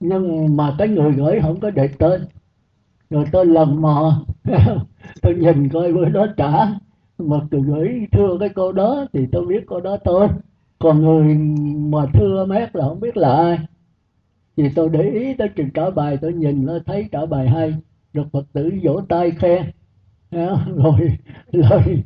Nhưng 0.01 0.57
mà 0.57 0.75
cái 0.79 0.89
người 0.89 1.13
gửi 1.13 1.41
không 1.43 1.61
có 1.61 1.71
để 1.71 1.89
tên. 1.99 2.25
Rồi 3.11 3.25
tôi 3.33 3.47
lần 3.47 3.83
mò, 3.83 4.25
tôi 5.23 5.35
nhìn 5.35 5.69
coi 5.69 5.93
bữa 5.93 6.09
đó 6.09 6.27
trả. 6.37 6.51
Mà 7.19 7.37
tôi 7.51 7.63
gửi 7.63 8.07
thưa 8.13 8.37
cái 8.41 8.49
cô 8.49 8.73
đó 8.73 9.07
thì 9.13 9.27
tôi 9.33 9.47
biết 9.47 9.65
cô 9.67 9.81
đó 9.81 9.97
tôi 10.05 10.29
còn 10.79 11.03
người 11.03 11.35
mà 11.91 12.07
thưa 12.15 12.45
mát 12.45 12.77
là 12.77 12.85
không 12.89 13.01
biết 13.01 13.17
là 13.17 13.33
ai. 13.37 13.59
Thì 14.57 14.65
tôi 14.75 14.89
để 14.89 15.03
ý 15.11 15.35
tới 15.35 15.49
trình 15.57 15.71
trả 15.75 15.91
bài, 15.91 16.19
tôi 16.23 16.33
nhìn 16.33 16.67
nó 16.67 16.79
thấy 16.87 17.09
trả 17.13 17.27
bài 17.27 17.49
hay. 17.49 17.75
Được 18.13 18.25
phật 18.33 18.47
tử 18.53 18.71
vỗ 18.83 19.01
tay 19.09 19.31
khen 19.31 19.63
rồi 20.77 21.19
lời 21.53 22.03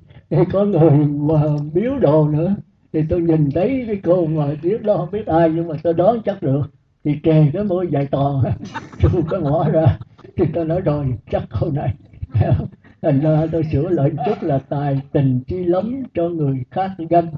có 0.52 0.64
người 0.64 0.90
mà 1.06 1.42
biếu 1.74 1.98
đồ 1.98 2.28
nữa 2.28 2.54
thì 2.92 3.00
tôi 3.08 3.20
nhìn 3.20 3.50
thấy 3.50 3.84
cái 3.86 4.00
cô 4.04 4.26
mà 4.26 4.46
phía 4.62 4.78
đó, 4.78 4.96
không 4.96 5.10
biết 5.10 5.26
ai, 5.26 5.50
nhưng 5.50 5.68
mà 5.68 5.74
tôi 5.82 5.94
đoán 5.94 6.22
chắc 6.24 6.42
được. 6.42 6.62
Thì 7.04 7.18
kề 7.22 7.50
cái 7.52 7.64
môi 7.64 7.88
dài 7.90 8.06
to 8.10 8.42
tôi 9.02 9.22
có 9.28 9.38
ngõ 9.38 9.68
ra. 9.68 9.98
Thì 10.36 10.44
tôi 10.54 10.64
nói, 10.64 10.80
rồi, 10.80 11.14
chắc 11.30 11.42
hôm 11.50 11.74
này. 11.74 11.94
Thành 13.02 13.20
ra 13.20 13.46
tôi 13.52 13.64
sửa 13.72 13.88
lại 13.88 14.10
chút 14.26 14.42
là 14.42 14.58
tài 14.58 15.00
tình 15.12 15.40
chi 15.46 15.64
lắm 15.64 16.02
cho 16.14 16.28
người 16.28 16.62
khác 16.70 16.90
ganh. 17.10 17.28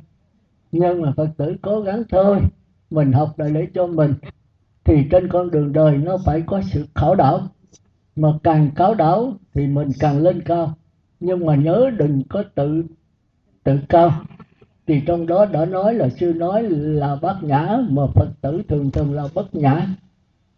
Nhưng 0.73 1.03
mà 1.03 1.13
phật 1.17 1.29
tử 1.37 1.57
cố 1.63 1.81
gắng 1.81 2.03
thôi, 2.11 2.41
mình 2.91 3.13
học 3.13 3.39
là 3.39 3.49
để 3.49 3.67
cho 3.75 3.87
mình, 3.87 4.15
thì 4.85 5.07
trên 5.11 5.29
con 5.29 5.51
đường 5.51 5.73
đời 5.73 5.97
nó 5.97 6.17
phải 6.27 6.43
có 6.47 6.63
sự 6.63 6.87
khảo 6.95 7.15
đảo. 7.15 7.41
Mà 8.17 8.29
càng 8.43 8.71
khảo 8.75 8.95
đảo 8.95 9.33
thì 9.55 9.67
mình 9.67 9.89
càng 10.01 10.19
lên 10.19 10.43
cao. 10.43 10.75
Nhưng 11.21 11.47
mà 11.47 11.57
nhớ 11.57 11.91
đừng 11.99 12.23
có 12.29 12.45
tự 12.55 12.85
tự 13.65 13.79
cao 13.89 14.13
thì 14.91 15.01
trong 15.07 15.27
đó 15.27 15.47
đã 15.47 15.65
nói 15.65 15.95
là 15.95 16.09
sư 16.09 16.33
nói 16.37 16.63
là 16.71 17.17
bát 17.23 17.37
nhã 17.43 17.79
mà 17.89 18.03
phật 18.15 18.29
tử 18.41 18.63
thường 18.69 18.91
thường 18.91 19.15
là 19.15 19.25
bất 19.35 19.55
nhã. 19.55 19.87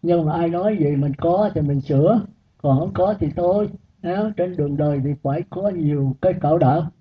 Nhưng 0.01 0.25
mà 0.25 0.33
ai 0.33 0.49
nói 0.49 0.77
gì 0.79 0.95
mình 0.95 1.13
có 1.13 1.49
thì 1.55 1.61
mình 1.61 1.81
sửa 1.81 2.21
còn 2.61 2.79
không 2.79 2.93
có 2.93 3.13
thì 3.19 3.27
thôi. 3.35 3.69
Trên 4.37 4.57
đường 4.57 4.77
đời 4.77 5.01
thì 5.03 5.09
phải 5.23 5.43
có 5.49 5.69
nhiều 5.69 6.15
cái 6.21 6.33
cảo 6.41 6.57
đạo. 6.57 6.91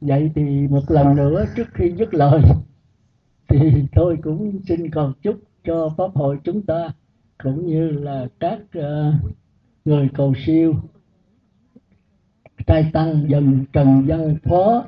Vậy 0.00 0.30
thì 0.34 0.68
một 0.68 0.80
lần 0.88 1.16
nữa 1.16 1.44
trước 1.56 1.68
khi 1.74 1.92
dứt 1.96 2.14
lời 2.14 2.40
thì 3.48 3.58
tôi 3.94 4.18
cũng 4.22 4.60
xin 4.68 4.90
cầu 4.90 5.12
chúc 5.22 5.36
cho 5.64 5.88
pháp 5.96 6.14
hội 6.14 6.38
chúng 6.44 6.62
ta 6.62 6.88
cũng 7.42 7.66
như 7.66 7.90
là 7.90 8.26
các 8.40 8.58
uh, 8.78 9.14
người 9.84 10.08
cầu 10.14 10.34
siêu. 10.46 10.74
Trai 12.66 12.90
tăng 12.92 13.24
dần 13.28 13.64
trần 13.72 14.04
văn 14.06 14.36
phó 14.44 14.84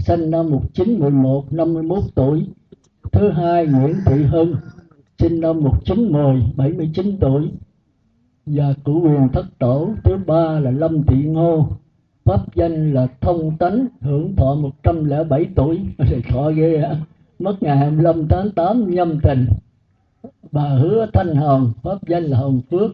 sinh 0.00 0.30
năm 0.30 0.50
1911 0.50 1.52
51 1.52 1.98
tuổi. 2.14 2.46
Thứ 3.12 3.30
hai, 3.30 3.66
Nguyễn 3.66 3.94
Thị 4.06 4.22
Hưng 4.22 4.54
sinh 5.18 5.40
năm 5.40 5.60
1910 5.60 6.42
79 6.56 7.16
tuổi. 7.20 7.50
Và 8.46 8.74
cụ 8.84 9.00
quyền 9.04 9.28
thất 9.32 9.46
tổ. 9.58 9.90
Thứ 10.04 10.16
ba 10.26 10.60
là 10.60 10.70
Lâm 10.70 11.02
Thị 11.02 11.22
Ngô. 11.24 11.68
Pháp 12.24 12.54
danh 12.54 12.94
là 12.94 13.06
thông 13.20 13.56
tánh, 13.58 13.86
hưởng 14.00 14.36
thọ 14.36 14.54
107 14.54 15.46
tuổi. 15.54 15.80
Thì 15.98 16.22
thọ 16.30 16.50
ghê 16.50 16.76
á. 16.76 16.96
Mất 17.38 17.62
ngày 17.62 17.76
25 17.76 18.28
tháng 18.28 18.50
8 18.50 18.90
nhâm 18.90 19.20
tình. 19.20 19.46
bà 20.52 20.68
hứa 20.68 21.06
thanh 21.12 21.36
hồng, 21.36 21.72
pháp 21.82 22.08
danh 22.08 22.24
là 22.24 22.38
hồng 22.38 22.60
phước. 22.70 22.90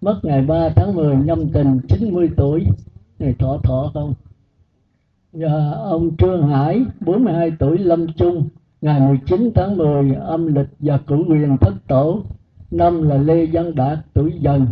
Mất 0.00 0.20
ngày 0.22 0.42
3 0.42 0.68
tháng 0.76 0.94
10 0.94 1.16
nhâm 1.16 1.48
tình 1.48 1.80
90 1.88 2.28
tuổi. 2.36 2.64
Này 3.18 3.34
thọ 3.38 3.58
thọ 3.62 3.90
không? 3.94 4.14
Dạ, 5.40 5.70
ông 5.82 6.16
Trương 6.16 6.48
Hải 6.48 6.84
42 7.00 7.52
tuổi, 7.58 7.78
lâm 7.78 8.06
Trung, 8.12 8.48
ngày 8.80 9.00
19 9.00 9.50
tháng 9.54 9.76
10 9.76 10.14
âm 10.14 10.54
lịch 10.54 10.68
và 10.78 10.98
cử 11.06 11.24
quyền 11.28 11.56
thất 11.60 11.74
tổ, 11.88 12.22
năm 12.70 13.08
là 13.08 13.16
Lê 13.16 13.46
Văn 13.46 13.74
Đạt, 13.74 13.98
tuổi 14.14 14.32
dần 14.40 14.66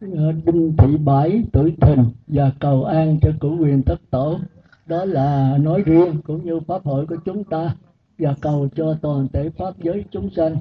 ờ, 0.00 0.32
Đinh 0.46 0.76
Thị 0.78 0.96
Bãi 0.96 1.44
tuổi 1.52 1.76
thìn 1.80 1.98
và 2.26 2.52
cầu 2.58 2.84
an 2.84 3.18
cho 3.22 3.30
cử 3.40 3.48
quyền 3.48 3.82
thất 3.82 4.00
tổ. 4.10 4.38
Đó 4.86 5.04
là 5.04 5.58
nói 5.58 5.82
riêng 5.86 6.20
cũng 6.24 6.44
như 6.44 6.60
pháp 6.60 6.84
hội 6.84 7.06
của 7.06 7.16
chúng 7.24 7.44
ta 7.44 7.74
và 8.18 8.34
cầu 8.40 8.68
cho 8.76 8.94
toàn 9.02 9.28
thể 9.32 9.50
pháp 9.50 9.74
giới 9.82 10.04
chúng 10.10 10.30
sanh 10.30 10.56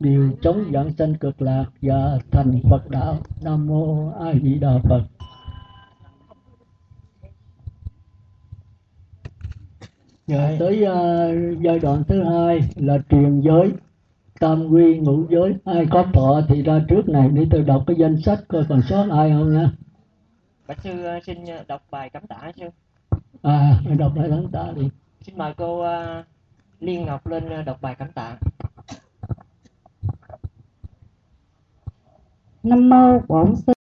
đều 0.00 0.30
chống 0.42 0.64
dạng 0.72 0.92
sanh 0.92 1.14
cực 1.14 1.42
lạc 1.42 1.64
và 1.82 2.18
thành 2.30 2.60
Phật 2.70 2.90
đạo. 2.90 3.16
Nam 3.42 3.66
mô 3.66 4.10
A 4.20 4.34
Di 4.42 4.54
Đà 4.54 4.78
Phật. 4.78 5.13
Rồi 10.26 10.56
tới 10.58 10.82
uh, 10.82 11.62
giai 11.62 11.78
đoạn 11.78 12.04
thứ 12.08 12.22
hai 12.22 12.60
là 12.76 12.98
truyền 13.10 13.40
giới 13.40 13.72
tam 14.40 14.66
quy 14.68 14.98
ngũ 14.98 15.24
giới. 15.30 15.54
Ai 15.64 15.86
có 15.90 16.04
thọ 16.12 16.40
thì 16.48 16.62
ra 16.62 16.84
trước 16.88 17.08
này. 17.08 17.28
Để 17.28 17.46
tôi 17.50 17.62
đọc 17.62 17.84
cái 17.86 17.96
danh 17.98 18.20
sách 18.20 18.38
coi 18.48 18.64
còn 18.68 18.82
sót 18.82 19.06
ai 19.10 19.30
không 19.30 19.54
nha. 19.54 19.70
Bạch 20.68 20.80
sư 20.80 21.16
uh, 21.16 21.24
xin 21.24 21.38
đọc 21.68 21.82
bài 21.90 22.10
cắm 22.10 22.26
tả 22.26 22.52
sư. 22.56 22.64
À 23.42 23.80
đọc 23.98 24.12
bài 24.16 24.28
cắm 24.30 24.46
tả 24.52 24.72
đi. 24.76 24.90
Xin 25.20 25.38
mời 25.38 25.52
cô 25.56 25.82
uh, 25.82 26.24
liên 26.80 27.04
ngọc 27.04 27.26
lên 27.26 27.64
đọc 27.66 27.78
bài 27.82 27.94
cắm 27.94 28.12
tả. 28.12 28.36
Nam 32.62 32.88
mô 32.88 33.18
bổn 33.28 33.56
sư 33.56 33.72